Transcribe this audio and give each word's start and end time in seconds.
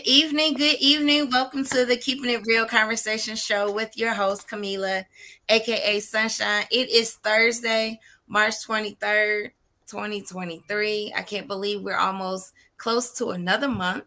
Good 0.00 0.08
evening. 0.10 0.54
Good 0.54 0.78
evening. 0.80 1.28
Welcome 1.28 1.62
to 1.66 1.84
the 1.84 1.94
Keeping 1.94 2.30
It 2.30 2.46
Real 2.46 2.64
Conversation 2.64 3.36
Show 3.36 3.70
with 3.70 3.98
your 3.98 4.14
host, 4.14 4.48
Camila, 4.48 5.04
aka 5.50 6.00
Sunshine. 6.00 6.64
It 6.70 6.88
is 6.88 7.16
Thursday, 7.16 8.00
March 8.26 8.66
23rd, 8.66 9.50
2023. 9.86 11.12
I 11.14 11.20
can't 11.20 11.46
believe 11.46 11.82
we're 11.82 11.98
almost 11.98 12.54
close 12.78 13.12
to 13.18 13.32
another 13.32 13.68
month 13.68 14.04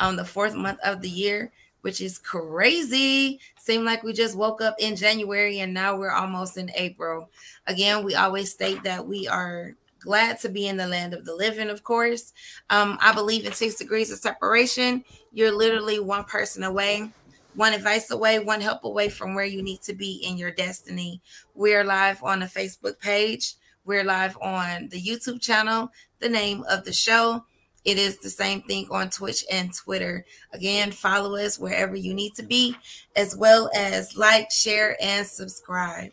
on 0.00 0.08
um, 0.08 0.16
the 0.16 0.24
fourth 0.24 0.56
month 0.56 0.80
of 0.84 1.02
the 1.02 1.08
year, 1.08 1.52
which 1.82 2.00
is 2.00 2.18
crazy. 2.18 3.38
Seemed 3.60 3.84
like 3.84 4.02
we 4.02 4.12
just 4.12 4.36
woke 4.36 4.60
up 4.60 4.74
in 4.80 4.96
January 4.96 5.60
and 5.60 5.72
now 5.72 5.96
we're 5.96 6.10
almost 6.10 6.56
in 6.56 6.68
April. 6.74 7.30
Again, 7.68 8.04
we 8.04 8.16
always 8.16 8.50
state 8.50 8.82
that 8.82 9.06
we 9.06 9.28
are 9.28 9.76
glad 10.00 10.40
to 10.40 10.48
be 10.48 10.66
in 10.66 10.76
the 10.76 10.86
land 10.86 11.14
of 11.14 11.24
the 11.24 11.34
living, 11.34 11.68
of 11.68 11.82
course. 11.82 12.32
Um, 12.70 12.98
I 13.00 13.12
believe 13.12 13.46
in 13.46 13.52
six 13.52 13.76
degrees 13.76 14.10
of 14.10 14.18
separation. 14.18 15.04
You're 15.32 15.56
literally 15.56 16.00
one 16.00 16.24
person 16.24 16.62
away, 16.62 17.10
one 17.54 17.72
advice 17.72 18.10
away, 18.10 18.38
one 18.38 18.60
help 18.60 18.84
away 18.84 19.08
from 19.08 19.34
where 19.34 19.44
you 19.44 19.62
need 19.62 19.82
to 19.82 19.94
be 19.94 20.22
in 20.24 20.36
your 20.36 20.50
destiny. 20.50 21.20
We're 21.54 21.84
live 21.84 22.22
on 22.22 22.40
the 22.40 22.46
Facebook 22.46 22.98
page, 22.98 23.54
we're 23.84 24.04
live 24.04 24.36
on 24.40 24.88
the 24.90 25.00
YouTube 25.00 25.40
channel, 25.40 25.90
the 26.18 26.28
name 26.28 26.64
of 26.68 26.84
the 26.84 26.92
show. 26.92 27.44
It 27.84 27.96
is 27.96 28.18
the 28.18 28.30
same 28.30 28.62
thing 28.62 28.86
on 28.90 29.08
Twitch 29.08 29.44
and 29.50 29.72
Twitter. 29.74 30.26
Again, 30.52 30.90
follow 30.90 31.36
us 31.36 31.58
wherever 31.58 31.96
you 31.96 32.12
need 32.12 32.34
to 32.34 32.42
be, 32.42 32.76
as 33.16 33.36
well 33.36 33.70
as 33.74 34.16
like, 34.16 34.50
share, 34.50 34.96
and 35.00 35.26
subscribe 35.26 36.10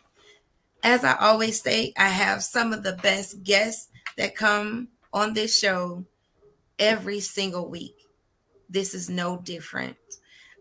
as 0.86 1.02
I 1.02 1.16
always 1.16 1.60
say, 1.60 1.92
I 1.98 2.08
have 2.08 2.44
some 2.44 2.72
of 2.72 2.84
the 2.84 2.92
best 2.92 3.42
guests 3.42 3.90
that 4.16 4.36
come 4.36 4.86
on 5.12 5.34
this 5.34 5.58
show 5.58 6.04
every 6.78 7.18
single 7.18 7.68
week. 7.68 7.95
This 8.68 8.94
is 8.94 9.08
no 9.08 9.38
different. 9.38 9.96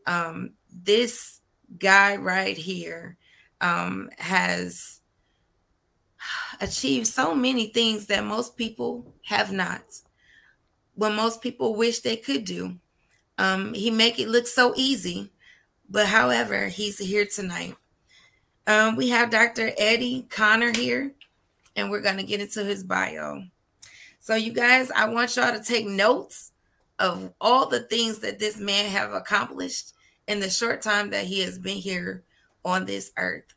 Um, 0.05 0.51
this 0.71 1.41
guy 1.79 2.15
right 2.15 2.57
here 2.57 3.17
um, 3.61 4.09
has 4.17 5.01
achieved 6.61 7.07
so 7.07 7.33
many 7.33 7.67
things 7.67 8.07
that 8.07 8.23
most 8.23 8.57
people 8.57 9.13
have 9.23 9.51
not. 9.51 9.83
What 10.95 11.13
most 11.13 11.41
people 11.41 11.75
wish 11.75 11.99
they 11.99 12.15
could 12.15 12.45
do. 12.45 12.77
Um, 13.37 13.73
he 13.73 13.91
make 13.91 14.19
it 14.19 14.29
look 14.29 14.47
so 14.47 14.73
easy, 14.77 15.31
but 15.89 16.07
however, 16.07 16.67
he's 16.67 16.97
here 16.99 17.25
tonight. 17.25 17.75
Um, 18.67 18.95
we 18.95 19.09
have 19.09 19.29
Dr. 19.29 19.71
Eddie 19.77 20.25
Connor 20.29 20.71
here, 20.73 21.11
and 21.75 21.91
we're 21.91 22.01
going 22.01 22.17
to 22.17 22.23
get 22.23 22.39
into 22.39 22.63
his 22.63 22.83
bio. 22.83 23.43
So, 24.19 24.35
you 24.35 24.53
guys, 24.53 24.89
I 24.89 25.09
want 25.09 25.35
y'all 25.35 25.53
to 25.53 25.63
take 25.63 25.85
notes 25.85 26.53
of 26.99 27.33
all 27.41 27.67
the 27.67 27.81
things 27.81 28.19
that 28.19 28.39
this 28.39 28.57
man 28.57 28.89
have 28.89 29.13
accomplished 29.13 29.93
in 30.27 30.39
the 30.39 30.49
short 30.49 30.81
time 30.81 31.09
that 31.09 31.25
he 31.25 31.41
has 31.41 31.59
been 31.59 31.77
here 31.77 32.23
on 32.63 32.85
this 32.85 33.11
earth 33.17 33.53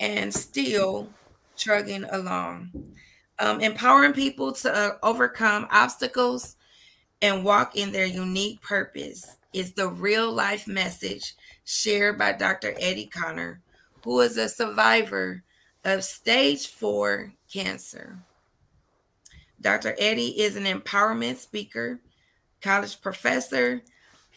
and 0.00 0.32
still 0.32 1.08
trugging 1.56 2.04
along. 2.04 2.70
Um, 3.38 3.60
empowering 3.60 4.12
people 4.12 4.52
to 4.52 4.74
uh, 4.74 4.90
overcome 5.02 5.68
obstacles 5.70 6.56
and 7.22 7.44
walk 7.44 7.76
in 7.76 7.92
their 7.92 8.06
unique 8.06 8.60
purpose 8.62 9.36
is 9.52 9.72
the 9.72 9.88
real 9.88 10.32
life 10.32 10.66
message 10.66 11.34
shared 11.64 12.18
by 12.18 12.32
Dr. 12.32 12.74
Eddie 12.78 13.06
Connor 13.06 13.60
who 14.06 14.20
is 14.20 14.36
a 14.36 14.48
survivor 14.48 15.42
of 15.84 16.04
stage 16.04 16.68
four 16.68 17.32
cancer. 17.52 18.16
Dr. 19.60 19.96
Eddie 19.98 20.40
is 20.40 20.54
an 20.54 20.64
empowerment 20.64 21.38
speaker, 21.38 21.98
college 22.66 23.00
professor, 23.00 23.80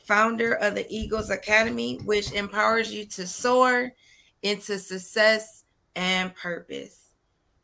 founder 0.06 0.54
of 0.54 0.76
the 0.76 0.86
Eagles 0.88 1.32
Academy, 1.32 1.98
which 2.06 2.32
empowers 2.32 2.94
you 2.94 3.04
to 3.06 3.26
soar 3.26 3.92
into 4.44 4.78
success 4.78 5.66
and 5.96 6.36
purpose. 6.36 7.10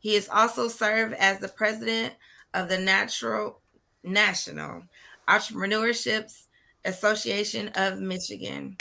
He 0.00 0.14
has 0.14 0.28
also 0.28 0.66
served 0.66 1.14
as 1.14 1.38
the 1.38 1.48
president 1.48 2.14
of 2.52 2.68
the 2.68 2.78
Natural 2.78 3.60
National 4.02 4.82
Entrepreneurships 5.28 6.46
Association 6.84 7.68
of 7.76 8.00
Michigan. 8.00 8.76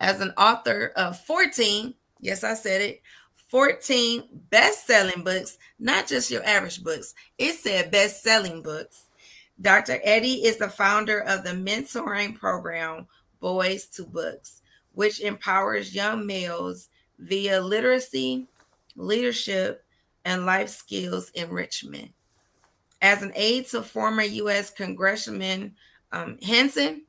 As 0.00 0.22
an 0.22 0.32
author 0.38 0.92
of 0.96 1.20
14 1.20 1.94
Yes, 2.20 2.42
I 2.42 2.54
said 2.54 2.80
it. 2.82 3.02
14 3.48 4.24
best 4.50 4.86
selling 4.86 5.22
books, 5.22 5.56
not 5.78 6.06
just 6.06 6.30
your 6.30 6.44
average 6.44 6.82
books. 6.82 7.14
It 7.38 7.54
said 7.54 7.90
best 7.90 8.22
selling 8.22 8.60
books. 8.62 9.07
Dr. 9.60 10.00
Eddie 10.04 10.44
is 10.44 10.56
the 10.56 10.68
founder 10.68 11.20
of 11.20 11.44
the 11.44 11.50
mentoring 11.50 12.34
program 12.34 13.06
Boys 13.40 13.86
to 13.86 14.04
Books, 14.04 14.62
which 14.92 15.20
empowers 15.20 15.94
young 15.94 16.26
males 16.26 16.88
via 17.18 17.60
literacy, 17.60 18.46
leadership, 18.96 19.84
and 20.24 20.46
life 20.46 20.68
skills 20.68 21.30
enrichment. 21.30 22.12
As 23.00 23.22
an 23.22 23.32
aide 23.34 23.66
to 23.68 23.82
former 23.82 24.22
U.S. 24.22 24.70
Congressman 24.70 25.74
um, 26.12 26.38
Hansen 26.42 27.02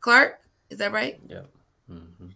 Clarke, 0.00 0.40
is 0.70 0.78
that 0.78 0.92
right? 0.92 1.20
Yeah. 1.28 1.42
Mm-hmm. 1.90 2.26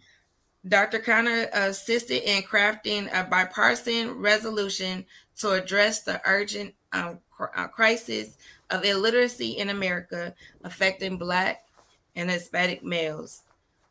Dr. 0.69 0.99
Connor 0.99 1.49
assisted 1.53 2.28
in 2.28 2.43
crafting 2.43 3.09
a 3.12 3.25
bipartisan 3.25 4.19
resolution 4.19 5.06
to 5.38 5.53
address 5.53 6.03
the 6.03 6.21
urgent 6.25 6.75
um, 6.93 7.21
Uh, 7.39 7.69
crisis 7.69 8.39
of 8.71 8.85
illiteracy 8.85 9.59
in 9.59 9.69
America 9.69 10.35
affecting 10.65 11.19
Black 11.19 11.67
and 12.15 12.31
Hispanic 12.31 12.83
males. 12.83 13.43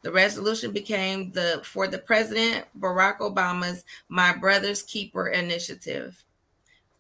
The 0.02 0.12
resolution 0.12 0.72
became 0.72 1.32
the 1.32 1.62
for 1.64 1.88
the 1.88 1.98
President 1.98 2.66
Barack 2.80 3.20
Obama's 3.20 3.86
My 4.08 4.36
Brother's 4.36 4.84
Keeper 4.84 5.30
initiative. 5.30 6.24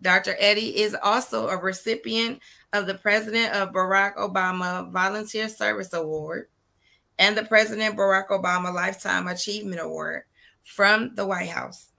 Dr. 0.02 0.36
Eddie 0.40 0.82
is 0.82 0.96
also 1.02 1.48
a 1.48 1.58
recipient 1.58 2.40
of 2.74 2.86
the 2.86 2.96
President 2.96 3.54
of 3.54 3.72
Barack 3.72 4.18
Obama 4.18 4.92
Volunteer 4.92 5.50
Service 5.50 5.94
Award 5.94 6.48
and 7.18 7.38
the 7.38 7.46
President 7.46 7.96
Barack 7.96 8.28
Obama 8.30 8.74
Lifetime 8.74 9.28
Achievement 9.28 9.82
Award 9.82 10.24
from 10.64 11.16
the 11.16 11.26
White 11.26 11.50
House. 11.50 11.92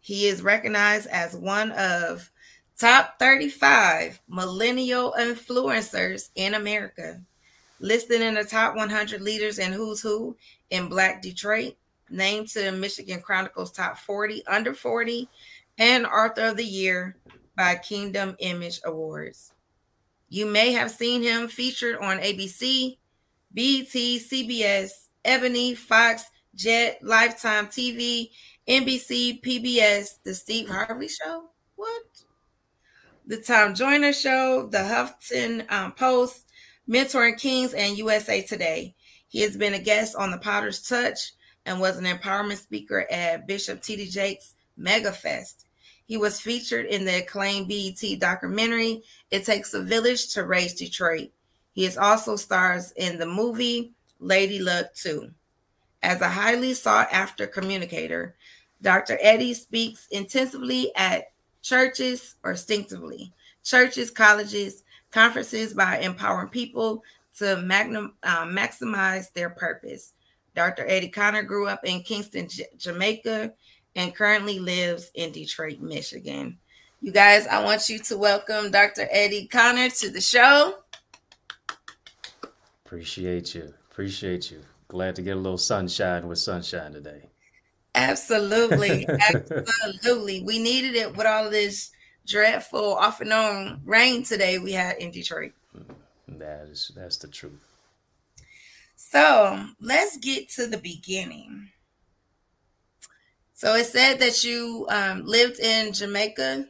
He 0.00 0.26
is 0.26 0.42
recognized 0.42 1.08
as 1.08 1.36
one 1.36 1.72
of 1.72 2.30
top 2.78 3.18
35 3.18 4.20
millennial 4.28 5.14
influencers 5.18 6.30
in 6.34 6.54
America, 6.54 7.20
listed 7.80 8.20
in 8.20 8.34
the 8.34 8.44
top 8.44 8.76
100 8.76 9.20
leaders 9.20 9.58
in 9.58 9.72
Who's 9.72 10.00
Who 10.00 10.36
in 10.70 10.88
Black 10.88 11.22
Detroit, 11.22 11.74
named 12.10 12.48
to 12.48 12.62
the 12.62 12.72
Michigan 12.72 13.20
Chronicles 13.20 13.72
Top 13.72 13.98
40 13.98 14.46
Under 14.46 14.74
40, 14.74 15.28
and 15.78 16.06
Author 16.06 16.48
of 16.48 16.56
the 16.56 16.64
Year 16.64 17.16
by 17.56 17.76
Kingdom 17.76 18.36
Image 18.38 18.80
Awards. 18.84 19.52
You 20.28 20.46
may 20.46 20.72
have 20.72 20.90
seen 20.90 21.22
him 21.22 21.48
featured 21.48 21.96
on 21.98 22.18
ABC, 22.18 22.96
BET, 23.52 23.92
CBS, 23.92 25.08
Ebony, 25.24 25.74
Fox, 25.74 26.24
Jet, 26.54 26.98
Lifetime 27.02 27.66
TV, 27.68 28.30
NBC, 28.68 29.42
PBS, 29.42 30.22
The 30.24 30.34
Steve 30.34 30.68
Harvey 30.68 31.08
Show. 31.08 31.44
What? 31.76 32.23
The 33.26 33.38
Tom 33.38 33.74
Joyner 33.74 34.12
Show, 34.12 34.68
The 34.70 34.78
Huffington 34.78 35.70
um, 35.72 35.92
Post, 35.92 36.44
Mentoring 36.86 37.38
Kings, 37.38 37.72
and 37.72 37.96
USA 37.96 38.42
Today. 38.42 38.94
He 39.28 39.40
has 39.40 39.56
been 39.56 39.72
a 39.72 39.78
guest 39.78 40.14
on 40.14 40.30
the 40.30 40.36
Potter's 40.36 40.82
Touch 40.82 41.32
and 41.64 41.80
was 41.80 41.96
an 41.96 42.04
empowerment 42.04 42.58
speaker 42.58 43.06
at 43.10 43.46
Bishop 43.46 43.82
T.D. 43.82 44.10
Jakes 44.10 44.54
Mega 44.76 45.10
Fest. 45.10 45.64
He 46.04 46.18
was 46.18 46.38
featured 46.38 46.84
in 46.84 47.06
the 47.06 47.22
acclaimed 47.22 47.66
BET 47.66 48.20
documentary, 48.20 49.02
It 49.30 49.46
Takes 49.46 49.72
a 49.72 49.82
Village 49.82 50.34
to 50.34 50.44
Raise 50.44 50.74
Detroit. 50.74 51.30
He 51.72 51.86
is 51.86 51.96
also 51.96 52.36
stars 52.36 52.92
in 52.92 53.18
the 53.18 53.26
movie 53.26 53.94
Lady 54.20 54.58
Luck 54.58 54.92
2. 54.94 55.30
As 56.02 56.20
a 56.20 56.28
highly 56.28 56.74
sought 56.74 57.08
after 57.10 57.46
communicator, 57.46 58.36
Dr. 58.82 59.16
Eddie 59.22 59.54
speaks 59.54 60.06
intensively 60.10 60.92
at 60.94 61.32
churches 61.64 62.36
or 62.44 62.52
instinctively, 62.52 63.32
churches, 63.64 64.10
colleges, 64.10 64.84
conferences 65.10 65.72
by 65.72 65.98
empowering 65.98 66.50
people 66.50 67.02
to 67.38 67.56
magnum, 67.62 68.14
uh, 68.22 68.44
maximize 68.44 69.32
their 69.32 69.50
purpose. 69.50 70.12
Dr. 70.54 70.86
Eddie 70.86 71.08
Connor 71.08 71.42
grew 71.42 71.66
up 71.66 71.80
in 71.84 72.02
Kingston, 72.02 72.48
J- 72.48 72.66
Jamaica, 72.76 73.52
and 73.96 74.14
currently 74.14 74.60
lives 74.60 75.10
in 75.14 75.32
Detroit, 75.32 75.80
Michigan. 75.80 76.58
You 77.00 77.12
guys, 77.12 77.46
I 77.46 77.64
want 77.64 77.88
you 77.88 77.98
to 77.98 78.18
welcome 78.18 78.70
Dr. 78.70 79.08
Eddie 79.10 79.48
Connor 79.48 79.88
to 79.88 80.10
the 80.10 80.20
show. 80.20 80.78
Appreciate 82.84 83.54
you. 83.54 83.72
Appreciate 83.90 84.50
you. 84.50 84.60
Glad 84.88 85.16
to 85.16 85.22
get 85.22 85.36
a 85.36 85.40
little 85.40 85.58
sunshine 85.58 86.28
with 86.28 86.38
sunshine 86.38 86.92
today. 86.92 87.30
Absolutely. 87.94 89.06
Absolutely. 89.34 90.42
We 90.42 90.58
needed 90.58 90.94
it 90.94 91.16
with 91.16 91.26
all 91.26 91.50
this 91.50 91.90
dreadful 92.26 92.94
off 92.94 93.20
and 93.20 93.32
on 93.32 93.80
rain 93.84 94.22
today 94.22 94.58
we 94.58 94.72
had 94.72 94.96
in 94.96 95.10
Detroit. 95.10 95.52
Mm, 95.76 95.94
that 96.38 96.68
is 96.70 96.90
that's 96.94 97.18
the 97.18 97.28
truth. 97.28 97.62
So 98.96 99.66
let's 99.80 100.16
get 100.16 100.48
to 100.50 100.66
the 100.66 100.78
beginning. 100.78 101.70
So 103.52 103.74
it 103.74 103.86
said 103.86 104.18
that 104.18 104.42
you 104.42 104.86
um, 104.88 105.24
lived 105.24 105.60
in 105.60 105.92
Jamaica. 105.92 106.66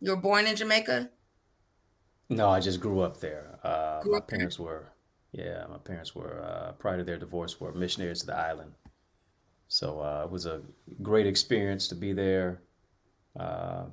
You 0.00 0.10
were 0.10 0.16
born 0.16 0.46
in 0.46 0.56
Jamaica. 0.56 1.10
No, 2.28 2.48
I 2.48 2.60
just 2.60 2.80
grew 2.80 3.00
up 3.00 3.20
there. 3.20 3.58
Uh, 3.62 4.02
my 4.04 4.20
parents 4.20 4.58
were, 4.58 4.92
yeah, 5.30 5.64
my 5.70 5.78
parents 5.78 6.14
were 6.14 6.42
uh, 6.42 6.72
prior 6.72 6.98
to 6.98 7.04
their 7.04 7.18
divorce 7.18 7.60
were 7.60 7.72
missionaries 7.72 8.20
to 8.20 8.26
the 8.26 8.36
island. 8.36 8.72
So 9.68 10.00
uh, 10.00 10.22
it 10.24 10.30
was 10.30 10.46
a 10.46 10.62
great 11.02 11.26
experience 11.26 11.88
to 11.88 11.94
be 11.94 12.12
there, 12.12 12.62
uh, 13.38 13.86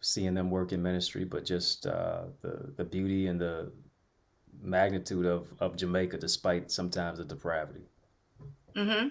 seeing 0.00 0.34
them 0.34 0.50
work 0.50 0.72
in 0.72 0.82
ministry, 0.82 1.24
but 1.24 1.44
just 1.44 1.86
uh, 1.86 2.24
the 2.42 2.72
the 2.76 2.84
beauty 2.84 3.26
and 3.26 3.40
the 3.40 3.72
magnitude 4.62 5.26
of, 5.26 5.48
of 5.60 5.76
Jamaica, 5.76 6.18
despite 6.18 6.70
sometimes 6.70 7.18
the 7.18 7.24
depravity. 7.24 7.82
Mm-hmm. 8.74 9.08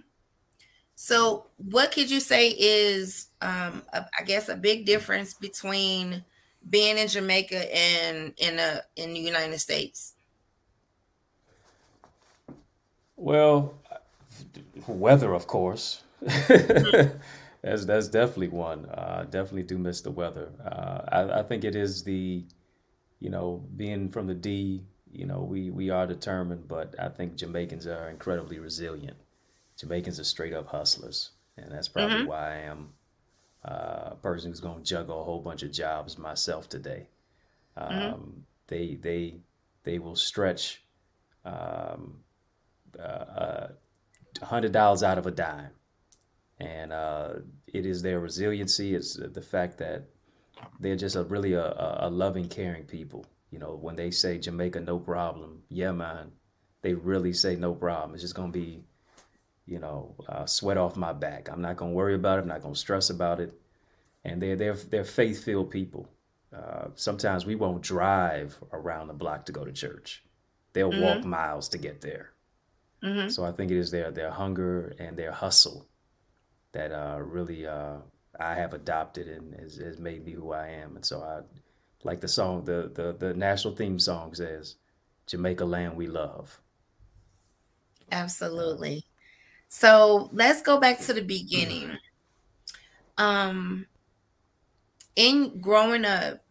So, 0.96 1.48
what 1.58 1.92
could 1.92 2.10
you 2.10 2.20
say 2.20 2.50
is, 2.58 3.28
um, 3.42 3.84
a, 3.92 4.06
I 4.18 4.24
guess, 4.24 4.48
a 4.48 4.56
big 4.56 4.86
difference 4.86 5.34
between 5.34 6.24
being 6.70 6.98
in 6.98 7.08
Jamaica 7.08 7.76
and 7.76 8.34
in 8.38 8.60
a 8.60 8.82
in 8.96 9.14
the 9.14 9.20
United 9.20 9.60
States? 9.60 10.14
Well, 13.18 13.74
weather, 14.88 15.34
of 15.34 15.48
course. 15.48 16.05
That's 17.66 17.84
that's 17.84 18.08
definitely 18.08 18.50
one. 18.50 18.86
Uh, 18.86 19.26
definitely 19.28 19.64
do 19.64 19.80
miss 19.80 20.02
the 20.02 20.12
weather. 20.12 20.52
Uh, 20.64 21.02
I, 21.12 21.40
I 21.40 21.44
think 21.44 21.64
it 21.64 21.76
is 21.76 22.04
the, 22.04 22.46
you 23.20 23.32
know, 23.32 23.66
being 23.76 24.10
from 24.10 24.28
the 24.28 24.36
D. 24.36 24.84
You 25.12 25.26
know, 25.26 25.42
we 25.42 25.72
we 25.72 25.90
are 25.90 26.06
determined, 26.06 26.68
but 26.68 26.94
I 27.00 27.10
think 27.10 27.36
Jamaicans 27.36 27.88
are 27.88 28.12
incredibly 28.12 28.60
resilient. 28.60 29.18
Jamaicans 29.80 30.20
are 30.20 30.24
straight 30.26 30.54
up 30.54 30.68
hustlers, 30.68 31.32
and 31.58 31.72
that's 31.72 31.88
probably 31.88 32.18
mm-hmm. 32.18 32.28
why 32.28 32.52
I 32.52 32.58
am 32.58 32.90
uh, 33.68 34.10
a 34.12 34.18
person 34.22 34.52
who's 34.52 34.60
going 34.60 34.84
to 34.84 34.88
juggle 34.88 35.22
a 35.22 35.24
whole 35.24 35.42
bunch 35.42 35.64
of 35.64 35.72
jobs 35.72 36.20
myself 36.20 36.70
today. 36.70 37.08
Mm-hmm. 37.76 37.94
Um, 37.94 38.12
mm-hmm. 38.12 38.40
They 38.68 38.96
they 39.02 39.38
they 39.84 39.98
will 39.98 40.16
stretch 40.16 40.84
um, 41.44 42.18
uh, 43.00 43.70
hundred 44.40 44.72
dollars 44.72 45.02
out 45.02 45.18
of 45.18 45.26
a 45.26 45.32
dime, 45.32 45.72
and 46.60 46.94
uh, 46.94 47.34
it 47.68 47.86
is 47.86 48.02
their 48.02 48.20
resiliency. 48.20 48.96
It's 48.96 49.16
the 49.16 49.42
fact 49.42 49.78
that 49.80 50.06
they're 50.80 50.96
just 50.96 51.16
a 51.16 51.24
really 51.24 51.54
a, 51.54 51.98
a 52.00 52.10
loving, 52.10 52.48
caring 52.48 52.84
people. 52.84 53.26
You 53.52 53.60
know, 53.60 53.78
when 53.80 53.96
they 53.96 54.12
say 54.12 54.38
Jamaica, 54.38 54.82
no 54.82 55.00
problem. 55.00 55.64
Yeah, 55.70 55.92
man, 55.92 56.32
they 56.82 56.94
really 56.94 57.34
say 57.34 57.56
no 57.56 57.74
problem. 57.74 58.14
It's 58.14 58.22
just 58.22 58.36
gonna 58.36 58.52
be 58.52 58.84
you 59.66 59.80
know, 59.80 60.16
uh, 60.30 60.46
sweat 60.46 60.78
off 60.78 60.96
my 60.96 61.14
back. 61.14 61.50
I'm 61.52 61.62
not 61.62 61.78
going 61.78 61.92
to 61.92 61.96
worry 61.96 62.16
about 62.16 62.40
it. 62.40 62.44
I'm 62.44 62.48
not 62.48 62.62
going 62.62 62.74
to 62.74 62.80
stress 62.80 63.10
about 63.10 63.40
it. 63.40 63.54
And 64.24 64.42
they're, 64.42 64.56
they're, 64.56 64.76
they're 64.76 65.04
faith 65.04 65.44
filled 65.44 65.72
people. 65.72 66.08
Uh, 66.56 66.88
sometimes 66.96 67.46
we 67.46 67.56
won't 67.56 67.82
drive 67.82 68.58
around 68.72 69.08
the 69.08 69.14
block 69.14 69.46
to 69.46 69.52
go 69.52 69.66
to 69.66 69.72
church. 69.72 70.24
They'll 70.74 70.92
mm-hmm. 70.92 71.02
walk 71.02 71.26
miles 71.26 71.70
to 71.70 71.78
get 71.78 72.02
there. 72.02 72.32
Mm-hmm. 73.04 73.30
So 73.30 73.44
I 73.44 73.52
think 73.52 73.72
it 73.72 73.78
is 73.78 73.92
their, 73.92 74.12
their 74.12 74.32
hunger 74.32 74.96
and 75.00 75.18
their 75.18 75.32
hustle 75.32 75.88
that 76.76 76.92
uh, 76.92 77.20
really 77.22 77.66
uh, 77.66 77.96
I 78.38 78.54
have 78.54 78.74
adopted 78.74 79.30
and 79.30 79.56
has, 79.56 79.78
has 79.78 79.98
made 79.98 80.26
me 80.26 80.34
who 80.34 80.52
I 80.52 80.68
am. 80.68 80.98
And 80.98 81.06
so 81.06 81.22
I 81.22 81.40
like 82.04 82.20
the 82.20 82.28
song, 82.28 82.66
the, 82.66 82.92
the, 82.94 83.16
the 83.18 83.34
national 83.34 83.76
theme 83.76 83.98
song 83.98 84.36
says, 84.36 84.76
Jamaica 85.26 85.64
land 85.64 85.96
we 85.96 86.08
love. 86.08 86.60
Absolutely. 88.12 89.06
So 89.70 90.30
let's 90.34 90.62
go 90.62 90.78
back 90.78 91.00
to 91.02 91.14
the 91.14 91.22
beginning. 91.22 91.98
Um, 93.18 93.88
in 95.16 95.62
growing 95.62 96.04
up, 96.04 96.44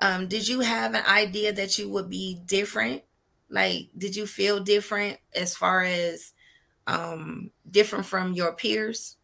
um, 0.00 0.28
did 0.28 0.46
you 0.46 0.60
have 0.60 0.94
an 0.94 1.04
idea 1.04 1.52
that 1.52 1.78
you 1.78 1.88
would 1.88 2.08
be 2.08 2.40
different? 2.46 3.02
Like, 3.50 3.88
did 3.98 4.14
you 4.14 4.26
feel 4.26 4.60
different 4.60 5.18
as 5.34 5.56
far 5.56 5.82
as 5.82 6.32
um, 6.86 7.50
different 7.68 8.06
from 8.06 8.34
your 8.34 8.52
peers? 8.52 9.16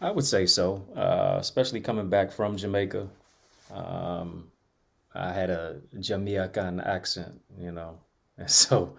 I 0.00 0.10
would 0.10 0.24
say 0.24 0.46
so, 0.46 0.84
uh, 0.96 1.36
especially 1.40 1.80
coming 1.80 2.08
back 2.08 2.30
from 2.30 2.56
Jamaica. 2.56 3.08
Um, 3.72 4.50
I 5.14 5.32
had 5.32 5.50
a 5.50 5.80
Jamaican 5.98 6.80
accent, 6.80 7.40
you 7.58 7.72
know, 7.72 7.98
and 8.38 8.50
so 8.50 8.96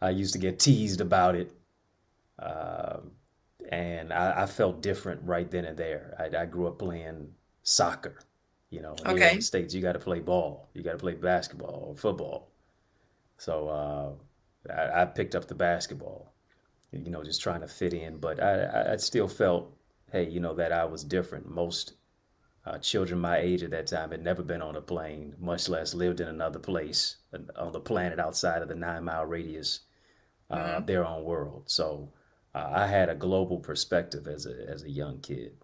I 0.00 0.10
used 0.10 0.32
to 0.32 0.38
get 0.38 0.58
teased 0.58 1.00
about 1.00 1.34
it 1.36 1.52
uh, 2.38 2.98
and 3.70 4.12
I, 4.12 4.42
I, 4.42 4.46
felt 4.46 4.82
different 4.82 5.20
right 5.24 5.50
then 5.50 5.64
and 5.64 5.76
there. 5.76 6.14
I, 6.18 6.42
I 6.42 6.46
grew 6.46 6.66
up 6.66 6.78
playing 6.78 7.28
soccer. 7.62 8.18
You 8.70 8.82
know, 8.82 8.94
in 8.94 9.06
okay. 9.06 9.12
the 9.12 9.20
United 9.20 9.44
States, 9.44 9.72
you 9.72 9.80
got 9.80 9.92
to 9.92 10.00
play 10.00 10.18
ball, 10.18 10.68
you 10.74 10.82
got 10.82 10.92
to 10.92 10.98
play 10.98 11.14
basketball 11.14 11.86
or 11.88 11.96
football. 11.96 12.48
So 13.38 13.68
uh, 13.68 14.72
I, 14.72 15.02
I, 15.02 15.04
picked 15.04 15.36
up 15.36 15.46
the 15.46 15.54
basketball, 15.54 16.32
you 16.90 17.10
know, 17.10 17.22
just 17.22 17.40
trying 17.40 17.60
to 17.60 17.68
fit 17.68 17.94
in. 17.94 18.16
But 18.18 18.42
I, 18.42 18.94
I 18.94 18.96
still 18.96 19.28
felt, 19.28 19.72
hey, 20.12 20.28
you 20.28 20.40
know, 20.40 20.54
that 20.54 20.72
I 20.72 20.84
was 20.84 21.04
different. 21.04 21.48
Most 21.48 21.94
uh, 22.66 22.78
children 22.78 23.20
my 23.20 23.38
age 23.38 23.62
at 23.62 23.70
that 23.70 23.86
time 23.86 24.10
had 24.10 24.22
never 24.22 24.42
been 24.42 24.62
on 24.62 24.76
a 24.76 24.80
plane, 24.80 25.34
much 25.38 25.68
less 25.68 25.94
lived 25.94 26.20
in 26.20 26.28
another 26.28 26.58
place 26.58 27.16
on 27.56 27.72
the 27.72 27.80
planet 27.80 28.18
outside 28.18 28.62
of 28.62 28.68
the 28.68 28.74
nine 28.74 29.04
mile 29.04 29.26
radius, 29.26 29.80
uh, 30.50 30.56
mm-hmm. 30.56 30.86
their 30.86 31.04
own 31.04 31.24
world. 31.24 31.64
So 31.66 32.10
uh, 32.54 32.70
I 32.72 32.86
had 32.86 33.08
a 33.08 33.14
global 33.14 33.58
perspective 33.58 34.26
as 34.26 34.46
a 34.46 34.68
as 34.68 34.82
a 34.82 34.90
young 34.90 35.20
kid. 35.20 35.56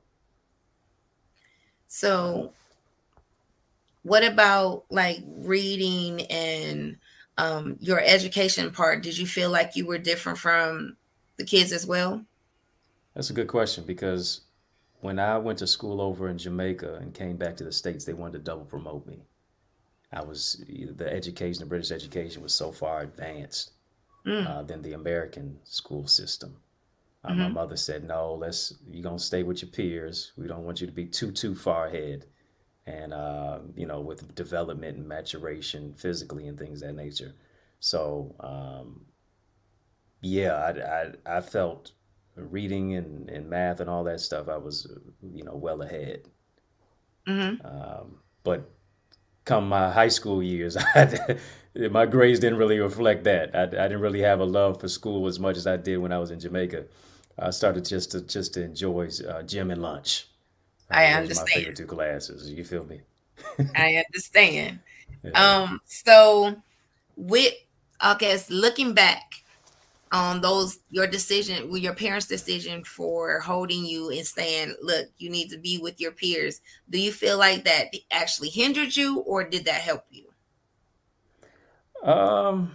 So, 1.87 2.53
what 4.03 4.25
about 4.25 4.85
like 4.91 5.23
reading 5.27 6.23
and 6.23 6.99
um, 7.39 7.77
your 7.81 8.01
education 8.01 8.71
part? 8.71 9.03
Did 9.03 9.19
you 9.19 9.27
feel 9.27 9.51
like 9.51 9.75
you 9.75 9.87
were 9.87 9.99
different 9.99 10.39
from 10.39 10.97
the 11.37 11.45
kids 11.45 11.73
as 11.73 11.87
well? 11.87 12.25
That's 13.21 13.29
a 13.29 13.35
good 13.35 13.49
question 13.49 13.85
because 13.85 14.41
when 15.03 15.19
I 15.19 15.37
went 15.37 15.59
to 15.59 15.67
school 15.67 16.01
over 16.01 16.31
in 16.31 16.39
Jamaica 16.39 16.95
and 17.03 17.13
came 17.13 17.37
back 17.37 17.55
to 17.59 17.65
the 17.65 17.71
States, 17.71 18.07
they 18.07 18.15
wanted 18.15 18.39
to 18.39 18.45
double 18.45 18.65
promote 18.65 19.07
me. 19.07 19.19
I 20.11 20.23
was 20.23 20.65
the 20.67 21.07
education, 21.07 21.61
the 21.61 21.69
British 21.69 21.91
education 21.91 22.43
was 22.43 22.55
so 22.55 22.73
far 22.73 23.03
advanced 23.03 23.73
mm. 24.27 24.47
uh, 24.47 24.63
than 24.63 24.81
the 24.81 24.95
American 24.95 25.59
school 25.65 26.07
system. 26.07 26.57
Uh, 27.23 27.33
mm-hmm. 27.33 27.41
My 27.41 27.49
mother 27.49 27.77
said, 27.77 28.05
"No, 28.09 28.37
let's 28.37 28.73
you're 28.91 29.03
gonna 29.03 29.19
stay 29.19 29.43
with 29.43 29.61
your 29.61 29.71
peers. 29.71 30.33
We 30.39 30.47
don't 30.47 30.65
want 30.65 30.81
you 30.81 30.87
to 30.87 30.93
be 30.95 31.05
too 31.05 31.31
too 31.31 31.55
far 31.55 31.89
ahead." 31.89 32.25
And 32.87 33.13
uh, 33.13 33.59
you 33.77 33.85
know, 33.85 34.01
with 34.01 34.35
development 34.35 34.97
and 34.97 35.07
maturation 35.07 35.93
physically 35.93 36.47
and 36.49 36.59
things 36.59 36.81
that 36.81 36.95
nature. 36.95 37.35
So 37.81 38.35
um, 38.41 39.05
yeah, 40.23 40.55
I, 40.55 41.35
I, 41.35 41.37
I 41.37 41.41
felt 41.43 41.93
reading 42.41 42.95
and, 42.95 43.29
and 43.29 43.49
math 43.49 43.81
and 43.81 43.91
all 43.91 44.05
that 44.05 44.21
stuff. 44.21 44.49
I 44.49 44.57
was 44.57 44.87
you 45.35 45.45
know 45.45 45.55
well 45.55 45.83
ahead. 45.83 46.23
Mm-hmm. 47.27 47.67
Um, 47.67 48.19
but 48.43 48.71
come 49.45 49.69
my 49.69 49.91
high 49.91 50.09
school 50.09 50.43
years, 50.43 50.77
I, 50.95 51.37
my 51.91 52.07
grades 52.07 52.41
didn't 52.41 52.59
really 52.59 52.79
reflect 52.79 53.25
that. 53.25 53.55
I, 53.55 53.63
I 53.63 53.67
didn't 53.67 54.01
really 54.01 54.21
have 54.21 54.41
a 54.41 54.45
love 54.45 54.81
for 54.81 54.89
school 54.89 55.27
as 55.27 55.39
much 55.39 55.57
as 55.57 55.67
I 55.67 55.77
did 55.77 55.99
when 55.99 56.13
I 56.13 56.19
was 56.19 56.31
in 56.31 56.41
Jamaica. 56.41 56.85
I 57.39 57.51
started 57.51 57.85
just 57.85 58.13
to 58.13 58.21
just 58.21 58.55
to 58.55 58.63
enjoy 58.63 59.09
uh, 59.29 59.43
gym 59.43 59.71
and 59.71 59.83
lunch. 59.83 60.29
Uh, 60.91 60.95
I 60.97 61.07
understand. 61.07 61.49
My 61.55 61.61
favorite 61.61 61.77
two 61.77 61.87
classes. 61.87 62.51
You 62.51 62.65
feel 62.65 62.85
me? 62.85 63.01
I 63.75 64.03
understand. 64.07 64.81
Yeah. 65.23 65.33
Um. 65.33 65.83
So, 65.85 66.57
with 67.15 67.53
I 68.01 68.15
guess 68.15 68.49
looking 68.49 68.95
back 68.95 69.45
on 70.13 70.41
those 70.41 70.79
your 70.89 71.07
decision, 71.07 71.75
your 71.77 71.95
parents' 71.95 72.27
decision 72.27 72.85
for 72.85 73.41
holding 73.41 73.85
you 73.85 74.11
and 74.11 74.27
saying, 74.27 74.77
"Look, 74.83 75.09
you 75.19 75.31
need 75.31 75.51
to 75.51 75.59
be 75.59 75.79
with 75.79 76.01
your 76.01 76.13
peers." 76.13 76.61
Do 76.89 76.99
you 76.99 77.13
feel 77.13 77.39
like 77.39 77.65
that 77.65 77.95
actually 78.11 78.51
hindered 78.51 78.97
you, 78.97 79.21
or 79.21 79.45
did 79.45 79.65
that 79.67 79.81
help 79.81 80.05
you? 80.11 80.33
Um 82.03 82.73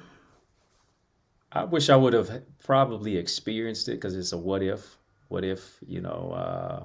I 1.55 1.63
wish 1.63 1.89
I 1.89 1.95
would 1.95 2.11
have 2.11 2.43
probably 2.63 3.15
experienced 3.15 3.87
it 3.87 3.93
because 3.93 4.13
it's 4.15 4.33
a 4.33 4.37
what 4.37 4.61
if. 4.61 4.97
What 5.29 5.45
if, 5.45 5.79
you 5.87 6.01
know, 6.01 6.31
uh, 6.31 6.83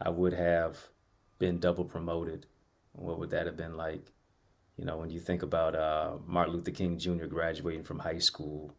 I 0.00 0.10
would 0.10 0.32
have 0.34 0.78
been 1.38 1.60
double 1.60 1.84
promoted? 1.84 2.46
What 2.92 3.20
would 3.20 3.30
that 3.30 3.46
have 3.46 3.56
been 3.56 3.76
like? 3.76 4.12
You 4.76 4.84
know, 4.84 4.96
when 4.96 5.10
you 5.10 5.20
think 5.20 5.44
about 5.44 5.76
uh, 5.76 6.16
Martin 6.26 6.54
Luther 6.54 6.72
King 6.72 6.98
Jr. 6.98 7.26
graduating 7.26 7.84
from 7.84 8.00
high 8.00 8.18
school, 8.18 8.74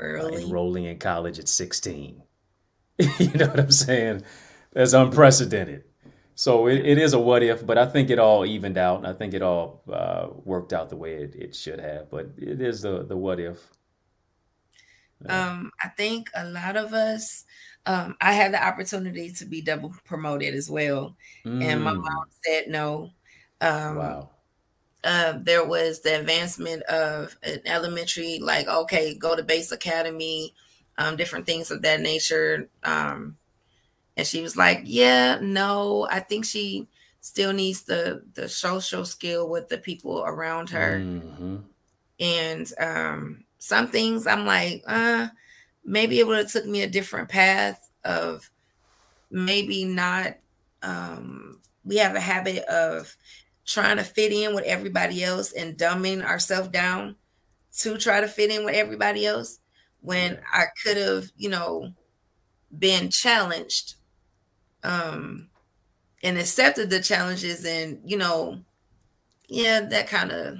uh, 0.00 0.28
enrolling 0.28 0.84
in 0.84 0.98
college 0.98 1.38
at 1.38 1.48
16. 1.48 2.22
you 3.18 3.28
know 3.30 3.46
what 3.46 3.60
I'm 3.60 3.70
saying? 3.70 4.22
That's 4.72 4.92
unprecedented. 4.92 5.84
So 6.34 6.68
it, 6.68 6.86
it 6.86 6.98
is 6.98 7.12
a 7.12 7.18
what 7.18 7.42
if, 7.42 7.66
but 7.66 7.76
I 7.76 7.86
think 7.86 8.08
it 8.08 8.18
all 8.18 8.46
evened 8.46 8.78
out. 8.78 8.98
and 8.98 9.06
I 9.06 9.12
think 9.12 9.34
it 9.34 9.42
all 9.42 9.82
uh, 9.92 10.28
worked 10.44 10.72
out 10.72 10.88
the 10.88 10.96
way 10.96 11.14
it, 11.14 11.34
it 11.34 11.54
should 11.54 11.80
have. 11.80 12.10
But 12.10 12.30
it 12.38 12.60
is 12.60 12.82
the, 12.82 13.04
the 13.04 13.16
what 13.16 13.40
if. 13.40 13.58
Um, 15.28 15.70
I 15.82 15.88
think 15.88 16.30
a 16.34 16.46
lot 16.46 16.76
of 16.76 16.94
us, 16.94 17.44
um, 17.84 18.16
I 18.20 18.32
had 18.32 18.54
the 18.54 18.64
opportunity 18.64 19.30
to 19.32 19.44
be 19.44 19.60
double 19.60 19.94
promoted 20.04 20.54
as 20.54 20.70
well. 20.70 21.16
Mm. 21.44 21.62
And 21.62 21.84
my 21.84 21.92
mm. 21.92 22.02
mom 22.02 22.24
said 22.42 22.68
no. 22.68 23.10
Um, 23.60 23.96
wow. 23.96 24.30
Uh, 25.02 25.34
there 25.40 25.64
was 25.64 26.00
the 26.00 26.18
advancement 26.18 26.82
of 26.82 27.36
an 27.42 27.60
elementary, 27.64 28.38
like, 28.38 28.68
okay, 28.68 29.14
go 29.14 29.34
to 29.34 29.42
Bates 29.42 29.72
Academy, 29.72 30.54
um, 30.98 31.16
different 31.16 31.46
things 31.46 31.70
of 31.70 31.82
that 31.82 32.00
nature. 32.00 32.68
Um, 32.84 33.36
and 34.16 34.26
she 34.26 34.42
was 34.42 34.56
like, 34.56 34.82
yeah, 34.84 35.38
no, 35.40 36.06
I 36.10 36.20
think 36.20 36.44
she 36.44 36.88
still 37.22 37.52
needs 37.52 37.82
the 37.82 38.22
the 38.34 38.48
social 38.48 39.04
skill 39.04 39.48
with 39.48 39.68
the 39.68 39.78
people 39.78 40.22
around 40.24 40.70
her. 40.70 40.98
Mm-hmm. 40.98 41.56
And 42.18 42.72
um, 42.78 43.44
some 43.58 43.88
things 43.88 44.26
I'm 44.26 44.44
like, 44.44 44.84
uh, 44.86 45.28
maybe 45.84 46.18
it 46.18 46.26
would 46.26 46.38
have 46.38 46.52
took 46.52 46.66
me 46.66 46.82
a 46.82 46.88
different 46.88 47.28
path 47.28 47.88
of 48.04 48.50
maybe 49.30 49.84
not 49.84 50.34
um 50.82 51.60
we 51.84 51.96
have 51.96 52.14
a 52.14 52.20
habit 52.20 52.64
of 52.64 53.16
trying 53.66 53.96
to 53.96 54.04
fit 54.04 54.32
in 54.32 54.54
with 54.54 54.64
everybody 54.64 55.22
else 55.22 55.52
and 55.52 55.76
dumbing 55.76 56.24
ourselves 56.24 56.68
down 56.68 57.16
to 57.78 57.96
try 57.98 58.20
to 58.20 58.28
fit 58.28 58.50
in 58.50 58.64
with 58.64 58.74
everybody 58.74 59.26
else 59.26 59.60
when. 60.00 60.38
I 60.52 60.64
could 60.82 60.96
have, 60.96 61.30
you 61.36 61.48
know, 61.48 61.92
been 62.76 63.10
challenged 63.10 63.94
um 64.84 65.48
and 66.22 66.38
accepted 66.38 66.88
the 66.90 67.00
challenges 67.00 67.64
and, 67.64 68.00
you 68.04 68.16
know, 68.16 68.60
yeah, 69.48 69.80
that 69.80 70.06
kind 70.06 70.30
of 70.30 70.58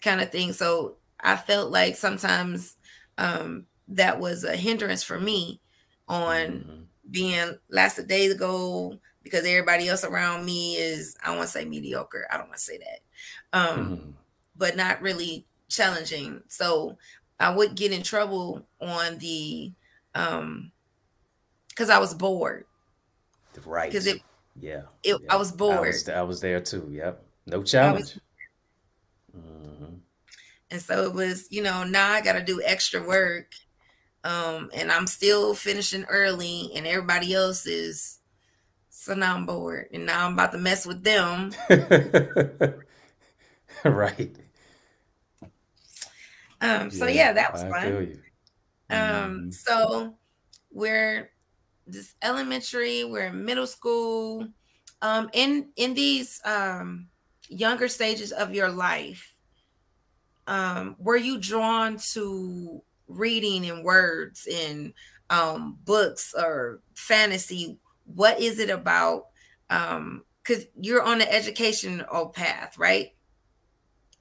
kind 0.00 0.20
of 0.20 0.30
thing. 0.30 0.52
So 0.52 0.96
I 1.20 1.36
felt 1.36 1.70
like 1.70 1.96
sometimes 1.96 2.76
um, 3.18 3.66
that 3.88 4.18
was 4.18 4.44
a 4.44 4.56
hindrance 4.56 5.02
for 5.02 5.18
me 5.18 5.60
on 6.08 6.46
mm-hmm. 6.46 6.80
being 7.10 7.58
last 7.70 7.98
a 7.98 8.02
day 8.02 8.26
ago 8.26 8.98
because 9.22 9.44
everybody 9.46 9.88
else 9.88 10.04
around 10.04 10.44
me 10.44 10.76
is 10.76 11.16
I 11.22 11.28
don't 11.28 11.38
want 11.38 11.48
to 11.48 11.52
say 11.52 11.64
mediocre. 11.64 12.26
I 12.30 12.36
don't 12.36 12.48
want 12.48 12.58
to 12.58 12.64
say 12.64 12.78
that. 12.78 13.58
Um, 13.58 13.78
mm-hmm. 13.78 14.10
but 14.56 14.76
not 14.76 15.02
really 15.02 15.46
challenging. 15.68 16.42
So 16.48 16.98
I 17.38 17.54
would 17.54 17.74
get 17.74 17.92
in 17.92 18.02
trouble 18.02 18.66
on 18.80 19.18
the 19.18 19.72
um 20.14 20.72
because 21.68 21.90
I 21.90 21.98
was 21.98 22.14
bored. 22.14 22.64
Right. 23.64 23.90
Because 23.90 24.06
it 24.06 24.22
yeah, 24.58 24.82
it, 25.02 25.16
yeah. 25.22 25.32
I 25.32 25.36
was 25.36 25.52
bored. 25.52 25.78
I 25.78 25.80
was, 25.80 26.08
I 26.08 26.22
was 26.22 26.40
there 26.40 26.60
too. 26.60 26.88
Yep. 26.90 27.22
No 27.46 27.62
challenge. 27.62 28.18
And 30.70 30.80
so 30.80 31.04
it 31.04 31.12
was, 31.12 31.48
you 31.50 31.62
know, 31.62 31.84
now 31.84 32.12
I 32.12 32.20
got 32.20 32.34
to 32.34 32.42
do 32.42 32.62
extra 32.64 33.02
work. 33.02 33.54
Um, 34.22 34.70
and 34.74 34.92
I'm 34.92 35.06
still 35.06 35.54
finishing 35.54 36.04
early, 36.04 36.70
and 36.74 36.86
everybody 36.86 37.34
else 37.34 37.66
is. 37.66 38.19
So 39.00 39.14
now 39.14 39.34
I'm 39.34 39.46
bored, 39.46 39.88
and 39.94 40.04
now 40.04 40.26
I'm 40.26 40.34
about 40.34 40.52
to 40.52 40.58
mess 40.58 40.84
with 40.84 41.02
them. 41.02 41.52
right. 43.82 44.36
Um. 46.60 46.90
So 46.90 47.06
yeah, 47.06 47.14
yeah 47.14 47.32
that 47.32 47.50
was 47.50 47.62
I 47.62 47.70
fun. 47.70 48.20
Um. 48.90 48.98
Mm-hmm. 48.98 49.50
So 49.52 50.18
we're 50.70 51.30
this 51.86 52.14
elementary. 52.20 53.04
We're 53.04 53.28
in 53.28 53.42
middle 53.42 53.66
school. 53.66 54.46
Um. 55.00 55.30
In 55.32 55.70
in 55.76 55.94
these 55.94 56.38
um 56.44 57.08
younger 57.48 57.88
stages 57.88 58.32
of 58.32 58.54
your 58.54 58.68
life, 58.68 59.34
um, 60.46 60.94
were 60.98 61.16
you 61.16 61.38
drawn 61.38 61.96
to 62.12 62.82
reading 63.08 63.64
in 63.64 63.82
words 63.82 64.46
in 64.46 64.92
um, 65.30 65.78
books 65.86 66.34
or 66.36 66.80
fantasy? 66.94 67.78
What 68.14 68.40
is 68.40 68.58
it 68.58 68.70
about? 68.70 69.26
Um, 69.68 70.24
because 70.42 70.66
you're 70.80 71.02
on 71.02 71.18
the 71.18 71.32
educational 71.32 72.28
path, 72.28 72.78
right? 72.78 73.12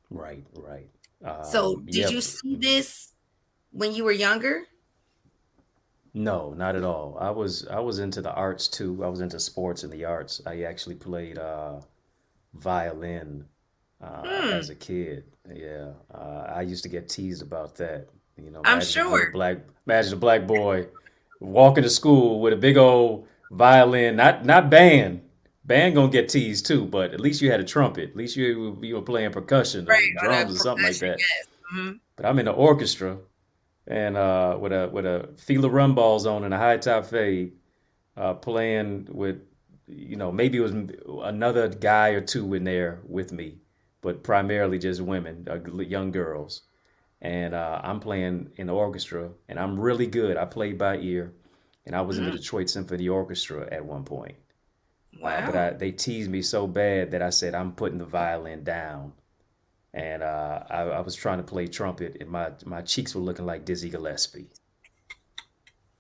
Right, 0.10 0.46
right. 0.54 0.90
Um, 1.24 1.44
so, 1.44 1.78
did 1.78 1.96
yeah. 1.96 2.08
you 2.10 2.22
see 2.22 2.56
this 2.56 3.14
when 3.72 3.94
you 3.94 4.04
were 4.04 4.12
younger? 4.12 4.64
No, 6.14 6.54
not 6.54 6.76
at 6.76 6.84
all. 6.84 7.18
I 7.20 7.30
was 7.30 7.68
I 7.68 7.80
was 7.80 8.00
into 8.00 8.22
the 8.22 8.34
arts 8.34 8.68
too. 8.68 9.04
I 9.04 9.08
was 9.08 9.22
into 9.22 9.40
sports 9.40 9.84
and 9.84 9.92
the 9.92 10.06
arts. 10.06 10.42
I 10.46 10.64
actually 10.64 10.96
played 10.96 11.38
uh, 11.38 11.80
violin 12.56 13.46
uh, 14.02 14.24
hmm. 14.24 14.50
as 14.54 14.70
a 14.70 14.76
kid. 14.76 15.26
Yeah, 15.54 15.92
uh, 16.14 16.52
I 16.56 16.62
used 16.62 16.84
to 16.84 16.90
get 16.90 17.10
teased 17.10 17.42
about 17.42 17.76
that. 17.76 18.08
You 18.38 18.52
know, 18.52 18.62
I'm 18.66 18.82
sure. 18.82 19.32
Black, 19.32 19.58
imagine 19.86 20.14
a 20.14 20.18
black 20.18 20.48
boy 20.48 20.88
walking 21.40 21.84
to 21.84 21.90
school 21.90 22.42
with 22.42 22.54
a 22.54 22.58
big 22.58 22.78
old 22.78 23.28
violin, 23.52 24.16
not 24.16 24.46
not 24.46 24.70
band. 24.70 25.22
Band 25.64 25.96
gonna 25.96 26.12
get 26.12 26.30
teased 26.30 26.66
too, 26.66 26.86
but 26.86 27.14
at 27.14 27.20
least 27.20 27.42
you 27.42 27.52
had 27.52 27.60
a 27.60 27.64
trumpet. 27.64 28.12
At 28.12 28.16
least 28.16 28.36
you 28.36 28.78
you 28.82 28.96
were 28.96 29.02
playing 29.02 29.32
percussion, 29.32 29.86
right, 29.86 30.04
or 30.22 30.28
drums, 30.28 30.56
or 30.56 30.58
something 30.58 30.86
like 30.86 30.98
that. 30.98 31.20
Yes. 31.20 31.48
Mm-hmm. 31.74 31.92
But 32.16 32.26
I'm 32.26 32.40
in 32.40 32.46
the 32.46 32.52
orchestra, 32.52 33.18
and 33.86 34.18
uh, 34.18 34.58
with 34.60 34.74
a 34.74 34.90
with 34.92 35.06
a 35.06 35.30
Fila 35.38 35.70
rum 35.70 35.96
balls 35.96 36.26
on 36.26 36.44
and 36.44 36.54
a 36.54 36.58
high 36.58 36.78
top 36.78 37.06
fade, 37.06 37.54
uh, 38.18 38.34
playing 38.34 39.08
with, 39.12 39.42
you 39.88 40.16
know, 40.16 40.32
maybe 40.32 40.58
it 40.58 40.62
was 40.62 40.74
another 41.24 41.68
guy 41.68 42.10
or 42.10 42.22
two 42.22 42.54
in 42.56 42.64
there 42.64 43.00
with 43.08 43.32
me 43.32 43.60
but 44.02 44.24
primarily 44.24 44.80
just 44.80 45.02
women, 45.02 45.48
uh, 45.50 45.60
young 45.82 46.12
girls. 46.12 46.64
And 47.22 47.54
uh, 47.54 47.82
I'm 47.84 48.00
playing 48.00 48.52
in 48.56 48.68
the 48.68 48.74
orchestra, 48.74 49.30
and 49.50 49.60
I'm 49.60 49.80
really 49.80 50.08
good. 50.08 50.38
I 50.38 50.46
played 50.46 50.78
by 50.78 50.98
ear, 51.00 51.34
and 51.90 51.96
I 51.96 52.02
was 52.02 52.18
mm-hmm. 52.18 52.26
in 52.26 52.30
the 52.30 52.38
mm-hmm. 52.38 52.44
Detroit 52.44 52.70
Symphony 52.70 53.10
Orchestra 53.10 53.68
at 53.72 53.84
one 53.84 54.04
point. 54.04 54.36
Wow. 55.20 55.32
Uh, 55.32 55.46
but 55.48 55.56
I, 55.56 55.70
they 55.72 55.92
teased 55.92 56.30
me 56.30 56.44
so 56.44 56.68
bad 56.68 57.10
that 57.12 57.24
I 57.24 57.32
said, 57.32 57.56
I'm 57.56 57.72
putting 57.72 57.98
the 57.98 58.06
violin 58.06 58.64
down. 58.64 59.14
And 59.92 60.22
uh, 60.22 60.66
I, 60.70 60.82
I, 60.82 61.00
was 61.00 61.16
trying 61.16 61.40
to 61.40 61.44
play 61.44 61.66
trumpet, 61.66 62.18
and 62.22 62.30
my, 62.30 62.52
my 62.64 62.84
cheeks 62.84 63.16
were 63.16 63.22
looking 63.22 63.48
like 63.48 63.66
Dizzy 63.66 63.90
Gillespie. 63.90 64.50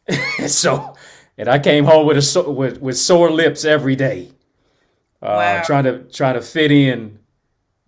so, 0.48 0.93
and 1.39 1.50
I 1.50 1.58
came 1.58 1.86
home 1.86 2.05
with 2.05 2.17
a 2.17 2.51
with, 2.51 2.79
with 2.79 2.96
sore 3.00 3.31
lips 3.31 3.65
every 3.65 3.96
day, 3.96 4.29
uh, 5.24 5.41
wow. 5.41 5.63
trying 5.65 5.86
to 5.86 6.03
trying 6.03 6.36
to 6.36 6.41
fit 6.41 6.72
in 6.72 7.17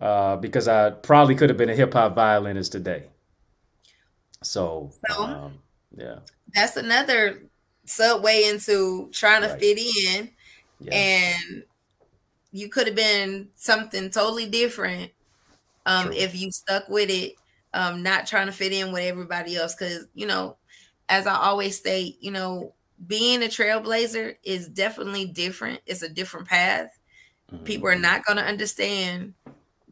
uh, 0.00 0.34
because 0.38 0.66
I 0.66 0.90
probably 0.90 1.36
could 1.36 1.50
have 1.50 1.56
been 1.56 1.70
a 1.70 1.76
hip 1.76 1.92
hop 1.92 2.16
violinist 2.16 2.72
today. 2.72 3.04
So, 4.42 4.90
so 5.08 5.22
um, 5.22 5.58
yeah, 5.96 6.16
that's 6.52 6.76
another 6.76 7.42
subway 7.84 8.44
into 8.44 9.08
trying 9.12 9.42
to 9.42 9.48
fit 9.56 9.78
in, 9.78 10.30
and 10.90 11.64
you 12.52 12.68
could 12.68 12.86
have 12.86 12.96
been 12.96 13.48
something 13.54 14.10
totally 14.10 14.46
different 14.46 15.10
um, 15.86 16.12
if 16.12 16.38
you 16.38 16.52
stuck 16.52 16.88
with 16.88 17.10
it, 17.10 17.34
um, 17.74 18.02
not 18.02 18.26
trying 18.26 18.46
to 18.46 18.52
fit 18.52 18.72
in 18.72 18.92
with 18.92 19.02
everybody 19.02 19.56
else. 19.56 19.74
Because 19.74 20.06
you 20.14 20.26
know, 20.26 20.56
as 21.08 21.26
I 21.26 21.34
always 21.34 21.76
state, 21.76 22.18
you 22.20 22.30
know, 22.30 22.74
being 23.06 23.42
a 23.42 23.46
trailblazer 23.46 24.36
is 24.44 24.68
definitely 24.68 25.26
different. 25.26 25.80
It's 25.86 26.02
a 26.02 26.08
different 26.08 26.46
path. 26.46 26.98
Mm-hmm. 27.52 27.64
People 27.64 27.88
are 27.88 27.96
not 27.96 28.24
going 28.24 28.38
to 28.38 28.44
understand 28.44 29.34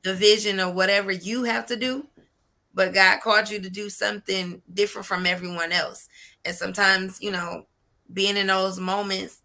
the 0.02 0.14
vision 0.14 0.60
or 0.60 0.72
whatever 0.72 1.12
you 1.12 1.44
have 1.44 1.66
to 1.66 1.76
do, 1.76 2.06
but 2.74 2.94
God 2.94 3.20
called 3.20 3.50
you 3.50 3.60
to 3.60 3.70
do 3.70 3.90
something 3.90 4.62
different 4.72 5.06
from 5.06 5.26
everyone 5.26 5.72
else. 5.72 6.08
And 6.44 6.54
sometimes, 6.54 7.20
you 7.20 7.30
know, 7.30 7.66
being 8.12 8.36
in 8.36 8.48
those 8.48 8.78
moments, 8.78 9.42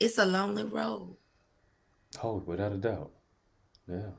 it's 0.00 0.18
a 0.18 0.26
lonely 0.26 0.64
road. 0.64 1.16
Oh, 2.22 2.42
without 2.46 2.72
a 2.72 2.76
doubt. 2.76 3.10
Yeah. 3.88 4.10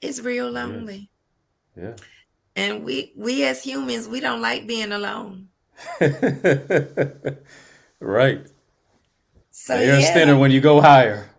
It's 0.00 0.20
real 0.20 0.50
lonely. 0.50 1.10
Yeah. 1.76 1.84
yeah. 1.84 1.94
And 2.56 2.84
we 2.84 3.12
we 3.16 3.44
as 3.44 3.62
humans, 3.62 4.06
we 4.06 4.20
don't 4.20 4.40
like 4.40 4.66
being 4.66 4.92
alone. 4.92 5.48
right. 8.00 8.46
So 9.50 9.74
air's 9.74 10.02
yeah. 10.02 10.14
thinner 10.14 10.38
when 10.38 10.52
you 10.52 10.60
go 10.60 10.80
higher. 10.80 11.30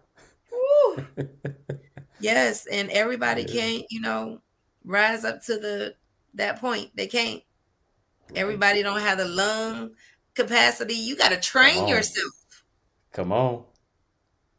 Yes, 2.20 2.66
and 2.66 2.90
everybody 2.90 3.44
yeah. 3.44 3.54
can't, 3.54 3.86
you 3.90 4.02
know, 4.02 4.42
rise 4.84 5.26
up 5.26 5.44
to 5.44 5.60
the 5.60 5.96
that 6.34 6.60
point. 6.60 6.90
They 6.96 7.08
can't. 7.08 7.42
Everybody 8.36 8.82
don't 8.82 9.02
have 9.02 9.20
the 9.20 9.28
lung 9.28 9.92
capacity. 10.36 10.94
You 10.94 11.16
got 11.16 11.30
to 11.30 11.40
train 11.40 11.88
yourself. 11.88 12.34
Come 13.12 13.32
on. 13.32 13.64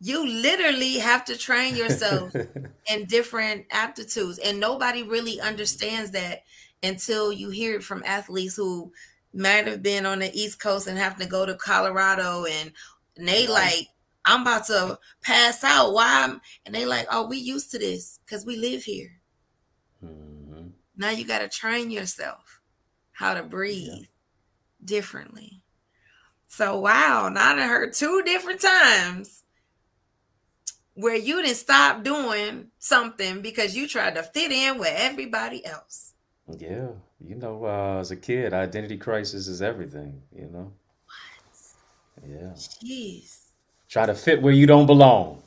You 0.00 0.26
literally 0.26 0.94
have 0.98 1.24
to 1.26 1.38
train 1.38 1.76
yourself 1.76 2.34
in 2.90 3.06
different 3.06 3.66
aptitudes, 3.70 4.38
and 4.38 4.60
nobody 4.60 5.02
really 5.02 5.40
understands 5.40 6.10
that 6.10 6.42
until 6.82 7.32
you 7.32 7.50
hear 7.50 7.76
it 7.76 7.84
from 7.84 8.02
athletes 8.04 8.56
who 8.56 8.92
might 9.32 9.66
have 9.66 9.82
been 9.82 10.06
on 10.06 10.18
the 10.18 10.30
East 10.38 10.60
Coast 10.60 10.86
and 10.86 10.98
have 10.98 11.18
to 11.18 11.26
go 11.26 11.46
to 11.46 11.54
Colorado 11.54 12.44
and 12.44 12.72
they 13.16 13.46
like 13.46 13.88
I'm 14.26 14.42
about 14.42 14.66
to 14.66 14.98
pass 15.22 15.62
out. 15.62 15.92
Why? 15.92 16.24
I'm, 16.24 16.40
and 16.66 16.74
they 16.74 16.84
like, 16.84 17.06
oh, 17.10 17.28
we 17.28 17.38
used 17.38 17.70
to 17.70 17.78
this 17.78 18.18
because 18.26 18.44
we 18.44 18.56
live 18.56 18.82
here. 18.82 19.20
Mm-hmm. 20.04 20.68
Now 20.96 21.10
you 21.10 21.24
got 21.24 21.38
to 21.38 21.48
train 21.48 21.92
yourself 21.92 22.60
how 23.12 23.34
to 23.34 23.44
breathe 23.44 23.88
yeah. 23.88 24.06
differently. 24.84 25.62
So 26.56 26.78
wow, 26.78 27.28
now 27.28 27.54
I 27.54 27.66
heard 27.66 27.92
two 27.92 28.22
different 28.22 28.62
times 28.62 29.42
where 30.94 31.14
you 31.14 31.42
didn't 31.42 31.58
stop 31.58 32.02
doing 32.02 32.68
something 32.78 33.42
because 33.42 33.76
you 33.76 33.86
tried 33.86 34.14
to 34.14 34.22
fit 34.22 34.50
in 34.50 34.78
with 34.78 34.94
everybody 34.96 35.66
else. 35.66 36.14
Yeah, 36.56 36.88
you 37.20 37.34
know, 37.34 37.66
uh, 37.66 37.98
as 38.00 38.10
a 38.10 38.16
kid, 38.16 38.54
identity 38.54 38.96
crisis 38.96 39.48
is 39.48 39.60
everything. 39.60 40.22
You 40.34 40.46
know. 40.46 40.72
What? 41.04 42.26
Yeah. 42.26 42.52
Jeez. 42.54 43.38
Try 43.90 44.06
to 44.06 44.14
fit 44.14 44.40
where 44.40 44.54
you 44.54 44.66
don't 44.66 44.86
belong. 44.86 45.42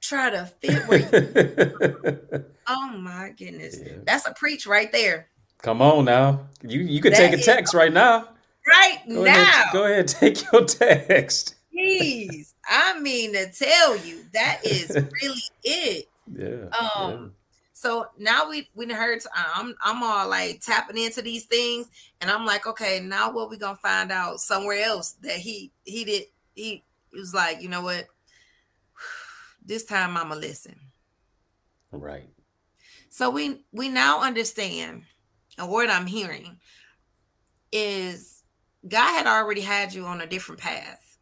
Try 0.00 0.30
to 0.30 0.46
fit 0.60 0.86
where 0.86 1.00
you. 1.00 2.44
oh 2.68 2.90
my 2.96 3.34
goodness, 3.36 3.80
yeah. 3.84 3.94
that's 4.04 4.24
a 4.28 4.32
preach 4.34 4.68
right 4.68 4.92
there. 4.92 5.30
Come 5.62 5.82
on 5.82 6.04
now, 6.04 6.46
you 6.62 6.78
you 6.78 7.00
could 7.00 7.14
take 7.14 7.32
a 7.32 7.42
text 7.42 7.74
right 7.74 7.92
now. 7.92 8.28
Right 8.66 8.98
go 9.08 9.24
now. 9.24 9.32
Ahead, 9.32 9.66
go 9.72 9.84
ahead, 9.84 10.08
take 10.08 10.52
your 10.52 10.64
text. 10.64 11.56
Please, 11.72 12.54
I 12.68 12.98
mean 13.00 13.32
to 13.32 13.50
tell 13.50 13.96
you 13.96 14.24
that 14.32 14.60
is 14.64 14.90
really 15.22 15.42
it. 15.64 16.08
Yeah. 16.32 16.68
Um. 16.78 17.10
Yeah. 17.10 17.26
So 17.72 18.06
now 18.16 18.48
we 18.48 18.70
we 18.74 18.86
heard. 18.92 19.20
I'm 19.34 19.74
I'm 19.82 20.02
all 20.02 20.28
like 20.28 20.60
tapping 20.60 20.98
into 20.98 21.22
these 21.22 21.46
things, 21.46 21.90
and 22.20 22.30
I'm 22.30 22.46
like, 22.46 22.66
okay, 22.66 23.00
now 23.00 23.32
what 23.32 23.50
we 23.50 23.58
gonna 23.58 23.76
find 23.76 24.12
out 24.12 24.38
somewhere 24.38 24.84
else 24.84 25.16
that 25.22 25.36
he 25.36 25.72
he 25.82 26.04
did 26.04 26.24
he 26.54 26.84
was 27.12 27.34
like, 27.34 27.60
you 27.60 27.68
know 27.68 27.82
what? 27.82 28.06
This 29.64 29.84
time 29.84 30.16
I'ma 30.16 30.34
listen. 30.34 30.74
Right. 31.92 32.28
So 33.10 33.30
we 33.30 33.64
we 33.72 33.88
now 33.88 34.20
understand, 34.20 35.02
and 35.58 35.68
what 35.68 35.88
I'm 35.88 36.06
hearing 36.06 36.58
is 37.70 38.31
God 38.86 39.12
had 39.12 39.26
already 39.26 39.60
had 39.60 39.94
you 39.94 40.06
on 40.06 40.20
a 40.20 40.26
different 40.26 40.60
path, 40.60 41.18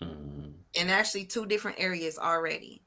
mm-hmm. 0.00 0.50
and 0.78 0.90
actually 0.90 1.24
two 1.24 1.46
different 1.46 1.78
areas 1.80 2.18
already. 2.18 2.82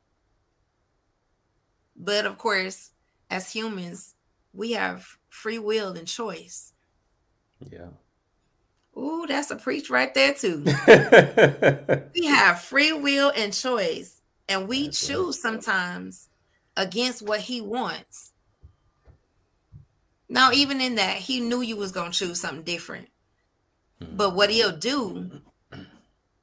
But 1.96 2.26
of 2.26 2.38
course, 2.38 2.92
as 3.30 3.52
humans, 3.52 4.16
we 4.54 4.74
have 4.74 5.18
free 5.30 5.60
will 5.60 5.94
and 5.94 6.08
choice. 6.08 6.74
Yeah. 7.60 7.90
Ooh, 8.98 9.26
that's 9.28 9.52
a 9.52 9.56
preach 9.56 9.90
right 9.90 10.14
there 10.14 10.34
too. 10.34 10.64
we 12.16 12.26
have 12.26 12.62
free 12.62 12.94
will 12.94 13.32
and 13.36 13.54
choice, 13.54 14.22
and 14.48 14.68
we 14.68 14.86
that's 14.86 15.06
choose 15.06 15.36
right. 15.44 15.54
sometimes 15.54 16.30
against 16.78 17.22
what 17.22 17.42
he 17.42 17.62
wants. 17.62 18.32
Now, 20.28 20.52
even 20.52 20.82
in 20.82 20.96
that, 20.96 21.18
he 21.18 21.40
knew 21.40 21.62
you 21.62 21.76
was 21.76 21.92
gonna 21.92 22.12
choose 22.12 22.40
something 22.40 22.64
different. 22.64 23.10
Mm-hmm. 24.02 24.18
But 24.18 24.36
what 24.36 24.50
he'll 24.50 24.76
do 24.76 25.42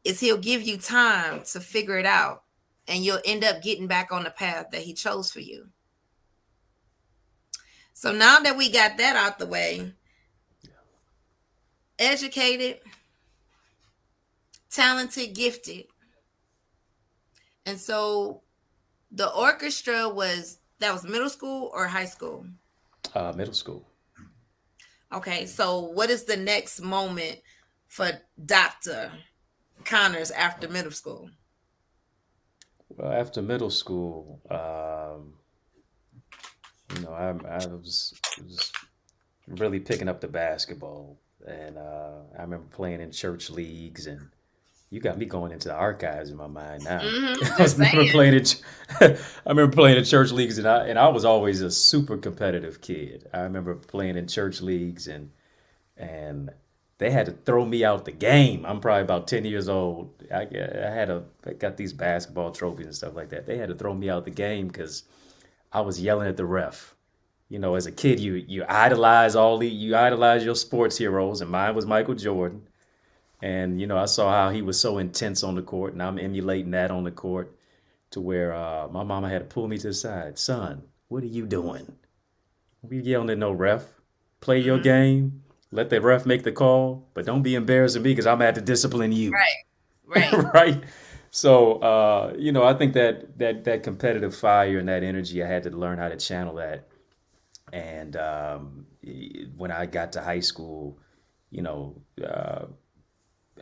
is 0.05 0.21
he'll 0.21 0.39
give 0.39 0.63
you 0.63 0.77
time 0.77 1.43
to 1.53 1.61
figure 1.61 1.99
it 1.99 2.07
out, 2.07 2.43
and 2.89 3.05
you'll 3.05 3.21
end 3.25 3.45
up 3.45 3.63
getting 3.63 3.87
back 3.87 4.11
on 4.11 4.25
the 4.25 4.31
path 4.31 4.67
that 4.73 4.83
he 4.83 4.95
chose 4.95 5.31
for 5.31 5.41
you. 5.41 5.69
So 7.95 8.13
now 8.13 8.41
that 8.41 8.57
we 8.57 8.71
got 8.71 8.97
that 8.97 9.17
out 9.17 9.39
the 9.39 9.47
way, 9.47 9.93
educated, 11.99 12.81
talented, 14.71 15.35
gifted. 15.35 15.85
And 17.65 17.79
so 17.79 18.43
the 19.13 19.31
orchestra 19.31 20.09
was 20.09 20.59
that 20.81 20.93
was 20.93 21.05
middle 21.05 21.29
school 21.29 21.71
or 21.73 21.87
high 21.87 22.07
school? 22.07 22.47
Uh, 23.15 23.33
middle 23.37 23.55
school. 23.55 23.87
Okay, 25.13 25.45
so 25.45 25.81
what 25.81 26.09
is 26.09 26.25
the 26.25 26.37
next 26.37 26.81
moment 26.81 27.41
for 27.89 28.11
Dr. 28.43 29.13
Connors 29.85 30.31
after 30.31 30.69
middle 30.69 30.91
school? 30.91 31.29
Well, 32.89 33.13
after 33.13 33.43
middle 33.43 33.71
school, 33.71 34.41
um, 34.51 35.35
you 36.97 37.03
know, 37.03 37.13
I, 37.13 37.29
I 37.47 37.67
was, 37.67 38.15
was 38.43 38.73
really 39.47 39.81
picking 39.81 40.09
up 40.09 40.21
the 40.21 40.29
basketball, 40.29 41.19
and 41.47 41.77
uh, 41.77 42.21
I 42.39 42.43
remember 42.43 42.67
playing 42.71 43.01
in 43.01 43.11
church 43.13 43.51
leagues 43.51 44.07
and 44.07 44.29
you 44.93 45.01
got 45.01 45.17
me 45.17 45.25
going 45.25 45.53
into 45.53 45.69
the 45.69 45.75
archives 45.75 46.29
in 46.29 46.37
my 46.37 46.47
mind 46.47 46.85
now. 46.85 47.01
Mm-hmm, 47.01 47.45
I 47.63 47.65
remember 47.65 48.13
playing 48.13 48.35
it. 48.35 48.63
I 49.01 49.49
remember 49.49 49.75
playing 49.75 49.97
in 49.97 50.05
church 50.05 50.31
leagues, 50.33 50.59
and 50.59 50.69
I 50.69 50.87
and 50.87 50.99
I 50.99 51.09
was 51.09 51.25
always 51.25 51.63
a 51.63 51.71
super 51.71 52.19
competitive 52.19 52.83
kid. 52.83 53.27
I 53.33 53.41
remember 53.41 53.75
playing 53.75 54.19
in 54.19 54.29
church 54.29 54.61
leagues, 54.61 55.09
and 55.09 55.31
and 55.97 56.51
they 56.99 57.11
had 57.11 57.25
to 57.25 57.33
throw 57.33 57.65
me 57.65 57.87
out 57.87 58.05
the 58.05 58.13
game. 58.13 58.67
I'm 58.67 58.81
probably 58.81 59.05
about 59.05 59.27
ten 59.27 59.47
years 59.47 59.67
old. 59.67 60.13
I, 60.31 60.43
I 60.43 60.91
had 60.91 61.09
a 61.09 61.25
I 61.47 61.55
got 61.55 61.79
these 61.79 61.95
basketball 61.95 62.51
trophies 62.51 62.85
and 62.85 62.95
stuff 62.95 63.15
like 63.17 63.31
that. 63.31 63.47
They 63.47 63.57
had 63.57 63.71
to 63.71 63.75
throw 63.75 63.95
me 63.95 64.11
out 64.11 64.27
the 64.27 64.31
game 64.31 64.69
because 64.69 65.05
I 65.73 65.81
was 65.81 66.03
yelling 66.03 66.29
at 66.29 66.37
the 66.37 66.45
ref. 66.45 66.95
You 67.49 67.59
know, 67.59 67.77
as 67.77 67.87
a 67.87 67.93
kid, 67.93 68.21
you 68.21 68.35
you 68.35 68.67
idolize 68.69 69.37
all 69.37 69.57
the 69.57 69.69
you 69.69 69.97
idolize 69.97 70.45
your 70.45 70.55
sports 70.55 70.99
heroes, 70.99 71.41
and 71.41 71.51
mine 71.51 71.75
was 71.75 71.87
Michael 71.87 72.15
Jordan. 72.15 72.69
And, 73.43 73.81
you 73.81 73.89
know, 73.89 73.99
I 73.99 74.05
saw 74.05 74.31
how 74.31 74.51
he 74.51 74.63
was 74.63 74.79
so 74.79 74.99
intense 74.99 75.43
on 75.43 75.57
the 75.57 75.63
court, 75.63 75.93
and 75.93 76.03
I'm 76.03 76.19
emulating 76.19 76.71
that 76.71 76.93
on 76.93 77.03
the 77.03 77.11
court 77.11 77.55
to 78.13 78.21
where 78.21 78.55
uh, 78.55 78.87
my 78.89 79.03
mama 79.03 79.29
had 79.29 79.41
to 79.41 79.45
pull 79.45 79.67
me 79.67 79.77
to 79.79 79.89
the 79.89 79.95
side. 79.95 80.39
Son, 80.39 80.83
what 81.09 81.25
are 81.25 81.27
you 81.27 81.47
doing? 81.47 81.93
We 82.83 83.01
yelling 83.01 83.31
at 83.31 83.39
no 83.39 83.51
ref. 83.51 83.85
Play 84.41 84.61
your 84.61 84.77
mm-hmm. 84.77 84.85
game. 84.85 85.43
Let 85.73 85.91
the 85.91 86.01
ref 86.01 86.25
make 86.25 86.45
the 86.45 86.53
call, 86.53 87.09
but 87.15 87.27
don't 87.27 87.43
be 87.43 87.55
embarrassing 87.55 88.03
me 88.03 88.11
because 88.11 88.27
I'm 88.27 88.43
at 88.43 88.55
to 88.55 88.61
discipline 88.61 89.13
you. 89.13 89.33
Right. 89.33 89.49
Right. 90.05 90.53
right. 90.53 90.85
So 91.31 91.77
uh, 91.77 92.35
you 92.37 92.53
know, 92.53 92.65
I 92.65 92.75
think 92.75 92.93
that 92.93 93.39
that 93.39 93.65
that 93.65 93.83
competitive 93.83 94.35
fire 94.35 94.79
and 94.79 94.87
that 94.91 95.03
energy, 95.03 95.43
I 95.43 95.47
had 95.47 95.63
to 95.63 95.71
learn 95.71 95.97
how 95.97 96.11
to 96.11 96.17
channel 96.17 96.57
that. 96.57 96.87
And 97.73 98.17
um, 98.17 98.87
when 99.57 99.71
I 99.71 99.87
got 99.87 100.13
to 100.13 100.21
high 100.21 100.41
school, 100.41 100.99
you 101.51 101.63
know, 101.63 101.97
uh, 102.23 102.67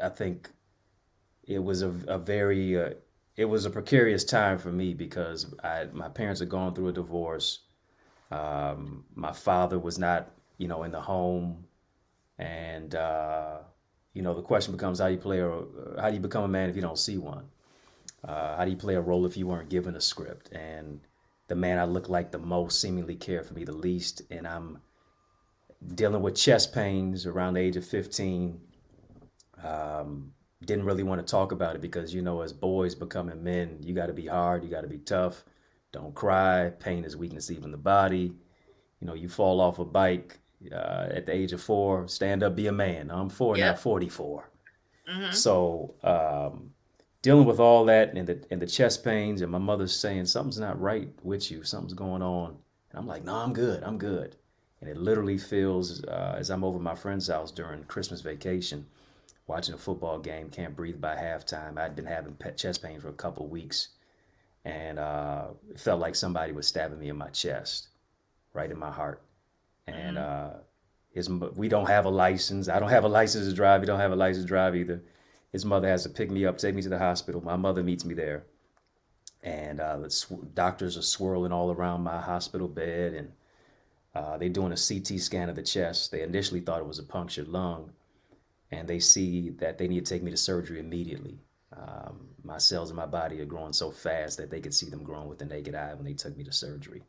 I 0.02 0.08
think 0.08 0.50
it 1.44 1.62
was 1.62 1.82
a, 1.82 1.92
a 2.06 2.18
very 2.18 2.80
uh, 2.80 2.90
it 3.36 3.44
was 3.44 3.64
a 3.64 3.70
precarious 3.70 4.24
time 4.24 4.58
for 4.58 4.70
me 4.70 4.94
because 4.94 5.54
I 5.62 5.86
my 5.92 6.08
parents 6.08 6.40
had 6.40 6.48
gone 6.48 6.74
through 6.74 6.88
a 6.88 6.92
divorce. 6.92 7.60
Um, 8.30 9.04
my 9.14 9.32
father 9.32 9.78
was 9.78 9.98
not 9.98 10.30
you 10.58 10.68
know 10.68 10.82
in 10.82 10.92
the 10.92 11.00
home, 11.00 11.64
and 12.38 12.94
uh, 12.94 13.58
you 14.14 14.22
know 14.22 14.34
the 14.34 14.42
question 14.42 14.72
becomes 14.72 15.00
how 15.00 15.06
do 15.06 15.14
you 15.14 15.18
play 15.18 15.40
a 15.40 15.50
how 16.00 16.08
do 16.08 16.14
you 16.14 16.20
become 16.20 16.44
a 16.44 16.48
man 16.48 16.70
if 16.70 16.76
you 16.76 16.82
don't 16.82 16.98
see 16.98 17.18
one? 17.18 17.44
Uh, 18.22 18.56
how 18.56 18.64
do 18.64 18.70
you 18.70 18.76
play 18.76 18.94
a 18.94 19.00
role 19.00 19.24
if 19.24 19.36
you 19.36 19.46
weren't 19.46 19.70
given 19.70 19.96
a 19.96 20.00
script? 20.00 20.52
And 20.52 21.00
the 21.48 21.54
man 21.54 21.78
I 21.78 21.84
look 21.84 22.08
like 22.08 22.30
the 22.30 22.38
most 22.38 22.80
seemingly 22.80 23.16
cared 23.16 23.46
for 23.46 23.54
me 23.54 23.64
the 23.64 23.72
least, 23.72 24.22
and 24.30 24.46
I'm 24.46 24.78
dealing 25.94 26.22
with 26.22 26.36
chest 26.36 26.74
pains 26.74 27.26
around 27.26 27.54
the 27.54 27.60
age 27.60 27.76
of 27.76 27.84
15 27.86 28.60
um, 29.64 30.32
didn't 30.64 30.84
really 30.84 31.02
want 31.02 31.24
to 31.24 31.30
talk 31.30 31.52
about 31.52 31.74
it 31.74 31.80
because 31.80 32.14
you 32.14 32.22
know, 32.22 32.42
as 32.42 32.52
boys 32.52 32.94
becoming 32.94 33.42
men, 33.42 33.78
you 33.82 33.94
got 33.94 34.06
to 34.06 34.12
be 34.12 34.26
hard, 34.26 34.62
you 34.62 34.70
got 34.70 34.82
to 34.82 34.88
be 34.88 34.98
tough. 34.98 35.44
Don't 35.92 36.14
cry. 36.14 36.70
Pain 36.78 37.04
is 37.04 37.16
weakness, 37.16 37.50
even 37.50 37.70
the 37.70 37.76
body. 37.76 38.32
You 39.00 39.06
know, 39.06 39.14
you 39.14 39.28
fall 39.28 39.60
off 39.60 39.78
a 39.78 39.84
bike 39.84 40.38
uh, 40.70 41.08
at 41.10 41.26
the 41.26 41.34
age 41.34 41.52
of 41.52 41.60
four. 41.60 42.06
Stand 42.06 42.42
up, 42.42 42.54
be 42.54 42.66
a 42.66 42.72
man. 42.72 43.10
I'm 43.10 43.28
four, 43.28 43.56
yeah. 43.56 43.70
not 43.70 43.80
44. 43.80 44.48
Mm-hmm. 45.10 45.32
So 45.32 45.94
um, 46.04 46.70
dealing 47.22 47.46
with 47.46 47.58
all 47.58 47.84
that 47.86 48.14
and 48.14 48.28
the 48.28 48.44
and 48.50 48.62
the 48.62 48.66
chest 48.66 49.02
pains, 49.02 49.40
and 49.40 49.50
my 49.50 49.58
mother's 49.58 49.96
saying 49.96 50.26
something's 50.26 50.60
not 50.60 50.80
right 50.80 51.08
with 51.22 51.50
you, 51.50 51.64
something's 51.64 51.94
going 51.94 52.22
on, 52.22 52.50
and 52.90 52.98
I'm 52.98 53.06
like, 53.06 53.24
no, 53.24 53.34
I'm 53.34 53.52
good, 53.52 53.82
I'm 53.82 53.98
good. 53.98 54.36
And 54.80 54.88
it 54.88 54.96
literally 54.96 55.38
feels 55.38 56.04
uh, 56.04 56.36
as 56.38 56.50
I'm 56.50 56.64
over 56.64 56.78
my 56.78 56.94
friend's 56.94 57.28
house 57.28 57.50
during 57.50 57.84
Christmas 57.84 58.20
vacation 58.20 58.86
watching 59.46 59.74
a 59.74 59.78
football 59.78 60.18
game, 60.18 60.50
can't 60.50 60.76
breathe 60.76 61.00
by 61.00 61.16
halftime. 61.16 61.78
I'd 61.78 61.96
been 61.96 62.06
having 62.06 62.36
chest 62.56 62.82
pain 62.82 63.00
for 63.00 63.08
a 63.08 63.12
couple 63.12 63.48
weeks, 63.48 63.88
and 64.64 64.98
uh, 64.98 65.48
it 65.70 65.80
felt 65.80 66.00
like 66.00 66.14
somebody 66.14 66.52
was 66.52 66.66
stabbing 66.66 66.98
me 66.98 67.08
in 67.08 67.16
my 67.16 67.30
chest, 67.30 67.88
right 68.52 68.70
in 68.70 68.78
my 68.78 68.90
heart. 68.90 69.22
And 69.86 70.16
mm-hmm. 70.16 70.56
uh, 70.56 70.60
his, 71.12 71.28
we 71.28 71.68
don't 71.68 71.88
have 71.88 72.04
a 72.04 72.10
license. 72.10 72.68
I 72.68 72.78
don't 72.78 72.90
have 72.90 73.04
a 73.04 73.08
license 73.08 73.48
to 73.48 73.54
drive. 73.54 73.82
He 73.82 73.86
don't 73.86 74.00
have 74.00 74.12
a 74.12 74.16
license 74.16 74.44
to 74.44 74.48
drive 74.48 74.76
either. 74.76 75.02
His 75.52 75.64
mother 75.64 75.88
has 75.88 76.04
to 76.04 76.08
pick 76.08 76.30
me 76.30 76.46
up, 76.46 76.58
take 76.58 76.74
me 76.74 76.82
to 76.82 76.88
the 76.88 76.98
hospital. 76.98 77.40
My 77.40 77.56
mother 77.56 77.82
meets 77.82 78.04
me 78.04 78.14
there, 78.14 78.44
and 79.42 79.80
uh, 79.80 79.98
the 79.98 80.10
sw- 80.10 80.54
doctors 80.54 80.96
are 80.96 81.02
swirling 81.02 81.52
all 81.52 81.72
around 81.72 82.02
my 82.02 82.20
hospital 82.20 82.68
bed, 82.68 83.14
and 83.14 83.32
uh, 84.14 84.38
they're 84.38 84.48
doing 84.48 84.72
a 84.72 84.76
CT 84.76 85.18
scan 85.18 85.48
of 85.48 85.56
the 85.56 85.62
chest. 85.62 86.12
They 86.12 86.22
initially 86.22 86.60
thought 86.60 86.80
it 86.80 86.86
was 86.86 87.00
a 87.00 87.04
punctured 87.04 87.48
lung, 87.48 87.90
and 88.72 88.88
they 88.88 89.00
see 89.00 89.50
that 89.58 89.78
they 89.78 89.88
need 89.88 90.04
to 90.04 90.14
take 90.14 90.22
me 90.22 90.30
to 90.30 90.36
surgery 90.36 90.80
immediately. 90.80 91.38
Um, 91.76 92.28
my 92.42 92.58
cells 92.58 92.90
in 92.90 92.96
my 92.96 93.06
body 93.06 93.40
are 93.40 93.44
growing 93.46 93.72
so 93.72 93.90
fast 93.90 94.36
that 94.38 94.50
they 94.50 94.60
could 94.60 94.74
see 94.74 94.90
them 94.90 95.02
growing 95.02 95.28
with 95.28 95.38
the 95.38 95.44
naked 95.44 95.74
eye 95.74 95.94
when 95.94 96.04
they 96.04 96.14
took 96.14 96.36
me 96.36 96.44
to 96.44 96.52
surgery. 96.52 97.02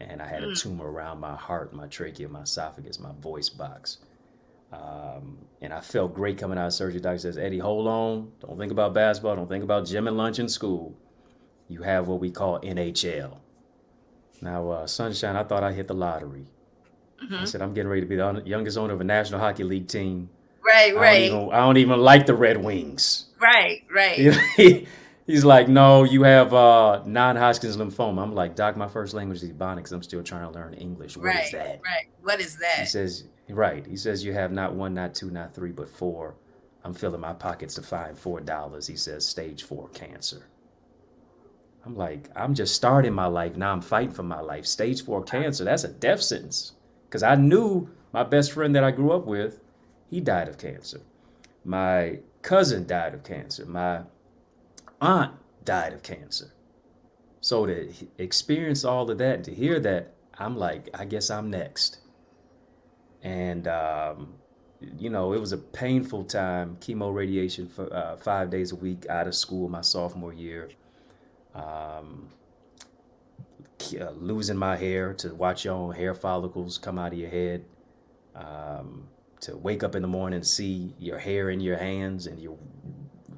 and 0.00 0.20
I 0.20 0.26
had 0.26 0.42
a 0.42 0.48
mm. 0.48 0.60
tumor 0.60 0.90
around 0.90 1.20
my 1.20 1.36
heart, 1.36 1.72
my 1.72 1.86
trachea, 1.86 2.28
my 2.28 2.42
esophagus, 2.42 2.98
my 2.98 3.12
voice 3.20 3.48
box. 3.48 3.98
Um, 4.72 5.38
and 5.60 5.72
I 5.72 5.80
felt 5.80 6.14
great 6.14 6.38
coming 6.38 6.58
out 6.58 6.66
of 6.66 6.72
surgery. 6.72 7.00
Doctor 7.00 7.18
says, 7.18 7.38
Eddie, 7.38 7.58
hold 7.58 7.86
on. 7.86 8.32
Don't 8.40 8.58
think 8.58 8.72
about 8.72 8.92
basketball. 8.92 9.36
Don't 9.36 9.48
think 9.48 9.62
about 9.62 9.86
gym 9.86 10.08
and 10.08 10.16
lunch 10.16 10.38
in 10.38 10.48
school. 10.48 10.96
You 11.68 11.82
have 11.82 12.08
what 12.08 12.20
we 12.20 12.30
call 12.30 12.60
NHL. 12.60 13.38
Now, 14.42 14.68
uh, 14.70 14.86
Sunshine, 14.86 15.36
I 15.36 15.44
thought 15.44 15.62
I 15.62 15.72
hit 15.72 15.86
the 15.86 15.94
lottery. 15.94 16.46
Mm-hmm. 17.22 17.34
I 17.34 17.44
said, 17.44 17.62
I'm 17.62 17.72
getting 17.72 17.88
ready 17.88 18.02
to 18.02 18.06
be 18.06 18.16
the 18.16 18.42
youngest 18.44 18.76
owner 18.76 18.92
of 18.92 19.00
a 19.00 19.04
National 19.04 19.40
Hockey 19.40 19.64
League 19.64 19.88
team. 19.88 20.28
Right, 20.64 20.94
right. 20.94 21.24
I 21.24 21.28
don't 21.28 21.42
even, 21.42 21.52
I 21.52 21.56
don't 21.58 21.76
even 21.76 22.00
like 22.00 22.26
the 22.26 22.34
Red 22.34 22.62
Wings. 22.62 23.26
Right, 23.40 23.82
right. 23.90 24.86
He's 25.26 25.44
like, 25.44 25.68
no, 25.68 26.04
you 26.04 26.22
have 26.22 26.52
uh, 26.52 27.02
non-Hodgkin's 27.06 27.78
lymphoma. 27.78 28.22
I'm 28.22 28.34
like, 28.34 28.54
doc, 28.54 28.76
my 28.76 28.88
first 28.88 29.14
language 29.14 29.42
is 29.42 29.50
Ebonics. 29.50 29.90
I'm 29.92 30.02
still 30.02 30.22
trying 30.22 30.46
to 30.46 30.58
learn 30.58 30.74
English. 30.74 31.16
What 31.16 31.26
right, 31.26 31.46
is 31.46 31.52
that? 31.52 31.80
Right. 31.84 32.08
What 32.22 32.40
is 32.40 32.56
that? 32.58 32.80
He 32.80 32.86
says, 32.86 33.24
right. 33.48 33.86
He 33.86 33.96
says 33.96 34.22
you 34.22 34.34
have 34.34 34.52
not 34.52 34.74
one, 34.74 34.92
not 34.92 35.14
two, 35.14 35.30
not 35.30 35.54
three, 35.54 35.72
but 35.72 35.88
four. 35.88 36.34
I'm 36.84 36.92
filling 36.92 37.20
my 37.20 37.32
pockets 37.32 37.74
to 37.76 37.82
find 37.82 38.18
four 38.18 38.40
dollars. 38.40 38.86
He 38.86 38.96
says, 38.96 39.26
stage 39.26 39.62
four 39.62 39.88
cancer. 39.88 40.46
I'm 41.86 41.96
like, 41.96 42.30
I'm 42.36 42.54
just 42.54 42.74
starting 42.74 43.14
my 43.14 43.26
life. 43.26 43.56
Now 43.56 43.72
I'm 43.72 43.80
fighting 43.80 44.12
for 44.12 44.22
my 44.22 44.40
life. 44.40 44.66
Stage 44.66 45.04
four 45.04 45.22
cancer. 45.22 45.64
That's 45.64 45.84
a 45.84 45.88
death 45.88 46.20
sentence. 46.22 46.72
Because 47.06 47.22
I 47.22 47.34
knew 47.34 47.88
my 48.12 48.24
best 48.24 48.52
friend 48.52 48.74
that 48.74 48.84
I 48.84 48.90
grew 48.90 49.12
up 49.12 49.26
with, 49.26 49.60
he 50.14 50.20
died 50.20 50.48
of 50.48 50.56
cancer. 50.58 51.00
My 51.64 52.20
cousin 52.40 52.86
died 52.86 53.14
of 53.14 53.24
cancer. 53.24 53.66
My 53.66 54.02
aunt 55.00 55.32
died 55.64 55.92
of 55.92 56.04
cancer. 56.04 56.52
So 57.40 57.66
to 57.66 57.92
experience 58.18 58.84
all 58.84 59.10
of 59.10 59.18
that, 59.18 59.34
and 59.34 59.44
to 59.46 59.52
hear 59.52 59.80
that, 59.80 60.14
I'm 60.38 60.56
like, 60.56 60.88
I 60.94 61.04
guess 61.04 61.30
I'm 61.30 61.50
next. 61.50 61.98
And, 63.24 63.66
um, 63.66 64.34
you 64.96 65.10
know, 65.10 65.32
it 65.32 65.40
was 65.40 65.50
a 65.50 65.58
painful 65.58 66.26
time, 66.26 66.76
chemo 66.76 67.12
radiation 67.12 67.68
for 67.68 67.92
uh, 67.92 68.16
five 68.16 68.50
days 68.50 68.70
a 68.70 68.76
week 68.76 69.06
out 69.08 69.26
of 69.26 69.34
school 69.34 69.68
my 69.68 69.80
sophomore 69.80 70.32
year. 70.32 70.70
Um, 71.56 72.28
uh, 74.00 74.12
losing 74.12 74.56
my 74.56 74.76
hair 74.76 75.12
to 75.14 75.34
watch 75.34 75.64
your 75.64 75.74
own 75.74 75.92
hair 75.92 76.14
follicles 76.14 76.78
come 76.78 77.00
out 77.00 77.12
of 77.12 77.18
your 77.18 77.30
head. 77.30 77.64
Um, 78.36 79.08
to 79.44 79.56
wake 79.56 79.82
up 79.84 79.94
in 79.94 80.00
the 80.00 80.08
morning 80.08 80.38
and 80.38 80.46
see 80.46 80.94
your 80.98 81.18
hair 81.18 81.50
in 81.50 81.60
your 81.60 81.76
hands 81.76 82.26
and 82.26 82.40
you 82.40 82.58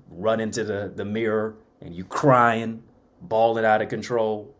run 0.08 0.38
into 0.38 0.62
the, 0.62 0.92
the 0.94 1.04
mirror 1.04 1.56
and 1.80 1.94
you 1.94 2.04
crying, 2.04 2.82
bawling 3.22 3.64
out 3.64 3.82
of 3.82 3.88
control. 3.88 4.54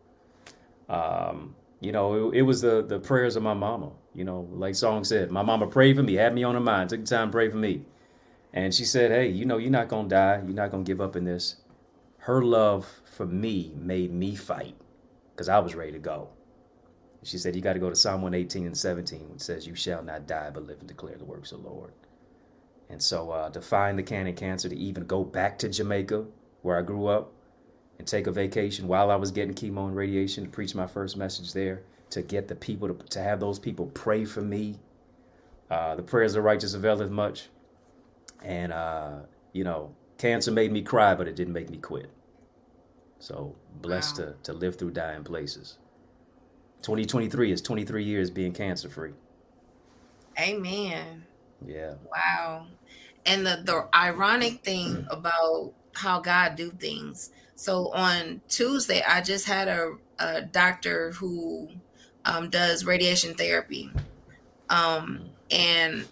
Um, 0.89 1.55
you 1.81 1.93
know, 1.93 2.31
it, 2.31 2.39
it, 2.39 2.43
was 2.43 2.61
the, 2.61 2.83
the 2.83 2.99
prayers 2.99 3.37
of 3.37 3.45
my 3.45 3.55
mama. 3.55 3.93
You 4.13 4.25
know, 4.25 4.49
like 4.53 4.75
song 4.75 5.05
said, 5.05 5.31
my 5.31 5.43
mama 5.43 5.69
prayed 5.69 5.97
for 5.97 6.03
me, 6.03 6.15
had 6.15 6.35
me 6.35 6.43
on 6.43 6.55
her 6.55 6.61
mind, 6.61 6.91
took 6.91 7.01
the 7.01 7.07
time 7.07 7.29
to 7.29 7.33
pray 7.33 7.49
for 7.49 7.57
me. 7.57 7.83
And 8.53 8.75
she 8.75 8.85
said, 8.85 9.13
hey, 9.13 9.29
you 9.29 9.45
know, 9.45 9.59
you're 9.59 9.71
not 9.71 9.89
going 9.89 10.09
to 10.09 10.15
die. 10.15 10.43
You're 10.45 10.55
not 10.55 10.71
going 10.71 10.85
to 10.85 10.89
give 10.89 11.01
up 11.01 11.15
in 11.15 11.25
this. 11.25 11.57
Her 12.19 12.43
love 12.43 13.03
for 13.05 13.27
me 13.27 13.73
made 13.77 14.13
me 14.13 14.35
fight 14.35 14.75
because 15.33 15.49
I 15.49 15.61
was 15.61 15.75
ready 15.77 15.93
to 15.93 15.99
go. 15.99 16.31
She 17.27 17.39
said, 17.39 17.57
you 17.57 17.61
got 17.61 17.73
to 17.73 17.81
go 17.81 17.91
to 17.91 17.97
Psalm 17.97 18.23
118 18.23 18.67
and 18.67 18.77
17, 18.77 19.33
which 19.33 19.41
says, 19.41 19.67
you 19.67 19.75
shall 19.75 20.01
not 20.01 20.29
die, 20.29 20.51
but 20.55 20.65
live 20.65 20.79
and 20.79 20.87
declare 20.87 21.17
the 21.17 21.25
works 21.25 21.51
of 21.51 21.63
the 21.63 21.69
Lord. 21.69 21.93
And 22.89 23.03
so 23.03 23.33
uh, 23.33 23.51
to 23.51 23.61
find 23.61 23.99
the 23.99 24.05
cannon 24.05 24.35
cancer, 24.35 24.69
to 24.69 24.77
even 24.77 25.07
go 25.07 25.25
back 25.25 25.59
to 25.59 25.69
Jamaica, 25.69 26.25
where 26.63 26.79
I 26.79 26.83
grew 26.83 27.07
up, 27.07 27.33
and 27.99 28.07
take 28.07 28.29
a 28.29 28.31
vacation 28.31 28.87
while 28.87 29.11
I 29.11 29.17
was 29.17 29.33
getting 29.33 29.55
chemo 29.55 29.89
and 29.89 29.97
radiation 29.97 30.45
to 30.45 30.51
preach 30.51 30.77
my 30.77 30.87
first 30.87 31.17
message 31.17 31.53
there, 31.53 31.83
to 32.11 32.23
get 32.23 32.47
the 32.47 32.55
people 32.55 32.87
to, 32.89 32.95
to 32.95 33.21
have 33.21 33.41
those 33.41 33.59
people 33.59 33.87
pray 33.87 34.25
for 34.25 34.43
me. 34.43 34.79
Uh, 35.69 35.97
the 35.97 36.03
prayers 36.03 36.33
of 36.33 36.37
the 36.37 36.43
righteous 36.43 36.75
availeth 36.75 37.11
much. 37.11 37.49
And, 38.45 38.73
uh, 38.73 39.21
you 39.53 39.65
know, 39.65 39.93
cancer 40.17 40.53
made 40.53 40.71
me 40.71 40.83
cry, 40.83 41.17
but 41.17 41.27
it 41.27 41.35
didn't 41.35 41.55
make 41.55 41.71
me 41.71 41.79
quit. 41.79 42.09
So 43.19 43.57
blessed 43.81 44.21
wow. 44.21 44.27
to, 44.27 44.35
to 44.45 44.53
live 44.53 44.77
through 44.77 44.93
dying 44.93 45.25
places. 45.25 45.79
2023 46.83 47.53
is 47.53 47.63
23 47.63 48.05
years 48.05 48.31
being 48.31 48.53
cancer 48.53 48.89
free. 48.89 49.13
Amen. 50.39 51.25
Yeah. 51.65 51.95
Wow. 52.13 52.67
And 53.25 53.47
the, 53.47 53.61
the 53.65 53.89
ironic 53.95 54.63
thing 54.63 55.07
about 55.11 55.73
how 55.95 56.21
God 56.21 56.57
do 56.57 56.71
things. 56.71 57.31
So 57.55 57.91
on 57.93 58.43
Tuesday, 58.49 59.03
I 59.03 59.23
just 59.23 59.47
had 59.47 59.69
a, 59.69 59.97
a 60.19 60.43
doctor 60.43 61.13
who 61.13 61.71
um, 62.25 62.51
does 62.51 62.85
radiation 62.85 63.35
therapy. 63.35 63.91
Um, 64.69 65.31
and 65.51 66.07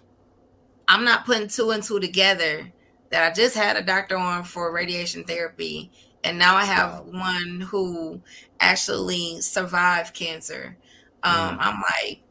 I'm 0.89 1.05
not 1.05 1.27
putting 1.27 1.49
two 1.49 1.71
and 1.71 1.83
two 1.83 2.01
together 2.01 2.73
that 3.11 3.31
I 3.31 3.35
just 3.35 3.57
had 3.57 3.77
a 3.77 3.83
doctor 3.83 4.17
on 4.17 4.45
for 4.45 4.73
radiation 4.73 5.25
therapy. 5.25 5.91
And 6.25 6.39
now 6.39 6.57
I 6.57 6.65
have 6.65 7.05
one 7.05 7.61
who 7.61 8.21
actually 8.59 9.41
survived 9.41 10.15
cancer. 10.15 10.77
Um, 11.23 11.33
mm. 11.33 11.59
I'm 11.61 11.83
like, 11.83 12.23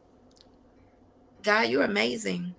God, 1.42 1.68
you're 1.68 1.84
amazing. 1.84 2.54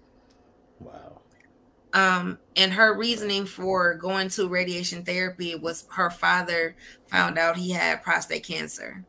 Um, 1.96 2.40
and 2.58 2.74
her 2.74 2.94
reasoning 2.98 3.46
for 3.46 3.94
going 3.96 4.28
to 4.30 4.50
radiation 4.50 5.06
therapy 5.06 5.56
was 5.56 5.88
her 5.92 6.10
father 6.10 6.76
found 7.08 7.38
out 7.38 7.56
he 7.56 7.72
had 7.72 8.04
prostate 8.04 8.44
cancer. 8.44 9.06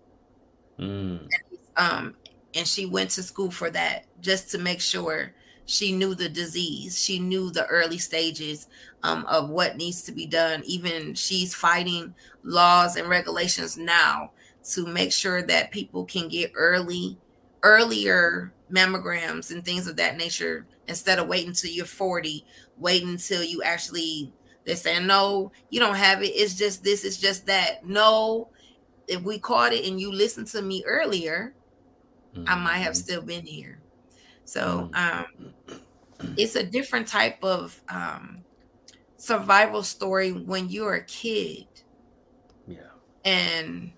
Mm. 0.78 1.20
And, 1.20 1.30
um, 1.76 2.14
and 2.54 2.66
she 2.66 2.86
went 2.86 3.10
to 3.10 3.24
school 3.24 3.50
for 3.50 3.70
that 3.70 4.06
just 4.20 4.52
to 4.52 4.58
make 4.58 4.80
sure 4.80 5.34
she 5.64 5.90
knew 5.90 6.14
the 6.14 6.28
disease. 6.28 7.02
She 7.02 7.18
knew 7.18 7.50
the 7.50 7.66
early 7.66 7.98
stages 7.98 8.68
um, 9.06 9.24
of 9.26 9.48
what 9.48 9.76
needs 9.76 10.02
to 10.02 10.12
be 10.12 10.26
done. 10.26 10.62
Even 10.66 11.14
she's 11.14 11.54
fighting 11.54 12.12
laws 12.42 12.96
and 12.96 13.08
regulations 13.08 13.78
now 13.78 14.32
to 14.72 14.84
make 14.84 15.12
sure 15.12 15.42
that 15.42 15.70
people 15.70 16.04
can 16.04 16.28
get 16.28 16.50
early, 16.56 17.16
earlier 17.62 18.52
mammograms 18.70 19.52
and 19.52 19.64
things 19.64 19.86
of 19.86 19.96
that 19.96 20.16
nature 20.16 20.66
instead 20.88 21.20
of 21.20 21.28
waiting 21.28 21.50
until 21.50 21.70
you're 21.70 21.86
40 21.86 22.44
waiting 22.78 23.10
until 23.10 23.44
you 23.44 23.62
actually 23.62 24.32
they're 24.64 24.74
saying 24.74 25.06
no 25.06 25.52
you 25.70 25.78
don't 25.78 25.94
have 25.94 26.20
it 26.20 26.30
it's 26.30 26.56
just 26.56 26.82
this 26.82 27.04
it's 27.04 27.16
just 27.16 27.46
that 27.46 27.86
no 27.86 28.48
if 29.06 29.22
we 29.22 29.38
caught 29.38 29.72
it 29.72 29.86
and 29.86 30.00
you 30.00 30.10
listened 30.10 30.48
to 30.48 30.60
me 30.62 30.82
earlier 30.84 31.54
mm-hmm. 32.34 32.48
i 32.48 32.56
might 32.56 32.78
have 32.78 32.94
mm-hmm. 32.94 33.04
still 33.04 33.22
been 33.22 33.46
here 33.46 33.78
so 34.44 34.90
mm-hmm. 34.92 35.40
um 35.70 35.86
it's 36.36 36.56
a 36.56 36.64
different 36.64 37.06
type 37.06 37.38
of 37.44 37.80
um 37.88 38.44
survival 39.16 39.82
story 39.82 40.32
when 40.32 40.68
you're 40.68 40.94
a 40.94 41.04
kid 41.04 41.66
yeah 42.66 42.78
and 43.24 43.92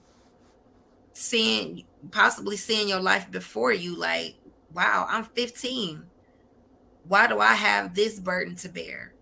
seeing 1.12 1.84
possibly 2.10 2.56
seeing 2.56 2.88
your 2.88 3.00
life 3.00 3.30
before 3.30 3.72
you 3.72 3.96
like 3.96 4.36
wow 4.72 5.06
i'm 5.08 5.24
15 5.24 6.04
why 7.08 7.26
do 7.26 7.40
I 7.40 7.54
have 7.54 7.94
this 7.94 8.20
burden 8.20 8.54
to 8.56 8.68
bear? 8.68 9.14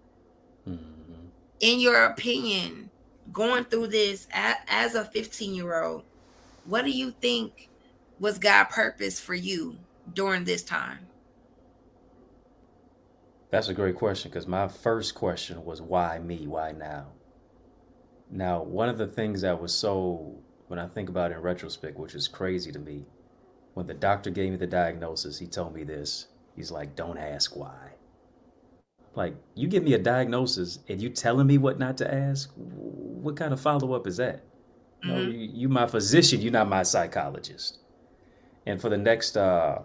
Mm-hmm. 0.69 1.29
In 1.61 1.81
your 1.81 2.05
opinion, 2.07 2.91
going 3.33 3.65
through 3.65 3.89
this 3.89 4.27
as 4.33 4.95
a 4.95 5.05
15 5.05 5.55
year 5.55 5.83
old, 5.83 6.03
what 6.65 6.85
do 6.85 6.91
you 6.91 7.13
think 7.13 7.71
was 8.19 8.39
God' 8.39 8.69
purpose 8.69 9.21
for 9.21 9.35
you 9.35 9.79
during 10.13 10.45
this 10.45 10.63
time? 10.63 11.07
That's 13.57 13.71
a 13.71 13.75
great 13.75 13.95
question 13.95 14.31
because 14.31 14.47
my 14.47 14.69
first 14.69 15.15
question 15.15 15.65
was 15.65 15.81
why 15.81 16.19
me? 16.19 16.47
Why 16.47 16.73
now? 16.73 17.07
Now, 18.31 18.63
one 18.63 18.91
of 18.91 18.99
the 18.99 19.07
things 19.07 19.41
that 19.41 19.59
was 19.59 19.73
so, 19.73 20.35
when 20.67 20.79
I 20.79 20.87
think 20.87 21.09
about 21.09 21.31
it 21.31 21.37
in 21.37 21.41
retrospect, 21.41 21.99
which 21.99 22.15
is 22.15 22.29
crazy 22.29 22.71
to 22.71 22.79
me, 22.79 23.07
when 23.73 23.87
the 23.87 23.95
doctor 23.95 24.29
gave 24.29 24.51
me 24.51 24.59
the 24.59 24.67
diagnosis, 24.67 25.39
he 25.39 25.47
told 25.47 25.75
me 25.75 25.85
this 25.85 26.27
He's 26.55 26.71
like, 26.71 26.95
don't 26.97 27.17
ask 27.17 27.57
why. 27.57 27.93
Like, 29.15 29.35
you 29.55 29.69
give 29.69 29.85
me 29.85 29.95
a 29.95 29.99
diagnosis 29.99 30.81
and 30.91 31.01
you 31.01 31.09
telling 31.09 31.47
me 31.47 31.57
what 31.57 31.79
not 31.79 31.97
to 31.97 32.15
ask? 32.15 32.53
What 32.57 33.39
kind 33.39 33.55
of 33.55 33.61
follow 33.61 33.95
up 33.95 34.07
is 34.07 34.19
that? 34.19 34.45
Mm-hmm. 35.03 35.09
No, 35.09 35.19
you, 35.19 35.51
you 35.55 35.69
my 35.71 35.87
physician, 35.87 36.43
you're 36.43 36.53
not 36.53 36.69
my 36.69 36.83
psychologist. 36.83 37.79
And 38.67 38.79
for 38.83 38.91
the 38.91 38.99
next 38.99 39.35
uh, 39.39 39.79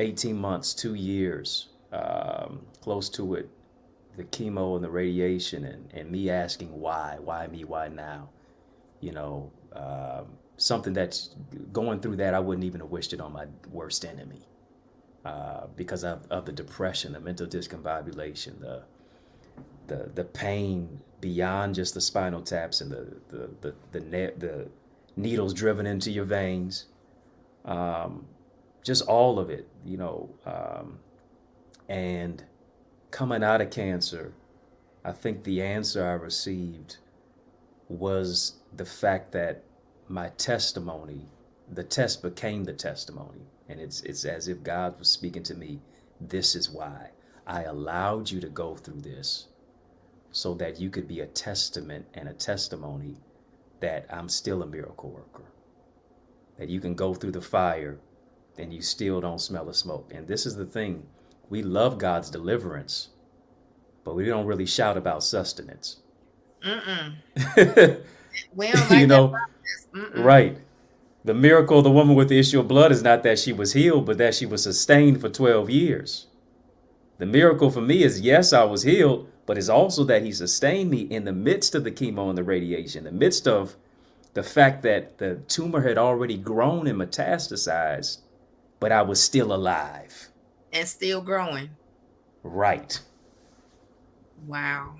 18 0.00 0.36
months, 0.36 0.74
two 0.74 0.92
years, 0.92 1.68
um, 1.92 2.66
close 2.86 3.10
to 3.10 3.36
it, 3.36 3.50
the 4.16 4.24
chemo 4.24 4.76
and 4.76 4.84
the 4.84 4.90
radiation 4.90 5.64
and, 5.66 5.92
and 5.94 6.10
me 6.12 6.30
asking 6.30 6.70
why, 6.80 7.18
why 7.20 7.48
me, 7.48 7.64
why 7.64 7.88
now? 7.88 8.30
You 9.00 9.12
know, 9.12 9.52
um, 9.74 10.26
something 10.58 10.94
that's 10.94 11.36
going 11.72 12.00
through 12.00 12.16
that, 12.18 12.34
I 12.34 12.40
wouldn't 12.40 12.64
even 12.66 12.80
have 12.82 12.90
wished 12.90 13.14
it 13.14 13.20
on 13.22 13.32
my 13.34 13.46
worst 13.72 14.04
enemy. 14.06 14.48
Uh, 15.24 15.68
because 15.76 16.04
of, 16.04 16.26
of 16.30 16.46
the 16.46 16.52
depression, 16.52 17.12
the 17.14 17.20
mental 17.20 17.46
discombobulation, 17.48 18.60
the 18.60 18.84
the 19.88 20.10
the 20.16 20.24
pain 20.24 21.00
beyond 21.20 21.76
just 21.76 21.94
the 21.94 22.02
spinal 22.02 22.42
taps 22.42 22.82
and 22.82 22.92
the 22.92 23.16
the 23.30 23.50
the 23.62 23.74
the, 23.92 24.00
ne- 24.00 24.34
the 24.38 24.68
needles 25.16 25.54
driven 25.54 25.86
into 25.86 26.10
your 26.12 26.26
veins. 26.26 26.86
um, 27.66 28.26
just 28.84 29.02
all 29.08 29.38
of 29.40 29.50
it, 29.50 29.68
you 29.86 29.98
know. 29.98 30.30
Um, 30.46 31.00
and 31.88 32.44
coming 33.16 33.42
out 33.42 33.62
of 33.62 33.70
cancer, 33.70 34.30
I 35.02 35.10
think 35.10 35.42
the 35.42 35.62
answer 35.62 36.06
I 36.06 36.12
received 36.12 36.98
was 37.88 38.56
the 38.76 38.84
fact 38.84 39.32
that 39.32 39.62
my 40.06 40.28
testimony, 40.36 41.26
the 41.72 41.82
test 41.82 42.20
became 42.20 42.64
the 42.64 42.74
testimony. 42.74 43.40
And 43.70 43.80
it's, 43.80 44.02
it's 44.02 44.26
as 44.26 44.48
if 44.48 44.62
God 44.62 44.98
was 44.98 45.08
speaking 45.08 45.42
to 45.44 45.54
me, 45.54 45.80
this 46.20 46.54
is 46.54 46.68
why 46.68 47.08
I 47.46 47.62
allowed 47.62 48.30
you 48.30 48.38
to 48.38 48.50
go 48.50 48.76
through 48.76 49.00
this 49.00 49.46
so 50.30 50.52
that 50.52 50.78
you 50.78 50.90
could 50.90 51.08
be 51.08 51.20
a 51.20 51.26
testament 51.26 52.04
and 52.12 52.28
a 52.28 52.34
testimony 52.34 53.16
that 53.80 54.04
I'm 54.10 54.28
still 54.28 54.62
a 54.62 54.66
miracle 54.66 55.08
worker. 55.08 55.50
That 56.58 56.68
you 56.68 56.80
can 56.80 56.94
go 56.94 57.14
through 57.14 57.32
the 57.32 57.40
fire 57.40 57.98
and 58.58 58.74
you 58.74 58.82
still 58.82 59.22
don't 59.22 59.40
smell 59.40 59.64
the 59.64 59.72
smoke. 59.72 60.12
And 60.14 60.28
this 60.28 60.44
is 60.44 60.54
the 60.54 60.66
thing 60.66 61.06
we 61.48 61.62
love 61.62 61.98
God's 61.98 62.30
deliverance, 62.30 63.08
but 64.04 64.14
we 64.14 64.24
don't 64.24 64.46
really 64.46 64.66
shout 64.66 64.96
about 64.96 65.22
sustenance. 65.22 65.98
Mm-mm. 66.64 67.14
we 68.54 68.68
don't 68.68 68.90
like 68.90 69.00
you 69.00 69.06
know, 69.06 69.34
right. 70.16 70.58
The 71.24 71.34
miracle 71.34 71.78
of 71.78 71.84
the 71.84 71.90
woman 71.90 72.14
with 72.14 72.28
the 72.28 72.38
issue 72.38 72.60
of 72.60 72.68
blood 72.68 72.92
is 72.92 73.02
not 73.02 73.24
that 73.24 73.38
she 73.38 73.52
was 73.52 73.72
healed, 73.72 74.06
but 74.06 74.18
that 74.18 74.34
she 74.34 74.46
was 74.46 74.62
sustained 74.62 75.20
for 75.20 75.28
12 75.28 75.68
years. 75.70 76.26
The 77.18 77.26
miracle 77.26 77.70
for 77.70 77.80
me 77.80 78.02
is 78.02 78.20
yes, 78.20 78.52
I 78.52 78.64
was 78.64 78.82
healed, 78.82 79.28
but 79.44 79.58
it's 79.58 79.68
also 79.68 80.04
that 80.04 80.22
he 80.22 80.32
sustained 80.32 80.90
me 80.90 81.00
in 81.00 81.24
the 81.24 81.32
midst 81.32 81.74
of 81.74 81.84
the 81.84 81.90
chemo 81.90 82.28
and 82.28 82.38
the 82.38 82.44
radiation, 82.44 83.04
the 83.04 83.12
midst 83.12 83.48
of 83.48 83.76
the 84.34 84.42
fact 84.42 84.82
that 84.82 85.18
the 85.18 85.36
tumor 85.48 85.80
had 85.80 85.96
already 85.96 86.36
grown 86.36 86.86
and 86.86 87.00
metastasized, 87.00 88.18
but 88.80 88.92
I 88.92 89.02
was 89.02 89.22
still 89.22 89.52
alive. 89.52 90.28
And 90.76 90.86
still 90.86 91.22
growing. 91.22 91.70
Right. 92.42 93.00
Wow. 94.46 94.96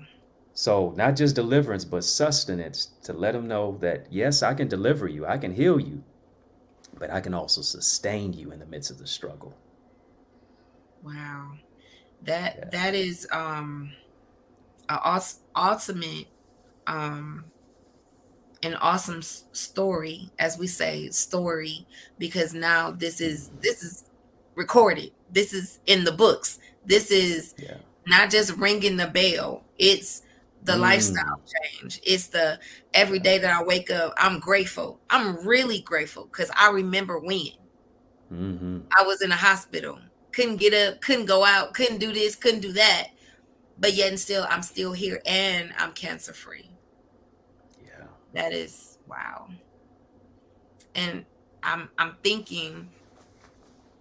So, 0.55 0.91
not 0.97 1.15
just 1.15 1.35
deliverance, 1.35 1.85
but 1.85 2.03
sustenance 2.03 2.93
to 3.03 3.13
let 3.13 3.33
them 3.33 3.47
know 3.47 3.77
that, 3.81 4.07
yes, 4.09 4.41
I 4.41 4.55
can 4.55 4.67
deliver 4.67 5.07
you, 5.07 5.23
I 5.27 5.37
can 5.37 5.53
heal 5.53 5.79
you, 5.79 6.03
but 6.97 7.11
I 7.11 7.21
can 7.21 7.35
also 7.35 7.61
sustain 7.61 8.33
you 8.33 8.51
in 8.51 8.57
the 8.57 8.65
midst 8.65 8.89
of 8.89 8.97
the 8.97 9.05
struggle. 9.05 9.53
Wow. 11.03 11.51
That 12.23 12.55
yeah. 12.57 12.69
that 12.71 12.95
is 12.95 13.27
um 13.31 13.91
a 14.89 15.21
ultimate 15.55 16.25
um 16.87 17.45
an 18.63 18.73
awesome 18.73 19.21
story 19.21 20.31
as 20.39 20.57
we 20.57 20.65
say 20.65 21.09
story 21.11 21.85
because 22.17 22.55
now 22.55 22.89
this 22.89 23.21
is 23.21 23.51
this 23.61 23.83
is 23.83 24.05
recorded 24.55 25.11
this 25.31 25.53
is 25.53 25.79
in 25.85 26.03
the 26.03 26.11
books. 26.11 26.59
This 26.85 27.11
is 27.11 27.53
yeah. 27.57 27.77
not 28.05 28.29
just 28.29 28.55
ringing 28.57 28.97
the 28.97 29.07
bell. 29.07 29.63
It's 29.77 30.23
the 30.63 30.73
mm. 30.73 30.79
lifestyle 30.79 31.41
change. 31.63 31.99
It's 32.03 32.27
the 32.27 32.59
every 32.93 33.19
day 33.19 33.37
that 33.37 33.55
i 33.55 33.63
wake 33.63 33.89
up 33.91 34.13
i'm 34.17 34.39
grateful. 34.39 34.99
I'm 35.09 35.45
really 35.47 35.81
grateful 35.81 36.25
because 36.25 36.51
i 36.55 36.69
remember 36.69 37.19
when. 37.19 37.53
Mm-hmm. 38.31 38.79
i 38.97 39.03
was 39.03 39.21
in 39.21 39.31
a 39.31 39.35
hospital. 39.35 39.99
Couldn't 40.31 40.57
get 40.57 40.73
up 40.73 41.01
couldn't 41.01 41.25
go 41.25 41.43
out 41.43 41.73
couldn't 41.73 41.99
do 41.99 42.11
this 42.11 42.35
couldn't 42.35 42.61
do 42.61 42.73
that. 42.73 43.09
But 43.79 43.93
yet 43.93 44.09
and 44.09 44.19
still 44.19 44.45
i'm 44.49 44.63
still 44.63 44.93
here 44.93 45.21
and 45.25 45.73
i'm 45.77 45.93
cancer 45.93 46.33
free 46.33 46.69
yeah. 47.83 48.05
That 48.33 48.53
is 48.53 48.97
wow. 49.07 49.49
And 50.95 51.25
i'm 51.63 51.89
i'm 51.97 52.15
thinking 52.23 52.89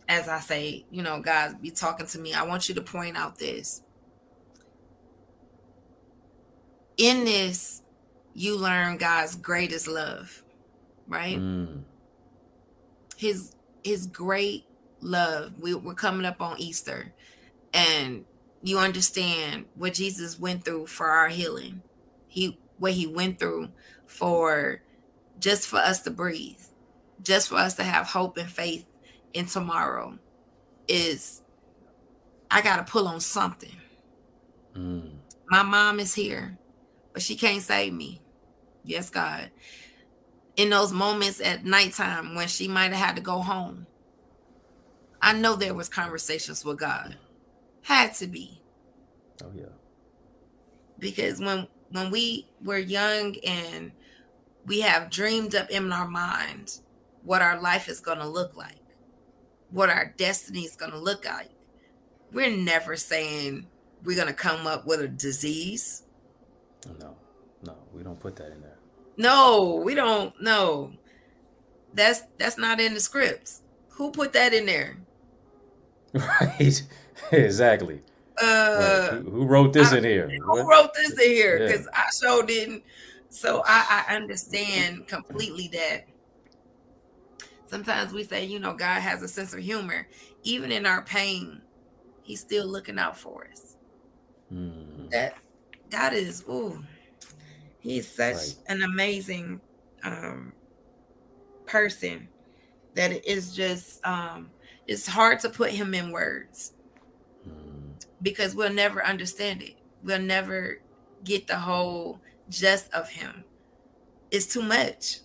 as 0.08 0.28
i 0.28 0.38
say 0.38 0.84
you 0.90 1.02
know 1.02 1.20
god 1.20 1.60
be 1.60 1.70
talking 1.70 2.06
to 2.06 2.18
me 2.18 2.32
i 2.32 2.42
want 2.42 2.68
you 2.68 2.74
to 2.74 2.80
point 2.80 3.16
out 3.16 3.38
this 3.38 3.82
in 6.96 7.24
this 7.24 7.82
you 8.34 8.56
learn 8.56 8.96
god's 8.96 9.36
greatest 9.36 9.88
love 9.88 10.42
right 11.06 11.38
mm. 11.38 11.82
his 13.16 13.52
his 13.82 14.06
great 14.06 14.64
love 15.00 15.52
we, 15.60 15.74
we're 15.74 15.94
coming 15.94 16.26
up 16.26 16.40
on 16.40 16.58
easter 16.58 17.12
and 17.72 18.24
you 18.62 18.78
understand 18.78 19.66
what 19.74 19.94
Jesus 19.94 20.40
went 20.40 20.64
through 20.64 20.86
for 20.86 21.06
our 21.06 21.28
healing. 21.28 21.82
He 22.26 22.58
what 22.78 22.92
he 22.92 23.06
went 23.06 23.38
through 23.38 23.68
for 24.06 24.82
just 25.38 25.68
for 25.68 25.76
us 25.76 26.00
to 26.02 26.10
breathe, 26.10 26.60
just 27.22 27.48
for 27.48 27.56
us 27.56 27.74
to 27.74 27.84
have 27.84 28.06
hope 28.06 28.36
and 28.36 28.50
faith 28.50 28.86
in 29.36 29.46
tomorrow 29.46 30.18
is 30.88 31.42
I 32.50 32.62
got 32.62 32.76
to 32.78 32.90
pull 32.90 33.06
on 33.06 33.20
something. 33.20 33.76
Mm. 34.74 35.16
My 35.48 35.62
mom 35.62 36.00
is 36.00 36.14
here, 36.14 36.56
but 37.12 37.22
she 37.22 37.36
can't 37.36 37.62
save 37.62 37.92
me. 37.92 38.22
Yes, 38.84 39.10
God. 39.10 39.50
In 40.56 40.70
those 40.70 40.90
moments 40.90 41.40
at 41.40 41.64
nighttime 41.64 42.34
when 42.34 42.48
she 42.48 42.66
might 42.66 42.92
have 42.92 43.06
had 43.08 43.16
to 43.16 43.22
go 43.22 43.40
home, 43.40 43.86
I 45.20 45.34
know 45.34 45.54
there 45.54 45.74
was 45.74 45.88
conversations 45.88 46.64
with 46.64 46.78
God. 46.78 47.16
Had 47.82 48.14
to 48.14 48.26
be. 48.26 48.62
Oh 49.44 49.52
yeah. 49.54 49.64
Because 50.98 51.40
when 51.40 51.68
when 51.90 52.10
we 52.10 52.48
were 52.64 52.78
young 52.78 53.36
and 53.44 53.92
we 54.64 54.80
have 54.80 55.10
dreamed 55.10 55.54
up 55.54 55.70
in 55.70 55.92
our 55.92 56.08
mind 56.08 56.80
what 57.22 57.42
our 57.42 57.60
life 57.60 57.88
is 57.88 58.00
going 58.00 58.18
to 58.18 58.26
look 58.26 58.56
like, 58.56 58.85
what 59.70 59.90
our 59.90 60.12
destiny 60.16 60.62
is 60.62 60.76
going 60.76 60.92
to 60.92 60.98
look 60.98 61.24
like, 61.24 61.50
we're 62.32 62.54
never 62.54 62.96
saying 62.96 63.66
we're 64.04 64.16
going 64.16 64.28
to 64.28 64.34
come 64.34 64.66
up 64.66 64.86
with 64.86 65.00
a 65.00 65.08
disease. 65.08 66.02
No, 67.00 67.16
no, 67.64 67.76
we 67.92 68.02
don't 68.02 68.20
put 68.20 68.36
that 68.36 68.52
in 68.52 68.60
there. 68.60 68.78
No, 69.16 69.80
we 69.84 69.94
don't. 69.94 70.34
No, 70.40 70.92
that's 71.94 72.22
that's 72.38 72.58
not 72.58 72.80
in 72.80 72.94
the 72.94 73.00
scripts. 73.00 73.62
Who 73.90 74.10
put 74.10 74.32
that 74.34 74.54
in 74.54 74.66
there? 74.66 74.98
Right. 76.14 76.82
exactly. 77.32 78.00
Uh, 78.40 79.16
who, 79.16 79.30
who, 79.30 79.46
wrote 79.46 79.72
this 79.72 79.92
I, 79.92 79.98
in 79.98 80.04
here? 80.04 80.28
Who 80.28 80.46
what? 80.46 80.66
wrote 80.66 80.94
this 80.94 81.12
in 81.12 81.30
here? 81.30 81.58
Because 81.58 81.86
yeah. 81.86 82.02
I 82.02 82.04
sure 82.18 82.42
didn't. 82.42 82.82
So 83.28 83.62
I, 83.66 84.04
I 84.08 84.14
understand 84.14 85.08
completely 85.08 85.68
that 85.74 86.04
sometimes 87.68 88.12
we 88.12 88.24
say, 88.24 88.44
you 88.44 88.58
know, 88.58 88.74
God 88.74 89.00
has 89.00 89.22
a 89.22 89.28
sense 89.28 89.52
of 89.52 89.60
humor. 89.60 90.06
Even 90.42 90.72
in 90.72 90.86
our 90.86 91.02
pain, 91.02 91.60
He's 92.22 92.40
still 92.40 92.66
looking 92.66 92.98
out 92.98 93.16
for 93.16 93.46
us. 93.52 93.76
Mm. 94.52 95.10
That 95.10 95.36
God 95.90 96.12
is, 96.12 96.44
ooh, 96.48 96.82
He's 97.80 98.08
such 98.08 98.34
right. 98.34 98.56
an 98.68 98.82
amazing 98.82 99.60
um, 100.02 100.52
person 101.66 102.28
that 102.94 103.12
it 103.12 103.26
is 103.26 103.54
just 103.54 104.04
um, 104.06 104.50
it's 104.86 105.06
hard 105.06 105.40
to 105.40 105.50
put 105.50 105.70
him 105.70 105.94
in 105.94 106.10
words 106.10 106.72
because 108.22 108.54
we'll 108.54 108.72
never 108.72 109.04
understand 109.04 109.62
it. 109.62 109.74
We'll 110.02 110.20
never 110.20 110.80
get 111.24 111.46
the 111.46 111.56
whole 111.56 112.20
gist 112.48 112.92
of 112.92 113.08
him. 113.08 113.44
It's 114.30 114.46
too 114.46 114.62
much. 114.62 115.20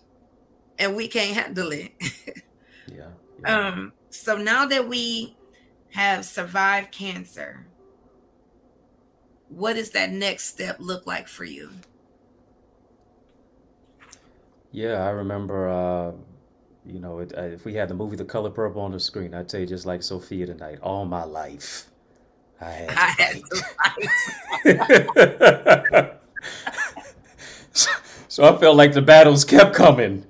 And 0.82 0.96
we 0.96 1.08
can't 1.08 1.36
handle 1.36 1.70
it. 1.72 1.92
yeah, 2.86 3.10
yeah. 3.38 3.56
Um 3.68 3.92
so 4.10 4.36
now 4.36 4.66
that 4.66 4.88
we 4.88 5.36
have 5.90 6.24
survived 6.24 6.92
cancer, 6.92 7.66
what 9.48 9.74
does 9.76 9.90
that 9.92 10.10
next 10.10 10.46
step 10.46 10.78
look 10.80 11.06
like 11.06 11.28
for 11.28 11.44
you? 11.44 11.70
Yeah, 14.72 15.04
I 15.06 15.10
remember 15.10 15.68
uh 15.68 16.12
you 16.84 16.98
know, 17.00 17.20
it, 17.20 17.32
uh, 17.38 17.42
if 17.42 17.64
we 17.64 17.74
had 17.74 17.88
the 17.88 17.94
movie 17.94 18.16
The 18.16 18.24
Color 18.24 18.50
Purple 18.50 18.82
on 18.82 18.92
the 18.92 19.00
screen, 19.00 19.34
I'd 19.34 19.48
tell 19.48 19.60
you 19.60 19.66
just 19.66 19.86
like 19.86 20.02
Sofia 20.02 20.46
tonight, 20.46 20.80
all 20.82 21.04
my 21.04 21.24
life, 21.24 21.90
I 22.60 22.70
had 22.70 23.42
to 23.50 23.64
I 23.80 23.92
fight. 23.94 24.10
Had 24.64 25.02
to 25.14 25.20
fight. 25.90 26.12
so, 27.72 27.90
so, 28.28 28.44
I 28.44 28.58
felt 28.58 28.76
like 28.76 28.92
the 28.94 29.02
battles 29.02 29.44
kept 29.44 29.74
coming 29.74 30.26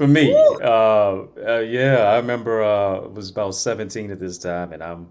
for 0.00 0.08
me. 0.08 0.34
Uh, 0.62 1.24
uh, 1.46 1.58
yeah, 1.58 2.04
I 2.04 2.16
remember 2.16 2.62
uh, 2.62 3.04
it 3.04 3.12
was 3.12 3.30
about 3.30 3.54
17 3.54 4.10
at 4.10 4.18
this 4.18 4.38
time, 4.38 4.72
and 4.72 4.82
I'm 4.82 5.08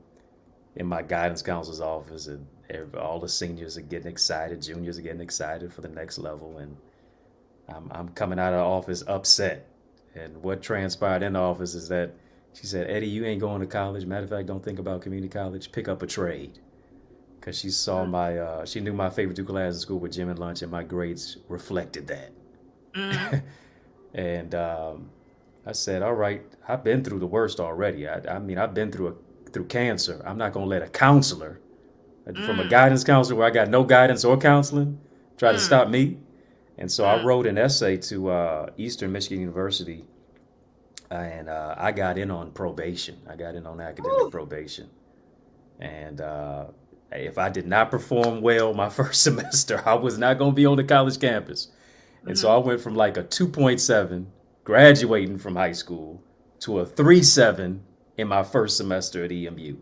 in 0.75 0.86
my 0.86 1.02
guidance 1.02 1.41
counselor's 1.41 1.82
office, 1.82 2.28
and 2.28 2.47
all 2.95 3.19
the 3.19 3.30
seniors 3.30 3.78
are 3.78 3.82
getting 3.82 4.12
excited, 4.12 4.62
juniors 4.62 4.97
are 4.97 5.02
getting 5.02 5.21
excited 5.21 5.73
for 5.73 5.82
the 5.82 5.89
next 5.89 6.17
level, 6.17 6.58
and 6.58 6.75
I'm, 7.67 7.91
I'm 7.91 8.10
coming 8.10 8.39
out 8.39 8.54
of 8.54 8.60
the 8.60 8.65
office 8.65 9.04
upset 9.08 9.67
and 10.15 10.41
what 10.41 10.62
transpired 10.62 11.23
in 11.23 11.34
the 11.34 11.39
office 11.39 11.75
is 11.75 11.88
that 11.89 12.13
she 12.54 12.65
said, 12.65 12.89
Eddie, 12.89 13.08
you 13.08 13.25
ain't 13.25 13.39
going 13.39 13.62
to 13.62 13.67
college. 13.67 14.06
Matter 14.06 14.23
of 14.23 14.30
fact, 14.30 14.47
don't 14.47 14.63
think 14.63 14.80
about 14.80 15.02
community 15.02 15.30
college. 15.30 15.71
Pick 15.71 15.88
up 15.88 16.02
a 16.02 16.08
trade. 16.08 16.60
Because 17.39 17.58
she 17.58 17.69
saw 17.69 18.02
mm-hmm. 18.02 18.12
my, 18.12 18.38
uh, 18.38 18.65
she 18.65 18.80
knew 18.80 18.91
my 18.91 19.10
favorite 19.10 19.36
two 19.36 19.45
classes 19.45 19.78
in 19.78 19.82
school 19.82 19.99
were 19.99 20.10
gym 20.10 20.30
and 20.30 20.39
lunch, 20.39 20.62
and 20.62 20.71
my 20.71 20.84
grades 20.84 21.38
reflected 21.47 22.08
that. 22.08 22.32
Mm-hmm. 22.95 23.38
and 24.13 24.56
um, 24.56 25.10
I 25.65 25.72
said, 25.72 26.02
all 26.02 26.13
right, 26.13 26.41
I've 26.67 26.84
been 26.84 27.04
through 27.04 27.19
the 27.19 27.28
worst 27.28 27.60
already. 27.60 28.08
I, 28.08 28.36
I 28.36 28.39
mean, 28.39 28.58
I've 28.58 28.74
been 28.74 28.91
through 28.91 29.08
a, 29.10 29.50
through 29.52 29.65
cancer. 29.65 30.22
I'm 30.26 30.38
not 30.38 30.54
gonna 30.54 30.65
let 30.65 30.82
a 30.82 30.88
counselor, 30.88 31.60
mm. 32.28 32.45
from 32.45 32.60
a 32.60 32.63
mm. 32.63 32.69
guidance 32.69 33.04
counselor 33.04 33.38
where 33.38 33.48
I 33.48 33.52
got 33.52 33.69
no 33.69 33.84
guidance 33.84 34.24
or 34.26 34.38
counseling, 34.38 35.00
try 35.38 35.52
mm. 35.52 35.56
to 35.56 35.60
stop 35.60 35.89
me. 35.89 36.17
And 36.78 36.91
so 36.91 37.04
mm. 37.04 37.08
I 37.08 37.24
wrote 37.24 37.45
an 37.45 37.58
essay 37.58 37.98
to 37.98 38.30
uh, 38.30 38.69
Eastern 38.78 39.12
Michigan 39.12 39.41
University, 39.41 40.06
and 41.10 41.50
uh, 41.50 41.76
I 41.78 41.91
got 41.91 42.17
in 42.17 42.32
on 42.32 42.52
probation. 42.52 43.17
I 43.30 43.36
got 43.36 43.56
in 43.56 43.65
on 43.65 43.82
academic 43.82 44.22
Ooh. 44.22 44.30
probation, 44.30 44.89
and 45.80 46.22
uh, 46.22 46.65
if 47.12 47.38
I 47.38 47.50
did 47.50 47.67
not 47.67 47.91
perform 47.91 48.41
well 48.41 48.74
my 48.74 48.89
first 49.00 49.24
semester, 49.24 49.82
I 49.86 49.95
was 49.95 50.17
not 50.17 50.38
going 50.38 50.52
to 50.52 50.56
be 50.56 50.65
on 50.65 50.78
the 50.78 50.84
college 50.84 51.19
campus. 51.19 51.69
And 52.30 52.38
mm-hmm. 52.38 52.42
so 52.44 52.52
I 52.52 52.58
went 52.58 52.80
from 52.80 52.94
like 52.96 53.18
a 53.18 53.24
2.7 53.24 54.28
graduating 54.63 55.39
from 55.39 55.56
high 55.56 55.72
school 55.72 56.22
to 56.60 56.80
a 56.80 56.86
3.7 56.86 57.80
in 58.18 58.28
my 58.28 58.44
first 58.44 58.78
semester 58.78 59.24
at 59.24 59.32
EMU. 59.32 59.78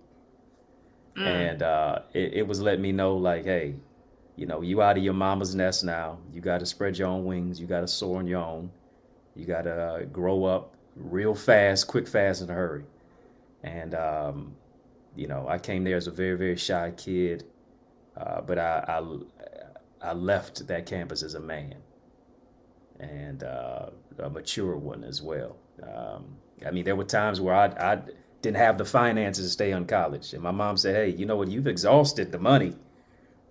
Mm. 1.17 1.25
And 1.25 1.61
uh, 1.61 1.99
it, 2.13 2.35
it 2.35 2.47
was 2.47 2.61
letting 2.61 2.81
me 2.81 2.93
know, 2.93 3.17
like, 3.17 3.43
hey, 3.43 3.75
you 4.37 4.45
know, 4.45 4.61
you 4.61 4.81
out 4.81 4.97
of 4.97 5.03
your 5.03 5.13
mama's 5.13 5.55
nest 5.55 5.83
now. 5.83 6.19
You 6.31 6.39
got 6.39 6.61
to 6.61 6.65
spread 6.65 6.97
your 6.97 7.09
own 7.09 7.25
wings. 7.25 7.59
You 7.59 7.67
got 7.67 7.81
to 7.81 7.87
soar 7.87 8.19
on 8.19 8.27
your 8.27 8.41
own. 8.41 8.71
You 9.35 9.45
got 9.45 9.63
to 9.63 9.75
uh, 9.75 10.03
grow 10.05 10.45
up 10.45 10.73
real 10.95 11.35
fast, 11.35 11.87
quick, 11.87 12.07
fast, 12.07 12.41
in 12.41 12.49
a 12.49 12.53
hurry. 12.53 12.85
And 13.63 13.93
um, 13.93 14.55
you 15.17 15.27
know, 15.27 15.49
I 15.49 15.57
came 15.57 15.83
there 15.83 15.97
as 15.97 16.07
a 16.07 16.11
very, 16.11 16.37
very 16.37 16.55
shy 16.55 16.93
kid, 16.95 17.43
uh, 18.15 18.39
but 18.39 18.57
I, 18.57 18.85
I, 18.87 20.11
I 20.11 20.13
left 20.13 20.65
that 20.67 20.85
campus 20.85 21.23
as 21.23 21.33
a 21.33 21.41
man 21.41 21.75
and 22.99 23.43
uh, 23.43 23.89
a 24.19 24.29
mature 24.29 24.75
one 24.77 25.03
as 25.03 25.21
well. 25.21 25.57
Um, 25.83 26.37
I 26.65 26.71
mean, 26.71 26.85
there 26.85 26.95
were 26.95 27.03
times 27.03 27.39
where 27.39 27.55
I, 27.55 27.65
I 27.93 28.01
didn't 28.41 28.57
have 28.57 28.77
the 28.77 28.85
finances 28.85 29.45
to 29.45 29.51
stay 29.51 29.73
on 29.73 29.85
college, 29.85 30.33
and 30.33 30.41
my 30.41 30.51
mom 30.51 30.77
said, 30.77 30.95
"Hey, 30.95 31.15
you 31.15 31.25
know 31.25 31.35
what? 31.35 31.49
You've 31.49 31.67
exhausted 31.67 32.31
the 32.31 32.39
money 32.39 32.75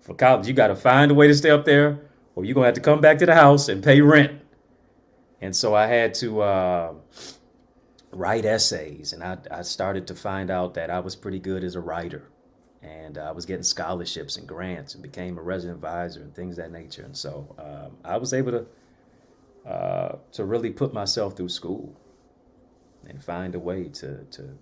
for 0.01 0.13
college. 0.13 0.47
You 0.47 0.53
got 0.53 0.67
to 0.67 0.75
find 0.75 1.11
a 1.11 1.13
way 1.13 1.27
to 1.27 1.35
stay 1.35 1.49
up 1.49 1.65
there, 1.65 1.99
or 2.35 2.45
you're 2.45 2.55
gonna 2.55 2.67
have 2.67 2.75
to 2.75 2.81
come 2.81 3.01
back 3.01 3.17
to 3.19 3.25
the 3.25 3.35
house 3.35 3.69
and 3.69 3.83
pay 3.83 4.01
rent." 4.01 4.41
And 5.41 5.55
so 5.55 5.75
I 5.75 5.87
had 5.87 6.13
to. 6.15 6.41
Uh, 6.41 6.93
write 8.11 8.45
essays, 8.45 9.13
and 9.13 9.23
I, 9.23 9.37
I 9.51 9.61
started 9.61 10.07
to 10.07 10.15
find 10.15 10.49
out 10.49 10.73
that 10.73 10.89
I 10.89 10.99
was 10.99 11.15
pretty 11.15 11.39
good 11.39 11.63
as 11.63 11.75
a 11.75 11.81
writer, 11.81 12.29
and 12.81 13.17
I 13.17 13.31
was 13.31 13.45
getting 13.45 13.63
scholarships 13.63 14.37
and 14.37 14.47
grants, 14.47 14.93
and 14.93 15.03
became 15.03 15.37
a 15.37 15.41
resident 15.41 15.77
advisor 15.77 16.21
and 16.21 16.33
things 16.33 16.55
that 16.57 16.71
nature. 16.71 17.03
And 17.03 17.15
so 17.15 17.55
um, 17.59 17.97
I 18.03 18.17
was 18.17 18.33
able 18.33 18.51
to 18.51 18.65
uh, 19.67 20.17
to 20.31 20.45
really 20.45 20.69
put 20.69 20.93
myself 20.93 21.35
through 21.35 21.49
school 21.49 21.93
and 23.05 23.23
find 23.23 23.55
a 23.55 23.59
way 23.59 23.85
to 23.89 24.23
to 24.31 24.57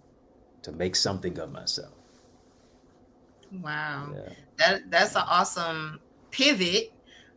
to 0.63 0.71
make 0.71 0.95
something 0.95 1.37
of 1.39 1.51
myself. 1.51 1.93
Wow, 3.61 4.09
yeah. 4.15 4.33
that 4.57 4.89
that's 4.89 5.15
an 5.15 5.23
awesome 5.27 5.99
pivot 6.31 6.91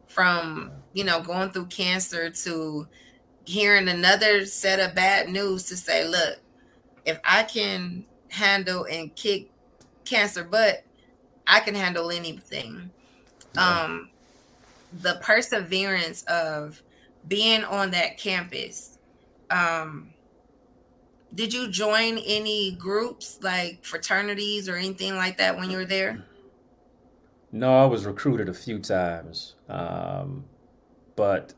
from 0.06 0.70
you 0.94 1.04
know 1.04 1.20
going 1.20 1.50
through 1.50 1.66
cancer 1.66 2.30
to 2.30 2.88
hearing 3.44 3.88
another 3.88 4.44
set 4.44 4.78
of 4.78 4.94
bad 4.94 5.28
news 5.28 5.64
to 5.64 5.76
say, 5.76 6.06
look, 6.06 6.38
if 7.06 7.18
I 7.24 7.44
can 7.44 8.04
handle 8.28 8.84
and 8.84 9.14
kick 9.14 9.50
cancer 10.04 10.44
butt, 10.44 10.84
I 11.46 11.60
can 11.60 11.74
handle 11.74 12.10
anything. 12.10 12.90
Yeah. 13.54 13.84
Um, 13.84 14.10
the 14.92 15.18
perseverance 15.22 16.22
of 16.24 16.82
being 17.28 17.64
on 17.64 17.90
that 17.92 18.18
campus. 18.18 18.98
Um, 19.50 20.10
did 21.34 21.52
you 21.52 21.68
join 21.68 22.18
any 22.18 22.72
groups 22.72 23.38
like 23.42 23.84
fraternities 23.84 24.68
or 24.68 24.76
anything 24.76 25.14
like 25.14 25.38
that 25.38 25.56
when 25.56 25.70
you 25.70 25.76
were 25.76 25.84
there? 25.84 26.24
No, 27.52 27.82
I 27.82 27.86
was 27.86 28.04
recruited 28.04 28.48
a 28.48 28.54
few 28.54 28.78
times, 28.78 29.54
um, 29.68 30.44
but 31.16 31.54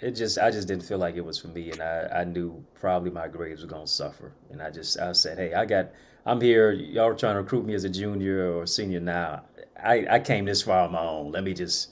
it 0.00 0.12
just 0.12 0.38
I 0.38 0.50
just 0.50 0.68
didn't 0.68 0.84
feel 0.84 0.98
like 0.98 1.16
it 1.16 1.24
was 1.24 1.38
for 1.38 1.48
me, 1.48 1.70
and 1.70 1.80
I, 1.80 2.20
I 2.20 2.24
knew 2.24 2.64
probably 2.74 3.10
my 3.10 3.28
grades 3.28 3.62
were 3.62 3.68
gonna 3.68 3.86
suffer, 3.86 4.32
and 4.50 4.62
I 4.62 4.70
just 4.70 4.98
I 4.98 5.12
said, 5.12 5.38
hey, 5.38 5.54
I 5.54 5.64
got 5.64 5.90
I'm 6.26 6.40
here. 6.40 6.72
Y'all 6.72 7.08
are 7.08 7.14
trying 7.14 7.34
to 7.34 7.40
recruit 7.40 7.64
me 7.64 7.74
as 7.74 7.84
a 7.84 7.88
junior 7.88 8.52
or 8.52 8.66
senior 8.66 9.00
now. 9.00 9.44
I, 9.82 10.06
I 10.10 10.18
came 10.18 10.44
this 10.44 10.62
far 10.62 10.80
on 10.80 10.92
my 10.92 11.00
own. 11.00 11.32
Let 11.32 11.44
me 11.44 11.54
just 11.54 11.90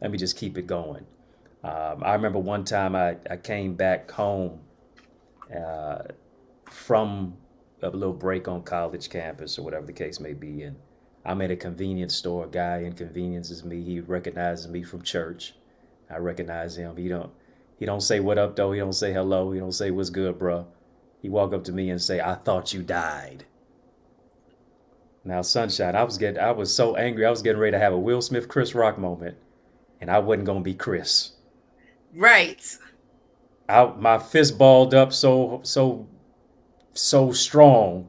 let 0.00 0.10
me 0.10 0.18
just 0.18 0.36
keep 0.36 0.56
it 0.56 0.66
going. 0.66 1.04
Um, 1.66 2.04
I 2.04 2.14
remember 2.14 2.38
one 2.38 2.64
time 2.64 2.94
I, 2.94 3.16
I 3.30 3.36
came 3.36 3.74
back 3.74 4.10
home 4.10 4.60
uh, 5.54 6.02
from 6.70 7.36
a 7.82 7.90
little 7.90 8.14
break 8.14 8.48
on 8.48 8.62
college 8.62 9.10
campus 9.10 9.58
or 9.58 9.62
whatever 9.62 9.86
the 9.86 9.92
case 9.92 10.20
may 10.20 10.32
be, 10.32 10.62
and 10.62 10.76
I'm 11.24 11.42
at 11.42 11.50
a 11.50 11.56
convenience 11.56 12.14
store. 12.14 12.44
A 12.44 12.48
guy 12.48 12.82
inconveniences 12.82 13.64
me. 13.64 13.82
He 13.82 14.00
recognizes 14.00 14.68
me 14.68 14.82
from 14.82 15.02
church 15.02 15.54
I 16.10 16.18
recognize 16.18 16.76
him. 16.76 16.96
He 16.96 17.08
don't 17.08 17.30
he 17.78 17.86
don't 17.86 18.00
say 18.00 18.20
what 18.20 18.38
up 18.38 18.56
though. 18.56 18.72
He 18.72 18.78
don't 18.80 18.92
say 18.92 19.12
hello. 19.12 19.52
He 19.52 19.58
don't 19.60 19.72
say 19.72 19.90
what's 19.90 20.10
good, 20.10 20.38
bro. 20.38 20.66
He 21.20 21.28
walk 21.28 21.52
up 21.52 21.64
to 21.64 21.72
me 21.72 21.90
and 21.90 22.00
say, 22.00 22.20
"I 22.20 22.34
thought 22.34 22.72
you 22.72 22.82
died." 22.82 23.44
Now, 25.24 25.42
sunshine, 25.42 25.96
I 25.96 26.04
was 26.04 26.18
getting 26.18 26.40
I 26.40 26.52
was 26.52 26.74
so 26.74 26.96
angry. 26.96 27.26
I 27.26 27.30
was 27.30 27.42
getting 27.42 27.60
ready 27.60 27.72
to 27.72 27.78
have 27.78 27.92
a 27.92 27.98
Will 27.98 28.22
Smith 28.22 28.48
Chris 28.48 28.74
Rock 28.74 28.98
moment, 28.98 29.36
and 30.00 30.10
I 30.10 30.18
wasn't 30.20 30.46
gonna 30.46 30.60
be 30.60 30.74
Chris. 30.74 31.32
Right. 32.16 32.78
I 33.68 33.84
my 33.98 34.18
fist 34.18 34.56
balled 34.56 34.94
up 34.94 35.12
so 35.12 35.60
so 35.64 36.08
so 36.94 37.30
strong. 37.32 38.08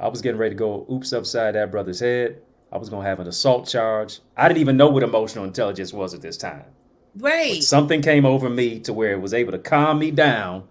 I 0.00 0.08
was 0.08 0.20
getting 0.20 0.38
ready 0.38 0.54
to 0.54 0.58
go 0.58 0.86
oops 0.90 1.12
upside 1.12 1.54
that 1.54 1.70
brother's 1.70 2.00
head. 2.00 2.42
I 2.72 2.78
was 2.78 2.88
gonna 2.88 3.06
have 3.06 3.20
an 3.20 3.28
assault 3.28 3.68
charge. 3.68 4.20
I 4.36 4.48
didn't 4.48 4.60
even 4.60 4.76
know 4.76 4.88
what 4.88 5.04
emotional 5.04 5.44
intelligence 5.44 5.92
was 5.92 6.14
at 6.14 6.20
this 6.20 6.36
time. 6.36 6.64
Right. 7.16 7.58
But 7.58 7.64
something 7.64 8.02
came 8.02 8.26
over 8.26 8.50
me 8.50 8.80
to 8.80 8.92
where 8.92 9.12
it 9.12 9.20
was 9.20 9.32
able 9.32 9.52
to 9.52 9.58
calm 9.58 10.00
me 10.00 10.10
down 10.10 10.66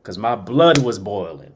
because 0.00 0.16
my 0.16 0.36
blood 0.36 0.78
was 0.78 1.00
boiling. 1.00 1.54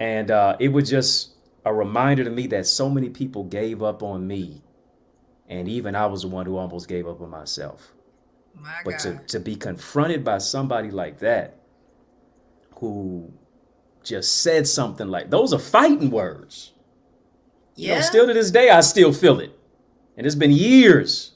And 0.00 0.30
uh, 0.30 0.56
it 0.58 0.68
was 0.68 0.88
just 0.88 1.34
a 1.64 1.72
reminder 1.72 2.24
to 2.24 2.30
me 2.30 2.46
that 2.48 2.66
so 2.66 2.88
many 2.88 3.10
people 3.10 3.44
gave 3.44 3.82
up 3.82 4.02
on 4.02 4.26
me. 4.26 4.62
And 5.48 5.68
even 5.68 5.94
I 5.94 6.06
was 6.06 6.22
the 6.22 6.28
one 6.28 6.46
who 6.46 6.56
almost 6.56 6.88
gave 6.88 7.06
up 7.06 7.20
on 7.20 7.30
myself. 7.30 7.93
My 8.60 8.80
but 8.84 8.98
to, 9.00 9.20
to 9.28 9.40
be 9.40 9.56
confronted 9.56 10.24
by 10.24 10.38
somebody 10.38 10.90
like 10.90 11.18
that 11.18 11.56
who 12.76 13.32
just 14.02 14.42
said 14.42 14.66
something 14.66 15.08
like 15.08 15.30
those 15.30 15.52
are 15.52 15.58
fighting 15.58 16.10
words. 16.10 16.72
Yeah. 17.76 17.88
You 17.88 17.94
know, 17.96 18.00
still 18.02 18.26
to 18.26 18.34
this 18.34 18.50
day, 18.50 18.70
I 18.70 18.80
still 18.80 19.12
feel 19.12 19.40
it. 19.40 19.58
And 20.16 20.26
it's 20.26 20.36
been 20.36 20.52
years 20.52 21.34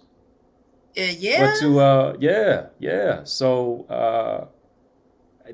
yeah. 0.98 1.52
But 1.52 1.60
to 1.60 1.80
uh 1.80 2.16
yeah, 2.18 2.66
yeah. 2.78 3.24
So 3.24 3.86
uh 3.88 4.46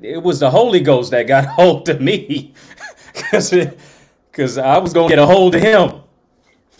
it 0.01 0.21
was 0.21 0.39
the 0.39 0.49
Holy 0.49 0.81
Ghost 0.81 1.11
that 1.11 1.23
got 1.23 1.45
hold 1.57 1.87
of 1.89 2.01
me. 2.01 2.53
Cause 3.13 3.53
because 4.31 4.57
I 4.57 4.77
was 4.77 4.93
gonna 4.93 5.09
get 5.09 5.19
a 5.19 5.25
hold 5.25 5.55
of 5.55 5.61
him. 5.61 6.01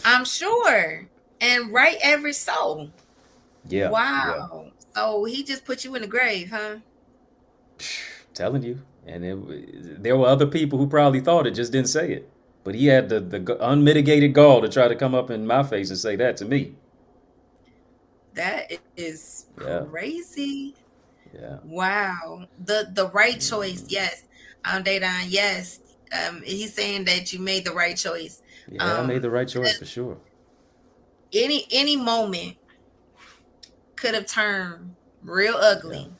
I'm 0.04 0.24
sure. 0.24 1.08
And 1.40 1.72
right 1.72 1.96
every 2.02 2.32
soul. 2.32 2.90
Yeah. 3.68 3.90
Wow. 3.90 4.64
Yeah. 4.64 4.70
So 4.96 5.24
he 5.24 5.42
just 5.42 5.66
put 5.66 5.84
you 5.84 5.94
in 5.94 6.00
the 6.00 6.08
grave, 6.08 6.50
huh? 6.50 6.76
Telling 8.34 8.62
you. 8.62 8.80
And 9.06 9.24
it, 9.24 10.02
there 10.02 10.16
were 10.16 10.26
other 10.26 10.46
people 10.46 10.78
who 10.78 10.88
probably 10.88 11.20
thought 11.20 11.46
it, 11.46 11.52
just 11.52 11.70
didn't 11.70 11.90
say 11.90 12.12
it. 12.12 12.30
But 12.64 12.74
he 12.74 12.86
had 12.86 13.10
the, 13.10 13.20
the 13.20 13.56
unmitigated 13.60 14.32
gall 14.32 14.62
to 14.62 14.68
try 14.68 14.88
to 14.88 14.96
come 14.96 15.14
up 15.14 15.30
in 15.30 15.46
my 15.46 15.62
face 15.62 15.90
and 15.90 15.98
say 15.98 16.16
that 16.16 16.36
to 16.38 16.44
me. 16.46 16.74
That 18.34 18.72
is 18.96 19.46
yeah. 19.62 19.84
crazy. 19.88 20.74
Yeah. 21.32 21.58
Wow. 21.64 22.46
The 22.64 22.90
the 22.92 23.08
right 23.08 23.40
choice, 23.40 23.84
yes. 23.88 24.24
Um 24.64 24.82
Dedan, 24.82 25.26
yes. 25.28 25.80
Um 26.12 26.42
he's 26.42 26.74
saying 26.74 27.04
that 27.04 27.32
you 27.32 27.38
made 27.38 27.64
the 27.64 27.72
right 27.72 27.96
choice. 27.96 28.42
Yeah, 28.68 28.82
um, 28.82 29.04
I 29.04 29.06
made 29.06 29.22
the 29.22 29.30
right 29.30 29.48
choice 29.48 29.78
for 29.78 29.86
sure. 29.86 30.18
Any 31.32 31.66
any 31.70 31.96
moment 31.96 32.56
could 33.96 34.14
have 34.14 34.26
turned 34.26 34.94
real 35.22 35.54
ugly. 35.54 36.10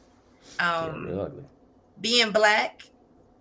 Yeah. 0.58 0.82
Um 0.84 1.04
yeah, 1.04 1.10
real 1.10 1.20
ugly. 1.20 1.44
Being 2.00 2.32
black 2.32 2.82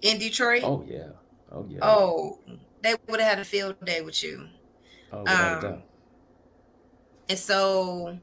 in 0.01 0.19
Detroit. 0.19 0.63
Oh 0.63 0.85
yeah. 0.87 1.07
Oh 1.51 1.65
yeah. 1.69 1.79
Oh, 1.81 2.39
they 2.81 2.95
would 3.07 3.19
have 3.19 3.29
had 3.29 3.39
a 3.39 3.45
field 3.45 3.75
day 3.83 4.01
with 4.01 4.23
you. 4.23 4.47
Oh, 5.11 5.25
um, 5.25 5.81
and 7.29 7.39
so 7.39 8.17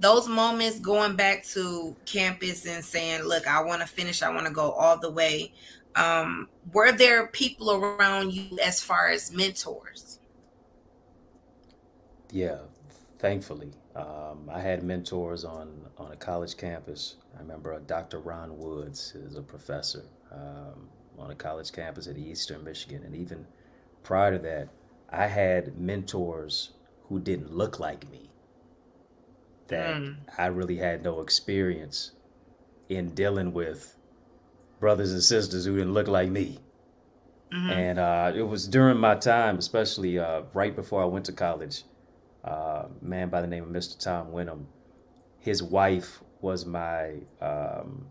those 0.00 0.28
moments 0.28 0.80
going 0.80 1.16
back 1.16 1.44
to 1.44 1.94
campus 2.04 2.66
and 2.66 2.84
saying, 2.84 3.22
look, 3.22 3.46
I 3.46 3.62
want 3.62 3.82
to 3.82 3.86
finish, 3.86 4.22
I 4.22 4.30
want 4.30 4.46
to 4.46 4.52
go 4.52 4.70
all 4.72 4.98
the 4.98 5.10
way. 5.10 5.52
Um, 5.94 6.48
were 6.72 6.92
there 6.92 7.26
people 7.28 7.72
around 7.72 8.32
you 8.32 8.58
as 8.62 8.82
far 8.82 9.08
as 9.08 9.32
mentors? 9.32 10.20
Yeah, 12.30 12.58
thankfully. 13.18 13.70
Um, 13.98 14.48
I 14.50 14.60
had 14.60 14.82
mentors 14.82 15.44
on, 15.44 15.68
on 15.96 16.12
a 16.12 16.16
college 16.16 16.56
campus. 16.56 17.16
I 17.36 17.40
remember 17.40 17.78
Dr. 17.80 18.20
Ron 18.20 18.56
Woods 18.58 19.14
is 19.14 19.36
a 19.36 19.42
professor. 19.42 20.04
um, 20.32 20.88
on 21.18 21.30
a 21.30 21.34
college 21.34 21.72
campus 21.72 22.06
at 22.06 22.16
Eastern 22.16 22.64
Michigan. 22.64 23.02
And 23.04 23.14
even 23.14 23.46
prior 24.02 24.32
to 24.32 24.38
that, 24.38 24.68
I 25.10 25.26
had 25.26 25.78
mentors 25.78 26.70
who 27.08 27.18
didn't 27.18 27.52
look 27.52 27.80
like 27.80 28.10
me, 28.10 28.30
that 29.68 29.96
mm. 29.96 30.16
I 30.36 30.46
really 30.46 30.76
had 30.76 31.02
no 31.02 31.20
experience 31.20 32.12
in 32.88 33.10
dealing 33.10 33.52
with 33.52 33.96
brothers 34.78 35.12
and 35.12 35.22
sisters 35.22 35.64
who 35.64 35.76
didn't 35.76 35.94
look 35.94 36.08
like 36.08 36.28
me. 36.28 36.58
Mm-hmm. 37.52 37.70
And 37.70 37.98
uh, 37.98 38.32
it 38.34 38.42
was 38.42 38.68
during 38.68 38.98
my 38.98 39.14
time, 39.14 39.58
especially 39.58 40.18
uh, 40.18 40.42
right 40.52 40.76
before 40.76 41.02
I 41.02 41.06
went 41.06 41.24
to 41.26 41.32
college, 41.32 41.82
uh, 42.44 42.84
a 42.84 42.88
man 43.00 43.28
by 43.28 43.40
the 43.40 43.46
name 43.46 43.64
of 43.64 43.70
Mr. 43.70 43.98
Tom 43.98 44.32
Wenham, 44.32 44.66
his 45.38 45.62
wife 45.62 46.22
was 46.40 46.64
my 46.66 47.14
um, 47.40 48.06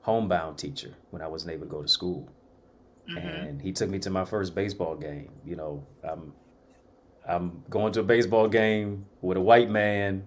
homebound 0.00 0.58
teacher 0.58 0.94
when 1.10 1.22
I 1.22 1.26
wasn't 1.26 1.52
able 1.52 1.66
to 1.66 1.70
go 1.70 1.82
to 1.82 1.88
school. 1.88 2.28
Mm-hmm. 3.10 3.26
And 3.26 3.62
he 3.62 3.72
took 3.72 3.90
me 3.90 3.98
to 4.00 4.10
my 4.10 4.24
first 4.24 4.54
baseball 4.54 4.96
game. 4.96 5.30
You 5.44 5.56
know, 5.56 5.86
I'm, 6.02 6.32
I'm 7.28 7.62
going 7.68 7.92
to 7.94 8.00
a 8.00 8.04
baseball 8.04 8.48
game 8.48 9.06
with 9.20 9.36
a 9.36 9.40
white 9.40 9.70
man, 9.70 10.24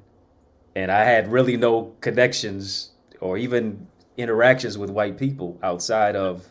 and 0.75 0.91
I 0.91 1.03
had 1.03 1.31
really 1.31 1.57
no 1.57 1.95
connections 2.01 2.91
or 3.19 3.37
even 3.37 3.87
interactions 4.17 4.77
with 4.77 4.89
white 4.89 5.17
people 5.17 5.59
outside 5.63 6.15
of 6.15 6.45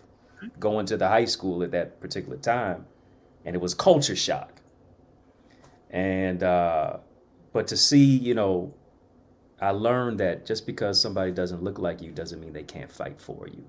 going 0.59 0.87
to 0.87 0.97
the 0.97 1.09
high 1.09 1.25
school 1.25 1.63
at 1.63 1.71
that 1.73 2.01
particular 2.01 2.37
time. 2.37 2.87
And 3.45 3.55
it 3.55 3.61
was 3.61 3.75
culture 3.75 4.17
shock. 4.17 4.56
And, 5.91 6.43
uh, 6.43 6.99
but 7.53 7.67
to 7.69 7.77
see, 7.77 8.05
you 8.05 8.35
know, 8.35 8.75
I 9.61 9.71
learned 9.71 10.21
that 10.21 10.45
just 10.45 10.67
because 10.67 11.01
somebody 11.01 11.33
doesn't 11.33 11.63
look 11.63 11.79
like 11.79 12.03
you 12.03 12.13
doesn't 12.13 12.41
mean 12.41 12.53
they 12.53 12.63
can't 12.63 12.91
fight 12.91 13.21
for 13.21 13.49
you. 13.49 13.65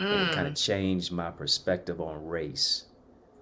Mm. 0.00 0.04
And 0.04 0.30
it 0.30 0.34
kind 0.34 0.46
of 0.46 0.54
changed 0.54 1.10
my 1.10 1.30
perspective 1.30 2.00
on 2.00 2.24
race. 2.26 2.84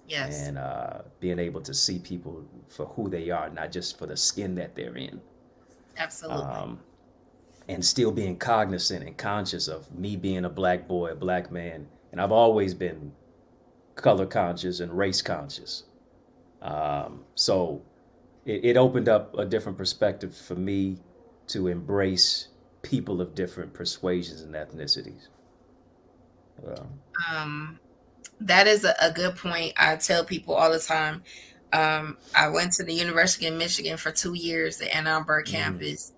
Yes. 0.07 0.47
And 0.47 0.59
uh, 0.59 1.03
being 1.21 1.39
able 1.39 1.61
to 1.63 1.75
see 1.75 1.99
people 1.99 2.45
for 2.69 2.87
who 2.87 3.09
they 3.09 3.31
are, 3.31 3.51
not 3.51 3.73
just 3.73 3.99
for 3.99 4.07
the 4.07 4.17
skin 4.17 4.55
that 4.57 4.75
they're 4.75 4.97
in. 4.97 5.21
Absolutely. 5.97 6.45
Um, 6.45 6.81
and 7.69 7.85
still 7.85 8.13
being 8.13 8.37
cognizant 8.37 9.05
and 9.05 9.17
conscious 9.17 9.69
of 9.69 9.93
me 9.95 10.17
being 10.17 10.45
a 10.45 10.51
black 10.51 10.87
boy, 10.87 11.13
a 11.13 11.15
black 11.15 11.51
man. 11.51 11.87
And 12.13 12.21
I've 12.21 12.33
always 12.33 12.75
been 12.75 13.13
color 13.95 14.27
conscious 14.27 14.81
and 14.81 14.97
race 14.97 15.23
conscious. 15.23 15.85
Um, 16.61 17.25
so 17.35 17.83
it, 18.45 18.65
it 18.65 18.77
opened 18.77 19.09
up 19.09 19.37
a 19.39 19.45
different 19.45 19.79
perspective 19.79 20.37
for 20.37 20.55
me 20.55 20.99
to 21.49 21.69
embrace 21.69 22.49
people 22.83 23.21
of 23.21 23.35
different 23.35 23.73
persuasions 23.73 24.43
and 24.43 24.55
ethnicities. 24.55 25.29
Um, 27.31 27.79
that 28.41 28.67
is 28.67 28.85
a, 28.85 28.95
a, 29.01 29.11
good 29.11 29.37
point. 29.37 29.73
I 29.77 29.97
tell 29.97 30.25
people 30.25 30.55
all 30.55 30.71
the 30.71 30.79
time. 30.79 31.23
Um, 31.73 32.17
I 32.35 32.49
went 32.49 32.73
to 32.75 32.85
the 32.85 32.95
University 32.95 33.47
of 33.47 33.55
Michigan 33.55 33.97
for 33.97 34.13
two 34.13 34.35
years, 34.35 34.79
the 34.79 34.95
Ann 34.95 35.07
Arbor 35.07 35.43
mm. 35.43 35.47
campus, 35.47 36.13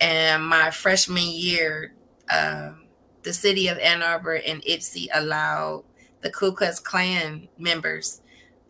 and 0.00 0.46
my 0.46 0.70
freshman 0.70 1.22
year, 1.22 1.94
um, 2.30 2.84
the 3.22 3.32
city 3.32 3.68
of 3.68 3.78
Ann 3.78 4.02
Arbor 4.02 4.34
and 4.34 4.62
Ypsi 4.62 5.08
allowed 5.12 5.84
the 6.20 6.30
Ku 6.30 6.52
Klux 6.52 6.78
Klan 6.78 7.48
members 7.58 8.20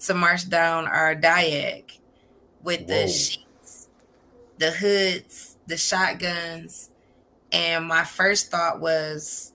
to 0.00 0.14
march 0.14 0.48
down 0.48 0.86
our 0.86 1.14
diag 1.14 1.99
with 2.62 2.80
Whoa. 2.80 2.86
the 2.86 3.08
sheets, 3.08 3.88
the 4.58 4.70
hoods, 4.70 5.56
the 5.66 5.76
shotguns. 5.76 6.90
And 7.52 7.86
my 7.86 8.04
first 8.04 8.50
thought 8.50 8.80
was, 8.80 9.52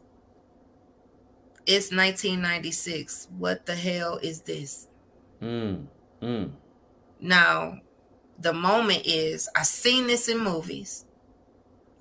it's 1.66 1.92
1996. 1.92 3.30
What 3.38 3.66
the 3.66 3.76
hell 3.76 4.18
is 4.22 4.42
this? 4.42 4.88
Mm, 5.42 5.88
mm. 6.22 6.52
Now, 7.20 7.80
the 8.38 8.54
moment 8.54 9.04
is 9.06 9.50
I've 9.56 9.66
seen 9.66 10.08
this 10.08 10.28
in 10.28 10.40
movies. 10.40 11.06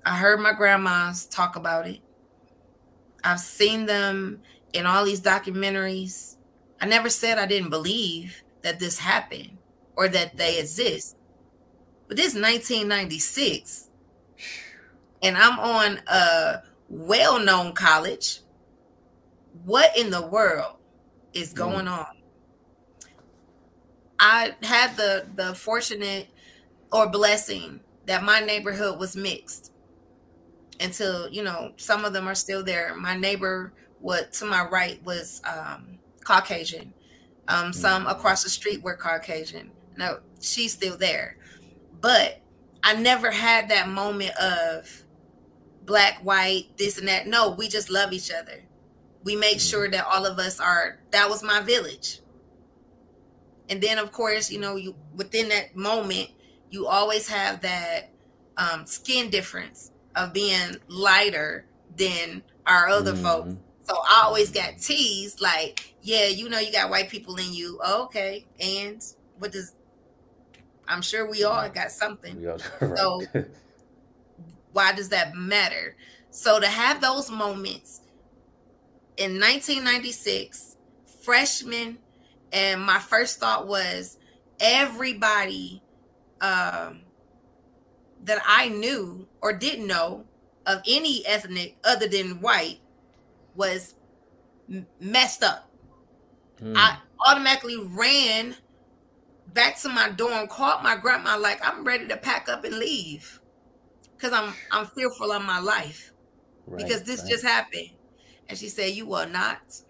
I 0.05 0.17
heard 0.17 0.39
my 0.39 0.53
grandmas 0.53 1.25
talk 1.25 1.55
about 1.55 1.87
it. 1.87 1.99
I've 3.23 3.39
seen 3.39 3.87
them 3.87 4.41
in 4.71 4.85
all 4.85 5.05
these 5.05 5.21
documentaries. 5.21 6.35
I 6.79 6.85
never 6.85 7.09
said 7.09 7.39
I 7.39 7.47
didn't 7.47 7.71
believe 7.71 8.43
that 8.61 8.79
this 8.79 8.99
happened 8.99 9.57
or 9.95 10.07
that 10.07 10.37
they 10.37 10.59
exist. 10.59 11.15
But 12.07 12.17
this 12.17 12.35
1996 12.35 13.89
and 15.25 15.35
I'm 15.35 15.59
on 15.59 15.99
a 16.07 16.61
well-known 16.87 17.73
college. 17.73 18.41
What 19.63 19.97
in 19.97 20.11
the 20.11 20.21
world 20.21 20.75
is 21.33 21.51
mm. 21.51 21.57
going 21.57 21.85
mm. 21.85 21.97
on? 21.99 22.05
I 24.19 24.55
had 24.61 24.95
the 24.95 25.25
the 25.35 25.55
fortunate 25.55 26.27
or 26.91 27.09
blessing 27.09 27.81
that 28.05 28.23
my 28.23 28.39
neighborhood 28.39 28.99
was 28.99 29.15
mixed 29.15 29.73
until 30.79 31.29
you 31.29 31.43
know 31.43 31.73
some 31.75 32.05
of 32.05 32.13
them 32.13 32.27
are 32.27 32.35
still 32.35 32.63
there 32.63 32.95
my 32.95 33.15
neighbor 33.15 33.73
what 33.99 34.31
to 34.31 34.45
my 34.45 34.65
right 34.69 35.03
was 35.03 35.41
um 35.45 35.97
caucasian 36.23 36.93
um 37.47 37.73
some 37.73 38.05
mm. 38.05 38.11
across 38.11 38.43
the 38.43 38.49
street 38.49 38.81
were 38.83 38.95
caucasian 38.95 39.71
no 39.97 40.19
she's 40.39 40.73
still 40.73 40.97
there 40.97 41.37
but 42.01 42.41
i 42.83 42.95
never 42.95 43.31
had 43.31 43.69
that 43.69 43.89
moment 43.89 44.35
of 44.37 45.03
black 45.85 46.19
white 46.19 46.65
this 46.77 46.97
and 46.97 47.07
that 47.07 47.27
no 47.27 47.51
we 47.51 47.67
just 47.67 47.89
love 47.89 48.11
each 48.11 48.31
other 48.31 48.63
we 49.23 49.35
make 49.35 49.57
mm. 49.57 49.69
sure 49.69 49.89
that 49.89 50.05
all 50.05 50.25
of 50.25 50.39
us 50.39 50.59
are 50.59 50.99
that 51.11 51.29
was 51.29 51.43
my 51.43 51.61
village 51.61 52.19
and 53.69 53.81
then 53.81 53.97
of 53.97 54.11
course 54.11 54.51
you 54.51 54.59
know 54.59 54.75
you 54.75 54.95
within 55.15 55.49
that 55.49 55.75
moment 55.75 56.29
you 56.69 56.87
always 56.87 57.27
have 57.27 57.61
that 57.61 58.09
um, 58.57 58.85
skin 58.85 59.29
difference 59.29 59.91
of 60.15 60.33
being 60.33 60.77
lighter 60.87 61.65
than 61.95 62.41
our 62.65 62.89
other 62.89 63.13
mm-hmm. 63.13 63.23
folks. 63.23 63.55
So 63.83 63.95
I 64.09 64.23
always 64.25 64.51
got 64.51 64.79
teased 64.79 65.41
like, 65.41 65.95
yeah, 66.01 66.27
you 66.27 66.49
know, 66.49 66.59
you 66.59 66.71
got 66.71 66.89
white 66.89 67.09
people 67.09 67.35
in 67.35 67.53
you. 67.53 67.79
Oh, 67.83 68.03
okay. 68.05 68.45
And 68.59 69.03
what 69.37 69.51
does 69.51 69.74
I'm 70.87 71.01
sure 71.01 71.29
we 71.29 71.43
all 71.43 71.67
got 71.69 71.91
something. 71.91 72.39
We 72.39 72.47
all, 72.47 72.59
right. 72.81 72.97
So 72.97 73.21
why 74.73 74.93
does 74.93 75.09
that 75.09 75.35
matter? 75.35 75.95
So 76.31 76.59
to 76.59 76.67
have 76.67 77.01
those 77.01 77.31
moments 77.31 78.01
in 79.17 79.39
1996, 79.39 80.77
freshman, 81.23 81.97
and 82.51 82.81
my 82.81 82.99
first 82.99 83.39
thought 83.39 83.67
was 83.67 84.17
everybody 84.59 85.81
um, 86.41 87.01
that 88.23 88.41
I 88.45 88.69
knew 88.69 89.27
or 89.41 89.53
didn't 89.53 89.87
know 89.87 90.25
of 90.65 90.81
any 90.87 91.25
ethnic 91.25 91.77
other 91.83 92.07
than 92.07 92.41
white 92.41 92.79
was 93.55 93.95
messed 94.99 95.43
up. 95.43 95.69
Mm. 96.61 96.73
I 96.75 96.97
automatically 97.25 97.77
ran 97.77 98.55
back 99.55 99.79
to 99.79 99.89
my 99.89 100.09
dorm, 100.09 100.47
called 100.47 100.83
my 100.83 100.95
grandma, 100.95 101.37
like 101.37 101.65
I'm 101.65 101.83
ready 101.83 102.07
to 102.07 102.17
pack 102.17 102.47
up 102.47 102.63
and 102.63 102.77
leave, 102.77 103.41
because 104.15 104.31
I'm 104.31 104.53
I'm 104.71 104.85
fearful 104.85 105.31
of 105.31 105.43
my 105.43 105.59
life, 105.59 106.11
right, 106.67 106.77
because 106.77 107.01
this 107.01 107.21
right. 107.21 107.29
just 107.31 107.43
happened. 107.43 107.89
And 108.47 108.55
she 108.55 108.69
said, 108.69 108.91
"You 108.91 109.07
will 109.07 109.27
not. 109.27 109.81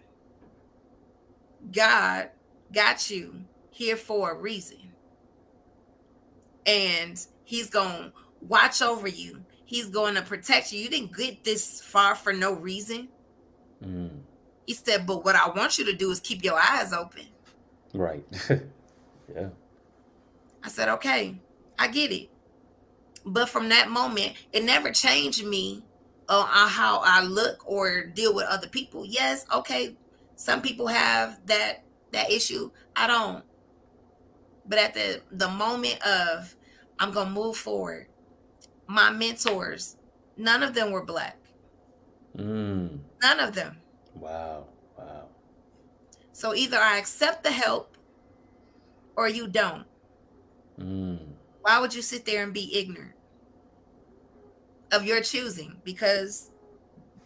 God 1.74 2.30
got 2.72 3.10
you 3.10 3.42
here 3.72 3.98
for 3.98 4.32
a 4.32 4.38
reason, 4.38 4.94
and 6.66 7.20
He's 7.44 7.70
going." 7.70 8.12
To 8.12 8.14
watch 8.48 8.82
over 8.82 9.08
you. 9.08 9.44
He's 9.66 9.90
going 9.90 10.16
to 10.16 10.22
protect 10.22 10.72
you. 10.72 10.80
You 10.80 10.90
didn't 10.90 11.16
get 11.16 11.44
this 11.44 11.82
far 11.82 12.16
for 12.16 12.32
no 12.34 12.54
reason. 12.54 13.10
Mm. 13.84 14.22
He 14.66 14.74
said, 14.74 15.06
but 15.06 15.26
what 15.26 15.36
I 15.36 15.50
want 15.50 15.78
you 15.78 15.86
to 15.86 15.94
do 15.94 16.12
is 16.12 16.20
keep 16.20 16.44
your 16.44 16.60
eyes 16.60 16.94
open. 16.94 17.26
Right. 17.94 18.24
yeah. 19.34 19.50
I 20.64 20.70
said, 20.70 20.90
okay, 20.90 21.36
I 21.78 21.88
get 21.88 22.12
it. 22.12 22.30
But 23.26 23.50
from 23.50 23.70
that 23.70 23.90
moment, 23.90 24.34
it 24.52 24.64
never 24.64 24.92
changed 24.92 25.46
me 25.46 25.84
uh, 26.30 26.48
on 26.52 26.70
how 26.70 27.02
I 27.04 27.22
look 27.24 27.64
or 27.66 28.06
deal 28.06 28.34
with 28.34 28.46
other 28.46 28.68
people. 28.68 29.06
Yes, 29.06 29.46
okay, 29.54 29.96
some 30.36 30.62
people 30.62 30.88
have 30.88 31.40
that 31.48 31.84
that 32.12 32.32
issue. 32.32 32.72
I 32.96 33.08
don't. 33.08 33.44
But 34.66 34.80
at 34.80 34.94
the 34.94 35.22
the 35.32 35.50
moment 35.50 36.02
of 36.06 36.56
I'm 37.00 37.12
gonna 37.12 37.30
move 37.30 37.58
forward, 37.58 38.08
my 38.88 39.10
mentors, 39.10 39.98
none 40.38 40.64
of 40.64 40.74
them 40.74 40.92
were 40.92 41.04
black. 41.04 41.38
Mm. 42.38 43.00
None 43.22 43.40
of 43.40 43.56
them. 43.56 43.78
Wow. 44.14 44.66
Wow. 44.98 45.28
So 46.32 46.54
either 46.54 46.78
I 46.78 46.98
accept 46.98 47.44
the 47.44 47.52
help 47.52 47.95
or 49.16 49.28
you 49.30 49.48
don't. 49.48 49.86
Mm. 50.80 51.20
Why 51.62 51.80
would 51.80 51.96
you 51.96 52.02
sit 52.02 52.26
there 52.26 52.44
and 52.44 52.54
be 52.54 52.78
ignorant 52.78 53.14
of 54.92 55.06
your 55.06 55.22
choosing? 55.22 55.78
Because 55.84 56.52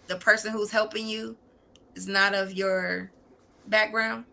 the 0.08 0.16
person 0.16 0.52
who's 0.52 0.72
helping 0.72 1.08
you 1.08 1.38
is 1.96 2.08
not 2.08 2.34
of 2.34 2.54
your 2.54 3.12
background? 3.68 4.26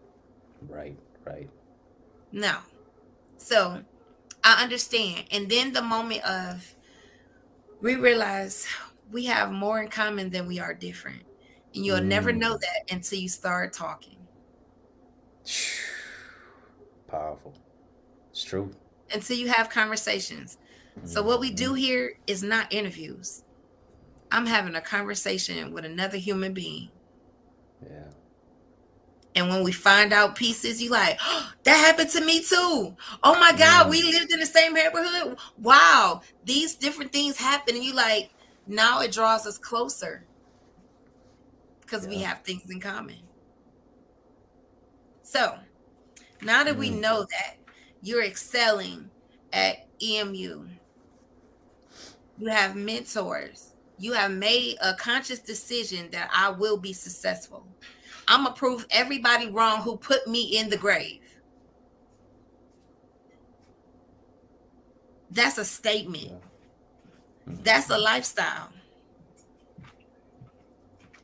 Right, 0.69 0.97
right. 1.25 1.49
No. 2.33 2.59
So 3.39 3.83
I 4.45 4.63
understand. 4.63 5.25
And 5.31 5.49
then 5.49 5.73
the 5.73 5.83
moment 5.83 6.25
of 6.25 6.75
we 7.81 7.95
realize 7.95 8.67
we 9.11 9.27
have 9.27 9.53
more 9.53 9.81
in 9.81 9.89
common 9.89 10.31
than 10.31 10.47
we 10.47 10.59
are 10.59 10.75
different. 10.75 11.23
And 11.75 11.85
you'll 11.85 12.01
mm. 12.01 12.07
never 12.07 12.33
know 12.33 12.57
that 12.57 12.93
until 12.95 13.19
you 13.19 13.29
start 13.29 13.73
talking. 13.73 14.17
Powerful. 17.09 17.55
It's 18.31 18.45
true. 18.45 18.73
Until 19.13 19.37
you 19.37 19.49
have 19.49 19.71
conversations. 19.71 20.59
Mm. 20.99 21.09
So 21.09 21.23
what 21.23 21.41
we 21.41 21.51
do 21.51 21.69
mm-hmm. 21.69 21.77
here 21.77 22.19
is 22.27 22.43
not 22.43 22.73
interviews. 22.73 23.43
I'm 24.31 24.47
having 24.47 24.75
a 24.75 24.81
conversation 24.81 25.73
with 25.73 25.85
another 25.85 26.19
human 26.19 26.53
being. 26.53 26.91
Yeah. 27.83 28.09
And 29.37 29.51
when 29.51 29.63
we 29.63 29.71
find 29.71 30.15
out 30.15 30.35
pieces, 30.35 30.83
you 30.83 30.91
like, 30.91 31.19
oh, 31.23 31.53
that 31.65 31.77
happened 31.77 32.09
to 32.11 32.25
me 32.25 32.41
too. 32.43 32.97
Oh 33.23 33.39
my 33.39 33.53
God, 33.57 33.91
we 33.91 34.03
lived 34.03 34.33
in 34.33 34.41
the 34.41 34.47
same 34.47 34.73
neighborhood. 34.73 35.37
Wow, 35.59 36.23
these 36.45 36.75
different 36.75 37.13
things 37.13 37.37
happen. 37.37 37.77
And 37.77 37.85
you 37.85 37.95
like, 37.95 38.31
now 38.67 39.03
it 39.03 39.13
draws 39.13 39.47
us 39.47 39.59
closer 39.59 40.25
because 41.83 42.05
yeah. 42.05 42.11
we 42.11 42.19
have 42.23 42.43
things 42.43 42.71
in 42.71 42.81
common. 42.81 43.19
So 45.23 45.59
now 46.43 46.65
that 46.65 46.77
mm. 46.77 46.79
we 46.79 46.91
know 46.91 47.27
that 47.31 47.57
you're 48.03 48.23
excelling 48.23 49.11
at 49.53 49.87
EMU, 50.03 50.67
you 52.39 52.49
have 52.49 52.77
mentors, 52.77 53.73
you 53.99 54.13
have 54.13 54.31
made 54.31 54.77
a 54.83 54.95
conscious 54.95 55.41
decision 55.41 56.11
that 56.11 56.31
I 56.33 56.51
will 56.51 56.77
be 56.77 56.93
successful. 56.93 57.67
I'm 58.29 58.45
gonna 58.45 58.55
prove 58.55 58.87
everybody 58.91 59.49
wrong 59.49 59.83
who 59.83 59.97
put 59.97 60.27
me 60.27 60.59
in 60.59 60.69
the 60.69 60.77
grave. 60.77 61.21
That's 65.31 65.59
a 65.59 65.65
statement. 65.65 66.33
That's 67.47 67.91
a 67.91 67.99
lifestyle. 67.99 68.71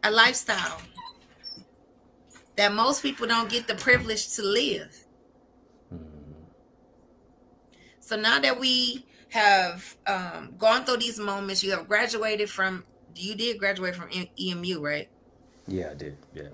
A 0.05 0.11
lifestyle 0.11 0.81
that 2.57 2.73
most 2.73 3.03
people 3.03 3.27
don't 3.27 3.51
get 3.51 3.67
the 3.67 3.75
privilege 3.75 4.35
to 4.35 4.43
live. 4.43 5.02
So 8.03 8.17
now 8.17 8.41
that 8.41 8.59
we 8.59 9.07
have 9.31 9.97
um, 10.07 10.55
gone 10.59 10.85
through 10.85 10.99
these 10.99 11.19
moments, 11.19 11.63
you 11.63 11.71
have 11.71 11.87
graduated 11.89 12.51
from, 12.51 12.85
you 13.15 13.35
did 13.37 13.59
graduate 13.59 13.95
from 13.95 14.11
EMU, 14.11 14.81
right? 14.81 15.09
Yeah, 15.69 15.91
I 15.91 15.95
did. 15.95 16.17
Yeah. 16.35 16.49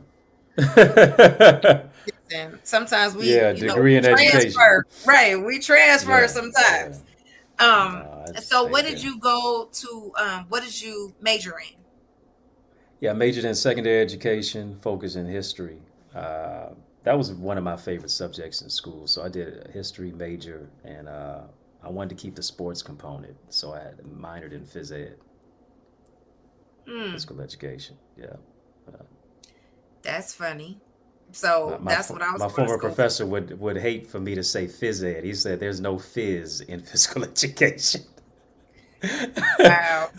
sometimes 2.62 3.14
we 3.14 3.26
yeah 3.26 3.52
degree 3.52 3.96
know, 3.96 3.98
in 3.98 4.04
transfer, 4.04 4.30
education 4.30 4.84
right 5.06 5.42
we 5.42 5.58
transfer 5.58 6.20
yeah, 6.20 6.26
sometimes 6.26 7.02
um 7.58 8.04
no, 8.26 8.34
so 8.40 8.66
what 8.66 8.84
did 8.84 9.02
you 9.02 9.18
go 9.20 9.68
to 9.72 10.12
um 10.18 10.44
what 10.48 10.62
did 10.62 10.80
you 10.80 11.14
major 11.20 11.54
in 11.58 11.84
yeah 13.00 13.10
I 13.10 13.14
majored 13.14 13.44
in 13.44 13.54
secondary 13.54 14.00
education 14.00 14.78
focus 14.80 15.16
in 15.16 15.26
history 15.26 15.78
uh 16.14 16.70
that 17.04 17.16
was 17.16 17.32
one 17.32 17.56
of 17.56 17.64
my 17.64 17.76
favorite 17.76 18.10
subjects 18.10 18.62
in 18.62 18.68
school 18.68 19.06
so 19.06 19.22
i 19.22 19.28
did 19.28 19.66
a 19.66 19.70
history 19.70 20.12
major 20.12 20.68
and 20.84 21.08
uh 21.08 21.40
i 21.82 21.88
wanted 21.88 22.10
to 22.10 22.14
keep 22.14 22.34
the 22.34 22.42
sports 22.42 22.82
component 22.82 23.36
so 23.48 23.72
i 23.72 23.78
had 23.78 23.98
minored 23.98 24.52
in 24.52 24.62
phys 24.62 24.92
ed 24.92 25.16
mm. 26.86 27.12
physical 27.12 27.40
education 27.40 27.96
yeah 28.16 28.36
uh, 28.88 29.02
that's 30.02 30.34
funny. 30.34 30.78
So 31.32 31.78
my, 31.82 31.92
that's 31.92 32.10
what 32.10 32.22
I 32.22 32.32
was. 32.32 32.40
My 32.40 32.48
former 32.48 32.78
professor 32.78 33.26
would 33.26 33.60
would 33.60 33.76
hate 33.76 34.06
for 34.06 34.18
me 34.18 34.34
to 34.34 34.42
say 34.42 34.66
phys 34.66 35.04
ed. 35.04 35.24
He 35.24 35.34
said 35.34 35.60
there's 35.60 35.80
no 35.80 35.96
phys 35.96 36.66
in 36.66 36.80
physical 36.90 37.24
education. 37.24 38.02
Wow. 39.58 40.10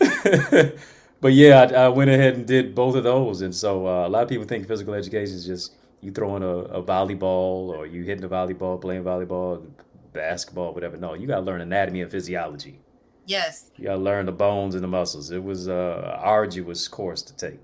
but 1.20 1.32
yeah, 1.32 1.68
I, 1.70 1.84
I, 1.84 1.88
went 1.88 2.08
ahead 2.08 2.34
and 2.34 2.46
did 2.46 2.74
both 2.74 2.94
of 2.94 3.04
those, 3.04 3.42
and 3.42 3.54
so 3.54 3.86
uh, 3.86 4.06
a 4.06 4.08
lot 4.08 4.22
of 4.22 4.28
people 4.28 4.46
think 4.46 4.66
physical 4.66 4.94
education 4.94 5.34
is 5.34 5.44
just 5.44 5.74
you 6.00 6.12
throwing 6.12 6.42
a, 6.42 6.48
a 6.48 6.82
volleyball 6.82 7.68
or 7.68 7.86
you 7.86 8.02
hitting 8.04 8.24
a 8.24 8.28
volleyball, 8.28 8.80
playing 8.80 9.04
volleyball, 9.04 9.66
basketball, 10.12 10.72
whatever. 10.74 10.96
No, 10.96 11.14
you 11.14 11.26
got 11.26 11.36
to 11.36 11.42
learn 11.42 11.60
anatomy 11.60 12.02
and 12.02 12.10
physiology. 12.10 12.80
Yes. 13.26 13.70
You 13.76 13.86
got 13.86 13.94
to 13.94 13.98
learn 13.98 14.26
the 14.26 14.32
bones 14.32 14.74
and 14.74 14.82
the 14.82 14.88
muscles. 14.88 15.30
It 15.30 15.42
was 15.42 15.68
a 15.68 16.18
arduous 16.20 16.88
course 16.88 17.22
to 17.22 17.36
take. 17.36 17.60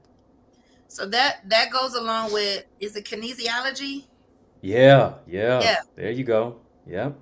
So 0.89 1.07
that 1.07 1.49
that 1.49 1.71
goes 1.71 1.95
along 1.95 2.33
with 2.33 2.65
is 2.79 2.95
it 2.95 3.05
kinesiology? 3.05 4.05
Yeah, 4.61 5.15
yeah. 5.27 5.61
Yeah. 5.61 5.77
There 5.97 6.11
you 6.11 6.25
go. 6.25 6.61
Yep. 6.87 7.19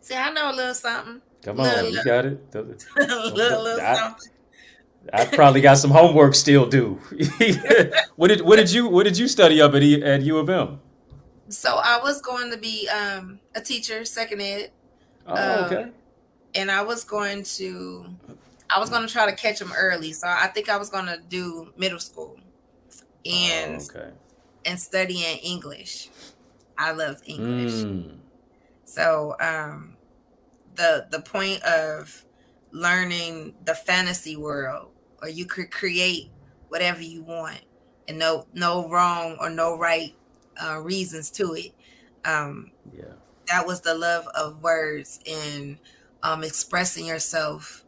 See, 0.00 0.14
I 0.14 0.30
know 0.30 0.52
a 0.52 0.54
little 0.54 0.74
something. 0.74 1.20
Come 1.42 1.60
on, 1.60 1.66
little, 1.66 1.90
you 1.90 2.04
got 2.04 2.26
it. 2.26 2.54
little, 2.54 2.74
little 3.34 3.80
I, 3.80 3.94
something. 3.94 4.30
I 5.12 5.24
probably 5.24 5.60
got 5.60 5.78
some 5.78 5.90
homework 5.90 6.34
still 6.34 6.66
due. 6.66 7.00
what 8.16 8.28
did 8.28 8.42
what 8.42 8.56
did 8.56 8.70
you 8.70 8.88
what 8.88 9.04
did 9.04 9.16
you 9.16 9.28
study 9.28 9.60
up 9.60 9.74
at 9.74 9.82
at 9.82 10.22
U 10.22 10.38
of 10.38 10.48
M? 10.48 10.80
So 11.48 11.80
I 11.82 11.98
was 12.00 12.20
going 12.20 12.50
to 12.52 12.56
be 12.56 12.88
um, 12.88 13.40
a 13.54 13.60
teacher, 13.60 14.04
second 14.04 14.40
ed. 14.40 14.70
Oh, 15.26 15.34
um, 15.34 15.64
okay. 15.64 15.90
And 16.54 16.70
I 16.70 16.82
was 16.82 17.04
going 17.04 17.42
to 17.44 18.06
I 18.74 18.78
was 18.78 18.88
going 18.90 19.06
to 19.06 19.12
try 19.12 19.28
to 19.28 19.36
catch 19.36 19.58
them 19.58 19.72
early. 19.76 20.12
So 20.12 20.28
I 20.28 20.46
think 20.48 20.68
I 20.68 20.76
was 20.76 20.90
going 20.90 21.06
to 21.06 21.18
do 21.28 21.72
middle 21.76 21.98
school 21.98 22.38
and 23.26 23.80
oh, 23.80 23.98
okay. 23.98 24.10
and 24.64 24.78
studying 24.78 25.38
English. 25.38 26.08
I 26.78 26.92
love 26.92 27.20
English. 27.26 27.72
Mm. 27.72 28.16
So 28.84 29.36
um 29.40 29.96
the 30.76 31.06
the 31.10 31.20
point 31.20 31.62
of 31.62 32.24
learning 32.72 33.54
the 33.64 33.74
fantasy 33.74 34.36
world 34.36 34.90
or 35.22 35.28
you 35.28 35.44
could 35.44 35.70
create 35.70 36.30
whatever 36.68 37.02
you 37.02 37.22
want 37.22 37.60
and 38.08 38.18
no 38.18 38.46
no 38.54 38.88
wrong 38.88 39.36
or 39.40 39.50
no 39.50 39.76
right 39.76 40.14
uh, 40.62 40.78
reasons 40.80 41.30
to 41.30 41.54
it. 41.54 41.72
Um 42.24 42.70
yeah. 42.92 43.04
That 43.48 43.66
was 43.66 43.80
the 43.80 43.94
love 43.94 44.26
of 44.34 44.62
words 44.62 45.20
and 45.26 45.78
um 46.22 46.44
expressing 46.44 47.06
yourself 47.06 47.84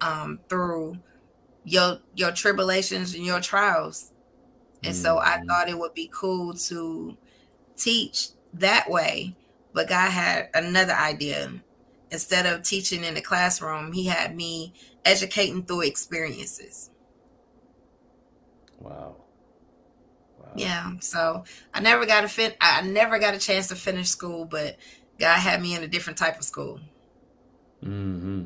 um 0.00 0.40
through 0.48 0.98
your 1.64 1.98
your 2.14 2.32
tribulations 2.32 3.14
and 3.14 3.24
your 3.24 3.40
trials. 3.40 4.12
And 4.82 4.94
mm-hmm. 4.94 5.02
so 5.02 5.18
I 5.18 5.36
mm-hmm. 5.36 5.46
thought 5.48 5.68
it 5.68 5.78
would 5.78 5.94
be 5.94 6.10
cool 6.12 6.54
to 6.54 7.16
teach 7.76 8.28
that 8.52 8.90
way. 8.90 9.36
But 9.72 9.88
God 9.88 10.10
had 10.10 10.50
another 10.54 10.92
idea. 10.92 11.52
Instead 12.10 12.46
of 12.46 12.62
teaching 12.62 13.02
in 13.02 13.14
the 13.14 13.20
classroom, 13.20 13.92
he 13.92 14.04
had 14.06 14.36
me 14.36 14.72
educating 15.04 15.64
through 15.64 15.82
experiences. 15.82 16.90
Wow. 18.78 19.16
wow. 20.38 20.52
Yeah. 20.54 20.92
So 21.00 21.44
I 21.72 21.80
never 21.80 22.06
got 22.06 22.24
a 22.24 22.28
fit 22.28 22.56
I 22.60 22.82
never 22.82 23.18
got 23.18 23.34
a 23.34 23.38
chance 23.38 23.68
to 23.68 23.76
finish 23.76 24.08
school, 24.08 24.44
but 24.44 24.76
God 25.18 25.38
had 25.38 25.60
me 25.60 25.74
in 25.74 25.82
a 25.82 25.88
different 25.88 26.18
type 26.18 26.38
of 26.38 26.44
school. 26.44 26.80
Mm-hmm. 27.82 28.44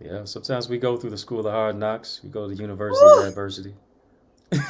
Yeah, 0.00 0.24
sometimes 0.24 0.68
we 0.68 0.78
go 0.78 0.96
through 0.96 1.10
the 1.10 1.18
school 1.18 1.46
of 1.46 1.52
hard 1.52 1.76
knocks. 1.76 2.20
We 2.22 2.28
go 2.28 2.48
to 2.48 2.54
university 2.54 3.04
Woo! 3.04 3.26
adversity. 3.26 3.74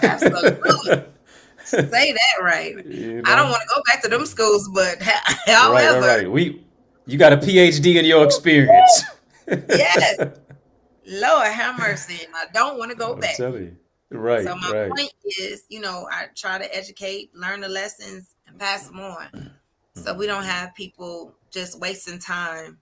Absolutely. 0.02 1.04
Say 1.64 2.12
that 2.12 2.42
right. 2.42 2.84
You 2.86 3.22
know? 3.22 3.22
I 3.24 3.36
don't 3.36 3.48
want 3.48 3.62
to 3.62 3.68
go 3.74 3.82
back 3.86 4.02
to 4.02 4.08
them 4.08 4.26
schools, 4.26 4.68
but 4.68 5.00
however, 5.46 6.00
right, 6.00 6.18
right, 6.18 6.30
we 6.30 6.62
you 7.06 7.18
got 7.18 7.32
a 7.32 7.36
PhD 7.36 7.96
in 7.96 8.04
your 8.04 8.24
experience. 8.24 9.04
yes. 9.48 10.18
Lord 11.06 11.46
have 11.48 11.78
mercy. 11.78 12.26
I 12.34 12.46
don't 12.54 12.78
want 12.78 12.90
to 12.90 12.96
go 12.96 13.14
I'm 13.14 13.20
back. 13.20 13.38
Right. 14.10 14.44
So 14.44 14.56
my 14.56 14.70
right. 14.70 14.90
point 14.90 15.12
is, 15.38 15.64
you 15.68 15.80
know, 15.80 16.08
I 16.10 16.26
try 16.34 16.58
to 16.58 16.74
educate, 16.74 17.34
learn 17.34 17.60
the 17.60 17.68
lessons, 17.68 18.34
and 18.46 18.58
pass 18.58 18.86
them 18.86 19.00
on. 19.00 19.50
So 19.94 20.14
we 20.14 20.26
don't 20.26 20.44
have 20.44 20.74
people 20.74 21.34
just 21.50 21.78
wasting 21.78 22.18
time 22.18 22.78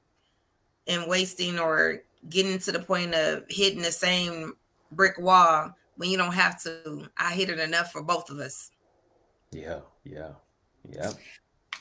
and 0.86 1.06
wasting 1.08 1.58
or 1.58 2.02
getting 2.28 2.58
to 2.60 2.72
the 2.72 2.78
point 2.78 3.14
of 3.14 3.44
hitting 3.48 3.82
the 3.82 3.92
same 3.92 4.54
brick 4.92 5.18
wall 5.18 5.74
when 5.96 6.10
you 6.10 6.16
don't 6.16 6.32
have 6.32 6.62
to. 6.62 7.08
I 7.16 7.32
hit 7.32 7.50
it 7.50 7.58
enough 7.58 7.92
for 7.92 8.02
both 8.02 8.30
of 8.30 8.38
us. 8.38 8.70
Yeah, 9.50 9.80
yeah, 10.04 10.30
yeah. 10.88 11.12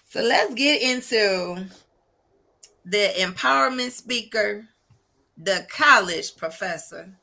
So 0.10 0.22
let's 0.22 0.54
get 0.56 0.82
into 0.82 1.66
the 2.86 3.14
empowerment 3.18 3.92
speaker, 3.92 4.68
the 5.38 5.66
college 5.70 6.36
professor, 6.36 7.14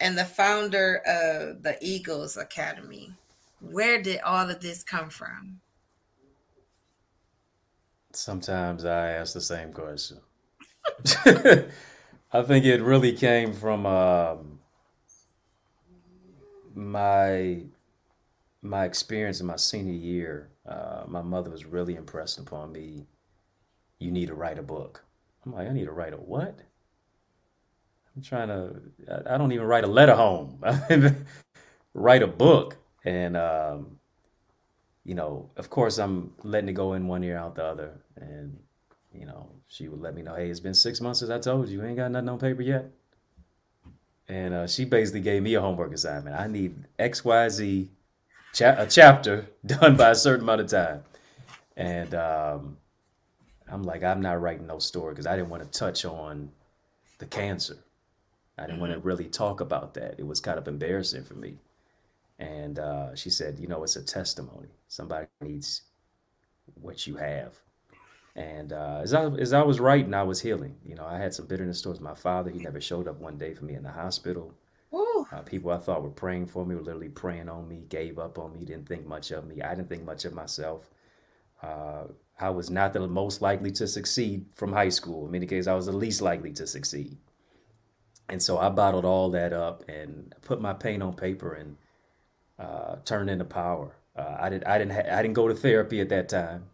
and 0.00 0.16
the 0.16 0.24
founder 0.24 0.96
of 1.06 1.62
the 1.62 1.76
Eagles 1.80 2.36
Academy. 2.36 3.14
Where 3.60 4.00
did 4.02 4.20
all 4.20 4.48
of 4.48 4.60
this 4.60 4.82
come 4.82 5.10
from? 5.10 5.60
Sometimes 8.12 8.84
I 8.84 9.10
ask 9.10 9.34
the 9.34 9.40
same 9.40 9.72
question. 9.72 10.18
I 12.32 12.42
think 12.42 12.64
it 12.64 12.82
really 12.82 13.12
came 13.12 13.52
from 13.52 13.86
um, 13.86 14.60
my 16.74 17.62
my 18.62 18.84
experience 18.84 19.40
in 19.40 19.46
my 19.46 19.56
senior 19.56 19.94
year, 19.94 20.50
uh, 20.66 21.04
my 21.06 21.22
mother 21.22 21.50
was 21.50 21.64
really 21.64 21.96
impressed 21.96 22.38
upon 22.38 22.72
me. 22.72 23.06
You 24.00 24.10
need 24.10 24.26
to 24.26 24.34
write 24.34 24.58
a 24.58 24.62
book. 24.62 25.04
I'm 25.46 25.54
like, 25.54 25.68
I 25.68 25.72
need 25.72 25.84
to 25.84 25.92
write 25.92 26.12
a 26.12 26.16
what? 26.16 26.58
I'm 28.16 28.22
trying 28.22 28.48
to. 28.48 28.80
I, 29.26 29.38
don't 29.38 29.52
even 29.52 29.66
write 29.66 29.84
a 29.84 29.86
letter 29.86 30.16
home. 30.16 30.60
write 31.94 32.22
a 32.22 32.26
book, 32.26 32.76
and 33.04 33.36
um, 33.36 33.98
you 35.04 35.14
know, 35.14 35.50
of 35.56 35.70
course, 35.70 35.98
I'm 35.98 36.32
letting 36.42 36.68
it 36.68 36.72
go 36.72 36.94
in 36.94 37.06
one 37.06 37.22
ear 37.22 37.36
out 37.36 37.54
the 37.54 37.64
other, 37.64 37.92
and 38.16 38.58
you 39.14 39.26
know, 39.26 39.50
she 39.68 39.88
would 39.88 40.00
let 40.00 40.14
me 40.14 40.22
know, 40.22 40.34
hey, 40.34 40.50
it's 40.50 40.60
been 40.60 40.74
six 40.74 41.00
months 41.00 41.20
since 41.20 41.30
I 41.30 41.38
told 41.38 41.68
you, 41.68 41.78
you 41.78 41.86
ain't 41.86 41.96
got 41.96 42.10
nothing 42.10 42.28
on 42.28 42.38
paper 42.38 42.62
yet. 42.62 42.90
And 44.28 44.54
uh, 44.54 44.66
she 44.66 44.84
basically 44.84 45.20
gave 45.20 45.42
me 45.42 45.54
a 45.54 45.60
homework 45.60 45.92
assignment. 45.92 46.38
I 46.38 46.46
need 46.46 46.84
X, 46.98 47.24
Y, 47.24 47.48
Z, 47.48 47.90
cha- 48.52 48.76
a 48.78 48.86
chapter 48.86 49.46
done 49.66 49.96
by 49.96 50.10
a 50.10 50.14
certain 50.14 50.42
amount 50.42 50.60
of 50.60 50.68
time. 50.68 51.02
And 51.76 52.14
um, 52.14 52.76
I'm 53.70 53.82
like, 53.82 54.02
I'm 54.02 54.20
not 54.20 54.40
writing 54.40 54.66
no 54.66 54.78
story 54.78 55.12
because 55.12 55.26
I 55.26 55.36
didn't 55.36 55.50
want 55.50 55.62
to 55.62 55.78
touch 55.78 56.04
on 56.04 56.50
the 57.18 57.26
cancer. 57.26 57.78
I 58.58 58.62
didn't 58.62 58.74
mm-hmm. 58.74 58.80
want 58.80 58.92
to 58.94 59.00
really 59.00 59.24
talk 59.24 59.60
about 59.60 59.94
that. 59.94 60.16
It 60.18 60.26
was 60.26 60.40
kind 60.40 60.58
of 60.58 60.68
embarrassing 60.68 61.24
for 61.24 61.34
me. 61.34 61.58
And 62.38 62.78
uh, 62.78 63.14
she 63.14 63.30
said, 63.30 63.58
you 63.58 63.68
know, 63.68 63.82
it's 63.84 63.96
a 63.96 64.02
testimony. 64.02 64.68
Somebody 64.88 65.26
needs 65.40 65.82
what 66.80 67.06
you 67.06 67.16
have. 67.16 67.54
And 68.36 68.72
uh, 68.72 69.00
as 69.02 69.12
I 69.12 69.24
as 69.26 69.52
I 69.52 69.62
was 69.62 69.80
writing, 69.80 70.14
I 70.14 70.22
was 70.22 70.40
healing. 70.40 70.76
You 70.84 70.94
know, 70.94 71.04
I 71.04 71.18
had 71.18 71.34
some 71.34 71.46
bitterness 71.46 71.82
towards 71.82 72.00
my 72.00 72.14
father. 72.14 72.50
He 72.50 72.60
never 72.60 72.80
showed 72.80 73.08
up 73.08 73.20
one 73.20 73.36
day 73.36 73.54
for 73.54 73.64
me 73.64 73.74
in 73.74 73.82
the 73.82 73.90
hospital. 73.90 74.54
Uh, 75.32 75.42
people 75.42 75.70
I 75.70 75.78
thought 75.78 76.02
were 76.02 76.10
praying 76.10 76.46
for 76.46 76.66
me 76.66 76.74
were 76.74 76.82
literally 76.82 77.08
praying 77.08 77.48
on 77.48 77.68
me, 77.68 77.84
gave 77.88 78.18
up 78.18 78.38
on 78.38 78.52
me, 78.52 78.64
didn't 78.64 78.88
think 78.88 79.06
much 79.06 79.30
of 79.30 79.46
me. 79.46 79.62
I 79.62 79.74
didn't 79.74 79.88
think 79.88 80.04
much 80.04 80.24
of 80.24 80.32
myself. 80.32 80.90
Uh, 81.62 82.04
I 82.40 82.50
was 82.50 82.70
not 82.70 82.92
the 82.92 83.06
most 83.06 83.42
likely 83.42 83.70
to 83.72 83.86
succeed 83.86 84.46
from 84.54 84.72
high 84.72 84.88
school. 84.88 85.26
In 85.26 85.32
many 85.32 85.46
cases, 85.46 85.68
I 85.68 85.74
was 85.74 85.86
the 85.86 85.92
least 85.92 86.22
likely 86.22 86.52
to 86.54 86.66
succeed. 86.66 87.16
And 88.28 88.42
so 88.42 88.58
I 88.58 88.68
bottled 88.68 89.04
all 89.04 89.30
that 89.30 89.52
up 89.52 89.84
and 89.88 90.34
put 90.42 90.60
my 90.60 90.72
pain 90.72 91.02
on 91.02 91.14
paper 91.14 91.54
and 91.54 91.76
uh, 92.58 92.96
turned 93.04 93.28
into 93.28 93.44
power. 93.44 93.96
Uh, 94.16 94.36
I 94.38 94.48
did. 94.48 94.64
I 94.64 94.78
didn't. 94.78 94.92
Ha- 94.92 95.16
I 95.16 95.22
didn't 95.22 95.34
go 95.34 95.48
to 95.48 95.54
therapy 95.54 96.00
at 96.00 96.08
that 96.10 96.28
time 96.28 96.64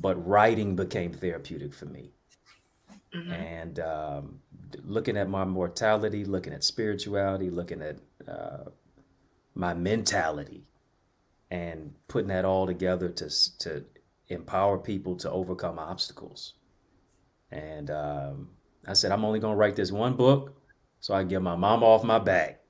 but 0.00 0.26
writing 0.26 0.76
became 0.76 1.12
therapeutic 1.12 1.74
for 1.74 1.86
me. 1.86 2.10
Mm-hmm. 3.14 3.32
And 3.32 3.80
um, 3.80 4.40
looking 4.84 5.16
at 5.16 5.28
my 5.28 5.44
mortality, 5.44 6.24
looking 6.24 6.52
at 6.52 6.64
spirituality, 6.64 7.50
looking 7.50 7.82
at 7.82 7.96
uh, 8.28 8.70
my 9.54 9.74
mentality, 9.74 10.64
and 11.50 11.94
putting 12.08 12.28
that 12.28 12.44
all 12.44 12.66
together 12.66 13.08
to 13.08 13.58
to 13.60 13.84
empower 14.28 14.78
people 14.78 15.16
to 15.16 15.30
overcome 15.30 15.78
obstacles. 15.78 16.54
And 17.50 17.90
um, 17.90 18.48
I 18.86 18.92
said, 18.94 19.12
I'm 19.12 19.24
only 19.24 19.40
gonna 19.40 19.56
write 19.56 19.76
this 19.76 19.92
one 19.92 20.14
book, 20.14 20.54
so 21.00 21.14
I 21.14 21.20
can 21.20 21.28
get 21.28 21.42
my 21.42 21.56
mom 21.56 21.82
off 21.82 22.02
my 22.04 22.18
back. 22.18 22.60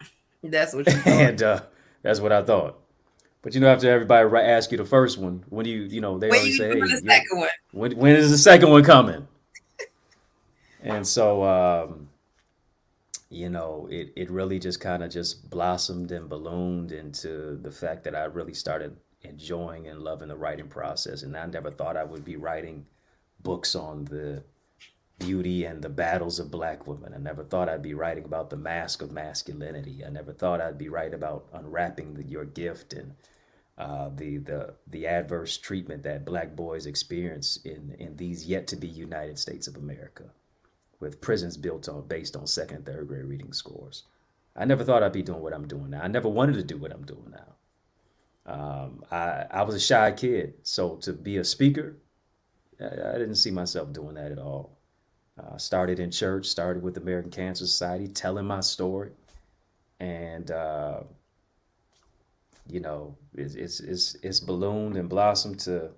That's 0.42 0.74
what. 0.74 0.86
You 0.86 1.00
and 1.06 1.42
uh, 1.42 1.60
that's 2.02 2.20
what 2.20 2.32
I 2.32 2.42
thought. 2.42 2.80
But 3.42 3.54
you 3.54 3.60
know, 3.60 3.68
after 3.68 3.90
everybody 3.90 4.46
ask 4.46 4.70
you 4.70 4.78
the 4.78 4.84
first 4.84 5.18
one, 5.18 5.44
when 5.48 5.64
do 5.64 5.70
you, 5.70 5.82
you 5.82 6.00
know, 6.00 6.18
they 6.18 6.28
when 6.28 6.38
always 6.38 6.58
say, 6.58 6.68
"Hey, 6.68 6.80
the 6.80 7.02
second 7.04 7.38
one? 7.38 7.48
When, 7.72 7.96
when 7.96 8.16
is 8.16 8.30
the 8.30 8.38
second 8.38 8.70
one 8.70 8.84
coming?" 8.84 9.26
and 10.82 11.06
so, 11.06 11.44
um, 11.44 12.08
you 13.30 13.48
know, 13.48 13.88
it 13.90 14.12
it 14.16 14.30
really 14.30 14.58
just 14.60 14.80
kind 14.80 15.02
of 15.02 15.10
just 15.10 15.50
blossomed 15.50 16.12
and 16.12 16.28
ballooned 16.28 16.92
into 16.92 17.56
the 17.62 17.70
fact 17.70 18.04
that 18.04 18.14
I 18.14 18.24
really 18.24 18.54
started 18.54 18.96
enjoying 19.22 19.86
and 19.86 20.00
loving 20.00 20.28
the 20.28 20.36
writing 20.36 20.68
process. 20.68 21.22
And 21.22 21.36
I 21.36 21.46
never 21.46 21.70
thought 21.70 21.96
I 21.96 22.04
would 22.04 22.24
be 22.24 22.36
writing 22.36 22.86
books 23.42 23.74
on 23.74 24.04
the 24.06 24.42
beauty 25.18 25.64
and 25.64 25.82
the 25.82 25.88
battles 25.88 26.38
of 26.38 26.50
black 26.50 26.86
women. 26.86 27.14
I 27.14 27.18
never 27.18 27.44
thought 27.44 27.68
I'd 27.68 27.82
be 27.82 27.94
writing 27.94 28.24
about 28.24 28.50
the 28.50 28.56
mask 28.56 29.02
of 29.02 29.12
masculinity. 29.12 30.04
I 30.04 30.10
never 30.10 30.32
thought 30.32 30.60
I'd 30.60 30.78
be 30.78 30.88
writing 30.88 31.14
about 31.14 31.48
unwrapping 31.52 32.14
the, 32.14 32.24
your 32.24 32.44
gift 32.44 32.92
and 32.92 33.14
uh, 33.78 34.10
the 34.14 34.36
the 34.38 34.74
the 34.86 35.06
adverse 35.06 35.56
treatment 35.56 36.02
that 36.02 36.26
black 36.26 36.54
boys 36.54 36.86
experience 36.86 37.58
in 37.64 37.96
in 37.98 38.16
these 38.16 38.46
yet 38.46 38.66
to 38.68 38.76
be 38.76 38.86
United 38.86 39.38
States 39.38 39.66
of 39.66 39.76
America, 39.76 40.24
with 41.00 41.20
prisons 41.20 41.56
built 41.56 41.88
on 41.88 42.06
based 42.06 42.36
on 42.36 42.46
second 42.46 42.76
and 42.76 42.86
third 42.86 43.08
grade 43.08 43.24
reading 43.24 43.52
scores. 43.52 44.04
I 44.54 44.66
never 44.66 44.84
thought 44.84 45.02
I'd 45.02 45.12
be 45.12 45.22
doing 45.22 45.40
what 45.40 45.54
I'm 45.54 45.66
doing 45.66 45.90
now. 45.90 46.02
I 46.02 46.08
never 46.08 46.28
wanted 46.28 46.54
to 46.54 46.62
do 46.62 46.76
what 46.76 46.92
I'm 46.92 47.06
doing 47.06 47.30
now. 47.30 47.54
Um, 48.44 49.04
I 49.10 49.46
I 49.50 49.62
was 49.62 49.74
a 49.74 49.80
shy 49.80 50.12
kid, 50.12 50.54
so 50.62 50.96
to 50.96 51.12
be 51.12 51.36
a 51.36 51.44
speaker, 51.44 51.96
I, 52.80 52.86
I 52.86 53.12
didn't 53.18 53.36
see 53.36 53.50
myself 53.50 53.92
doing 53.92 54.14
that 54.14 54.32
at 54.32 54.38
all. 54.38 54.78
Uh, 55.42 55.56
started 55.56 55.98
in 55.98 56.10
church, 56.10 56.46
started 56.46 56.82
with 56.82 56.96
American 56.96 57.30
Cancer 57.30 57.66
Society, 57.66 58.08
telling 58.08 58.46
my 58.46 58.60
story, 58.60 59.10
and 60.00 60.50
uh, 60.50 61.00
you 62.68 62.80
know, 62.80 63.16
it's, 63.34 63.54
it's, 63.54 63.80
it's, 63.80 64.16
it's 64.22 64.40
ballooned 64.40 64.96
and 64.96 65.08
blossomed 65.08 65.58
to 65.60 65.90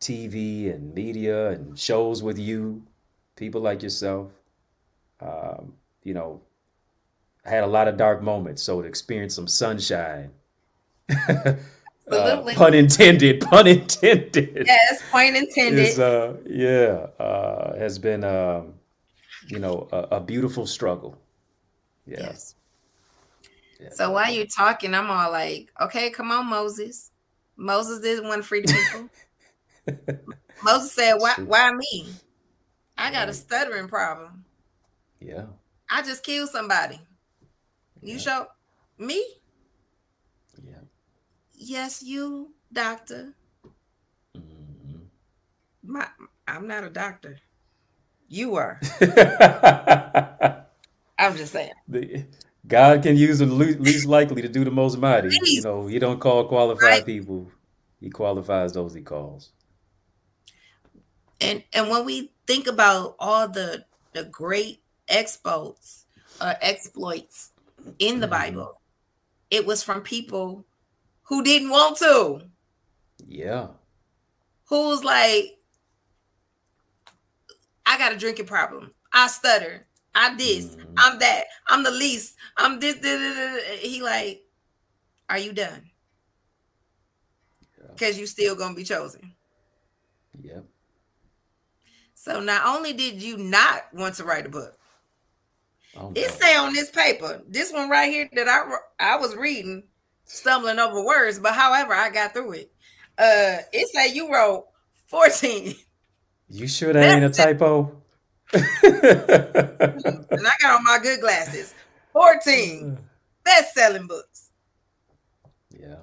TV 0.00 0.74
and 0.74 0.94
media 0.94 1.50
and 1.50 1.78
shows 1.78 2.22
with 2.22 2.38
you, 2.38 2.82
people 3.36 3.60
like 3.60 3.82
yourself. 3.82 4.30
Um, 5.20 5.74
you 6.02 6.14
know, 6.14 6.40
I 7.44 7.50
had 7.50 7.64
a 7.64 7.68
lot 7.68 7.88
of 7.88 7.96
dark 7.96 8.22
moments, 8.22 8.62
so 8.62 8.82
to 8.82 8.88
experience 8.88 9.34
some 9.34 9.48
sunshine. 9.48 10.30
Uh, 11.10 11.54
pun 12.54 12.74
intended. 12.74 13.40
Pun 13.40 13.66
intended. 13.66 14.62
Yes, 14.66 15.02
point 15.10 15.36
intended. 15.36 15.78
Is, 15.80 15.98
uh, 15.98 16.36
yeah, 16.46 17.06
uh, 17.18 17.76
has 17.76 17.98
been, 17.98 18.24
um, 18.24 18.74
you 19.48 19.58
know, 19.58 19.88
a, 19.92 20.16
a 20.16 20.20
beautiful 20.20 20.66
struggle. 20.66 21.18
Yeah. 22.06 22.20
Yes. 22.20 22.54
So 23.92 24.12
while 24.12 24.32
you're 24.32 24.46
talking, 24.46 24.94
I'm 24.94 25.10
all 25.10 25.30
like, 25.30 25.70
okay, 25.80 26.10
come 26.10 26.30
on, 26.30 26.46
Moses. 26.46 27.10
Moses 27.56 28.00
didn't 28.00 28.28
want 28.28 28.44
free 28.44 28.62
people. 28.62 29.08
Moses 30.62 30.92
said, 30.92 31.14
why, 31.16 31.34
why 31.44 31.72
me? 31.72 32.08
I 32.96 33.10
got 33.10 33.28
a 33.28 33.34
stuttering 33.34 33.88
problem. 33.88 34.44
Yeah. 35.20 35.46
I 35.90 36.02
just 36.02 36.24
killed 36.24 36.48
somebody. 36.48 36.98
You 38.02 38.14
yeah. 38.14 38.18
show 38.18 38.46
me? 38.98 39.24
Yes, 41.56 42.02
you, 42.02 42.52
doctor. 42.72 43.32
Mm-hmm. 44.36 44.98
My, 45.82 46.06
I'm 46.46 46.68
not 46.68 46.84
a 46.84 46.90
doctor. 46.90 47.38
You 48.28 48.56
are. 48.56 48.78
I'm 51.18 51.36
just 51.36 51.52
saying. 51.52 51.72
The, 51.88 52.24
God 52.66 53.02
can 53.02 53.16
use 53.16 53.38
the 53.38 53.46
least 53.46 54.06
likely 54.06 54.42
to 54.42 54.48
do 54.48 54.64
the 54.64 54.70
most 54.70 54.98
mighty. 54.98 55.30
You 55.42 55.62
know, 55.62 55.86
He 55.86 55.98
don't 55.98 56.20
call 56.20 56.44
qualified 56.44 56.82
right. 56.82 57.06
people; 57.06 57.50
He 58.00 58.10
qualifies 58.10 58.72
those 58.72 58.92
He 58.92 59.02
calls. 59.02 59.50
And 61.40 61.62
and 61.72 61.88
when 61.88 62.04
we 62.04 62.32
think 62.46 62.66
about 62.66 63.16
all 63.18 63.48
the 63.48 63.84
the 64.12 64.24
great 64.24 64.82
exploits, 65.08 66.06
uh, 66.40 66.54
exploits 66.60 67.52
in 67.98 68.20
the 68.20 68.26
mm-hmm. 68.26 68.32
Bible, 68.32 68.80
it 69.50 69.64
was 69.64 69.82
from 69.82 70.02
people 70.02 70.66
who 71.28 71.42
didn't 71.42 71.70
want 71.70 71.96
to. 71.98 72.42
Yeah. 73.26 73.68
Who 74.66 74.88
was 74.88 75.04
like, 75.04 75.58
I 77.84 77.98
got 77.98 78.12
a 78.12 78.16
drinking 78.16 78.46
problem. 78.46 78.92
I 79.12 79.28
stutter. 79.28 79.86
I'm 80.16 80.38
this, 80.38 80.76
mm-hmm. 80.76 80.94
I'm 80.96 81.18
that, 81.18 81.44
I'm 81.68 81.82
the 81.84 81.90
least, 81.90 82.36
I'm 82.56 82.80
this, 82.80 82.94
this, 82.96 83.20
this, 83.20 83.80
He 83.80 84.02
like, 84.02 84.42
are 85.28 85.38
you 85.38 85.52
done? 85.52 85.90
Because 87.92 88.18
you 88.18 88.26
still 88.26 88.56
gonna 88.56 88.74
be 88.74 88.82
chosen. 88.82 89.34
Yep. 90.42 90.64
So 92.14 92.40
not 92.40 92.66
only 92.66 92.94
did 92.94 93.22
you 93.22 93.36
not 93.36 93.92
want 93.92 94.14
to 94.14 94.24
write 94.24 94.46
a 94.46 94.48
book, 94.48 94.78
oh, 95.96 96.12
it 96.14 96.30
say 96.30 96.56
on 96.56 96.72
this 96.72 96.90
paper, 96.90 97.42
this 97.46 97.70
one 97.70 97.90
right 97.90 98.10
here 98.10 98.28
that 98.32 98.48
I 98.48 98.64
I 98.98 99.16
was 99.16 99.36
reading, 99.36 99.82
stumbling 100.26 100.78
over 100.78 101.02
words, 101.02 101.38
but 101.38 101.54
however 101.54 101.94
I 101.94 102.10
got 102.10 102.32
through 102.32 102.52
it. 102.52 102.72
Uh, 103.18 103.58
it 103.72 103.88
say 103.88 104.14
you 104.14 104.32
wrote 104.32 104.66
14. 105.06 105.74
You 106.48 106.68
sure 106.68 106.92
that 106.92 107.02
ain't 107.02 107.24
a 107.24 107.30
typo? 107.30 108.02
and 108.52 108.62
I 108.62 110.52
got 110.60 110.78
on 110.78 110.84
my 110.84 110.98
good 111.02 111.20
glasses. 111.20 111.74
14 112.12 112.96
best 113.46 113.74
selling 113.74 114.06
books. 114.06 114.50
Yeah. 115.70 115.96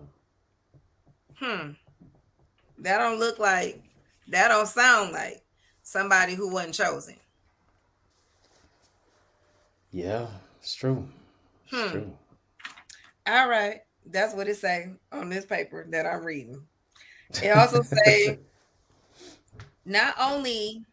Hmm. 1.36 1.72
That 2.80 2.98
don't 2.98 3.20
look 3.20 3.40
like, 3.40 3.82
that 4.30 4.48
don't 4.48 4.68
sound 4.68 5.12
like 5.12 5.44
somebody 5.84 6.36
who 6.36 6.52
wasn't 6.52 6.74
chosen. 6.74 7.16
Yeah, 9.92 10.28
it's 10.60 10.74
true. 10.74 11.08
It's 11.68 11.82
hmm. 11.82 11.92
true. 11.92 12.14
All 13.28 13.48
right. 13.48 13.82
That's 14.06 14.34
what 14.34 14.48
it 14.48 14.58
say 14.58 14.92
on 15.12 15.30
this 15.30 15.46
paper 15.46 15.86
that 15.90 16.06
I'm 16.06 16.24
reading. 16.24 16.62
It 17.42 17.50
also 17.50 17.82
say 17.82 18.40
not 19.86 20.16
only 20.20 20.86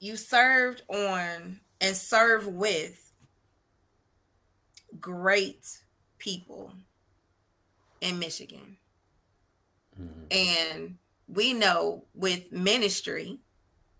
you 0.00 0.16
served 0.16 0.82
on 0.88 1.60
and 1.80 1.96
serve 1.96 2.46
with 2.46 3.12
great 5.00 5.66
people 6.18 6.72
in 8.00 8.18
Michigan. 8.18 8.76
Mm-hmm. 10.00 10.26
And 10.30 10.96
we 11.28 11.52
know 11.52 12.04
with 12.14 12.52
ministry, 12.52 13.38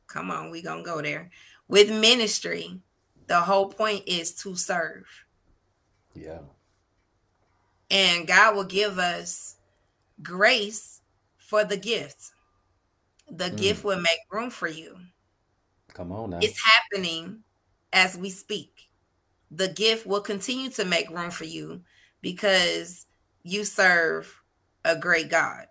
come 0.07 0.31
on, 0.31 0.51
we 0.51 0.63
gonna 0.63 0.83
go 0.83 1.03
there. 1.03 1.31
With 1.69 1.91
ministry, 1.91 2.81
the 3.27 3.41
whole 3.41 3.69
point 3.69 4.05
is 4.07 4.33
to 4.37 4.55
serve. 4.55 5.07
Yeah. 6.17 6.39
And 7.91 8.27
God 8.27 8.57
will 8.57 8.65
give 8.65 8.99
us 8.99 9.57
grace 10.23 11.01
for 11.37 11.65
the 11.65 11.77
gift. 11.77 12.33
The 13.31 13.51
mm. 13.51 13.57
gift 13.57 13.85
will 13.85 14.01
make 14.01 14.19
room 14.31 14.51
for 14.51 14.69
you. 14.69 14.97
Come 15.95 16.13
on 16.13 16.31
now. 16.31 16.39
It's 16.43 16.61
happening 16.63 17.41
as 17.93 18.17
we 18.17 18.31
speak. 18.31 18.89
The 19.51 19.69
gift 19.69 20.07
will 20.07 20.21
continue 20.21 20.71
to 20.71 20.85
make 20.85 21.09
room 21.11 21.31
for 21.31 21.45
you 21.45 21.83
because 22.21 23.07
you 23.43 23.65
serve 23.65 24.43
a 24.85 24.97
great 24.97 25.31
God. 25.31 25.67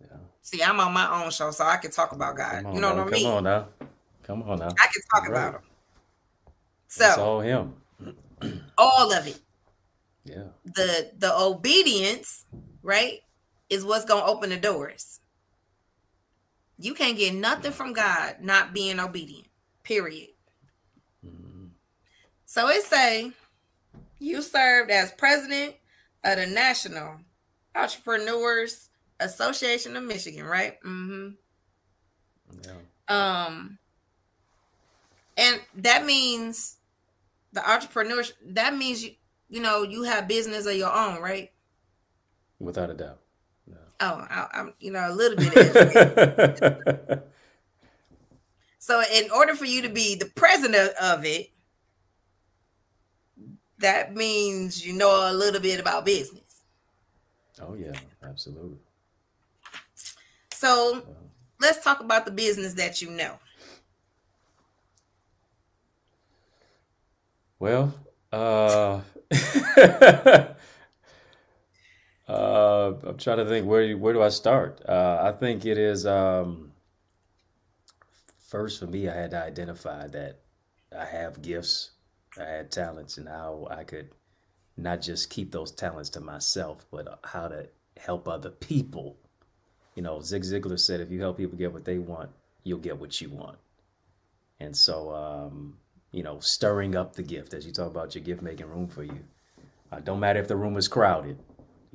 Yeah. 0.00 0.16
See, 0.42 0.62
I'm 0.62 0.78
on 0.78 0.92
my 0.92 1.24
own 1.24 1.30
show, 1.30 1.50
so 1.50 1.64
I 1.64 1.76
can 1.76 1.90
talk 1.90 2.12
about 2.12 2.36
God. 2.36 2.72
You 2.72 2.80
know 2.80 2.94
now. 2.94 3.04
what 3.04 3.08
I 3.08 3.10
mean? 3.10 3.24
Come 3.24 3.34
on 3.34 3.44
now. 3.44 3.68
Come 4.22 4.42
on 4.44 4.58
now. 4.60 4.68
I 4.68 4.86
can 4.86 5.02
talk 5.12 5.28
about 5.28 5.54
him. 5.54 5.60
So 6.88 7.06
it's 7.06 7.18
all 7.18 7.40
him. 7.40 7.74
All 8.78 9.12
of 9.12 9.26
it. 9.26 9.38
Yeah. 10.24 10.48
The 10.64 11.12
the 11.18 11.34
obedience, 11.36 12.44
right, 12.82 13.20
is 13.70 13.84
what's 13.84 14.04
gonna 14.04 14.26
open 14.26 14.50
the 14.50 14.56
doors. 14.56 15.20
You 16.78 16.94
can't 16.94 17.16
get 17.16 17.34
nothing 17.34 17.72
from 17.72 17.92
God 17.92 18.36
not 18.40 18.74
being 18.74 19.00
obedient. 19.00 19.46
Period. 19.82 20.28
Mm-hmm. 21.24 21.66
So 22.44 22.68
it 22.68 22.82
say 22.82 23.32
you 24.18 24.42
served 24.42 24.90
as 24.90 25.12
president 25.12 25.76
of 26.24 26.36
the 26.36 26.46
National 26.46 27.18
Entrepreneurs 27.74 28.90
Association 29.20 29.96
of 29.96 30.04
Michigan, 30.04 30.44
right? 30.44 30.80
Mm-hmm. 30.82 31.28
Yeah. 32.62 32.72
Um, 33.08 33.78
and 35.36 35.60
that 35.76 36.04
means 36.04 36.75
the 37.56 37.68
entrepreneurs. 37.68 38.34
That 38.44 38.76
means 38.76 39.02
you, 39.02 39.10
you 39.48 39.60
know, 39.60 39.82
you 39.82 40.04
have 40.04 40.28
business 40.28 40.66
of 40.66 40.76
your 40.76 40.92
own, 40.92 41.20
right? 41.20 41.50
Without 42.60 42.90
a 42.90 42.94
doubt. 42.94 43.18
Oh, 43.98 44.26
I, 44.28 44.46
am 44.52 44.74
you 44.78 44.92
know 44.92 45.10
a 45.10 45.14
little 45.14 45.38
bit. 45.38 45.54
so, 48.78 49.02
in 49.12 49.30
order 49.30 49.54
for 49.54 49.64
you 49.64 49.80
to 49.82 49.88
be 49.88 50.16
the 50.16 50.30
president 50.34 50.92
of 51.00 51.24
it, 51.24 51.50
that 53.78 54.14
means 54.14 54.86
you 54.86 54.92
know 54.92 55.30
a 55.30 55.32
little 55.32 55.62
bit 55.62 55.80
about 55.80 56.04
business. 56.04 56.60
Oh 57.58 57.72
yeah, 57.72 57.94
absolutely. 58.22 58.76
So, 60.52 61.06
let's 61.58 61.82
talk 61.82 62.00
about 62.00 62.26
the 62.26 62.32
business 62.32 62.74
that 62.74 63.00
you 63.00 63.08
know. 63.08 63.38
Well, 67.58 67.94
uh 68.32 69.00
Uh, 72.28 72.94
I'm 73.04 73.16
trying 73.18 73.38
to 73.38 73.46
think 73.46 73.66
where 73.66 73.96
where 73.96 74.12
do 74.12 74.22
I 74.22 74.30
start? 74.30 74.80
Uh, 74.88 75.18
I 75.22 75.32
think 75.38 75.64
it 75.64 75.78
is 75.78 76.06
um, 76.06 76.72
first 78.38 78.80
for 78.80 78.86
me. 78.86 79.08
I 79.08 79.14
had 79.14 79.30
to 79.30 79.42
identify 79.42 80.08
that 80.08 80.40
I 80.96 81.04
have 81.04 81.42
gifts, 81.42 81.92
I 82.38 82.44
had 82.44 82.72
talents, 82.72 83.16
and 83.18 83.28
how 83.28 83.68
I 83.70 83.84
could 83.84 84.10
not 84.76 85.02
just 85.02 85.30
keep 85.30 85.52
those 85.52 85.70
talents 85.70 86.10
to 86.10 86.20
myself, 86.20 86.84
but 86.90 87.20
how 87.24 87.48
to 87.48 87.68
help 87.96 88.26
other 88.28 88.50
people. 88.50 89.16
You 89.94 90.02
know, 90.02 90.20
Zig 90.20 90.42
Ziglar 90.42 90.78
said, 90.80 91.00
"If 91.00 91.10
you 91.10 91.20
help 91.20 91.36
people 91.38 91.56
get 91.56 91.72
what 91.72 91.84
they 91.84 91.98
want, 91.98 92.30
you'll 92.64 92.78
get 92.80 92.98
what 92.98 93.20
you 93.20 93.30
want." 93.30 93.58
And 94.60 94.76
so, 94.76 95.14
um, 95.14 95.78
you 96.12 96.22
know, 96.22 96.38
stirring 96.40 96.96
up 96.96 97.14
the 97.14 97.22
gift 97.22 97.54
as 97.54 97.66
you 97.66 97.72
talk 97.72 97.88
about 97.88 98.14
your 98.14 98.24
gift 98.24 98.42
making 98.42 98.68
room 98.68 98.86
for 98.86 99.04
you. 99.04 99.20
Uh, 99.92 100.00
don't 100.00 100.20
matter 100.20 100.40
if 100.40 100.48
the 100.48 100.56
room 100.56 100.76
is 100.76 100.88
crowded 100.88 101.38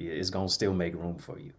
it's 0.08 0.30
gonna 0.30 0.50
still 0.50 0.74
make 0.74 0.96
room 0.96 1.18
for 1.18 1.40
you. 1.40 1.54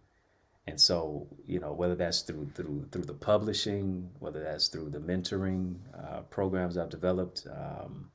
And 0.65 0.79
so, 0.79 1.27
you 1.45 1.59
know, 1.59 1.73
whether 1.73 1.95
that's 1.95 2.21
through 2.21 2.49
through 2.55 2.87
through 2.91 3.03
the 3.03 3.13
publishing, 3.13 4.09
whether 4.19 4.41
that's 4.41 4.67
through 4.69 4.89
the 4.89 4.99
mentoring 4.99 5.75
uh, 5.93 6.21
programs 6.21 6.77
I've 6.77 6.89
developed, 6.89 7.45
um, 7.51 8.09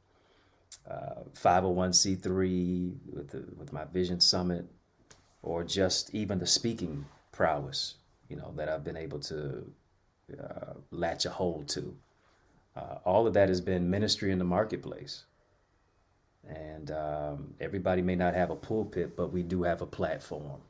uh, 0.91 1.23
501c3 1.35 2.97
with 3.13 3.29
the, 3.29 3.45
with 3.59 3.73
my 3.73 3.85
Vision 3.85 4.21
Summit, 4.21 4.65
or 5.43 5.63
just 5.63 6.15
even 6.15 6.39
the 6.39 6.47
speaking 6.47 7.05
prowess, 7.33 7.97
you 8.31 8.37
know, 8.37 8.53
that 8.57 8.71
I've 8.71 8.85
been 8.85 8.97
able 8.97 9.21
to 9.21 9.71
uh, 10.43 10.73
latch 10.91 11.27
a 11.27 11.31
hold 11.31 11.69
to. 11.69 11.95
Uh, 12.79 12.99
all 13.05 13.27
of 13.27 13.35
that 13.35 13.49
has 13.49 13.61
been 13.61 13.91
ministry 13.91 14.31
in 14.31 14.39
the 14.39 14.45
marketplace. 14.45 15.25
And 16.49 16.91
um, 16.91 17.55
everybody 17.61 18.03
may 18.03 18.15
not 18.15 18.35
have 18.35 18.51
a 18.51 18.57
pulpit, 18.57 19.17
but 19.17 19.33
we 19.33 19.43
do 19.43 19.65
have 19.65 19.83
a 19.83 19.87
platform. 19.87 20.61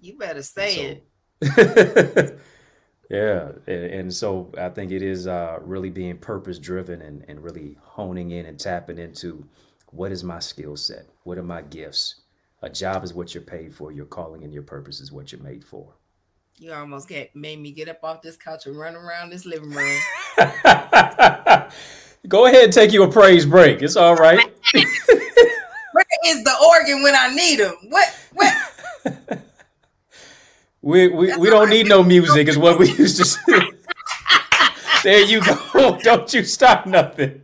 You 0.00 0.18
better 0.18 0.42
say 0.42 0.98
so, 1.40 1.48
it. 1.50 2.40
yeah. 3.10 3.52
And, 3.66 3.84
and, 3.84 4.14
so 4.14 4.52
I 4.58 4.68
think 4.68 4.90
it 4.90 5.02
is 5.02 5.26
uh, 5.26 5.58
really 5.62 5.90
being 5.90 6.18
purpose 6.18 6.58
driven 6.58 7.00
and, 7.00 7.24
and 7.28 7.42
really 7.42 7.76
honing 7.80 8.32
in 8.32 8.46
and 8.46 8.58
tapping 8.58 8.98
into 8.98 9.46
what 9.92 10.12
is 10.12 10.24
my 10.24 10.40
skill 10.40 10.76
set? 10.76 11.06
What 11.22 11.38
are 11.38 11.44
my 11.44 11.62
gifts? 11.62 12.16
A 12.62 12.68
job 12.68 13.04
is 13.04 13.14
what 13.14 13.34
you're 13.34 13.44
paid 13.44 13.74
for. 13.74 13.92
Your 13.92 14.06
calling 14.06 14.42
and 14.42 14.52
your 14.52 14.62
purpose 14.62 15.00
is 15.00 15.12
what 15.12 15.30
you're 15.30 15.40
made 15.40 15.64
for. 15.64 15.94
You 16.60 16.72
almost 16.72 17.08
get 17.08 17.34
made 17.34 17.58
me 17.58 17.72
get 17.72 17.88
up 17.88 18.04
off 18.04 18.22
this 18.22 18.36
couch 18.36 18.66
and 18.66 18.78
run 18.78 18.94
around 18.94 19.30
this 19.30 19.44
living 19.44 19.70
room. 19.70 19.98
Go 22.28 22.46
ahead 22.46 22.64
and 22.64 22.72
take 22.72 22.92
you 22.92 23.02
a 23.02 23.10
praise 23.10 23.44
break. 23.44 23.82
It's 23.82 23.96
all 23.96 24.14
right. 24.14 24.38
Where 24.72 26.04
is 26.26 26.44
the 26.44 26.54
organ 26.70 27.02
when 27.02 27.16
I 27.16 27.34
need 27.34 27.56
them? 27.56 27.74
What? 27.88 28.18
What? 28.34 28.54
we 30.82 31.08
we, 31.08 31.36
we 31.36 31.50
don't 31.50 31.70
need 31.70 31.88
no 31.88 32.04
music, 32.04 32.46
is 32.46 32.56
what 32.56 32.78
we 32.78 32.88
used 32.92 33.16
to 33.16 33.24
say. 33.24 33.60
there 35.02 35.24
you 35.24 35.40
go. 35.44 35.98
Don't 36.02 36.32
you 36.32 36.44
stop 36.44 36.86
nothing. 36.86 37.42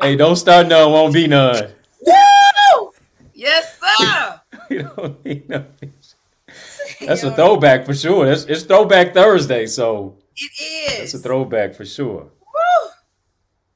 Hey, 0.00 0.14
don't 0.14 0.36
start 0.36 0.68
none, 0.68 0.92
won't 0.92 1.12
be 1.12 1.26
none. 1.26 1.72
Woo! 2.06 2.92
Yes, 3.34 3.80
sir. 3.80 4.40
we 4.70 4.78
don't 4.78 5.24
need 5.24 5.48
no 5.48 5.66
music. 5.80 6.01
That's 7.06 7.22
a 7.22 7.34
throwback 7.34 7.86
for 7.86 7.94
sure. 7.94 8.30
It's, 8.30 8.44
it's 8.44 8.62
throwback 8.62 9.14
Thursday, 9.14 9.66
so 9.66 10.18
it 10.36 10.50
is. 10.60 10.98
That's 10.98 11.14
a 11.14 11.18
throwback 11.18 11.74
for 11.74 11.84
sure. 11.84 12.30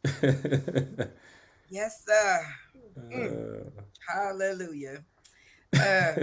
yes, 1.69 2.05
sir. 2.07 2.47
Mm. 2.99 3.67
Uh, 3.67 3.83
Hallelujah. 4.09 5.05
Uh, 5.75 5.81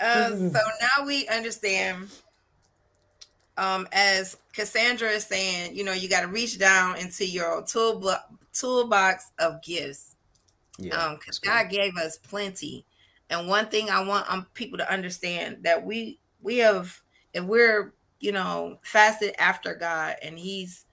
uh, 0.00 0.28
so 0.30 0.48
now 0.50 1.06
we 1.06 1.28
understand, 1.28 2.08
um, 3.56 3.86
as 3.92 4.36
Cassandra 4.52 5.10
is 5.10 5.24
saying, 5.24 5.76
you 5.76 5.84
know, 5.84 5.92
you 5.92 6.08
got 6.08 6.22
to 6.22 6.28
reach 6.28 6.58
down 6.58 6.96
into 6.96 7.26
your 7.26 7.62
tool 7.62 8.12
toolbox 8.52 9.30
of 9.38 9.62
gifts. 9.62 10.16
Yeah, 10.78 10.96
um, 10.96 11.16
because 11.16 11.38
God 11.38 11.70
gave 11.70 11.96
us 11.96 12.18
plenty. 12.18 12.84
And 13.30 13.48
one 13.48 13.66
thing 13.66 13.90
I 13.90 14.04
want 14.04 14.30
um, 14.30 14.46
people 14.54 14.78
to 14.78 14.92
understand 14.92 15.58
that 15.62 15.84
we 15.84 16.20
we 16.42 16.58
have 16.58 17.00
if 17.32 17.44
we're 17.44 17.94
you 18.24 18.32
know, 18.32 18.78
fasted 18.82 19.34
after 19.38 19.74
God 19.74 20.16
and 20.22 20.38
he's 20.38 20.86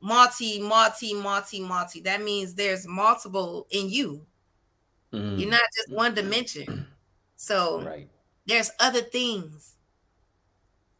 multi, 0.00 0.58
multi, 0.62 1.12
multi, 1.12 1.60
multi. 1.60 2.00
That 2.00 2.22
means 2.22 2.54
there's 2.54 2.86
multiple 2.86 3.66
in 3.70 3.90
you. 3.90 4.24
Mm-hmm. 5.12 5.38
You're 5.38 5.50
not 5.50 5.60
just 5.76 5.92
one 5.92 6.14
dimension. 6.14 6.86
So 7.36 7.82
right. 7.82 8.08
there's 8.46 8.70
other 8.80 9.02
things. 9.02 9.74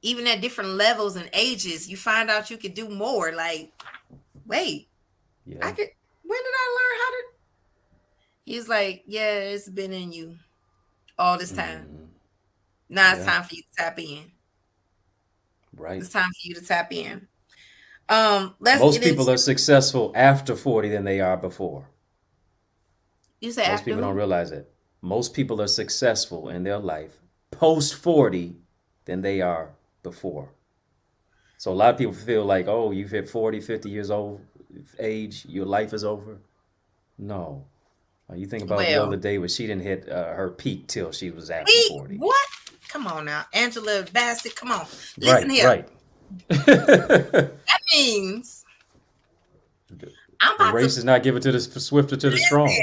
Even 0.02 0.26
at 0.26 0.42
different 0.42 0.70
levels 0.70 1.16
and 1.16 1.30
ages, 1.32 1.88
you 1.88 1.96
find 1.96 2.28
out 2.28 2.50
you 2.50 2.58
could 2.58 2.74
do 2.74 2.90
more. 2.90 3.32
Like, 3.32 3.72
wait, 4.46 4.88
yeah. 5.46 5.66
I 5.66 5.70
could 5.70 5.88
when 6.24 6.38
did 6.42 6.54
I 6.54 6.76
learn 6.76 6.98
how 7.00 7.10
to? 7.10 7.31
He's 8.52 8.68
like, 8.68 9.04
Yeah, 9.06 9.32
it's 9.32 9.68
been 9.68 9.94
in 9.94 10.12
you 10.12 10.36
all 11.18 11.38
this 11.38 11.52
time. 11.52 11.86
Mm-hmm. 11.86 12.04
Now 12.90 13.12
yeah. 13.12 13.16
it's 13.16 13.24
time 13.24 13.42
for 13.44 13.54
you 13.54 13.62
to 13.62 13.68
tap 13.78 13.98
in. 13.98 14.30
Right. 15.74 15.96
It's 15.96 16.10
time 16.10 16.24
for 16.24 16.48
you 16.48 16.54
to 16.56 16.60
tap 16.60 16.92
in. 16.92 17.26
Um, 18.10 18.54
let's 18.60 18.78
Most 18.80 19.00
people 19.00 19.22
into, 19.22 19.32
are 19.32 19.38
successful 19.38 20.12
after 20.14 20.54
40 20.54 20.90
than 20.90 21.04
they 21.04 21.20
are 21.20 21.38
before. 21.38 21.88
you 23.40 23.52
say 23.52 23.62
Most 23.62 23.68
after 23.70 23.84
people 23.86 24.00
who? 24.02 24.08
don't 24.08 24.16
realize 24.16 24.50
it. 24.50 24.70
Most 25.00 25.32
people 25.32 25.62
are 25.62 25.66
successful 25.66 26.50
in 26.50 26.62
their 26.62 26.78
life 26.78 27.16
post 27.52 27.94
40 27.94 28.56
than 29.06 29.22
they 29.22 29.40
are 29.40 29.70
before. 30.02 30.50
So 31.56 31.72
a 31.72 31.74
lot 31.74 31.94
of 31.94 31.98
people 31.98 32.12
feel 32.12 32.44
like, 32.44 32.66
oh, 32.68 32.90
you've 32.90 33.12
hit 33.12 33.30
40, 33.30 33.60
50 33.60 33.88
years 33.88 34.10
old 34.10 34.42
age, 34.98 35.46
your 35.46 35.64
life 35.64 35.94
is 35.94 36.04
over. 36.04 36.36
No. 37.16 37.64
Uh, 38.32 38.36
You 38.36 38.46
think 38.46 38.62
about 38.64 38.78
Well- 38.78 39.10
day 39.16 39.38
when 39.38 39.48
she 39.48 39.66
didn't 39.66 39.82
hit 39.82 40.08
uh, 40.08 40.32
her 40.32 40.50
peak 40.50 40.86
till 40.86 41.12
she 41.12 41.30
was 41.30 41.50
after 41.50 41.70
Wait, 41.72 41.88
40. 41.90 42.16
what? 42.16 42.48
Come 42.88 43.06
on 43.06 43.24
now, 43.24 43.44
Angela 43.54 44.04
Bassett. 44.12 44.54
Come 44.56 44.70
on, 44.72 44.86
listen 45.16 45.48
Right, 45.48 45.50
here. 45.50 45.66
right. 45.66 45.88
That 46.66 47.80
means 47.94 48.64
I'm 50.40 50.56
The 50.58 50.72
race 50.72 50.94
to. 50.94 50.98
is 51.00 51.04
not 51.04 51.22
given 51.22 51.40
to 51.42 51.52
the 51.52 51.60
swifter 51.60 52.16
to 52.16 52.30
the 52.30 52.36
strong. 52.38 52.74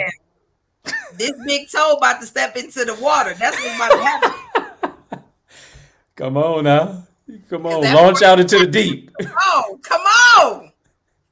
This 1.17 1.33
big 1.45 1.69
toe 1.69 1.93
about 1.97 2.21
to 2.21 2.27
step 2.27 2.55
into 2.55 2.85
the 2.85 2.95
water. 2.95 3.33
That's 3.33 3.55
what's 3.61 3.75
about 3.75 3.91
to 3.91 4.03
happen. 4.03 5.19
Come 6.15 6.37
on 6.37 6.63
now. 6.63 7.03
Come 7.49 7.65
on. 7.65 7.81
Launch 7.93 8.21
out 8.21 8.39
into 8.39 8.59
the 8.59 8.67
deep. 8.67 9.11
Oh, 9.21 9.79
come 9.83 10.01
on. 10.41 10.71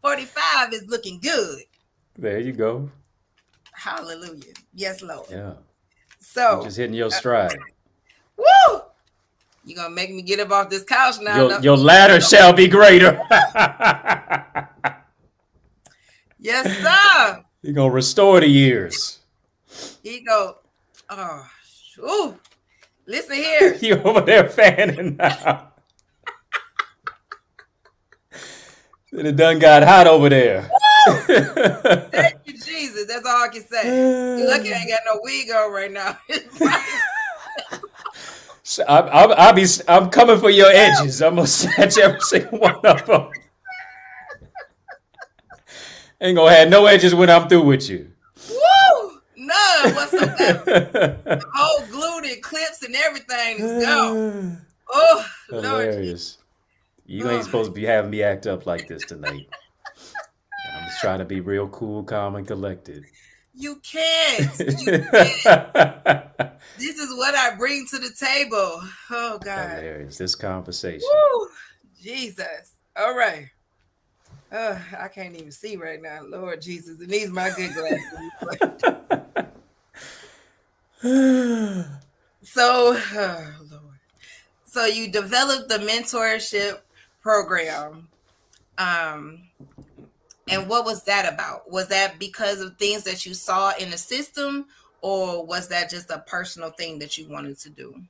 45 0.01 0.73
is 0.73 0.83
looking 0.87 1.19
good. 1.19 1.59
There 2.17 2.39
you 2.39 2.51
go. 2.53 2.89
Hallelujah. 3.77 4.53
Yes, 4.73 5.01
Lord. 5.03 5.27
Yeah. 5.29 5.53
So, 6.19 6.55
You're 6.55 6.63
just 6.65 6.77
hitting 6.77 6.95
your 6.95 7.07
uh, 7.07 7.11
stride. 7.11 7.55
woo! 8.35 8.81
You're 9.63 9.83
to 9.83 9.89
make 9.89 10.11
me 10.11 10.23
get 10.23 10.39
up 10.39 10.51
off 10.51 10.69
this 10.69 10.83
couch 10.83 11.15
now. 11.21 11.37
Your, 11.37 11.49
No- 11.49 11.59
your 11.59 11.77
ladder 11.77 12.19
shall 12.31 12.53
be 12.53 12.67
greater. 12.67 13.21
Yes, 16.39 16.65
sir. 16.81 17.43
You're 17.61 17.73
going 17.73 17.89
to 17.89 17.95
restore 17.95 18.39
the 18.39 18.47
years. 18.47 19.19
He 20.01 20.21
go, 20.21 20.57
oh, 21.09 21.47
ooh. 21.99 22.39
Listen 23.05 23.35
here. 23.35 23.75
you 23.81 23.95
over 24.01 24.21
there 24.21 24.49
fanning 24.49 25.17
now. 25.17 25.71
it 29.11 29.35
done 29.35 29.59
got 29.59 29.83
hot 29.83 30.07
over 30.07 30.29
there. 30.29 30.69
Jesus. 33.07 33.23
That's 33.23 33.27
all 33.27 33.43
I 33.43 33.47
can 33.47 33.65
say. 33.65 34.39
You 34.39 34.47
lucky 34.47 34.73
I 34.73 34.77
ain't 34.77 34.89
got 34.89 34.99
no 35.05 35.19
wig 35.23 35.49
on 35.51 35.71
right 35.71 35.91
now. 35.91 36.17
So 38.67 38.83
I, 38.83 38.99
I, 38.99 39.23
I'll 39.23 39.53
be, 39.53 39.65
I'm 39.87 40.09
coming 40.09 40.37
for 40.39 40.49
your 40.49 40.69
edges. 40.69 41.21
I'm 41.21 41.35
gonna 41.35 41.47
snatch 41.47 41.97
every 41.97 42.19
single 42.19 42.59
one 42.59 42.75
of 42.85 43.05
them. 43.05 43.29
Ain't 46.19 46.35
gonna 46.35 46.53
have 46.53 46.67
no 46.67 46.85
edges 46.85 47.15
when 47.15 47.29
I'm 47.29 47.47
through 47.47 47.63
with 47.63 47.87
you. 47.89 48.11
Woo! 48.49 49.21
None 49.37 49.95
whatsoever. 49.95 51.41
Whole 51.53 51.87
glued 51.87 52.25
and 52.25 52.43
clips 52.43 52.83
and 52.83 52.93
everything 52.93 53.59
is 53.59 53.83
gone. 53.85 54.65
Oh, 54.89 55.25
Lord. 55.49 55.63
Hilarious. 55.63 56.37
You 57.05 57.29
ain't 57.29 57.45
supposed 57.45 57.69
to 57.69 57.73
be 57.73 57.85
having 57.85 58.11
me 58.11 58.21
act 58.21 58.47
up 58.47 58.65
like 58.65 58.85
this 58.89 59.05
tonight. 59.05 59.47
Just 60.97 61.03
trying 61.03 61.19
to 61.19 61.25
be 61.25 61.41
real 61.41 61.67
cool, 61.67 62.01
calm, 62.01 62.37
and 62.37 62.47
collected. 62.47 63.05
You 63.53 63.75
can't. 63.83 64.59
You 64.59 64.65
can't. 65.11 66.51
This 66.79 66.97
is 66.97 67.15
what 67.15 67.35
I 67.35 67.55
bring 67.55 67.85
to 67.91 67.99
the 67.99 68.09
table. 68.19 68.81
Oh, 69.11 69.37
God. 69.43 69.77
Hilarious. 69.77 70.17
This 70.17 70.33
conversation. 70.33 71.07
Woo! 71.07 71.49
Jesus. 72.01 72.73
All 72.95 73.15
right. 73.15 73.47
Uh, 74.51 74.79
I 74.99 75.07
can't 75.07 75.35
even 75.35 75.51
see 75.51 75.75
right 75.75 76.01
now. 76.01 76.21
Lord 76.23 76.63
Jesus. 76.63 76.99
It 76.99 77.09
needs 77.09 77.29
my 77.29 77.51
good 77.51 77.75
glasses. 77.75 78.01
so, 82.41 82.97
oh, 82.97 83.53
Lord. 83.69 83.83
So 84.65 84.85
you 84.87 85.11
developed 85.11 85.69
the 85.69 85.77
mentorship 85.77 86.79
program. 87.21 88.07
Um, 88.79 89.43
and 90.49 90.69
what 90.69 90.85
was 90.85 91.03
that 91.03 91.31
about? 91.31 91.69
Was 91.71 91.87
that 91.89 92.19
because 92.19 92.61
of 92.61 92.77
things 92.77 93.03
that 93.03 93.25
you 93.25 93.33
saw 93.33 93.73
in 93.77 93.91
the 93.91 93.97
system, 93.97 94.65
or 95.01 95.45
was 95.45 95.67
that 95.69 95.89
just 95.89 96.09
a 96.09 96.19
personal 96.27 96.71
thing 96.71 96.99
that 96.99 97.17
you 97.17 97.27
wanted 97.29 97.57
to 97.59 97.69
do? 97.69 98.01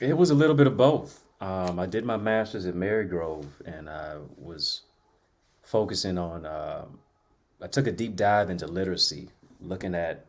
It 0.00 0.16
was 0.16 0.30
a 0.30 0.34
little 0.34 0.54
bit 0.54 0.66
of 0.66 0.76
both. 0.76 1.24
Um, 1.40 1.78
I 1.78 1.86
did 1.86 2.04
my 2.04 2.16
master's 2.16 2.66
at 2.66 2.74
Marygrove, 2.74 3.46
and 3.64 3.88
I 3.88 4.16
was 4.36 4.82
focusing 5.62 6.18
on. 6.18 6.46
um 6.46 6.98
I 7.60 7.66
took 7.66 7.88
a 7.88 7.92
deep 7.92 8.14
dive 8.14 8.50
into 8.50 8.68
literacy, 8.68 9.30
looking 9.60 9.94
at 9.94 10.26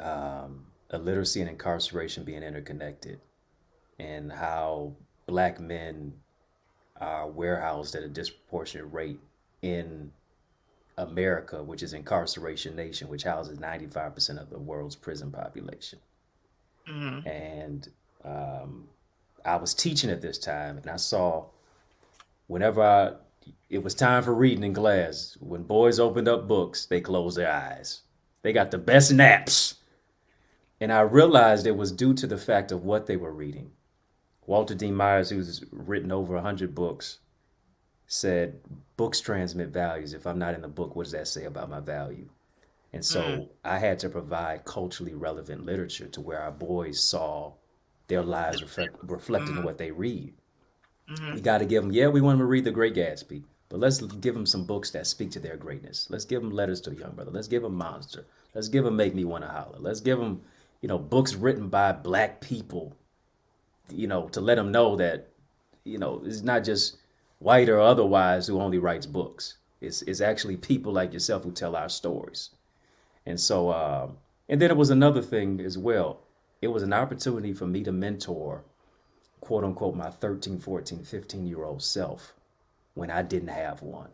um, 0.00 0.64
illiteracy 0.92 1.42
and 1.42 1.50
incarceration 1.50 2.24
being 2.24 2.42
interconnected, 2.42 3.20
and 3.98 4.32
how 4.32 4.94
Black 5.26 5.60
men 5.60 6.14
are 6.98 7.28
warehoused 7.28 7.94
at 7.94 8.02
a 8.02 8.08
disproportionate 8.08 8.90
rate 8.90 9.20
in 9.66 10.12
America, 10.96 11.62
which 11.62 11.82
is 11.82 11.92
incarceration 11.92 12.74
nation, 12.76 13.08
which 13.08 13.24
houses 13.24 13.58
ninety 13.60 13.86
five 13.86 14.14
percent 14.14 14.38
of 14.38 14.48
the 14.50 14.58
world's 14.58 14.96
prison 14.96 15.30
population 15.30 15.98
Mhm. 16.88 17.26
and 17.26 17.88
um, 18.24 18.88
I 19.44 19.56
was 19.56 19.74
teaching 19.74 20.10
at 20.10 20.22
this 20.22 20.38
time, 20.38 20.78
and 20.78 20.88
I 20.88 20.96
saw 20.96 21.46
whenever 22.46 22.82
I, 22.82 23.12
it 23.68 23.82
was 23.82 23.94
time 23.94 24.22
for 24.22 24.34
reading 24.34 24.64
in 24.64 24.72
class, 24.74 25.36
when 25.40 25.62
boys 25.64 25.98
opened 26.00 26.28
up 26.28 26.46
books, 26.48 26.86
they 26.86 27.00
closed 27.00 27.36
their 27.36 27.52
eyes. 27.52 28.02
They 28.42 28.52
got 28.52 28.70
the 28.70 28.78
best 28.78 29.12
naps, 29.12 29.74
and 30.80 30.92
I 30.92 31.00
realized 31.00 31.66
it 31.66 31.76
was 31.76 31.90
due 31.92 32.14
to 32.14 32.26
the 32.26 32.38
fact 32.38 32.70
of 32.72 32.84
what 32.84 33.06
they 33.06 33.16
were 33.16 33.32
reading. 33.32 33.72
Walter 34.46 34.74
D. 34.76 34.90
Myers, 34.92 35.30
who's 35.30 35.64
written 35.72 36.12
over 36.12 36.38
hundred 36.40 36.74
books, 36.74 37.18
said, 38.06 38.60
"Books 38.96 39.20
transmit 39.20 39.68
values. 39.68 40.14
If 40.14 40.26
I'm 40.26 40.38
not 40.38 40.54
in 40.54 40.62
the 40.62 40.68
book, 40.68 40.96
what 40.96 41.04
does 41.04 41.12
that 41.12 41.28
say 41.28 41.44
about 41.44 41.70
my 41.70 41.80
value?" 41.80 42.28
And 42.92 43.04
so 43.04 43.22
mm. 43.22 43.48
I 43.64 43.78
had 43.78 43.98
to 44.00 44.08
provide 44.08 44.64
culturally 44.64 45.14
relevant 45.14 45.66
literature 45.66 46.06
to 46.08 46.20
where 46.20 46.40
our 46.40 46.52
boys 46.52 47.00
saw 47.00 47.52
their 48.08 48.22
lives 48.22 48.62
reflect, 48.62 48.96
reflected 49.02 49.50
in 49.50 49.62
mm. 49.62 49.64
what 49.64 49.78
they 49.78 49.90
read. 49.90 50.32
Mm-hmm. 51.10 51.34
We 51.34 51.40
got 51.40 51.58
to 51.58 51.66
give 51.66 51.82
them, 51.82 51.92
yeah, 51.92 52.08
we 52.08 52.20
want 52.20 52.38
them 52.38 52.46
to 52.46 52.50
read 52.50 52.64
The 52.64 52.70
Great 52.70 52.94
Gatsby, 52.94 53.42
but 53.68 53.80
let's 53.80 54.00
give 54.00 54.34
them 54.34 54.46
some 54.46 54.64
books 54.64 54.90
that 54.92 55.06
speak 55.06 55.30
to 55.32 55.40
their 55.40 55.56
greatness. 55.56 56.06
Let's 56.10 56.24
give 56.24 56.40
them 56.40 56.50
Letters 56.50 56.80
to 56.82 56.90
a 56.90 56.94
Young 56.94 57.12
Brother. 57.12 57.30
Let's 57.30 57.48
give 57.48 57.62
them 57.62 57.74
Monster. 57.74 58.24
Let's 58.54 58.68
give 58.68 58.84
them 58.84 58.96
Make 58.96 59.14
Me 59.14 59.24
Want 59.24 59.44
to 59.44 59.50
Holler. 59.50 59.78
Let's 59.78 60.00
give 60.00 60.18
them, 60.18 60.42
you 60.80 60.88
know, 60.88 60.98
books 60.98 61.34
written 61.34 61.68
by 61.68 61.92
black 61.92 62.40
people, 62.40 62.96
you 63.90 64.06
know, 64.06 64.28
to 64.30 64.40
let 64.40 64.54
them 64.54 64.72
know 64.72 64.96
that, 64.96 65.28
you 65.84 65.98
know, 65.98 66.22
it's 66.24 66.42
not 66.42 66.64
just 66.64 66.96
white 67.38 67.68
or 67.68 67.80
otherwise 67.80 68.46
who 68.46 68.60
only 68.60 68.78
writes 68.78 69.06
books. 69.06 69.56
It's, 69.80 70.02
it's 70.02 70.20
actually 70.20 70.56
people 70.56 70.92
like 70.92 71.12
yourself 71.12 71.44
who 71.44 71.52
tell 71.52 71.76
our 71.76 71.88
stories. 71.88 72.50
And 73.24 73.38
so, 73.38 73.70
uh, 73.70 74.08
and 74.48 74.60
then 74.60 74.70
it 74.70 74.76
was 74.76 74.90
another 74.90 75.22
thing 75.22 75.60
as 75.60 75.76
well. 75.76 76.20
It 76.62 76.68
was 76.68 76.82
an 76.82 76.92
opportunity 76.92 77.52
for 77.52 77.66
me 77.66 77.82
to 77.84 77.92
mentor, 77.92 78.64
quote 79.40 79.64
unquote, 79.64 79.94
my 79.94 80.10
13, 80.10 80.58
14, 80.58 81.04
15 81.04 81.46
year 81.46 81.64
old 81.64 81.82
self 81.82 82.34
when 82.94 83.10
I 83.10 83.22
didn't 83.22 83.48
have 83.48 83.82
one. 83.82 84.10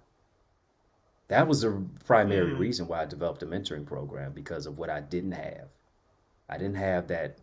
That 1.28 1.46
was 1.46 1.62
the 1.62 1.82
primary 2.04 2.52
reason 2.52 2.88
why 2.88 3.02
I 3.02 3.04
developed 3.06 3.42
a 3.42 3.46
mentoring 3.46 3.86
program 3.86 4.32
because 4.32 4.66
of 4.66 4.76
what 4.76 4.90
I 4.90 5.00
didn't 5.00 5.32
have. 5.32 5.68
I 6.48 6.58
didn't 6.58 6.76
have 6.76 7.08
that 7.08 7.38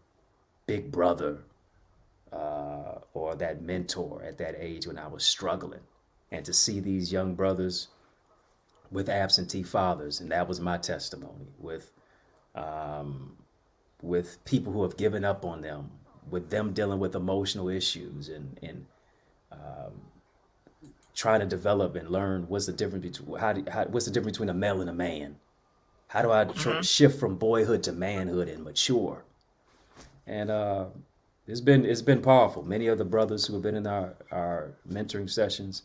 big 0.68 0.92
brother 0.92 1.40
uh, 2.32 3.00
or 3.14 3.36
that 3.36 3.62
mentor 3.62 4.24
at 4.24 4.38
that 4.38 4.56
age 4.58 4.88
when 4.88 4.98
I 4.98 5.08
was 5.08 5.24
struggling. 5.24 5.82
And 6.32 6.46
to 6.46 6.54
see 6.54 6.80
these 6.80 7.12
young 7.12 7.34
brothers 7.36 7.88
with 8.92 9.10
absentee 9.10 9.64
fathers, 9.64 10.20
and 10.20 10.32
that 10.32 10.48
was 10.48 10.60
my 10.60 10.78
testimony 10.78 11.48
with 11.58 11.92
um, 12.56 13.36
with 14.02 14.44
people 14.46 14.72
who 14.74 14.84
have 14.84 14.98
given 14.98 15.24
up 15.26 15.46
on 15.46 15.62
them, 15.62 15.92
with 16.30 16.50
them 16.50 16.74
dealing 16.74 17.00
with 17.00 17.16
emotional 17.16 17.70
issues, 17.70 18.30
and 18.30 18.60
and 18.62 18.86
um, 19.52 20.02
trying 21.16 21.40
to 21.40 21.46
develop 21.46 21.96
and 21.96 22.10
learn 22.10 22.46
what's 22.48 22.66
the 22.66 22.74
difference 22.74 23.06
between 23.06 23.40
how, 23.40 23.54
do, 23.54 23.64
how 23.70 23.86
what's 23.86 24.06
the 24.06 24.12
difference 24.12 24.38
between 24.38 24.50
a 24.50 24.54
male 24.54 24.82
and 24.82 24.90
a 24.90 24.94
man. 24.94 25.36
How 26.08 26.22
do 26.24 26.32
I 26.32 26.46
tr- 26.46 26.82
shift 26.82 27.20
from 27.20 27.36
boyhood 27.36 27.84
to 27.84 27.92
manhood 27.92 28.48
and 28.48 28.64
mature? 28.64 29.26
And 30.26 30.50
uh, 30.50 30.86
it's 31.50 31.62
been 31.62 31.84
it's 31.84 32.02
been 32.02 32.22
powerful. 32.22 32.62
Many 32.62 32.88
of 32.88 33.00
the 33.00 33.06
brothers 33.06 33.46
who 33.46 33.54
have 33.54 33.64
been 33.64 33.76
in 33.76 33.88
our 33.88 34.14
our 34.32 34.78
mentoring 34.88 35.30
sessions 35.30 35.84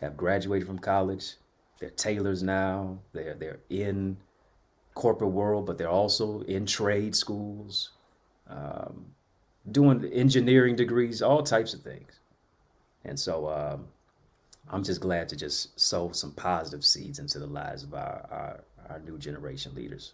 have 0.00 0.16
graduated 0.16 0.66
from 0.66 0.78
college. 0.78 1.34
They're 1.80 1.90
tailors 1.90 2.42
now. 2.42 2.98
They're 3.12 3.34
they're 3.34 3.58
in 3.68 4.16
corporate 4.94 5.32
world, 5.32 5.66
but 5.66 5.76
they're 5.76 5.88
also 5.88 6.42
in 6.42 6.66
trade 6.66 7.16
schools, 7.16 7.90
um, 8.48 9.06
doing 9.72 10.04
engineering 10.12 10.76
degrees, 10.76 11.20
all 11.20 11.42
types 11.42 11.74
of 11.74 11.82
things. 11.82 12.20
And 13.04 13.18
so 13.18 13.48
um, 13.48 13.86
I'm 14.70 14.84
just 14.84 15.00
glad 15.00 15.28
to 15.30 15.36
just 15.36 15.80
sow 15.80 16.12
some 16.12 16.30
positive 16.32 16.84
seeds 16.84 17.18
into 17.18 17.40
the 17.40 17.46
lives 17.46 17.82
of 17.82 17.92
our 17.92 18.28
our, 18.30 18.64
our 18.88 19.00
new 19.00 19.18
generation 19.18 19.74
leaders. 19.74 20.12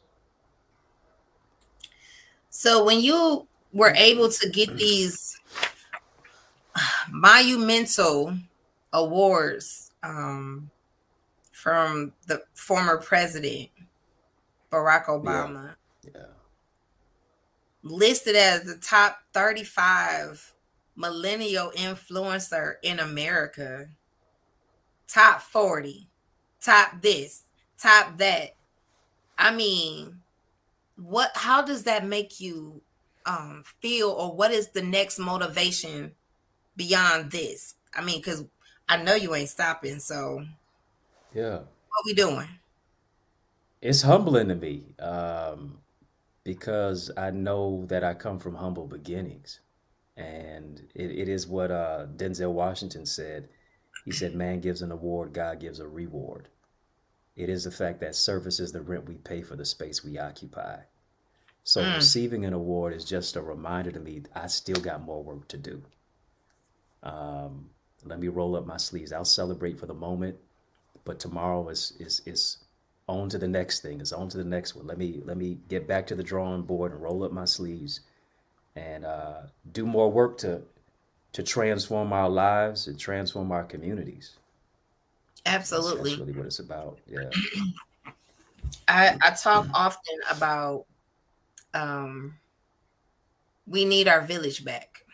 So 2.49 2.83
when 2.83 3.01
you 3.01 3.47
were 3.73 3.93
able 3.97 4.31
to 4.31 4.49
get 4.49 4.77
these 4.77 5.39
monumental 7.11 8.37
awards 8.93 9.93
um, 10.03 10.71
from 11.53 12.13
the 12.27 12.43
former 12.55 12.97
president 12.99 13.69
Barack 14.71 15.07
Obama, 15.07 15.75
Yeah. 16.05 16.11
yeah. 16.15 16.23
listed 17.83 18.37
as 18.37 18.65
the 18.65 18.77
top 18.77 19.21
35 19.33 20.53
millennial 20.97 21.71
influencer 21.77 22.75
in 22.83 23.01
America, 23.01 23.89
top 25.07 25.41
40, 25.41 26.09
top 26.61 27.01
this, 27.01 27.45
top 27.81 28.19
that. 28.19 28.55
I 29.39 29.53
mean, 29.55 30.21
what 30.97 31.31
how 31.35 31.63
does 31.63 31.85
that 31.85 32.05
make 32.05 32.41
you 32.41 32.83
um 33.29 33.65
feel 33.83 34.11
or 34.11 34.37
what 34.37 34.53
is 34.53 34.73
the 34.73 34.83
next 34.83 35.19
motivation 35.21 36.17
beyond 36.77 37.33
this? 37.33 37.77
I 37.95 38.05
mean, 38.05 38.21
because 38.21 38.45
I 38.89 39.03
know 39.03 39.15
you 39.15 39.35
ain't 39.35 39.51
stopping, 39.51 40.01
so 40.01 40.45
Yeah. 41.33 41.65
what 41.89 42.05
we 42.07 42.15
doing? 42.15 42.49
It's 43.83 44.03
humbling 44.03 44.49
to 44.49 44.55
me 44.55 44.95
um, 44.99 45.83
because 46.45 47.11
I 47.17 47.31
know 47.33 47.87
that 47.87 48.05
I 48.05 48.15
come 48.15 48.39
from 48.39 48.57
humble 48.57 48.87
beginnings. 48.87 49.61
And 50.17 50.91
it, 50.95 51.11
it 51.13 51.29
is 51.29 51.47
what 51.49 51.71
uh, 51.71 52.07
Denzel 52.17 52.53
Washington 52.53 53.07
said. 53.07 53.51
He 54.05 54.13
said, 54.13 54.35
Man 54.35 54.61
gives 54.61 54.83
an 54.83 54.93
award, 54.93 55.33
God 55.35 55.61
gives 55.61 55.81
a 55.81 55.89
reward. 55.89 56.51
It 57.37 57.49
is 57.51 57.65
the 57.65 57.73
fact 57.73 58.01
that 58.01 58.17
service 58.17 58.61
is 58.61 58.73
the 58.73 58.83
rent 58.83 59.07
we 59.07 59.19
pay 59.19 59.43
for 59.43 59.57
the 59.57 59.65
space 59.67 60.05
we 60.05 60.19
occupy. 60.19 60.85
So 61.65 61.83
Mm, 61.83 61.97
receiving 61.97 62.45
an 62.45 62.53
award 62.55 62.95
is 62.95 63.05
just 63.05 63.37
a 63.37 63.43
reminder 63.43 63.93
to 63.93 64.01
me 64.01 64.23
I 64.35 64.47
still 64.49 64.81
got 64.81 65.03
more 65.03 65.23
work 65.23 65.49
to 65.49 65.59
do. 65.59 65.83
Um, 67.03 67.71
let 68.05 68.21
me 68.21 68.29
roll 68.29 68.57
up 68.57 68.67
my 68.67 68.77
sleeves. 68.77 69.13
I'll 69.13 69.25
celebrate 69.25 69.79
for 69.79 69.87
the 69.87 69.95
moment, 69.95 70.39
but 71.05 71.19
tomorrow 71.21 71.69
is 71.69 71.93
is 71.99 72.21
is 72.27 72.59
on 73.09 73.29
to 73.31 73.39
the 73.39 73.49
next 73.49 73.81
thing. 73.81 74.01
It's 74.01 74.13
on 74.13 74.29
to 74.31 74.39
the 74.39 74.45
next 74.45 74.75
one. 74.75 74.87
Let 74.87 74.99
me 74.99 75.21
let 75.25 75.37
me 75.37 75.59
get 75.69 75.87
back 75.87 76.07
to 76.09 76.15
the 76.15 76.23
drawing 76.23 76.63
board 76.63 76.93
and 76.93 77.03
roll 77.03 77.25
up 77.25 77.33
my 77.33 77.45
sleeves 77.47 78.01
and 78.77 79.05
uh, 79.05 79.43
do 79.73 79.87
more 79.87 80.11
work 80.11 80.39
to 80.39 80.63
to 81.33 81.43
transform 81.43 82.13
our 82.13 82.29
lives 82.31 82.87
and 82.89 82.99
transform 82.99 83.53
our 83.53 83.65
communities. 83.65 84.37
That's 85.45 85.71
that's 85.71 86.19
really 86.19 86.33
what 86.33 86.47
it's 86.47 86.59
about. 86.59 86.99
Yeah. 87.07 87.31
I, 88.89 89.17
I 89.21 89.31
talk 89.31 89.69
often 89.75 90.19
about 90.31 90.87
um 91.75 92.35
we 93.67 93.85
need 93.85 94.09
our 94.09 94.23
village 94.23 94.65
back. 94.65 95.05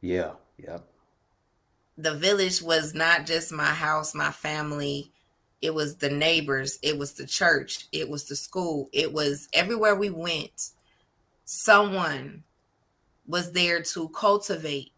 Yeah. 0.00 0.32
yeah. 0.56 0.78
The 1.98 2.14
village 2.14 2.62
was 2.62 2.94
not 2.94 3.26
just 3.26 3.52
my 3.52 3.64
house, 3.64 4.14
my 4.14 4.30
family. 4.30 5.10
It 5.60 5.74
was 5.74 5.96
the 5.96 6.08
neighbors. 6.08 6.78
It 6.82 6.96
was 6.98 7.14
the 7.14 7.26
church. 7.26 7.88
It 7.92 8.08
was 8.08 8.24
the 8.24 8.36
school. 8.36 8.88
It 8.92 9.12
was 9.12 9.48
everywhere 9.52 9.94
we 9.94 10.08
went. 10.08 10.70
Someone 11.44 12.44
was 13.26 13.52
there 13.52 13.82
to 13.82 14.08
cultivate, 14.10 14.92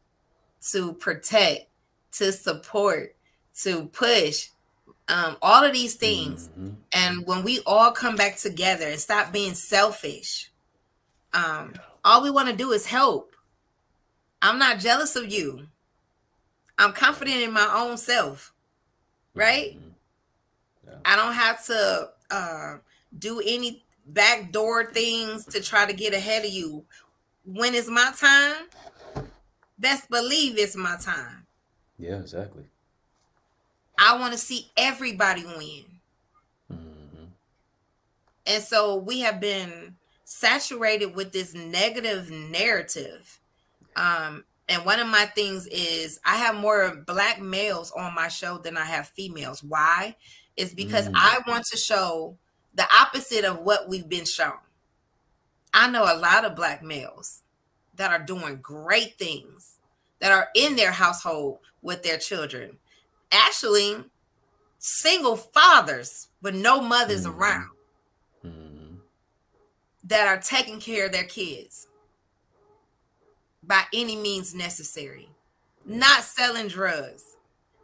to 0.70 0.92
protect, 0.92 1.68
to 2.12 2.30
support, 2.30 3.16
to 3.62 3.86
push, 3.86 4.48
um, 5.08 5.36
all 5.42 5.64
of 5.64 5.72
these 5.72 5.94
things. 5.94 6.48
hmm 6.54 6.70
And 6.92 7.26
when 7.26 7.42
we 7.42 7.60
all 7.66 7.90
come 7.90 8.16
back 8.16 8.36
together 8.36 8.86
and 8.86 9.00
stop 9.00 9.32
being 9.32 9.54
selfish, 9.54 10.51
um, 11.34 11.74
all 12.04 12.22
we 12.22 12.30
want 12.30 12.48
to 12.48 12.56
do 12.56 12.72
is 12.72 12.86
help. 12.86 13.34
I'm 14.40 14.58
not 14.58 14.78
jealous 14.80 15.16
of 15.16 15.32
you. 15.32 15.68
I'm 16.78 16.92
confident 16.92 17.36
in 17.42 17.52
my 17.52 17.70
own 17.74 17.96
self, 17.96 18.52
right? 19.34 19.74
hmm 19.74 19.88
Yeah. 20.86 20.96
I 21.04 21.16
don't 21.16 21.34
have 21.34 21.64
to 21.66 22.10
uh, 22.30 22.76
do 23.18 23.40
any 23.44 23.84
backdoor 24.06 24.86
things 24.92 25.46
to 25.46 25.60
try 25.60 25.86
to 25.86 25.92
get 25.92 26.14
ahead 26.14 26.44
of 26.44 26.50
you. 26.50 26.84
When 27.44 27.74
it's 27.74 27.88
my 27.88 28.12
time, 28.16 28.68
best 29.78 30.10
believe 30.10 30.58
it's 30.58 30.76
my 30.76 30.96
time. 30.96 31.46
Yeah. 31.98 32.18
Exactly. 32.18 32.64
I 33.98 34.18
want 34.18 34.32
to 34.32 34.38
see 34.38 34.70
everybody 34.76 35.44
win. 35.44 35.84
hmm 36.68 37.24
And 38.46 38.62
so 38.62 38.96
we 38.96 39.20
have 39.20 39.40
been 39.40 39.96
saturated 40.32 41.14
with 41.14 41.32
this 41.32 41.54
negative 41.54 42.30
narrative. 42.30 43.38
Um, 43.96 44.44
and 44.68 44.84
one 44.84 44.98
of 44.98 45.06
my 45.06 45.26
things 45.26 45.66
is 45.66 46.18
I 46.24 46.36
have 46.36 46.54
more 46.54 47.02
black 47.06 47.40
males 47.40 47.92
on 47.92 48.14
my 48.14 48.28
show 48.28 48.58
than 48.58 48.76
I 48.76 48.84
have 48.84 49.08
females. 49.08 49.62
Why? 49.62 50.16
It's 50.56 50.72
because 50.72 51.08
Mm. 51.08 51.12
I 51.16 51.40
want 51.46 51.66
to 51.66 51.76
show 51.76 52.38
the 52.74 52.86
opposite 52.94 53.44
of 53.44 53.58
what 53.58 53.88
we've 53.88 54.08
been 54.08 54.24
shown. 54.24 54.58
I 55.74 55.88
know 55.90 56.04
a 56.04 56.16
lot 56.16 56.44
of 56.44 56.56
black 56.56 56.82
males 56.82 57.42
that 57.96 58.10
are 58.10 58.24
doing 58.24 58.56
great 58.62 59.18
things, 59.18 59.78
that 60.20 60.32
are 60.32 60.48
in 60.54 60.76
their 60.76 60.92
household 60.92 61.58
with 61.82 62.02
their 62.02 62.18
children. 62.18 62.78
Actually, 63.30 64.02
single 64.78 65.36
fathers 65.36 66.28
with 66.40 66.54
no 66.54 66.80
mothers 66.80 67.24
hmm 67.26 67.32
around 67.32 67.70
that 70.04 70.26
are 70.26 70.40
taking 70.40 70.80
care 70.80 71.06
of 71.06 71.12
their 71.12 71.24
kids 71.24 71.86
by 73.62 73.84
any 73.92 74.16
means 74.16 74.54
necessary, 74.54 75.28
not 75.84 76.22
selling 76.22 76.68
drugs, 76.68 77.36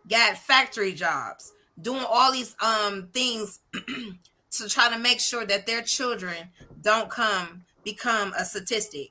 got 0.09 0.37
factory 0.37 0.93
jobs, 0.93 1.53
doing 1.81 2.05
all 2.09 2.33
these 2.33 2.57
um 2.61 3.09
things 3.13 3.61
to 4.51 4.69
try 4.69 4.91
to 4.91 4.99
make 4.99 5.21
sure 5.21 5.45
that 5.45 5.67
their 5.67 5.83
children 5.83 6.49
don't 6.83 7.11
come 7.11 7.65
become 7.85 8.33
a 8.37 8.45
statistic. 8.45 9.11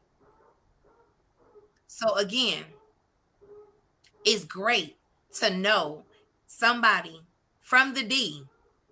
So 1.88 2.16
again, 2.16 2.64
it's 4.26 4.46
great 4.46 4.98
to 5.40 5.56
know 5.56 6.04
somebody 6.46 7.22
from 7.62 7.94
the 7.94 8.04
D, 8.04 8.44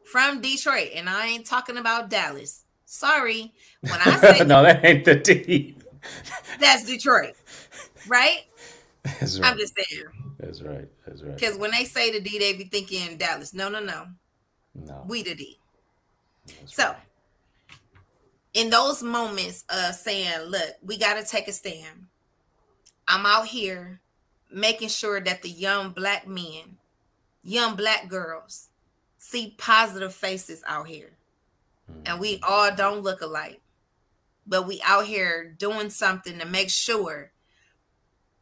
from 0.03 0.41
Detroit, 0.41 0.89
and 0.93 1.09
I 1.09 1.27
ain't 1.27 1.45
talking 1.45 1.77
about 1.77 2.09
Dallas. 2.09 2.64
Sorry, 2.95 3.53
when 3.85 4.01
I 4.01 4.17
say 4.17 4.39
no, 4.45 4.63
that 4.63 4.83
ain't 4.85 5.05
the 5.05 5.15
D. 5.15 5.77
that's 6.59 6.85
Detroit, 6.85 7.35
right? 8.07 8.41
That's 9.03 9.39
I'm 9.43 9.57
just 9.57 9.75
saying. 9.75 10.05
That's 10.39 10.61
right. 10.61 10.87
That's 11.05 11.23
right. 11.23 11.35
Because 11.35 11.57
when 11.57 11.71
they 11.71 11.85
say 11.85 12.11
the 12.11 12.19
D, 12.21 12.39
they 12.39 12.53
be 12.53 12.65
thinking 12.65 13.17
Dallas. 13.17 13.53
No, 13.53 13.69
no, 13.69 13.79
no. 13.79 14.07
No, 14.75 15.07
We 15.07 15.23
the 15.23 15.35
D. 15.35 15.59
that's 16.59 16.73
So 16.73 16.83
right. 16.83 16.95
in 18.53 18.69
those 18.69 19.03
moments 19.03 19.65
of 19.69 19.95
saying, 19.95 20.41
look, 20.47 20.75
we 20.81 20.97
got 20.97 21.15
to 21.15 21.25
take 21.25 21.47
a 21.47 21.53
stand. 21.53 22.07
I'm 23.07 23.25
out 23.25 23.47
here 23.47 24.01
making 24.51 24.89
sure 24.89 25.19
that 25.21 25.41
the 25.41 25.49
young 25.49 25.91
black 25.91 26.27
men, 26.27 26.77
young 27.43 27.75
black 27.75 28.07
girls 28.07 28.69
see 29.17 29.55
positive 29.57 30.13
faces 30.13 30.63
out 30.67 30.87
here. 30.87 31.11
And 32.05 32.19
we 32.19 32.39
all 32.47 32.73
don't 32.75 33.01
look 33.01 33.21
alike, 33.21 33.61
but 34.45 34.67
we 34.67 34.81
out 34.85 35.05
here 35.05 35.55
doing 35.57 35.89
something 35.89 36.37
to 36.39 36.45
make 36.45 36.69
sure 36.69 37.31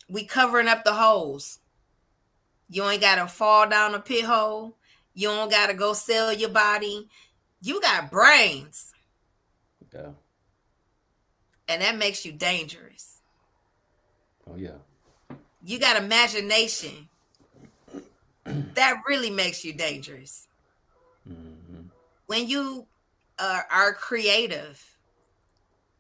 we 0.10 0.26
covering 0.26 0.68
up 0.68 0.84
the 0.84 0.94
holes. 0.94 1.60
You 2.70 2.84
ain't 2.86 3.02
got 3.02 3.16
to 3.16 3.28
fall 3.28 3.70
down 3.70 3.96
a 3.96 4.00
pit 4.00 4.26
hole. 4.26 4.76
You 5.14 5.28
don't 5.30 5.52
got 5.52 5.68
to 5.68 5.74
go 5.74 5.94
sell 5.94 6.34
your 6.34 6.50
body. 6.50 7.08
You 7.62 7.80
got 7.80 8.12
brains, 8.12 8.94
Yeah. 9.94 10.10
and 11.70 11.82
that 11.82 11.98
makes 11.98 12.26
you 12.26 12.34
dangerous. 12.34 13.22
Oh 14.50 14.56
yeah. 14.58 14.78
You 15.64 15.80
got 15.80 15.96
imagination. 16.02 17.08
That 18.46 19.02
really 19.08 19.30
makes 19.30 19.64
you 19.64 19.72
dangerous. 19.72 20.48
hmm 21.26 21.88
When 22.26 22.48
you 22.50 22.88
uh, 23.40 23.62
are 23.72 23.94
creative, 23.94 24.98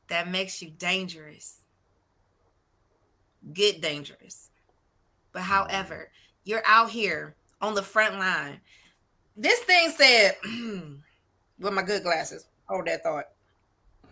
that 0.07 0.29
makes 0.29 0.61
you 0.61 0.69
dangerous. 0.69 1.61
Good 3.53 3.81
dangerous. 3.81 4.49
But 5.31 5.41
hmm 5.41 5.43
however, 5.43 6.11
you're 6.43 6.63
out 6.65 6.89
here 6.89 7.35
on 7.61 7.73
the 7.73 7.81
front 7.81 8.19
line. 8.19 8.61
This 9.35 9.59
thing 9.61 9.89
said, 9.89 10.35
with 11.59 11.73
my 11.73 11.81
good 11.81 12.03
glasses, 12.03 12.47
hold 12.67 12.87
that 12.87 13.03
thought. 13.03 13.25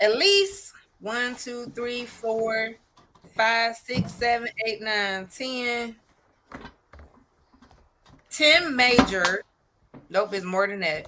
At 0.00 0.18
least 0.18 0.72
one, 1.00 1.36
two, 1.36 1.66
three, 1.74 2.04
four, 2.04 2.70
five, 3.36 3.76
six, 3.76 4.12
seven, 4.12 4.48
eight, 4.66 4.82
nine, 4.82 5.28
ten. 5.28 5.96
Tim 8.30 8.74
Major. 8.74 9.42
Nope, 10.08 10.34
it's 10.34 10.44
more 10.44 10.66
than 10.66 10.80
that. 10.80 11.06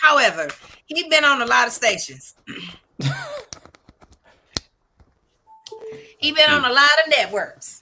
However, 0.00 0.48
he's 0.86 1.06
been 1.08 1.24
on 1.24 1.42
a 1.42 1.46
lot 1.46 1.66
of 1.66 1.72
stations. 1.72 2.34
he's 6.18 6.34
been 6.34 6.50
on 6.50 6.64
a 6.64 6.72
lot 6.72 6.90
of 7.04 7.10
networks. 7.10 7.80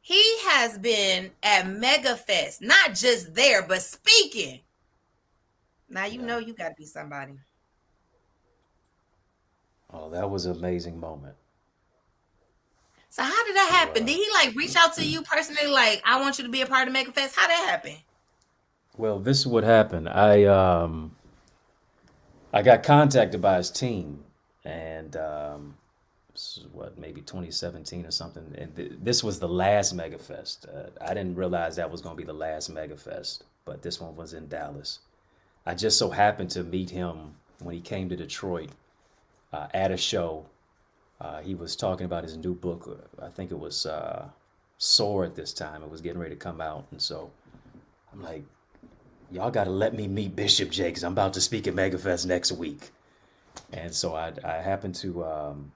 He 0.00 0.22
has 0.48 0.78
been 0.78 1.30
at 1.42 1.64
MegaFest, 1.64 2.60
not 2.60 2.94
just 2.94 3.34
there, 3.34 3.62
but 3.66 3.82
speaking. 3.82 4.60
Now 5.88 6.04
you 6.04 6.20
know 6.20 6.38
you 6.38 6.52
got 6.54 6.68
to 6.68 6.74
be 6.76 6.84
somebody. 6.84 7.38
Oh, 9.92 10.10
that 10.10 10.28
was 10.28 10.46
an 10.46 10.56
amazing 10.56 10.98
moment. 10.98 11.34
So 13.14 13.22
how 13.22 13.46
did 13.46 13.54
that 13.54 13.70
happen? 13.70 14.06
Did 14.06 14.16
he 14.16 14.26
like 14.32 14.56
reach 14.56 14.74
out 14.74 14.92
to 14.94 15.06
you 15.06 15.22
personally, 15.22 15.68
like 15.68 16.02
I 16.04 16.20
want 16.20 16.36
you 16.36 16.42
to 16.42 16.50
be 16.50 16.62
a 16.62 16.66
part 16.66 16.88
of 16.88 16.94
MegaFest? 16.94 17.36
How 17.36 17.46
did 17.46 17.56
that 17.58 17.68
happen? 17.70 17.92
Well, 18.96 19.20
this 19.20 19.38
is 19.38 19.46
what 19.46 19.62
happened. 19.62 20.08
I 20.08 20.42
um, 20.46 21.14
I 22.52 22.62
got 22.62 22.82
contacted 22.82 23.40
by 23.40 23.58
his 23.58 23.70
team, 23.70 24.24
and 24.64 25.16
um, 25.16 25.76
this 26.32 26.58
is 26.58 26.66
what 26.72 26.98
maybe 26.98 27.20
2017 27.20 28.04
or 28.04 28.10
something. 28.10 28.52
And 28.58 28.74
th- 28.74 28.94
this 29.00 29.22
was 29.22 29.38
the 29.38 29.48
last 29.48 29.96
MegaFest. 29.96 30.66
Uh, 30.76 30.90
I 31.00 31.14
didn't 31.14 31.36
realize 31.36 31.76
that 31.76 31.88
was 31.88 32.00
going 32.00 32.16
to 32.16 32.20
be 32.20 32.26
the 32.26 32.32
last 32.32 32.68
MegaFest, 32.68 33.42
but 33.64 33.80
this 33.80 34.00
one 34.00 34.16
was 34.16 34.32
in 34.32 34.48
Dallas. 34.48 34.98
I 35.66 35.76
just 35.76 36.00
so 36.00 36.10
happened 36.10 36.50
to 36.50 36.64
meet 36.64 36.90
him 36.90 37.36
when 37.60 37.76
he 37.76 37.80
came 37.80 38.08
to 38.08 38.16
Detroit 38.16 38.70
uh, 39.52 39.68
at 39.72 39.92
a 39.92 39.96
show 39.96 40.46
uh, 41.24 41.40
he 41.40 41.54
was 41.54 41.74
talking 41.74 42.04
about 42.04 42.22
his 42.22 42.36
new 42.36 42.54
book. 42.54 43.00
I 43.22 43.28
think 43.28 43.50
it 43.50 43.58
was 43.58 43.86
uh, 43.86 44.26
Soar 44.76 45.24
at 45.24 45.34
this 45.34 45.54
time. 45.54 45.82
It 45.82 45.90
was 45.90 46.02
getting 46.02 46.20
ready 46.20 46.34
to 46.34 46.38
come 46.38 46.60
out. 46.60 46.84
And 46.90 47.00
so 47.00 47.30
I'm 48.12 48.22
like, 48.22 48.44
y'all 49.32 49.50
got 49.50 49.64
to 49.64 49.70
let 49.70 49.94
me 49.94 50.06
meet 50.06 50.36
Bishop 50.36 50.70
J 50.70 50.88
because 50.88 51.02
I'm 51.02 51.12
about 51.12 51.32
to 51.34 51.40
speak 51.40 51.66
at 51.66 51.74
MegaFest 51.74 52.26
next 52.26 52.52
week. 52.52 52.90
And 53.72 53.94
so 53.94 54.14
I, 54.14 54.32
I 54.44 54.56
happened 54.56 54.96
to 54.96 55.24
um, 55.24 55.72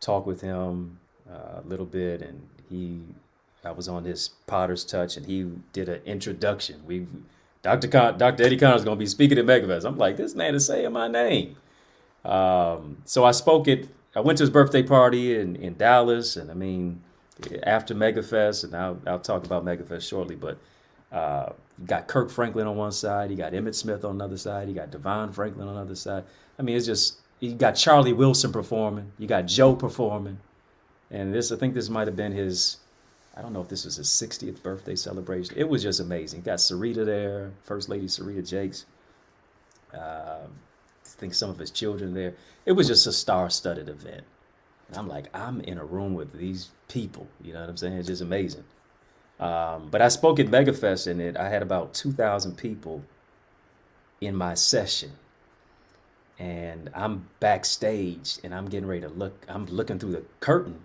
talk 0.00 0.26
with 0.26 0.40
him 0.40 0.98
uh, 1.30 1.60
a 1.64 1.68
little 1.68 1.86
bit, 1.86 2.20
and 2.20 2.48
he, 2.68 3.00
I 3.64 3.70
was 3.70 3.86
on 3.86 4.04
his 4.04 4.30
Potter's 4.48 4.84
Touch, 4.84 5.16
and 5.16 5.24
he 5.24 5.52
did 5.72 5.88
an 5.88 6.00
introduction. 6.04 6.82
We, 6.84 7.06
Dr. 7.62 7.86
Con, 7.86 8.18
Dr. 8.18 8.42
Eddie 8.42 8.56
Connor 8.56 8.76
is 8.76 8.84
going 8.84 8.96
to 8.96 9.00
be 9.00 9.06
speaking 9.06 9.38
at 9.38 9.44
MegaFest. 9.44 9.84
I'm 9.84 9.98
like, 9.98 10.16
this 10.16 10.34
man 10.34 10.56
is 10.56 10.66
saying 10.66 10.90
my 10.92 11.06
name. 11.06 11.54
Um, 12.24 13.02
so 13.04 13.24
I 13.24 13.30
spoke 13.30 13.68
it 13.68 13.88
I 14.14 14.20
went 14.20 14.38
to 14.38 14.42
his 14.42 14.50
birthday 14.50 14.82
party 14.82 15.38
in, 15.38 15.56
in 15.56 15.76
Dallas, 15.76 16.36
and 16.36 16.50
I 16.50 16.54
mean, 16.54 17.00
after 17.62 17.94
MegaFest, 17.94 18.64
and 18.64 18.74
I'll, 18.74 19.00
I'll 19.06 19.20
talk 19.20 19.44
about 19.44 19.64
MegaFest 19.64 20.08
shortly, 20.08 20.34
but 20.34 20.58
uh, 21.12 21.50
got 21.86 22.08
Kirk 22.08 22.30
Franklin 22.30 22.66
on 22.66 22.76
one 22.76 22.92
side, 22.92 23.30
he 23.30 23.36
got 23.36 23.52
Emmitt 23.52 23.74
Smith 23.74 24.04
on 24.04 24.16
another 24.16 24.36
side, 24.36 24.68
he 24.68 24.74
got 24.74 24.90
DeVon 24.90 25.32
Franklin 25.32 25.68
on 25.68 25.74
the 25.74 25.80
other 25.80 25.94
side. 25.94 26.24
I 26.58 26.62
mean, 26.62 26.76
it's 26.76 26.86
just 26.86 27.20
you 27.38 27.54
got 27.54 27.72
Charlie 27.72 28.12
Wilson 28.12 28.52
performing, 28.52 29.12
you 29.18 29.26
got 29.26 29.46
Joe 29.46 29.74
performing, 29.74 30.38
and 31.10 31.32
this 31.32 31.52
I 31.52 31.56
think 31.56 31.74
this 31.74 31.88
might 31.88 32.06
have 32.06 32.16
been 32.16 32.32
his. 32.32 32.78
I 33.36 33.42
don't 33.42 33.52
know 33.52 33.60
if 33.60 33.68
this 33.68 33.84
was 33.84 33.96
his 33.96 34.08
60th 34.08 34.60
birthday 34.60 34.96
celebration. 34.96 35.54
It 35.56 35.66
was 35.66 35.84
just 35.84 36.00
amazing. 36.00 36.42
Got 36.42 36.58
Sarita 36.58 37.06
there, 37.06 37.52
First 37.62 37.88
Lady 37.88 38.06
Sarita 38.06 38.46
Jakes. 38.46 38.86
Uh, 39.96 40.46
think 41.20 41.34
some 41.34 41.50
of 41.50 41.58
his 41.58 41.70
children 41.70 42.14
there. 42.14 42.34
It 42.66 42.72
was 42.72 42.88
just 42.88 43.06
a 43.06 43.12
star-studded 43.12 43.88
event. 43.88 44.24
And 44.88 44.96
I'm 44.96 45.06
like, 45.06 45.26
I'm 45.34 45.60
in 45.60 45.78
a 45.78 45.84
room 45.84 46.14
with 46.14 46.32
these 46.32 46.70
people. 46.88 47.28
You 47.42 47.52
know 47.52 47.60
what 47.60 47.68
I'm 47.68 47.76
saying? 47.76 47.92
It's 47.92 48.08
just 48.08 48.22
amazing. 48.22 48.64
Um, 49.38 49.88
but 49.90 50.02
I 50.02 50.08
spoke 50.08 50.40
at 50.40 50.46
MegaFest 50.46 51.06
and 51.06 51.20
it, 51.20 51.36
I 51.36 51.48
had 51.48 51.62
about 51.62 51.94
2,000 51.94 52.56
people 52.56 53.04
in 54.20 54.34
my 54.34 54.54
session. 54.54 55.12
And 56.38 56.90
I'm 56.94 57.28
backstage 57.38 58.38
and 58.42 58.54
I'm 58.54 58.66
getting 58.68 58.88
ready 58.88 59.02
to 59.02 59.08
look. 59.08 59.44
I'm 59.48 59.66
looking 59.66 59.98
through 59.98 60.12
the 60.12 60.24
curtain. 60.40 60.80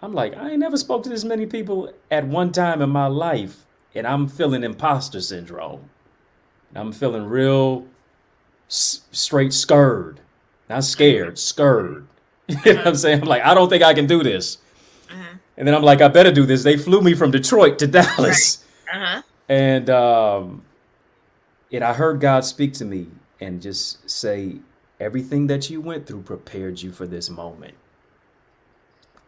I'm 0.00 0.14
like, 0.14 0.36
I 0.36 0.50
ain't 0.50 0.60
never 0.60 0.76
spoke 0.76 1.02
to 1.04 1.08
this 1.08 1.24
many 1.24 1.46
people 1.46 1.92
at 2.10 2.26
one 2.26 2.52
time 2.52 2.82
in 2.82 2.90
my 2.90 3.06
life. 3.06 3.64
And 3.94 4.06
I'm 4.06 4.28
feeling 4.28 4.64
imposter 4.64 5.20
syndrome. 5.20 5.90
I'm 6.74 6.92
feeling 6.92 7.24
real 7.24 7.86
s- 8.68 9.02
straight 9.12 9.52
scared, 9.52 10.20
not 10.68 10.84
scared, 10.84 11.38
scared. 11.38 12.06
you 12.48 12.56
know 12.66 12.78
what 12.78 12.86
I'm 12.88 12.94
saying? 12.96 13.22
I'm 13.22 13.28
like, 13.28 13.42
I 13.42 13.54
don't 13.54 13.68
think 13.68 13.82
I 13.82 13.94
can 13.94 14.06
do 14.06 14.22
this. 14.22 14.58
Uh-huh. 15.10 15.36
And 15.56 15.66
then 15.66 15.74
I'm 15.74 15.82
like, 15.82 16.00
I 16.00 16.08
better 16.08 16.32
do 16.32 16.46
this. 16.46 16.62
They 16.62 16.76
flew 16.76 17.00
me 17.00 17.14
from 17.14 17.30
Detroit 17.30 17.78
to 17.80 17.86
Dallas. 17.98 18.64
Right. 18.86 18.96
Uh-huh. 18.96 19.22
And 19.48 19.90
um, 19.90 20.62
and 21.72 21.84
I 21.84 21.92
heard 21.92 22.20
God 22.20 22.44
speak 22.44 22.72
to 22.74 22.84
me 22.84 23.08
and 23.40 23.60
just 23.60 24.08
say, 24.08 24.56
everything 25.00 25.46
that 25.46 25.70
you 25.70 25.80
went 25.80 26.06
through 26.06 26.22
prepared 26.22 26.80
you 26.80 26.92
for 26.92 27.06
this 27.06 27.30
moment. 27.30 27.74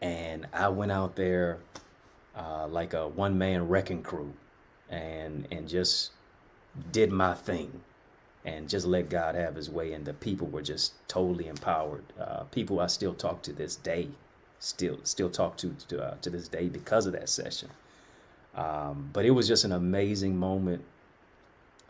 And 0.03 0.47
I 0.53 0.69
went 0.69 0.93
out 0.93 1.15
there 1.17 1.59
uh, 2.37 2.67
like 2.69 2.95
a 2.95 3.07
one 3.09 3.37
man 3.37 3.69
wrecking 3.69 4.03
crew 4.03 4.33
and 4.89 5.47
and 5.51 5.69
just 5.69 6.13
did 6.93 7.13
my 7.13 7.35
thing 7.35 7.83
and 8.45 8.69
just 8.69 8.87
let 8.87 9.11
God 9.11 9.35
have 9.35 9.55
his 9.55 9.71
way. 9.71 9.93
And 9.93 10.05
the 10.05 10.15
people 10.15 10.47
were 10.49 10.63
just 10.63 10.95
totally 11.09 11.49
empowered. 11.49 12.05
Uh, 12.19 12.45
people 12.45 12.81
I 12.81 12.87
still 12.87 13.15
talk 13.15 13.43
to 13.43 13.53
this 13.53 13.77
day, 13.77 14.09
still 14.59 14.99
still 15.05 15.31
talk 15.31 15.57
to 15.59 15.75
to, 15.89 16.03
uh, 16.03 16.15
to 16.23 16.31
this 16.31 16.49
day 16.49 16.69
because 16.69 17.07
of 17.07 17.13
that 17.13 17.29
session. 17.29 17.71
Um, 18.55 19.11
but 19.13 19.25
it 19.25 19.31
was 19.31 19.47
just 19.47 19.65
an 19.65 19.73
amazing 19.73 20.37
moment 20.37 20.85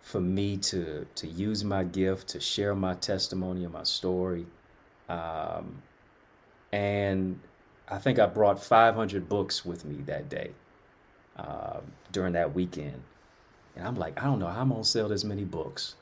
for 0.02 0.20
me 0.20 0.56
to 0.56 1.06
to 1.14 1.26
use 1.26 1.64
my 1.64 1.84
gift 1.84 2.28
to 2.28 2.40
share 2.40 2.74
my 2.74 2.94
testimony 2.94 3.64
and 3.64 3.72
my 3.72 3.84
story. 3.84 4.46
Um, 5.08 5.82
and 6.72 7.40
I 7.88 7.98
think 7.98 8.18
I 8.18 8.26
brought 8.26 8.62
500 8.62 9.28
books 9.28 9.64
with 9.64 9.84
me 9.84 9.96
that 10.06 10.28
day 10.28 10.52
uh, 11.36 11.80
during 12.12 12.34
that 12.34 12.54
weekend. 12.54 13.02
And 13.76 13.86
I'm 13.86 13.96
like, 13.96 14.20
I 14.20 14.24
don't 14.24 14.38
know 14.38 14.46
how 14.46 14.60
I'm 14.62 14.68
gonna 14.70 14.84
sell 14.84 15.08
this 15.08 15.24
many 15.24 15.44
books. 15.44 15.96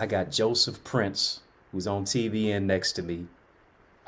I 0.00 0.06
got 0.06 0.30
Joseph 0.30 0.82
Prince, 0.82 1.40
who's 1.70 1.86
on 1.86 2.06
TBN 2.06 2.62
next 2.62 2.92
to 2.92 3.02
me. 3.02 3.26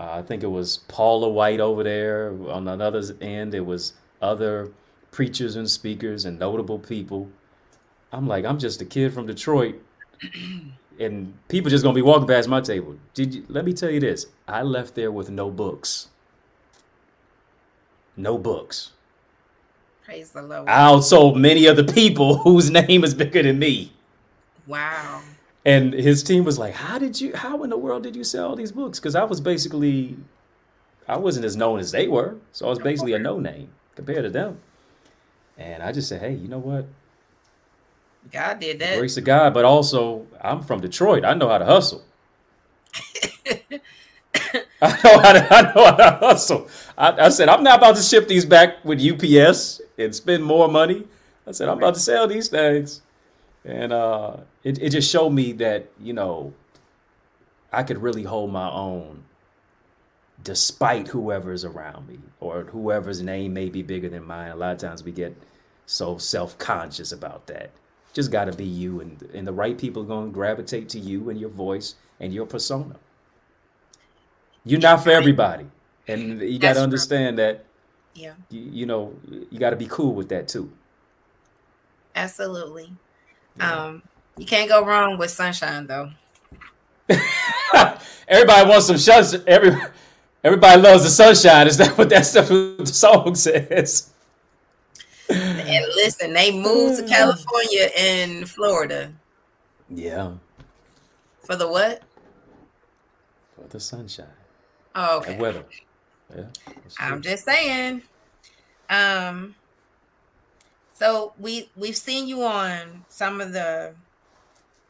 Uh, 0.01 0.13
I 0.13 0.23
think 0.23 0.43
it 0.43 0.51
was 0.51 0.79
Paula 0.89 1.29
White 1.29 1.61
over 1.61 1.83
there. 1.85 2.31
On 2.49 2.67
another 2.67 3.03
end, 3.21 3.55
it 3.55 3.61
was 3.61 3.93
other 4.23 4.73
preachers 5.11 5.55
and 5.55 5.69
speakers 5.69 6.25
and 6.25 6.39
notable 6.39 6.79
people. 6.79 7.29
I'm 8.11 8.27
like, 8.27 8.47
I'm 8.47 8.59
just 8.59 8.81
a 8.81 8.87
kid 8.87 9.13
from 9.13 9.27
Detroit, 9.27 9.83
and 10.99 11.35
people 11.49 11.69
just 11.69 11.85
gonna 11.85 11.95
be 11.95 12.01
walking 12.01 12.27
past 12.27 12.49
my 12.49 12.63
table. 12.63 12.97
Did 13.13 13.35
you, 13.35 13.45
let 13.49 13.67
me 13.67 13.75
tell 13.75 13.91
you 13.91 14.01
this? 14.01 14.29
I 14.49 14.63
left 14.63 14.95
there 14.95 15.13
with 15.13 15.29
no 15.29 15.51
books. 15.51 16.09
No 18.17 18.39
books. 18.39 18.93
Praise 20.07 20.31
the 20.31 20.41
Lord. 20.41 20.71
I 20.71 20.91
outsold 20.91 21.37
many 21.37 21.67
of 21.67 21.77
the 21.77 21.85
people 21.85 22.39
whose 22.45 22.71
name 22.71 23.05
is 23.05 23.13
bigger 23.13 23.43
than 23.43 23.59
me. 23.59 23.93
Wow 24.67 25.21
and 25.65 25.93
his 25.93 26.23
team 26.23 26.45
was 26.45 26.59
like, 26.59 26.75
"How 26.75 26.99
did 26.99 27.21
you? 27.21 27.35
How 27.35 27.63
in 27.63 27.71
the 27.71 27.79
world 27.79 28.03
did 28.03 28.17
you 28.17 28.25
sell 28.25 28.49
all 28.49 28.57
these 28.57 28.73
books?" 28.73 28.99
Because 28.99 29.15
I 29.15 29.25
was 29.25 29.41
basically, 29.41 30.17
I 31.07 31.17
wasn't 31.17 31.45
as 31.45 31.57
known 31.57 31.79
as 31.79 31.93
they 31.93 32.09
were, 32.09 32.37
so 32.53 32.67
I 32.67 32.71
was 32.71 32.79
basically 32.79 33.13
a 33.13 33.19
no 33.19 33.39
name 33.39 33.71
compared 33.95 34.25
to 34.25 34.31
them. 34.31 34.59
And 35.57 35.83
I 35.83 35.93
just 35.93 36.09
said, 36.09 36.21
"Hey, 36.21 36.35
you 36.35 36.49
know 36.49 36.59
what? 36.59 36.87
God 38.31 38.61
did 38.61 38.79
that. 38.79 38.99
Grace 38.99 39.17
of 39.17 39.25
God, 39.25 39.55
but 39.55 39.65
also 39.65 40.27
I'm 40.41 40.63
from 40.63 40.81
Detroit. 40.81 41.25
I 41.25 41.35
know 41.35 41.49
how 41.49 41.59
to 41.59 41.65
hustle. 41.65 42.05
I 44.83 44.99
know 45.05 45.21
how 45.21 45.33
to, 45.33 45.55
I 45.55 45.63
know 45.75 45.85
how 45.85 45.97
to 45.97 46.19
hustle. 46.21 46.69
I, 46.99 47.27
I, 47.27 47.29
said 47.29 47.49
I'm 47.49 47.63
not 47.63 47.79
about 47.79 47.97
to 47.97 48.03
ship 48.03 48.29
these 48.29 48.45
back 48.45 48.85
with 48.85 49.01
UPS 49.01 49.81
and 49.99 50.15
spend 50.15 50.45
more 50.45 50.69
money. 50.69 51.07
I 51.47 51.53
said 51.53 51.69
I'm 51.69 51.79
about 51.79 51.95
to 51.95 52.01
sell 52.01 52.27
these 52.27 52.49
things 52.49 53.01
and 53.65 53.93
uh, 53.93 54.37
it 54.65 54.81
it 54.81 54.91
just 54.91 55.11
showed 55.11 55.31
me 55.31 55.53
that 55.53 55.91
you 56.01 56.13
know 56.13 56.53
I 57.73 57.83
could 57.83 57.99
really 57.99 58.25
hold 58.25 58.53
my 58.53 58.71
own 58.71 59.25
despite 60.43 61.09
whoever's 61.09 61.65
around 61.65 62.09
me 62.09 62.19
or 62.41 62.65
whoever's 62.65 63.23
name 63.23 63.53
may 63.55 63.69
be 63.69 63.83
bigger 63.83 64.09
than 64.09 64.25
mine. 64.25 64.51
A 64.51 64.57
lot 64.57 64.73
of 64.73 64.79
times 64.79 65.05
we 65.05 65.13
get 65.13 65.37
so 65.87 66.19
self 66.19 66.59
conscious 66.59 67.13
about 67.13 67.47
that. 67.47 67.71
Just 68.13 68.31
got 68.31 68.45
to 68.45 68.53
be 68.53 68.65
you, 68.65 69.01
and 69.01 69.23
and 69.35 69.47
the 69.47 69.53
right 69.53 69.79
people 69.79 70.03
are 70.03 70.07
going 70.07 70.29
to 70.29 70.33
gravitate 70.33 70.89
to 70.91 70.99
you 70.99 71.31
and 71.31 71.41
your 71.41 71.51
voice 71.51 71.95
and 72.21 72.33
your 72.33 72.47
persona. 72.47 72.97
You're 74.65 74.81
not 74.81 75.03
for 75.03 75.11
everybody, 75.11 75.67
and 76.07 76.41
you 76.41 76.59
got 76.59 76.75
to 76.75 76.83
understand 76.83 77.39
that. 77.39 77.65
Yeah. 78.15 78.35
You, 78.51 78.61
you 78.61 78.87
know, 78.87 79.15
you 79.51 79.59
got 79.59 79.71
to 79.71 79.77
be 79.77 79.87
cool 79.87 80.15
with 80.15 80.29
that 80.29 80.47
too. 80.47 80.71
Absolutely. 82.15 82.93
Yeah. 83.57 83.85
Um, 83.85 84.03
you 84.37 84.47
can't 84.47 84.69
go 84.69 84.85
wrong 84.85 85.19
with 85.19 85.31
sunshine 85.31 85.87
though. 85.87 86.11
everybody 88.29 88.69
wants 88.69 88.87
some 88.87 88.99
sunshine. 88.99 89.43
Every, 89.47 89.77
everybody 90.43 90.81
loves 90.81 91.05
the 91.05 91.11
sunshine. 91.11 91.67
Is 91.67 91.77
that 91.77 91.97
what 91.99 92.09
that 92.11 92.27
stuff 92.27 92.49
the 92.49 92.87
song 92.87 93.35
says? 93.35 94.11
And 95.29 95.85
listen, 95.95 96.33
they 96.33 96.51
moved 96.51 97.01
to 97.01 97.09
California 97.09 97.89
and 97.97 98.49
Florida. 98.49 99.13
Yeah. 99.89 100.33
For 101.45 101.57
the 101.57 101.69
what? 101.69 102.03
For 103.57 103.69
the 103.69 103.81
sunshine. 103.81 104.27
Oh, 104.95 105.19
okay. 105.19 105.33
And 105.33 105.41
weather. 105.41 105.65
Yeah. 106.35 106.45
I'm 106.99 107.23
just 107.23 107.45
saying. 107.45 108.03
Um 108.91 109.55
so 111.03 111.33
we 111.37 111.69
we've 111.75 111.97
seen 111.97 112.29
you 112.29 112.45
on 112.45 113.05
some 113.09 113.41
of 113.41 113.53
the 113.53 113.93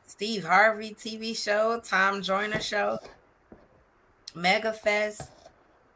Steve 0.07 0.45
Harvey 0.45 0.93
TV 0.93 1.35
show, 1.35 1.81
Tom 1.83 2.21
Joyner 2.21 2.61
show, 2.61 2.99
Mega 4.35 4.75
Fest. 4.75 5.31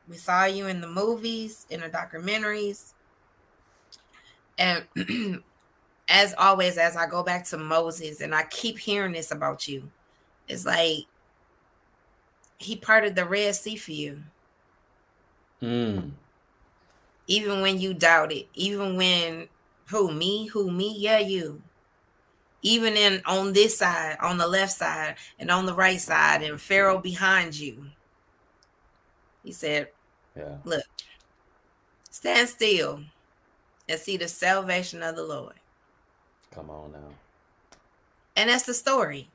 We 0.08 0.16
saw 0.16 0.46
you 0.46 0.68
in 0.68 0.80
the 0.80 0.86
movies, 0.86 1.66
in 1.68 1.80
the 1.80 1.90
documentaries. 1.90 2.94
And 4.56 4.86
as 6.08 6.34
always, 6.38 6.78
as 6.78 6.96
I 6.96 7.06
go 7.06 7.22
back 7.22 7.44
to 7.48 7.58
Moses, 7.58 8.22
and 8.22 8.34
I 8.34 8.44
keep 8.44 8.78
hearing 8.78 9.12
this 9.12 9.30
about 9.30 9.68
you, 9.68 9.90
it's 10.48 10.64
like 10.64 11.04
he 12.56 12.74
parted 12.74 13.16
the 13.16 13.26
Red 13.26 13.54
Sea 13.54 13.76
for 13.76 13.92
you. 13.92 14.22
Mm. 15.60 16.12
Even 17.26 17.60
when 17.60 17.78
you 17.78 17.92
doubted, 17.92 18.46
even 18.54 18.96
when 18.96 19.48
who 19.88 20.12
me, 20.12 20.46
who 20.46 20.70
me, 20.70 20.94
yeah, 20.98 21.18
you. 21.18 21.62
Even 22.62 22.96
in 22.96 23.22
on 23.26 23.52
this 23.52 23.78
side, 23.78 24.16
on 24.20 24.38
the 24.38 24.46
left 24.46 24.72
side, 24.72 25.16
and 25.38 25.50
on 25.50 25.66
the 25.66 25.74
right 25.74 26.00
side, 26.00 26.42
and 26.42 26.60
Pharaoh 26.60 26.98
behind 26.98 27.54
you. 27.54 27.86
He 29.44 29.52
said, 29.52 29.88
Yeah, 30.36 30.56
look, 30.64 30.82
stand 32.10 32.48
still 32.48 33.02
and 33.88 34.00
see 34.00 34.16
the 34.16 34.26
salvation 34.26 35.02
of 35.02 35.14
the 35.14 35.22
Lord. 35.22 35.54
Come 36.50 36.70
on 36.70 36.92
now. 36.92 37.10
And 38.34 38.50
that's 38.50 38.64
the 38.64 38.74
story. 38.74 39.28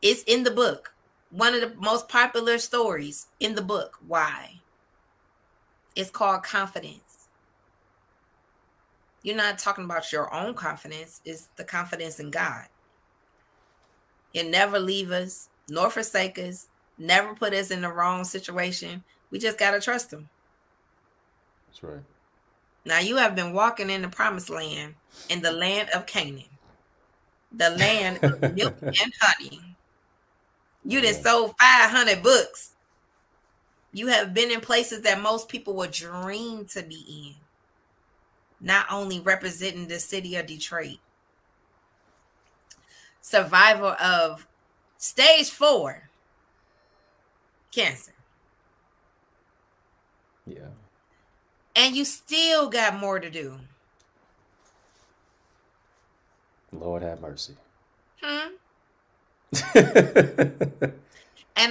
It's 0.00 0.22
in 0.22 0.44
the 0.44 0.50
book. 0.50 0.94
One 1.30 1.54
of 1.54 1.60
the 1.60 1.74
most 1.76 2.08
popular 2.08 2.58
stories 2.58 3.26
in 3.40 3.54
the 3.54 3.62
book. 3.62 3.98
Why? 4.06 4.60
It's 5.94 6.10
called 6.10 6.42
confidence. 6.42 7.05
You're 9.26 9.34
not 9.34 9.58
talking 9.58 9.86
about 9.86 10.12
your 10.12 10.32
own 10.32 10.54
confidence, 10.54 11.20
it's 11.24 11.48
the 11.56 11.64
confidence 11.64 12.20
in 12.20 12.30
God. 12.30 12.66
He'll 14.32 14.48
never 14.48 14.78
leave 14.78 15.10
us, 15.10 15.48
nor 15.68 15.90
forsake 15.90 16.38
us, 16.38 16.68
never 16.96 17.34
put 17.34 17.52
us 17.52 17.72
in 17.72 17.80
the 17.80 17.92
wrong 17.92 18.22
situation. 18.22 19.02
We 19.32 19.40
just 19.40 19.58
got 19.58 19.72
to 19.72 19.80
trust 19.80 20.12
Him. 20.12 20.28
That's 21.66 21.82
right. 21.82 22.04
Now 22.84 23.00
you 23.00 23.16
have 23.16 23.34
been 23.34 23.52
walking 23.52 23.90
in 23.90 24.02
the 24.02 24.08
promised 24.08 24.48
land, 24.48 24.94
in 25.28 25.42
the 25.42 25.50
land 25.50 25.90
of 25.90 26.06
Canaan, 26.06 26.44
the 27.50 27.70
land 27.70 28.22
of 28.22 28.40
milk 28.54 28.76
and 28.80 29.12
honey. 29.20 29.60
You 30.84 31.00
just 31.00 31.24
sold 31.24 31.56
500 31.58 32.22
books. 32.22 32.76
You 33.92 34.06
have 34.06 34.32
been 34.34 34.52
in 34.52 34.60
places 34.60 35.00
that 35.00 35.20
most 35.20 35.48
people 35.48 35.74
would 35.74 35.90
dream 35.90 36.66
to 36.66 36.84
be 36.84 37.04
in, 37.08 37.45
not 38.60 38.86
only 38.90 39.20
representing 39.20 39.88
the 39.88 39.98
city 39.98 40.36
of 40.36 40.46
Detroit. 40.46 40.98
Survival 43.20 43.96
of 44.00 44.46
stage 44.98 45.50
four 45.50 46.08
cancer. 47.72 48.12
Yeah. 50.46 50.68
And 51.74 51.96
you 51.96 52.04
still 52.04 52.70
got 52.70 52.98
more 52.98 53.20
to 53.20 53.30
do. 53.30 53.58
Lord 56.72 57.02
have 57.02 57.20
mercy. 57.20 57.54
Hmm. 58.22 58.54
and 59.74 60.94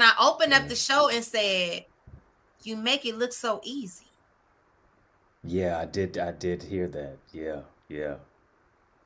I 0.04 0.14
opened 0.20 0.54
up 0.54 0.68
the 0.68 0.76
show 0.76 1.10
and 1.10 1.24
said, 1.24 1.86
you 2.64 2.76
make 2.76 3.06
it 3.06 3.18
look 3.18 3.34
so 3.34 3.62
easy. 3.64 4.05
Yeah, 5.46 5.80
I 5.80 5.86
did. 5.86 6.18
I 6.18 6.32
did 6.32 6.64
hear 6.64 6.88
that. 6.88 7.18
Yeah, 7.32 7.62
yeah. 7.88 8.16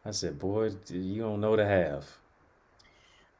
I 0.06 0.12
said, 0.12 0.40
boy, 0.40 0.72
you 0.88 1.22
don't 1.22 1.42
know 1.42 1.56
the 1.56 1.66
half. 1.66 2.20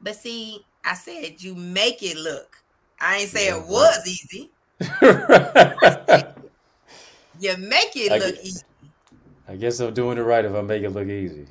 But 0.00 0.16
see, 0.16 0.64
I 0.84 0.94
said 0.94 1.42
you 1.42 1.54
make 1.54 2.02
it 2.02 2.16
look. 2.16 2.62
I 3.00 3.18
ain't 3.18 3.30
say 3.30 3.46
yeah, 3.46 3.56
it 3.56 3.66
was 3.66 3.98
right. 3.98 4.06
easy. 4.06 4.50
said, 4.80 6.34
you 7.40 7.56
make 7.56 7.96
it 7.96 8.12
I 8.12 8.18
look 8.18 8.34
guess, 8.36 8.44
easy. 8.44 8.64
I 9.48 9.56
guess 9.56 9.80
I'm 9.80 9.94
doing 9.94 10.18
it 10.18 10.22
right 10.22 10.44
if 10.44 10.54
I 10.54 10.60
make 10.60 10.82
it 10.82 10.90
look 10.90 11.08
easy. 11.08 11.46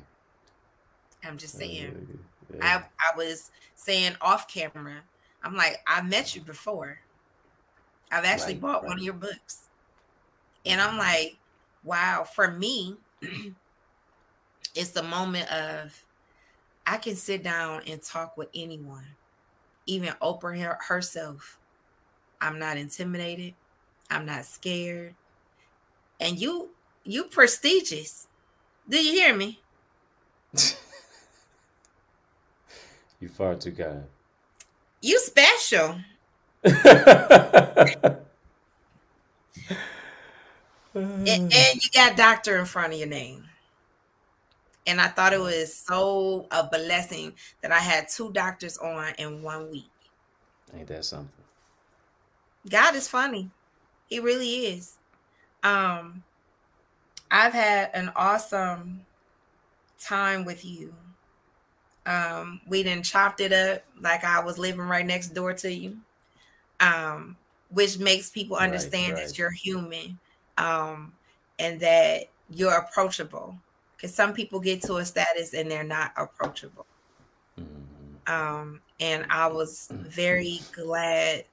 I'm 1.24 1.36
just 1.36 1.56
saying. 1.56 2.18
Yeah. 2.54 2.60
I, 2.62 2.76
I 2.78 3.16
was 3.16 3.50
saying 3.74 4.12
off 4.20 4.48
camera, 4.48 5.02
I'm 5.42 5.56
like, 5.56 5.78
I 5.86 6.02
met 6.02 6.34
you 6.34 6.42
before. 6.42 6.98
I've 8.12 8.24
actually 8.24 8.54
right, 8.54 8.62
bought 8.62 8.82
right. 8.82 8.88
one 8.88 8.98
of 8.98 9.04
your 9.04 9.14
books. 9.14 9.68
And 10.64 10.80
I'm 10.80 10.90
mm-hmm. 10.90 10.98
like, 10.98 11.36
wow, 11.84 12.24
for 12.24 12.50
me, 12.50 12.96
it's 14.74 14.90
the 14.90 15.02
moment 15.02 15.50
of 15.52 16.04
I 16.86 16.96
can 16.98 17.16
sit 17.16 17.42
down 17.42 17.82
and 17.86 18.02
talk 18.02 18.36
with 18.36 18.48
anyone, 18.54 19.06
even 19.86 20.10
Oprah 20.22 20.76
herself. 20.88 21.58
I'm 22.40 22.58
not 22.58 22.76
intimidated. 22.76 23.54
I'm 24.10 24.26
not 24.26 24.44
scared. 24.44 25.14
And 26.18 26.38
you, 26.40 26.70
you 27.04 27.24
prestigious. 27.24 28.26
Do 28.88 29.02
you 29.02 29.12
hear 29.12 29.36
me? 29.36 29.60
you 33.20 33.28
far 33.28 33.54
too 33.54 33.72
kind. 33.72 34.04
You 35.00 35.18
special 35.20 35.96
and, 40.94 41.28
and 41.28 41.52
you 41.84 41.90
got 41.92 42.16
doctor 42.16 42.58
in 42.58 42.64
front 42.64 42.92
of 42.92 42.98
your 42.98 43.08
name. 43.08 43.44
And 44.86 45.00
I 45.00 45.08
thought 45.08 45.32
it 45.32 45.40
was 45.40 45.74
so 45.74 46.46
a 46.50 46.64
blessing 46.64 47.34
that 47.62 47.70
I 47.70 47.78
had 47.78 48.08
two 48.08 48.32
doctors 48.32 48.78
on 48.78 49.12
in 49.18 49.42
one 49.42 49.70
week. 49.70 49.90
Ain't 50.74 50.88
that 50.88 51.04
something? 51.04 51.28
God 52.68 52.94
is 52.94 53.06
funny. 53.06 53.50
He 54.08 54.20
really 54.20 54.66
is. 54.66 54.96
Um 55.62 56.22
I've 57.30 57.52
had 57.52 57.90
an 57.94 58.10
awesome 58.16 59.06
time 60.00 60.44
with 60.44 60.64
you. 60.64 60.92
Um, 62.06 62.60
we 62.66 62.82
didn't 62.82 63.04
chopped 63.04 63.40
it 63.40 63.52
up 63.52 63.84
like 64.00 64.24
I 64.24 64.42
was 64.42 64.58
living 64.58 64.80
right 64.80 65.06
next 65.06 65.28
door 65.28 65.52
to 65.52 65.72
you 65.72 65.98
um, 66.80 67.36
which 67.70 67.98
makes 67.98 68.30
people 68.30 68.56
understand 68.56 69.14
right, 69.14 69.20
right. 69.20 69.28
that 69.28 69.38
you're 69.38 69.50
human 69.50 70.18
um, 70.60 71.12
and 71.58 71.80
that 71.80 72.24
you're 72.50 72.76
approachable. 72.76 73.56
Because 73.96 74.14
some 74.14 74.32
people 74.32 74.60
get 74.60 74.82
to 74.82 74.96
a 74.96 75.04
status 75.04 75.52
and 75.52 75.70
they're 75.70 75.84
not 75.84 76.12
approachable. 76.16 76.86
Mm-hmm. 77.58 78.32
Um, 78.32 78.80
and 78.98 79.26
I 79.30 79.46
was 79.46 79.88
very 79.90 80.60
glad 80.72 81.44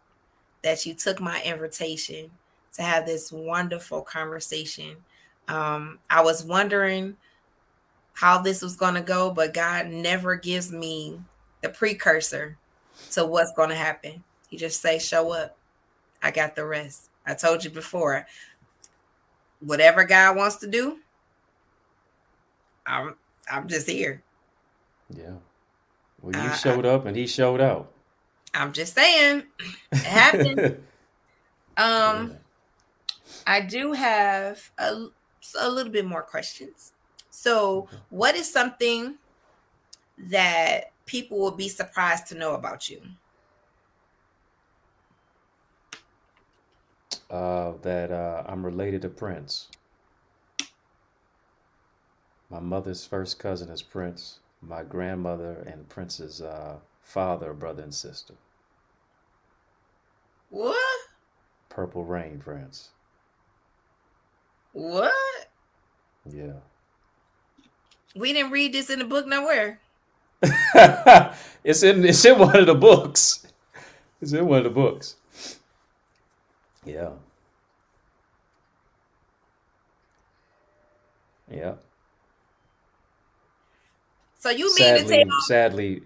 that 0.63 0.85
you 0.85 0.93
took 0.93 1.19
my 1.19 1.41
invitation 1.43 2.29
to 2.73 2.83
have 2.83 3.05
this 3.05 3.31
wonderful 3.31 4.01
conversation. 4.01 4.95
Um, 5.47 5.99
I 6.09 6.21
was 6.21 6.43
wondering 6.43 7.17
how 8.13 8.41
this 8.41 8.61
was 8.61 8.75
going 8.75 8.95
to 8.95 9.01
go, 9.01 9.31
but 9.31 9.53
God 9.53 9.87
never 9.87 10.35
gives 10.35 10.71
me 10.71 11.19
the 11.61 11.69
precursor 11.69 12.57
to 13.11 13.25
what's 13.25 13.53
going 13.53 13.69
to 13.69 13.75
happen. 13.75 14.23
You 14.49 14.57
just 14.57 14.81
say, 14.81 14.99
show 14.99 15.31
up. 15.31 15.57
I 16.21 16.31
got 16.31 16.55
the 16.55 16.65
rest. 16.65 17.09
I 17.25 17.33
told 17.33 17.63
you 17.63 17.69
before, 17.69 18.25
whatever 19.59 20.03
God 20.03 20.35
wants 20.35 20.57
to 20.57 20.67
do, 20.67 20.99
I'm 22.85 23.15
I'm 23.49 23.67
just 23.67 23.89
here. 23.89 24.23
Yeah. 25.15 25.35
Well, 26.21 26.35
you 26.35 26.49
uh, 26.49 26.55
showed 26.55 26.85
up 26.85 27.05
and 27.05 27.15
he 27.15 27.27
showed 27.27 27.61
out. 27.61 27.91
I'm 28.53 28.73
just 28.73 28.95
saying, 28.95 29.43
it 29.91 29.97
happened. 29.97 30.59
um, 31.77 32.31
yeah. 32.31 32.35
I 33.45 33.61
do 33.61 33.93
have 33.93 34.71
a, 34.77 35.07
a 35.59 35.69
little 35.69 35.91
bit 35.91 36.05
more 36.05 36.23
questions. 36.23 36.93
So, 37.29 37.87
what 38.09 38.35
is 38.35 38.51
something 38.51 39.15
that 40.17 40.91
people 41.05 41.37
will 41.37 41.51
be 41.51 41.69
surprised 41.69 42.27
to 42.27 42.35
know 42.35 42.55
about 42.55 42.89
you? 42.89 43.01
Uh, 47.29 47.73
that 47.81 48.11
uh, 48.11 48.43
I'm 48.45 48.65
related 48.65 49.01
to 49.03 49.09
Prince. 49.09 49.67
My 52.49 52.59
mother's 52.59 53.05
first 53.05 53.39
cousin 53.39 53.69
is 53.69 53.81
Prince. 53.81 54.39
My 54.61 54.83
grandmother 54.83 55.63
and 55.67 55.89
Prince's 55.89 56.41
uh, 56.41 56.77
father, 57.01 57.53
brother, 57.53 57.83
and 57.83 57.93
sister. 57.93 58.35
What? 60.49 60.77
Purple 61.69 62.05
Rain, 62.05 62.39
Prince. 62.39 62.89
What? 64.71 65.13
Yeah. 66.25 66.53
We 68.15 68.33
didn't 68.33 68.51
read 68.51 68.73
this 68.73 68.89
in 68.89 68.99
the 68.99 69.05
book 69.05 69.27
nowhere. 69.27 69.79
it's 71.63 71.83
in 71.83 72.05
it's 72.05 72.23
in 72.23 72.37
one 72.37 72.55
of 72.55 72.65
the 72.67 72.75
books. 72.75 73.45
It's 74.21 74.33
in 74.33 74.47
one 74.47 74.59
of 74.59 74.63
the 74.63 74.69
books. 74.69 75.15
Yeah. 76.87 77.11
Yeah. 81.51 81.75
So 84.37 84.49
you 84.49 84.73
mean 84.75 84.95
Sadly, 84.95 85.03
to 85.05 85.25
tell 85.25 85.25
sadly, 85.47 86.03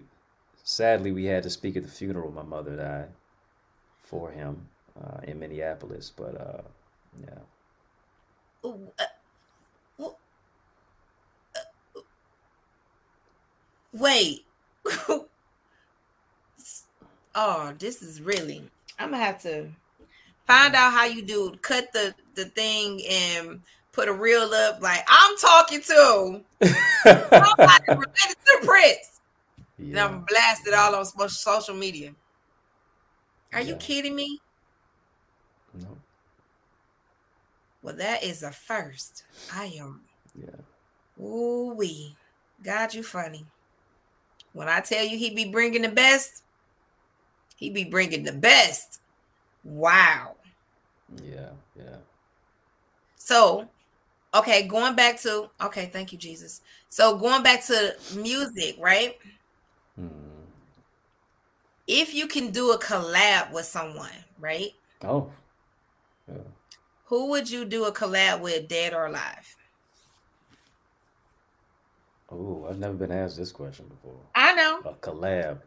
sadly, 0.64 1.12
we 1.12 1.24
had 1.26 1.42
to 1.44 1.50
speak 1.50 1.76
at 1.76 1.82
the 1.84 1.88
funeral. 1.90 2.32
My 2.32 2.42
mother 2.42 2.76
died 2.76 3.08
for 4.02 4.30
him 4.30 4.68
uh, 5.00 5.18
in 5.24 5.38
Minneapolis, 5.38 6.10
but 6.16 6.40
uh, 6.40 6.62
yeah. 7.20 7.40
uh, 8.64 8.68
w- 8.68 8.92
uh, 8.98 10.10
wait. 13.92 14.44
oh, 17.34 17.74
this 17.78 18.02
is 18.02 18.20
really. 18.20 18.70
I'm 18.98 19.10
gonna 19.10 19.24
have 19.24 19.42
to 19.42 19.68
find 20.46 20.74
out 20.74 20.92
how 20.92 21.04
you 21.06 21.22
do 21.22 21.54
cut 21.62 21.92
the 21.92 22.14
the 22.34 22.46
thing 22.46 23.00
and 23.10 23.60
put 23.92 24.08
a 24.08 24.12
reel 24.12 24.52
up. 24.54 24.80
Like 24.82 25.04
I'm 25.08 25.36
talking 25.38 25.80
to 25.82 26.40
somebody 27.04 27.84
related 27.90 28.36
to 28.46 28.60
Prince. 28.64 29.20
And 29.78 29.98
I'm 29.98 30.24
blasted 30.28 30.74
all 30.74 30.94
on 30.94 31.04
social 31.28 31.74
media. 31.74 32.14
Are 33.52 33.60
you 33.60 33.76
kidding 33.76 34.14
me? 34.14 34.38
no, 35.74 35.98
Well, 37.82 37.96
that 37.96 38.22
is 38.22 38.42
a 38.42 38.52
first. 38.52 39.24
I 39.54 39.64
am. 39.78 40.02
yeah, 40.34 40.56
Ooh 41.22 41.74
wee. 41.76 42.16
God, 42.64 42.94
you 42.94 43.02
funny. 43.02 43.44
When 44.54 44.68
I 44.68 44.80
tell 44.80 45.04
you 45.04 45.18
he 45.18 45.34
be 45.34 45.50
bringing 45.50 45.82
the 45.82 45.88
best, 45.90 46.42
he 47.56 47.70
be 47.70 47.84
bringing 47.84 48.22
the 48.24 48.32
best. 48.32 49.01
Wow. 49.64 50.36
yeah, 51.22 51.50
yeah. 51.76 51.96
So, 53.16 53.68
okay, 54.34 54.66
going 54.66 54.96
back 54.96 55.20
to 55.20 55.48
okay, 55.62 55.90
thank 55.92 56.12
you, 56.12 56.18
Jesus. 56.18 56.60
So 56.88 57.16
going 57.16 57.42
back 57.42 57.64
to 57.66 57.94
music, 58.16 58.76
right? 58.80 59.16
Hmm. 59.96 60.08
If 61.86 62.14
you 62.14 62.26
can 62.26 62.50
do 62.50 62.72
a 62.72 62.78
collab 62.78 63.52
with 63.52 63.64
someone, 63.64 64.10
right? 64.38 64.70
Oh, 65.04 65.30
yeah. 66.28 66.42
Who 67.04 67.28
would 67.30 67.50
you 67.50 67.64
do 67.64 67.84
a 67.84 67.92
collab 67.92 68.40
with, 68.40 68.68
dead 68.68 68.94
or 68.94 69.06
alive? 69.06 69.56
Oh, 72.30 72.66
I've 72.68 72.78
never 72.78 72.94
been 72.94 73.12
asked 73.12 73.36
this 73.36 73.52
question 73.52 73.86
before. 73.86 74.18
I 74.34 74.54
know 74.54 74.80
A 74.86 74.94
collab. 74.94 75.60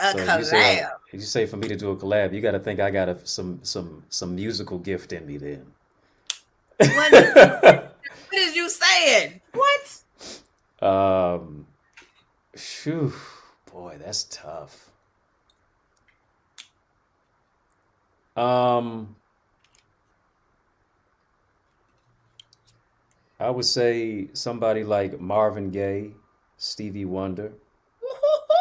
A 0.00 0.12
So 0.12 0.18
collab. 0.18 0.38
you 0.38 0.44
say 0.44 0.86
you 1.12 1.20
say 1.20 1.46
for 1.46 1.56
me 1.56 1.68
to 1.68 1.76
do 1.76 1.90
a 1.90 1.96
collab, 1.96 2.32
you 2.34 2.40
got 2.40 2.52
to 2.52 2.58
think 2.58 2.80
I 2.80 2.90
got 2.90 3.08
a, 3.08 3.26
some 3.26 3.60
some 3.62 4.04
some 4.08 4.34
musical 4.34 4.78
gift 4.78 5.12
in 5.12 5.26
me 5.26 5.36
then. 5.38 5.74
What 6.92 7.12
is, 7.12 7.34
what 7.34 7.92
is 8.34 8.56
you 8.56 8.68
saying? 8.68 9.40
What? 9.52 10.02
um, 10.80 11.66
phew, 12.56 13.12
boy, 13.70 13.98
that's 14.00 14.24
tough. 14.24 14.90
Um, 18.36 19.16
I 23.40 23.50
would 23.50 23.64
say 23.64 24.28
somebody 24.32 24.84
like 24.84 25.18
Marvin 25.20 25.70
Gaye, 25.70 26.14
Stevie 26.56 27.04
Wonder. 27.04 27.52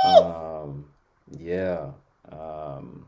Um, 0.03 0.93
yeah. 1.32 1.91
Um, 2.32 3.06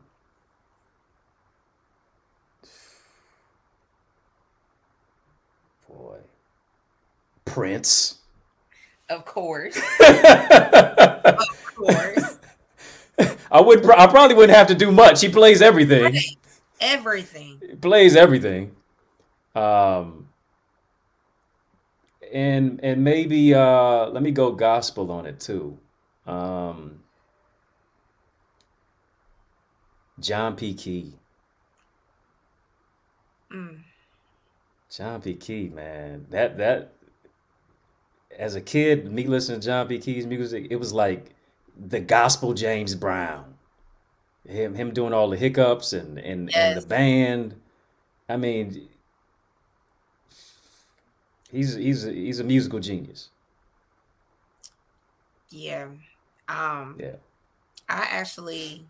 boy, 5.88 6.18
Prince. 7.44 8.18
Of 9.08 9.24
course. 9.24 9.78
Of 10.00 11.74
course. 11.74 12.36
I 13.50 13.60
would. 13.60 13.88
I 13.90 14.06
probably 14.06 14.36
wouldn't 14.36 14.56
have 14.56 14.66
to 14.68 14.74
do 14.74 14.92
much. 14.92 15.20
He 15.20 15.28
plays 15.28 15.62
everything. 15.62 16.16
Everything. 16.80 17.60
He 17.60 17.74
plays 17.76 18.16
everything. 18.16 18.74
Um, 19.54 20.28
and 22.32 22.80
and 22.82 23.02
maybe 23.02 23.54
uh, 23.54 24.06
let 24.08 24.22
me 24.22 24.30
go 24.30 24.52
gospel 24.52 25.10
on 25.10 25.26
it 25.26 25.40
too. 25.40 25.78
Um, 26.26 26.99
John 30.20 30.56
P. 30.56 30.74
Kee. 30.74 31.14
Mm. 33.52 33.80
John 34.90 35.20
P. 35.22 35.34
Kee, 35.34 35.68
man. 35.68 36.26
That 36.30 36.58
that 36.58 36.92
as 38.38 38.54
a 38.54 38.60
kid, 38.60 39.10
me 39.10 39.26
listening 39.26 39.60
to 39.60 39.66
John 39.66 39.88
P. 39.88 39.98
Kee's 39.98 40.26
music, 40.26 40.66
it 40.70 40.76
was 40.76 40.92
like 40.92 41.34
the 41.76 42.00
gospel 42.00 42.54
James 42.54 42.94
Brown. 42.94 43.54
Him 44.48 44.74
him 44.74 44.92
doing 44.92 45.12
all 45.12 45.28
the 45.28 45.36
hiccups 45.36 45.92
and 45.92 46.18
and, 46.18 46.54
and 46.54 46.80
the 46.80 46.86
band. 46.86 47.60
I 48.28 48.36
mean, 48.36 48.88
he's 51.50 51.74
he's 51.74 52.06
a, 52.06 52.12
he's 52.12 52.40
a 52.40 52.44
musical 52.44 52.78
genius. 52.78 53.28
Yeah. 55.50 55.88
Um, 56.48 56.96
Yeah. 56.98 57.16
I 57.88 58.06
actually 58.10 58.86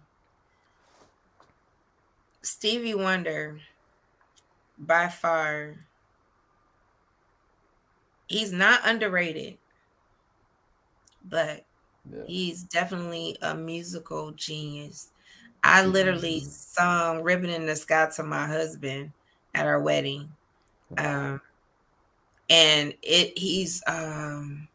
Stevie 2.42 2.94
Wonder 2.94 3.60
by 4.78 5.08
far 5.08 5.86
he's 8.28 8.52
not 8.52 8.80
underrated, 8.84 9.58
but 11.22 11.66
Yeah. 12.10 12.22
he's 12.24 12.64
definitely 12.64 13.38
a 13.42 13.54
musical 13.54 14.32
genius. 14.32 15.12
I 15.62 15.86
literally 15.86 16.40
sung 16.40 17.22
Ribbon 17.22 17.50
in 17.50 17.66
the 17.66 17.76
Sky 17.76 18.08
to 18.16 18.22
my 18.22 18.46
husband 18.46 19.12
at 19.54 19.66
our 19.66 19.80
wedding. 19.80 20.36
Um 20.98 21.40
and 22.48 22.94
it 23.02 23.36
he's 23.38 23.82
um 23.86 24.68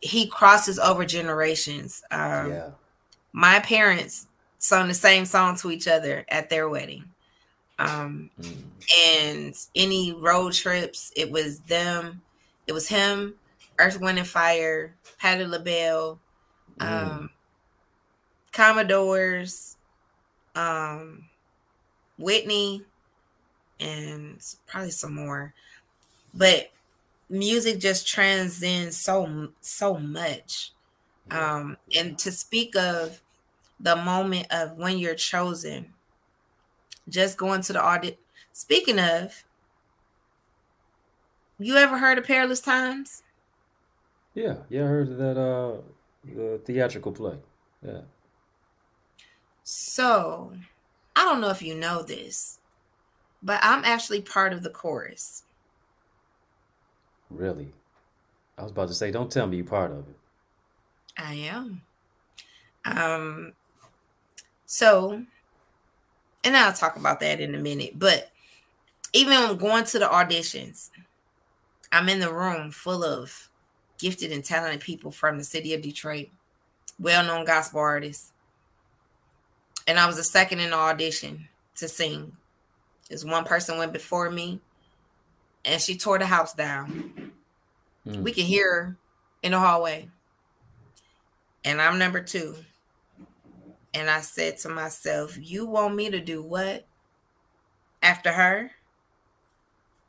he 0.00 0.26
crosses 0.28 0.78
over 0.78 1.04
generations. 1.04 2.02
Um 2.10 2.50
yeah. 2.50 2.70
my 3.32 3.60
parents 3.60 4.28
sung 4.62 4.88
the 4.88 4.94
same 4.94 5.26
song 5.26 5.56
to 5.58 5.70
each 5.72 5.88
other 5.88 6.24
at 6.30 6.48
their 6.50 6.68
wedding. 6.68 7.12
Um, 7.78 8.30
Mm. 8.38 8.72
and 9.08 9.54
any 9.74 10.12
road 10.12 10.52
trips, 10.54 11.12
it 11.16 11.30
was 11.30 11.60
them, 11.62 12.22
it 12.66 12.72
was 12.72 12.88
him, 12.88 13.36
Earth, 13.78 14.00
Wind, 14.00 14.18
and 14.18 14.28
Fire, 14.28 14.96
Patti 15.18 15.46
LaBelle, 15.46 16.20
Mm. 16.80 16.86
um, 16.86 17.30
Commodores, 18.52 19.76
um, 20.54 21.28
Whitney, 22.18 22.84
and 23.80 24.40
probably 24.66 24.90
some 24.90 25.14
more. 25.14 25.54
But 26.34 26.72
music 27.30 27.80
just 27.80 28.06
transcends 28.08 28.98
so 28.98 29.52
so 29.62 29.98
much. 29.98 30.72
Um, 31.30 31.78
and 31.96 32.18
to 32.20 32.32
speak 32.32 32.76
of 32.76 33.21
the 33.82 33.96
moment 33.96 34.46
of 34.50 34.78
when 34.78 34.96
you're 34.98 35.14
chosen, 35.14 35.92
just 37.08 37.36
going 37.36 37.60
to 37.62 37.72
the 37.72 37.84
audit. 37.84 38.18
Speaking 38.52 38.98
of, 38.98 39.44
you 41.58 41.76
ever 41.76 41.98
heard 41.98 42.18
of 42.18 42.24
Perilous 42.24 42.60
Times? 42.60 43.22
Yeah. 44.34 44.56
Yeah. 44.68 44.84
I 44.84 44.86
heard 44.86 45.08
of 45.08 45.18
that 45.18 45.36
uh 45.36 45.80
the 46.24 46.60
theatrical 46.64 47.12
play. 47.12 47.36
Yeah. 47.84 48.02
So, 49.64 50.52
I 51.14 51.24
don't 51.24 51.40
know 51.40 51.50
if 51.50 51.62
you 51.62 51.74
know 51.74 52.02
this, 52.02 52.58
but 53.42 53.60
I'm 53.62 53.84
actually 53.84 54.22
part 54.22 54.52
of 54.52 54.62
the 54.62 54.70
chorus. 54.70 55.44
Really. 57.30 57.72
I 58.58 58.62
was 58.62 58.72
about 58.72 58.88
to 58.88 58.94
say, 58.94 59.10
don't 59.10 59.30
tell 59.30 59.46
me 59.46 59.56
you're 59.56 59.66
part 59.66 59.90
of 59.90 60.08
it. 60.08 60.16
I 61.16 61.34
am. 61.34 61.82
Um, 62.84 63.52
so, 64.72 65.22
and 66.42 66.56
I'll 66.56 66.72
talk 66.72 66.96
about 66.96 67.20
that 67.20 67.40
in 67.40 67.54
a 67.54 67.58
minute. 67.58 67.98
But 67.98 68.30
even 69.12 69.38
when 69.38 69.58
going 69.58 69.84
to 69.84 69.98
the 69.98 70.06
auditions, 70.06 70.88
I'm 71.92 72.08
in 72.08 72.20
the 72.20 72.32
room 72.32 72.70
full 72.70 73.04
of 73.04 73.50
gifted 73.98 74.32
and 74.32 74.42
talented 74.42 74.80
people 74.80 75.10
from 75.10 75.36
the 75.36 75.44
city 75.44 75.74
of 75.74 75.82
Detroit, 75.82 76.28
well 76.98 77.22
known 77.22 77.44
gospel 77.44 77.80
artists. 77.80 78.32
And 79.86 79.98
I 79.98 80.06
was 80.06 80.16
the 80.16 80.24
second 80.24 80.60
in 80.60 80.70
the 80.70 80.76
audition 80.76 81.48
to 81.76 81.86
sing. 81.86 82.32
Because 83.02 83.26
one 83.26 83.44
person 83.44 83.76
went 83.76 83.92
before 83.92 84.30
me 84.30 84.58
and 85.66 85.82
she 85.82 85.98
tore 85.98 86.18
the 86.18 86.24
house 86.24 86.54
down. 86.54 87.32
Mm. 88.06 88.22
We 88.22 88.32
could 88.32 88.44
hear 88.44 88.72
her 88.72 88.96
in 89.42 89.52
the 89.52 89.58
hallway. 89.58 90.08
And 91.62 91.78
I'm 91.78 91.98
number 91.98 92.22
two. 92.22 92.56
And 93.94 94.08
I 94.08 94.20
said 94.20 94.58
to 94.58 94.68
myself, 94.68 95.36
You 95.40 95.66
want 95.66 95.94
me 95.94 96.10
to 96.10 96.20
do 96.20 96.42
what? 96.42 96.86
After 98.02 98.32
her? 98.32 98.70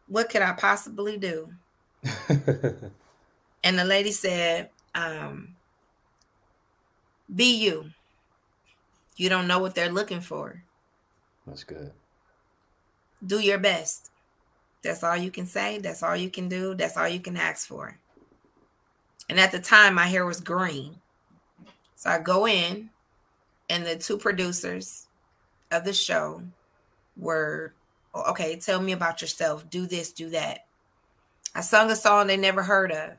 What 0.07 0.29
could 0.29 0.41
I 0.41 0.53
possibly 0.53 1.17
do? 1.17 1.49
and 3.63 3.79
the 3.79 3.85
lady 3.85 4.11
said, 4.11 4.69
um, 4.95 5.55
Be 7.33 7.55
you. 7.55 7.91
You 9.15 9.29
don't 9.29 9.47
know 9.47 9.59
what 9.59 9.75
they're 9.75 9.91
looking 9.91 10.21
for. 10.21 10.63
That's 11.45 11.63
good. 11.63 11.91
Do 13.25 13.39
your 13.39 13.57
best. 13.57 14.11
That's 14.81 15.03
all 15.03 15.15
you 15.15 15.31
can 15.31 15.45
say. 15.45 15.77
That's 15.77 16.03
all 16.03 16.15
you 16.15 16.29
can 16.29 16.49
do. 16.49 16.75
That's 16.75 16.97
all 16.97 17.07
you 17.07 17.19
can 17.19 17.37
ask 17.37 17.67
for. 17.67 17.97
And 19.29 19.39
at 19.39 19.51
the 19.51 19.59
time, 19.59 19.95
my 19.95 20.07
hair 20.07 20.25
was 20.25 20.41
green. 20.41 20.97
So 21.95 22.09
I 22.09 22.19
go 22.19 22.45
in, 22.47 22.89
and 23.69 23.85
the 23.85 23.95
two 23.95 24.17
producers 24.17 25.07
of 25.71 25.83
the 25.85 25.93
show 25.93 26.43
were 27.17 27.73
okay, 28.15 28.55
tell 28.57 28.79
me 28.79 28.91
about 28.91 29.21
yourself. 29.21 29.69
Do 29.69 29.87
this, 29.87 30.11
do 30.11 30.29
that. 30.29 30.65
I 31.55 31.61
sung 31.61 31.89
a 31.91 31.95
song 31.95 32.27
they 32.27 32.37
never 32.37 32.63
heard 32.63 32.91
of. 32.91 33.11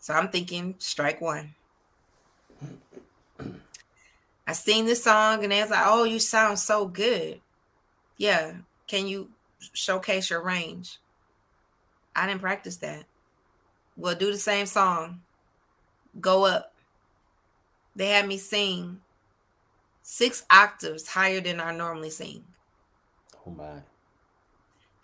So 0.00 0.14
I'm 0.14 0.28
thinking, 0.28 0.74
strike 0.78 1.20
one. 1.20 1.54
I 4.46 4.52
sing 4.52 4.86
the 4.86 4.96
song 4.96 5.42
and 5.42 5.52
they 5.52 5.60
was 5.60 5.70
like, 5.70 5.84
oh, 5.86 6.04
you 6.04 6.18
sound 6.18 6.58
so 6.58 6.86
good. 6.86 7.40
Yeah. 8.16 8.54
Can 8.88 9.06
you 9.06 9.30
showcase 9.72 10.30
your 10.30 10.42
range? 10.42 10.98
I 12.14 12.26
didn't 12.26 12.40
practice 12.40 12.76
that. 12.78 13.04
We'll 13.96 14.16
do 14.16 14.32
the 14.32 14.38
same 14.38 14.66
song. 14.66 15.22
Go 16.20 16.44
up. 16.44 16.71
They 17.94 18.08
had 18.08 18.26
me 18.26 18.38
sing 18.38 19.00
six 20.02 20.44
octaves 20.50 21.08
higher 21.08 21.40
than 21.40 21.60
I 21.60 21.74
normally 21.74 22.10
sing. 22.10 22.44
Oh 23.46 23.50
my. 23.50 23.82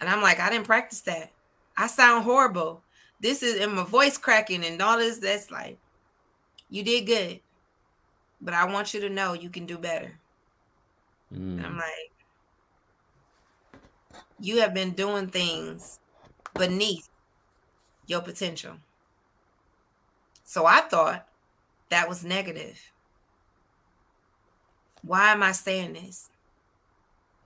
And 0.01 0.09
I'm 0.09 0.23
like, 0.23 0.41
I 0.41 0.51
didn't 0.51 0.67
practice 0.67 1.01
that. 1.03 1.33
I 1.77 1.87
sound 1.87 2.25
horrible. 2.25 2.83
This 3.21 3.43
is 3.43 3.57
in 3.57 3.75
my 3.75 3.85
voice 3.85 4.17
cracking 4.17 4.65
and 4.65 4.81
all 4.81 4.99
this. 4.99 5.19
That's 5.19 5.51
like, 5.51 5.79
you 6.71 6.83
did 6.83 7.07
good. 7.07 7.41
But 8.41 8.55
I 8.55 8.65
want 8.67 8.95
you 8.95 9.01
to 9.01 9.09
know 9.09 9.33
you 9.33 9.51
can 9.51 9.67
do 9.67 9.79
better. 9.79 10.19
Mm. 11.35 11.65
I'm 11.65 11.77
like, 11.77 12.13
you 14.41 14.61
have 14.61 14.73
been 14.73 14.93
doing 14.93 15.29
things 15.29 15.99
beneath 16.55 17.09
your 18.07 18.21
potential. 18.21 18.75
So 20.45 20.65
I 20.65 20.81
thought 20.81 21.28
that 21.91 22.09
was 22.09 22.25
negative. 22.25 22.93
Why 25.03 25.33
am 25.33 25.43
I 25.43 25.53
saying 25.53 25.95
this? 25.95 26.29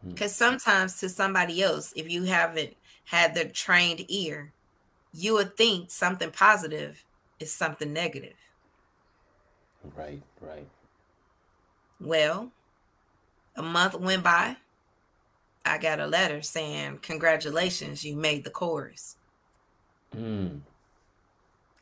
Because 0.06 0.32
hmm. 0.32 0.44
sometimes 0.44 0.98
to 1.01 1.09
somebody 1.09 1.62
else, 1.62 1.93
if 1.94 2.10
you 2.10 2.24
haven't 2.24 2.74
had 3.05 3.35
the 3.35 3.44
trained 3.44 4.05
ear, 4.09 4.52
you 5.12 5.35
would 5.35 5.56
think 5.56 5.90
something 5.90 6.31
positive 6.31 7.05
is 7.39 7.52
something 7.52 7.93
negative. 7.93 8.35
Right, 9.97 10.23
right. 10.40 10.66
Well, 12.01 12.51
a 13.56 13.62
month 13.62 13.94
went 13.94 14.23
by. 14.23 14.56
I 15.64 15.78
got 15.78 16.01
a 16.01 16.06
letter 16.06 16.43
saying, 16.43 16.98
Congratulations, 17.02 18.05
you 18.05 18.16
made 18.16 18.44
the 18.44 18.51
chorus. 18.51 19.16
Mm. 20.16 20.60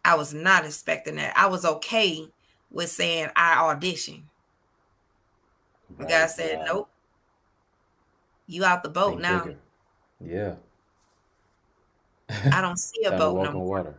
I 0.04 0.14
was 0.14 0.34
not 0.34 0.64
expecting 0.64 1.16
that. 1.16 1.36
I 1.36 1.46
was 1.46 1.64
okay 1.64 2.28
with 2.70 2.90
saying 2.90 3.30
I 3.36 3.58
audition. 3.58 4.28
The 5.98 6.04
guy 6.04 6.26
said. 6.26 6.62
Nope. 6.66 6.88
You 8.46 8.64
out 8.64 8.82
the 8.82 8.88
boat 8.88 9.10
Think 9.10 9.22
now. 9.22 9.44
Bigger. 9.44 9.58
Yeah. 10.20 10.54
I 12.52 12.60
don't 12.60 12.78
see 12.78 13.04
a 13.04 13.10
boat 13.16 13.44
no 13.44 13.52
more. 13.52 13.66
Water. 13.66 13.94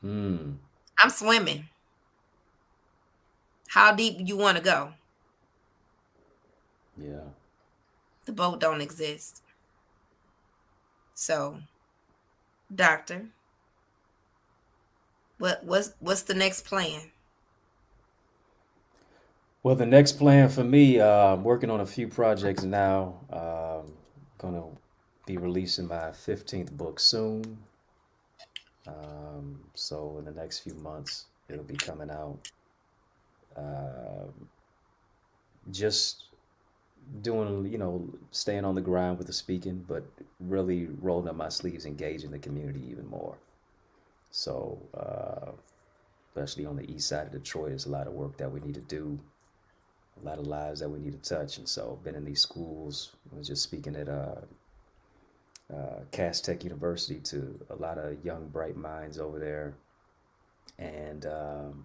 Hmm. 0.00 0.52
I'm 0.98 1.10
swimming. 1.10 1.68
How 3.68 3.92
deep 3.92 4.16
you 4.18 4.36
want 4.36 4.56
to 4.56 4.62
go? 4.62 4.94
Yeah. 6.96 7.24
The 8.24 8.32
boat 8.32 8.60
don't 8.60 8.80
exist. 8.80 9.42
So, 11.14 11.58
doctor, 12.74 13.26
what 15.38 15.64
what's 15.64 15.92
what's 16.00 16.22
the 16.22 16.34
next 16.34 16.64
plan? 16.64 17.10
Well, 19.66 19.74
the 19.74 19.84
next 19.84 20.12
plan 20.12 20.48
for 20.48 20.62
me, 20.62 21.00
uh, 21.00 21.34
I'm 21.34 21.42
working 21.42 21.70
on 21.70 21.80
a 21.80 21.86
few 21.86 22.06
projects 22.06 22.62
now. 22.62 23.16
Um, 23.32 23.94
gonna 24.38 24.62
be 25.26 25.38
releasing 25.38 25.88
my 25.88 26.12
15th 26.12 26.70
book 26.70 27.00
soon. 27.00 27.58
Um, 28.86 29.58
so 29.74 30.18
in 30.20 30.24
the 30.24 30.30
next 30.30 30.60
few 30.60 30.74
months, 30.74 31.26
it'll 31.48 31.64
be 31.64 31.74
coming 31.74 32.12
out. 32.12 32.38
Um, 33.56 34.48
just 35.72 36.26
doing, 37.22 37.66
you 37.66 37.78
know, 37.78 38.08
staying 38.30 38.64
on 38.64 38.76
the 38.76 38.80
grind 38.80 39.18
with 39.18 39.26
the 39.26 39.32
speaking, 39.32 39.84
but 39.88 40.04
really 40.38 40.86
rolling 41.02 41.26
up 41.26 41.34
my 41.34 41.48
sleeves, 41.48 41.86
engaging 41.86 42.30
the 42.30 42.38
community 42.38 42.84
even 42.88 43.08
more. 43.08 43.36
So, 44.30 44.78
uh, 44.96 45.50
especially 46.28 46.66
on 46.66 46.76
the 46.76 46.88
east 46.88 47.08
side 47.08 47.26
of 47.26 47.32
Detroit, 47.32 47.70
there's 47.70 47.86
a 47.86 47.90
lot 47.90 48.06
of 48.06 48.12
work 48.12 48.36
that 48.36 48.52
we 48.52 48.60
need 48.60 48.74
to 48.74 48.80
do 48.80 49.18
a 50.20 50.24
lot 50.24 50.38
of 50.38 50.46
lives 50.46 50.80
that 50.80 50.88
we 50.88 50.98
need 50.98 51.22
to 51.22 51.28
touch. 51.28 51.58
And 51.58 51.68
so, 51.68 51.98
been 52.02 52.14
in 52.14 52.24
these 52.24 52.40
schools. 52.40 53.12
I 53.32 53.38
was 53.38 53.46
just 53.46 53.62
speaking 53.62 53.96
at 53.96 54.08
uh, 54.08 54.40
uh, 55.72 56.00
Cass 56.10 56.40
Tech 56.40 56.64
University 56.64 57.20
to 57.20 57.58
a 57.70 57.76
lot 57.76 57.98
of 57.98 58.24
young, 58.24 58.48
bright 58.48 58.76
minds 58.76 59.18
over 59.18 59.38
there, 59.38 59.74
and 60.78 61.26
um, 61.26 61.84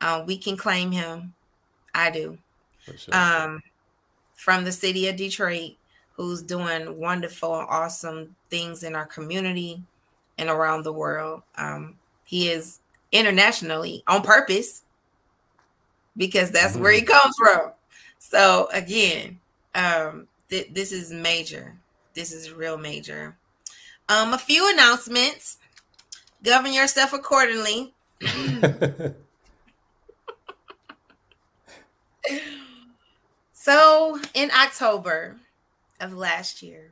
Uh, 0.00 0.24
we 0.26 0.38
can 0.38 0.56
claim 0.56 0.90
him. 0.90 1.34
I 1.94 2.10
do. 2.10 2.38
Sure. 2.96 3.14
Um, 3.14 3.62
from 4.34 4.64
the 4.64 4.72
city 4.72 5.08
of 5.08 5.16
Detroit, 5.16 5.72
who's 6.12 6.42
doing 6.42 6.98
wonderful, 6.98 7.52
awesome 7.52 8.34
things 8.48 8.82
in 8.82 8.94
our 8.94 9.04
community 9.04 9.82
and 10.38 10.48
around 10.48 10.82
the 10.82 10.92
world. 10.92 11.42
Um, 11.56 11.96
he 12.24 12.48
is 12.48 12.80
internationally 13.12 14.02
on 14.06 14.22
purpose 14.22 14.82
because 16.16 16.50
that's 16.50 16.72
mm-hmm. 16.72 16.82
where 16.82 16.92
he 16.92 17.02
mm-hmm. 17.02 17.12
comes 17.12 17.36
from. 17.36 17.72
So 18.18 18.68
again, 18.72 19.38
um, 19.74 20.28
th- 20.48 20.70
this 20.72 20.92
is 20.92 21.12
major. 21.12 21.76
This 22.14 22.32
is 22.32 22.52
real 22.52 22.78
major. 22.78 23.36
Um, 24.08 24.32
a 24.32 24.38
few 24.38 24.70
announcements. 24.72 25.58
Govern 26.42 26.72
yourself 26.72 27.12
accordingly. 27.12 27.92
so 33.52 34.18
in 34.34 34.50
October 34.50 35.36
of 36.00 36.14
last 36.14 36.62
year, 36.62 36.90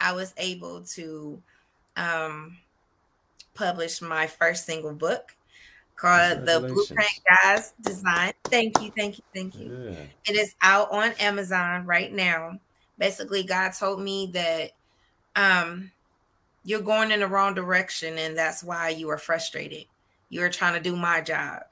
I 0.00 0.12
was 0.12 0.34
able 0.36 0.82
to 0.94 1.42
um, 1.96 2.58
publish 3.54 4.02
my 4.02 4.26
first 4.26 4.66
single 4.66 4.92
book 4.92 5.34
called 5.96 6.44
The 6.44 6.60
Blueprint 6.60 7.20
Guys 7.28 7.72
Design. 7.80 8.32
Thank 8.44 8.80
you, 8.82 8.92
thank 8.96 9.18
you, 9.18 9.24
thank 9.34 9.58
you. 9.58 9.90
Yeah. 9.90 10.04
It 10.26 10.36
is 10.36 10.54
out 10.60 10.90
on 10.90 11.12
Amazon 11.20 11.86
right 11.86 12.12
now. 12.12 12.58
Basically, 12.98 13.42
God 13.42 13.70
told 13.70 14.02
me 14.02 14.30
that 14.32 14.72
um 15.36 15.90
you're 16.64 16.80
going 16.80 17.10
in 17.10 17.20
the 17.20 17.26
wrong 17.26 17.54
direction 17.54 18.18
and 18.18 18.36
that's 18.36 18.64
why 18.64 18.88
you 18.88 19.08
are 19.10 19.18
frustrated. 19.18 19.84
You're 20.30 20.50
trying 20.50 20.74
to 20.74 20.80
do 20.80 20.96
my 20.96 21.20
job 21.20 21.62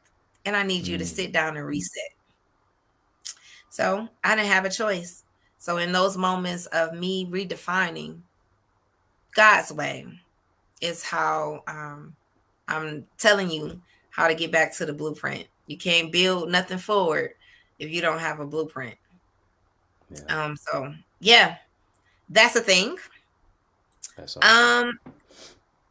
and 0.45 0.57
I 0.57 0.63
need 0.63 0.85
mm. 0.85 0.89
you 0.89 0.99
to 0.99 1.05
mm. 1.05 1.09
sit 1.09 1.33
down 1.33 1.57
and 1.57 1.67
reset. 1.67 2.11
So, 3.71 4.07
I 4.23 4.37
didn't 4.37 4.49
have 4.49 4.67
a 4.67 4.71
choice. 4.71 5.25
So, 5.59 5.79
in 5.79 5.93
those 5.93 6.17
moments 6.17 6.67
of 6.67 6.93
me 6.93 7.27
redefining 7.27 8.21
God's 9.35 9.73
way 9.73 10.07
is 10.81 11.03
how 11.03 11.63
um 11.67 12.15
I'm 12.69 13.07
telling 13.19 13.51
you 13.51 13.81
how 14.11 14.29
to 14.29 14.35
get 14.35 14.53
back 14.53 14.75
to 14.77 14.87
the 14.87 14.93
blueprint. 14.93 15.47
You 15.67 15.77
can't 15.77 16.13
build 16.13 16.51
nothing 16.51 16.79
forward 16.79 17.35
if 17.79 17.91
you 17.91 18.01
don't 18.01 18.19
have 18.19 18.41
a 18.41 18.47
blueprint. 18.47 18.97
Yeah. 20.11 20.45
Um, 20.45 20.57
so 20.57 20.95
yeah, 21.21 21.57
that's 22.29 22.57
a 22.57 22.61
thing. 22.61 22.97
Awesome. 24.21 24.43
Um, 24.43 24.99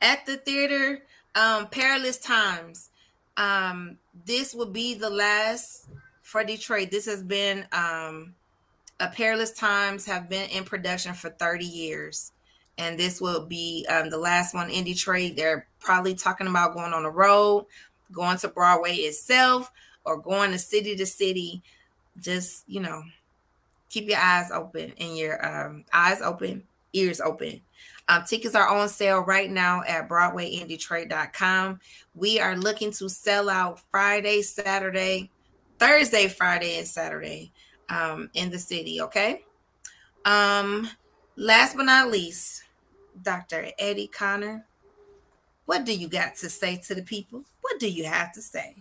At 0.01 0.27
the 0.27 0.37
theater, 0.37 1.03
um, 1.35 1.69
Perilous 1.69 2.19
Times. 2.19 2.91
Um, 3.37 3.99
this 4.27 4.55
will 4.55 4.67
be 4.67 4.95
the 4.95 5.11
last 5.11 5.87
for 6.23 6.43
Detroit. 6.45 6.91
This 6.91 7.07
has 7.07 7.23
been 7.23 7.67
um 7.73 8.35
a 9.01 9.09
Perilous 9.09 9.53
Times 9.53 10.05
have 10.07 10.29
been 10.29 10.49
in 10.51 10.65
production 10.65 11.15
for 11.15 11.31
30 11.31 11.65
years. 11.65 12.33
And 12.79 12.99
this 12.99 13.21
will 13.21 13.45
be 13.45 13.87
um, 13.89 14.09
the 14.09 14.19
last 14.19 14.55
one 14.55 14.71
in 14.71 14.85
Detroit. 14.85 15.35
They're 15.37 15.67
probably 15.81 16.15
talking 16.15 16.47
about 16.47 16.75
going 16.75 16.93
on 16.93 17.03
the 17.03 17.11
road, 17.11 17.67
going 18.13 18.39
to 18.39 18.49
Broadway 18.49 18.95
itself, 18.95 19.71
or 20.05 20.17
going 20.17 20.53
to 20.53 20.59
city 20.59 20.95
to 20.97 21.07
city, 21.07 21.63
just 22.21 22.65
you 22.69 22.81
know, 22.81 23.03
keep 23.91 24.09
your 24.09 24.19
eyes 24.19 24.51
open 24.53 24.93
and 24.99 25.17
your 25.17 25.45
um, 25.45 25.85
eyes 25.93 26.23
open, 26.23 26.63
ears 26.93 27.21
open. 27.21 27.61
Um, 28.09 28.25
tickets 28.25 28.55
are 28.55 28.69
on 28.69 28.89
sale 28.89 29.21
right 29.21 29.51
now 29.51 29.83
at 29.87 30.09
BroadwayInDetroit.com. 30.09 31.81
We 32.15 32.41
are 32.41 32.57
looking 32.57 32.93
to 32.93 33.09
sell 33.09 33.51
out 33.51 33.81
Friday, 33.91 34.43
Saturday, 34.43 35.31
Thursday, 35.79 36.29
Friday, 36.29 36.79
and 36.79 36.87
Saturday 36.87 37.53
um, 37.89 38.31
in 38.35 38.51
the 38.51 38.59
city. 38.59 39.01
Okay. 39.01 39.45
Um, 40.25 40.89
last 41.37 41.77
but 41.77 41.85
not 41.85 42.11
least, 42.11 42.65
Dr. 43.23 43.69
Eddie 43.79 44.09
Connor, 44.09 44.67
what 45.67 45.85
do 45.85 45.95
you 45.95 46.09
got 46.09 46.35
to 46.37 46.49
say 46.49 46.77
to 46.87 46.95
the 46.95 47.03
people? 47.03 47.45
What 47.61 47.79
do 47.79 47.89
you 47.89 48.05
have 48.05 48.33
to 48.33 48.43
say? 48.43 48.77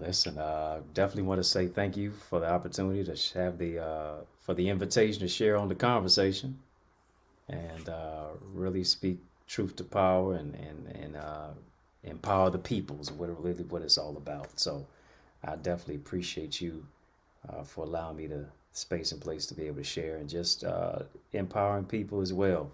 Listen, 0.00 0.38
uh, 0.38 0.80
definitely 0.92 1.22
want 1.22 1.38
to 1.40 1.44
say 1.44 1.68
thank 1.68 1.96
you 1.96 2.10
for 2.10 2.40
the 2.40 2.50
opportunity 2.50 3.04
to 3.04 3.38
have 3.38 3.58
the 3.58 3.78
uh, 3.78 4.14
for 4.40 4.54
the 4.54 4.68
invitation 4.68 5.20
to 5.20 5.28
share 5.28 5.56
on 5.56 5.68
the 5.68 5.74
conversation, 5.74 6.58
and 7.48 7.88
uh, 7.88 8.28
really 8.52 8.82
speak 8.82 9.18
truth 9.46 9.76
to 9.76 9.84
power 9.84 10.34
and 10.34 10.54
and 10.56 10.88
and 10.96 11.16
uh, 11.16 11.50
empower 12.02 12.50
the 12.50 12.58
peoples. 12.58 13.12
What 13.12 13.28
really 13.42 13.62
what 13.64 13.82
it's 13.82 13.96
all 13.96 14.16
about. 14.16 14.58
So, 14.58 14.84
I 15.46 15.56
definitely 15.56 15.96
appreciate 15.96 16.60
you 16.60 16.86
uh, 17.48 17.62
for 17.62 17.84
allowing 17.84 18.16
me 18.16 18.26
the 18.26 18.46
space 18.72 19.12
and 19.12 19.20
place 19.20 19.46
to 19.46 19.54
be 19.54 19.66
able 19.66 19.76
to 19.76 19.84
share 19.84 20.16
and 20.16 20.28
just 20.28 20.64
uh, 20.64 21.00
empowering 21.32 21.84
people 21.84 22.20
as 22.20 22.32
well 22.32 22.70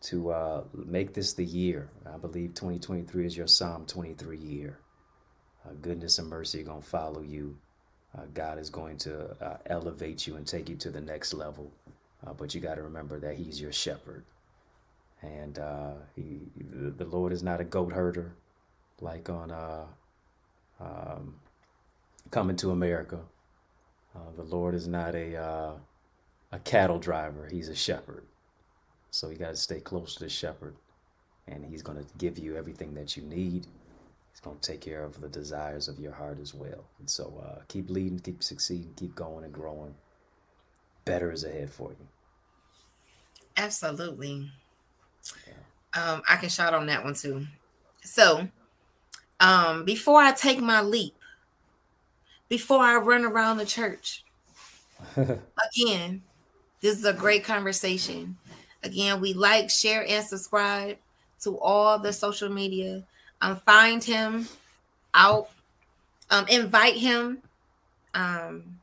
to 0.00 0.30
uh, 0.30 0.62
make 0.72 1.12
this 1.12 1.34
the 1.34 1.44
year. 1.44 1.90
I 2.06 2.16
believe 2.16 2.54
2023 2.54 3.26
is 3.26 3.36
your 3.36 3.46
Psalm 3.46 3.84
23 3.86 4.38
year. 4.38 4.78
Uh, 5.66 5.72
goodness 5.82 6.18
and 6.18 6.28
mercy 6.28 6.60
are 6.60 6.64
going 6.64 6.82
to 6.82 6.86
follow 6.88 7.20
you. 7.20 7.56
Uh, 8.16 8.22
God 8.32 8.58
is 8.58 8.70
going 8.70 8.96
to 8.98 9.30
uh, 9.44 9.58
elevate 9.66 10.26
you 10.26 10.36
and 10.36 10.46
take 10.46 10.68
you 10.68 10.76
to 10.76 10.90
the 10.90 11.00
next 11.00 11.34
level. 11.34 11.70
But 12.36 12.54
you 12.54 12.60
got 12.60 12.74
to 12.74 12.82
remember 12.82 13.18
that 13.20 13.36
He's 13.36 13.60
your 13.60 13.72
shepherd. 13.72 14.24
And 15.22 15.58
he, 16.14 16.40
the 16.96 17.04
Lord 17.04 17.32
is 17.32 17.42
not 17.42 17.60
a 17.60 17.64
goat 17.64 17.92
herder 17.92 18.34
like 19.00 19.30
on 19.30 19.50
um, 20.80 21.34
Coming 22.30 22.56
to 22.56 22.70
America. 22.70 23.20
the 24.36 24.42
Lord 24.42 24.74
is 24.74 24.86
not 24.86 25.14
a, 25.14 25.76
a 26.52 26.58
cattle 26.64 26.98
driver, 26.98 27.48
He's 27.50 27.68
a 27.68 27.74
shepherd. 27.74 28.24
So 29.10 29.30
you 29.30 29.36
got 29.36 29.50
to 29.50 29.56
stay 29.56 29.80
close 29.80 30.14
to 30.16 30.24
the 30.24 30.30
shepherd, 30.30 30.76
and 31.46 31.64
He's 31.64 31.82
going 31.82 31.98
to 31.98 32.06
give 32.18 32.38
you 32.38 32.56
everything 32.56 32.94
that 32.94 33.16
you 33.16 33.22
need 33.22 33.66
He's 34.38 34.44
going 34.44 34.60
to 34.60 34.70
take 34.70 34.80
care 34.80 35.02
of 35.02 35.20
the 35.20 35.28
desires 35.28 35.88
of 35.88 35.98
your 35.98 36.12
heart 36.12 36.38
as 36.40 36.54
well. 36.54 36.84
And 37.00 37.10
so 37.10 37.42
uh, 37.44 37.62
keep 37.66 37.90
leading, 37.90 38.20
keep 38.20 38.40
succeeding, 38.40 38.92
keep 38.94 39.16
going 39.16 39.42
and 39.42 39.52
growing. 39.52 39.96
Better 41.04 41.32
is 41.32 41.42
ahead 41.42 41.72
for 41.72 41.90
you. 41.90 42.06
Absolutely. 43.56 44.48
Yeah. 45.44 46.00
Um, 46.00 46.22
I 46.28 46.36
can 46.36 46.50
shout 46.50 46.72
on 46.72 46.86
that 46.86 47.02
one 47.02 47.14
too. 47.14 47.48
So, 48.04 48.46
um, 49.40 49.84
before 49.84 50.20
I 50.20 50.30
take 50.30 50.60
my 50.60 50.82
leap, 50.82 51.16
before 52.48 52.80
I 52.80 52.96
run 52.96 53.24
around 53.24 53.58
the 53.58 53.66
church, 53.66 54.24
Again, 55.16 56.22
this 56.80 56.98
is 56.98 57.04
a 57.04 57.12
great 57.12 57.44
conversation. 57.44 58.36
Again, 58.82 59.20
we 59.20 59.32
like, 59.32 59.70
share, 59.70 60.04
and 60.06 60.24
subscribe 60.24 60.96
to 61.42 61.58
all 61.58 61.98
the 61.98 62.12
social 62.12 62.48
media. 62.48 63.04
Um, 63.40 63.56
find 63.56 64.02
him 64.02 64.48
out, 65.14 65.48
um, 66.30 66.46
invite 66.48 66.96
him, 66.96 67.38
um, 68.14 68.78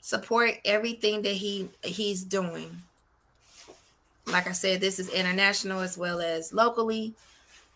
support 0.00 0.54
everything 0.64 1.22
that 1.22 1.32
he 1.32 1.68
he's 1.82 2.22
doing. 2.22 2.82
Like 4.26 4.46
I 4.46 4.52
said, 4.52 4.80
this 4.80 4.98
is 4.98 5.08
international 5.08 5.80
as 5.80 5.98
well 5.98 6.20
as 6.20 6.52
locally. 6.52 7.14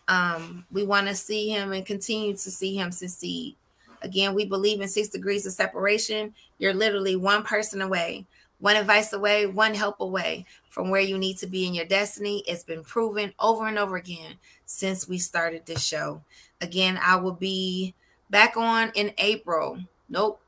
Um, 0.07 0.65
we 0.71 0.83
want 0.83 1.07
to 1.07 1.15
see 1.15 1.49
him 1.49 1.73
and 1.73 1.85
continue 1.85 2.33
to 2.33 2.51
see 2.51 2.75
him 2.75 2.91
succeed. 2.91 3.55
Again, 4.01 4.33
we 4.33 4.45
believe 4.45 4.81
in 4.81 4.87
six 4.87 5.09
degrees 5.09 5.45
of 5.45 5.53
separation. 5.53 6.33
You're 6.57 6.73
literally 6.73 7.15
one 7.15 7.43
person 7.43 7.81
away, 7.81 8.25
one 8.59 8.75
advice 8.75 9.13
away, 9.13 9.45
one 9.45 9.73
help 9.73 9.99
away 9.99 10.45
from 10.69 10.89
where 10.89 11.01
you 11.01 11.17
need 11.17 11.37
to 11.37 11.47
be 11.47 11.65
in 11.65 11.73
your 11.73 11.85
destiny. 11.85 12.43
It's 12.47 12.63
been 12.63 12.83
proven 12.83 13.33
over 13.39 13.67
and 13.67 13.77
over 13.77 13.95
again 13.95 14.35
since 14.65 15.07
we 15.07 15.17
started 15.17 15.65
this 15.65 15.83
show. 15.83 16.21
Again, 16.61 16.99
I 17.01 17.15
will 17.17 17.33
be 17.33 17.93
back 18.29 18.57
on 18.57 18.91
in 18.95 19.13
April. 19.17 19.79
Nope. 20.09 20.41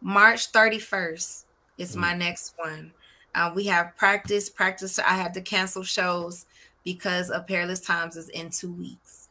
March 0.00 0.50
31st 0.52 1.44
is 1.78 1.96
my 1.96 2.12
mm. 2.12 2.18
next 2.18 2.54
one. 2.56 2.92
Uh, 3.34 3.50
we 3.54 3.66
have 3.66 3.96
practice. 3.96 4.50
Practice. 4.50 4.98
I 4.98 5.14
had 5.14 5.34
to 5.34 5.40
cancel 5.40 5.82
shows 5.82 6.46
because 6.84 7.30
of 7.30 7.46
Perilous 7.46 7.80
Times 7.80 8.16
is 8.16 8.28
in 8.28 8.50
two 8.50 8.72
weeks. 8.72 9.21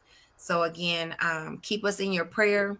So 0.42 0.64
again, 0.64 1.14
um, 1.20 1.60
keep 1.62 1.84
us 1.84 2.00
in 2.00 2.12
your 2.12 2.24
prayer. 2.24 2.76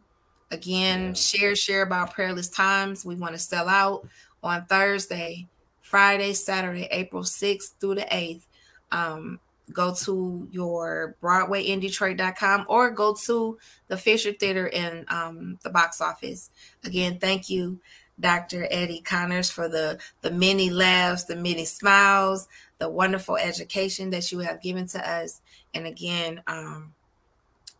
Again, 0.50 1.06
yeah. 1.06 1.12
share, 1.12 1.54
share 1.54 1.82
about 1.82 2.12
prayerless 2.12 2.48
Times. 2.48 3.04
We 3.04 3.14
want 3.14 3.34
to 3.34 3.38
sell 3.38 3.68
out 3.68 4.04
on 4.42 4.64
Thursday, 4.64 5.46
Friday, 5.80 6.32
Saturday, 6.32 6.88
April 6.90 7.22
6th 7.22 7.74
through 7.80 7.94
the 7.94 8.00
8th. 8.00 8.42
Um, 8.90 9.38
go 9.72 9.94
to 9.94 10.48
your 10.50 11.16
broadwayindetroit.com 11.22 12.66
or 12.68 12.90
go 12.90 13.14
to 13.26 13.56
the 13.86 13.96
fisher 13.96 14.32
theater 14.32 14.66
in 14.66 15.04
um, 15.06 15.56
the 15.62 15.70
box 15.70 16.00
office 16.00 16.50
again 16.84 17.16
thank 17.20 17.48
you 17.48 17.80
dr 18.20 18.66
eddie 18.70 19.00
connors 19.00 19.50
for 19.50 19.68
the 19.68 19.98
the 20.20 20.30
many 20.30 20.68
laughs 20.68 21.24
the 21.24 21.36
many 21.36 21.64
smiles 21.64 22.48
the 22.78 22.88
wonderful 22.88 23.36
education 23.36 24.10
that 24.10 24.30
you 24.30 24.40
have 24.40 24.60
given 24.60 24.86
to 24.86 25.10
us 25.10 25.40
and 25.72 25.86
again 25.86 26.42
um, 26.48 26.92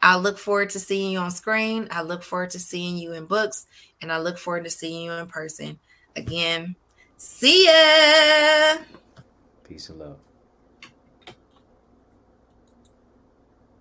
i 0.02 0.16
look 0.16 0.38
forward 0.38 0.70
to 0.70 0.80
seeing 0.80 1.12
you 1.12 1.18
on 1.18 1.30
screen. 1.30 1.88
I 1.90 2.02
look 2.02 2.22
forward 2.22 2.50
to 2.50 2.58
seeing 2.58 2.96
you 2.98 3.12
in 3.12 3.26
books 3.26 3.66
and 4.00 4.12
i 4.12 4.18
look 4.18 4.38
forward 4.38 4.64
to 4.64 4.70
seeing 4.70 5.04
you 5.04 5.12
in 5.12 5.26
person. 5.26 5.78
Again 6.16 6.76
see 7.16 7.66
ya! 7.66 8.78
Peace 9.64 9.88
and 9.88 10.00
love 10.00 10.18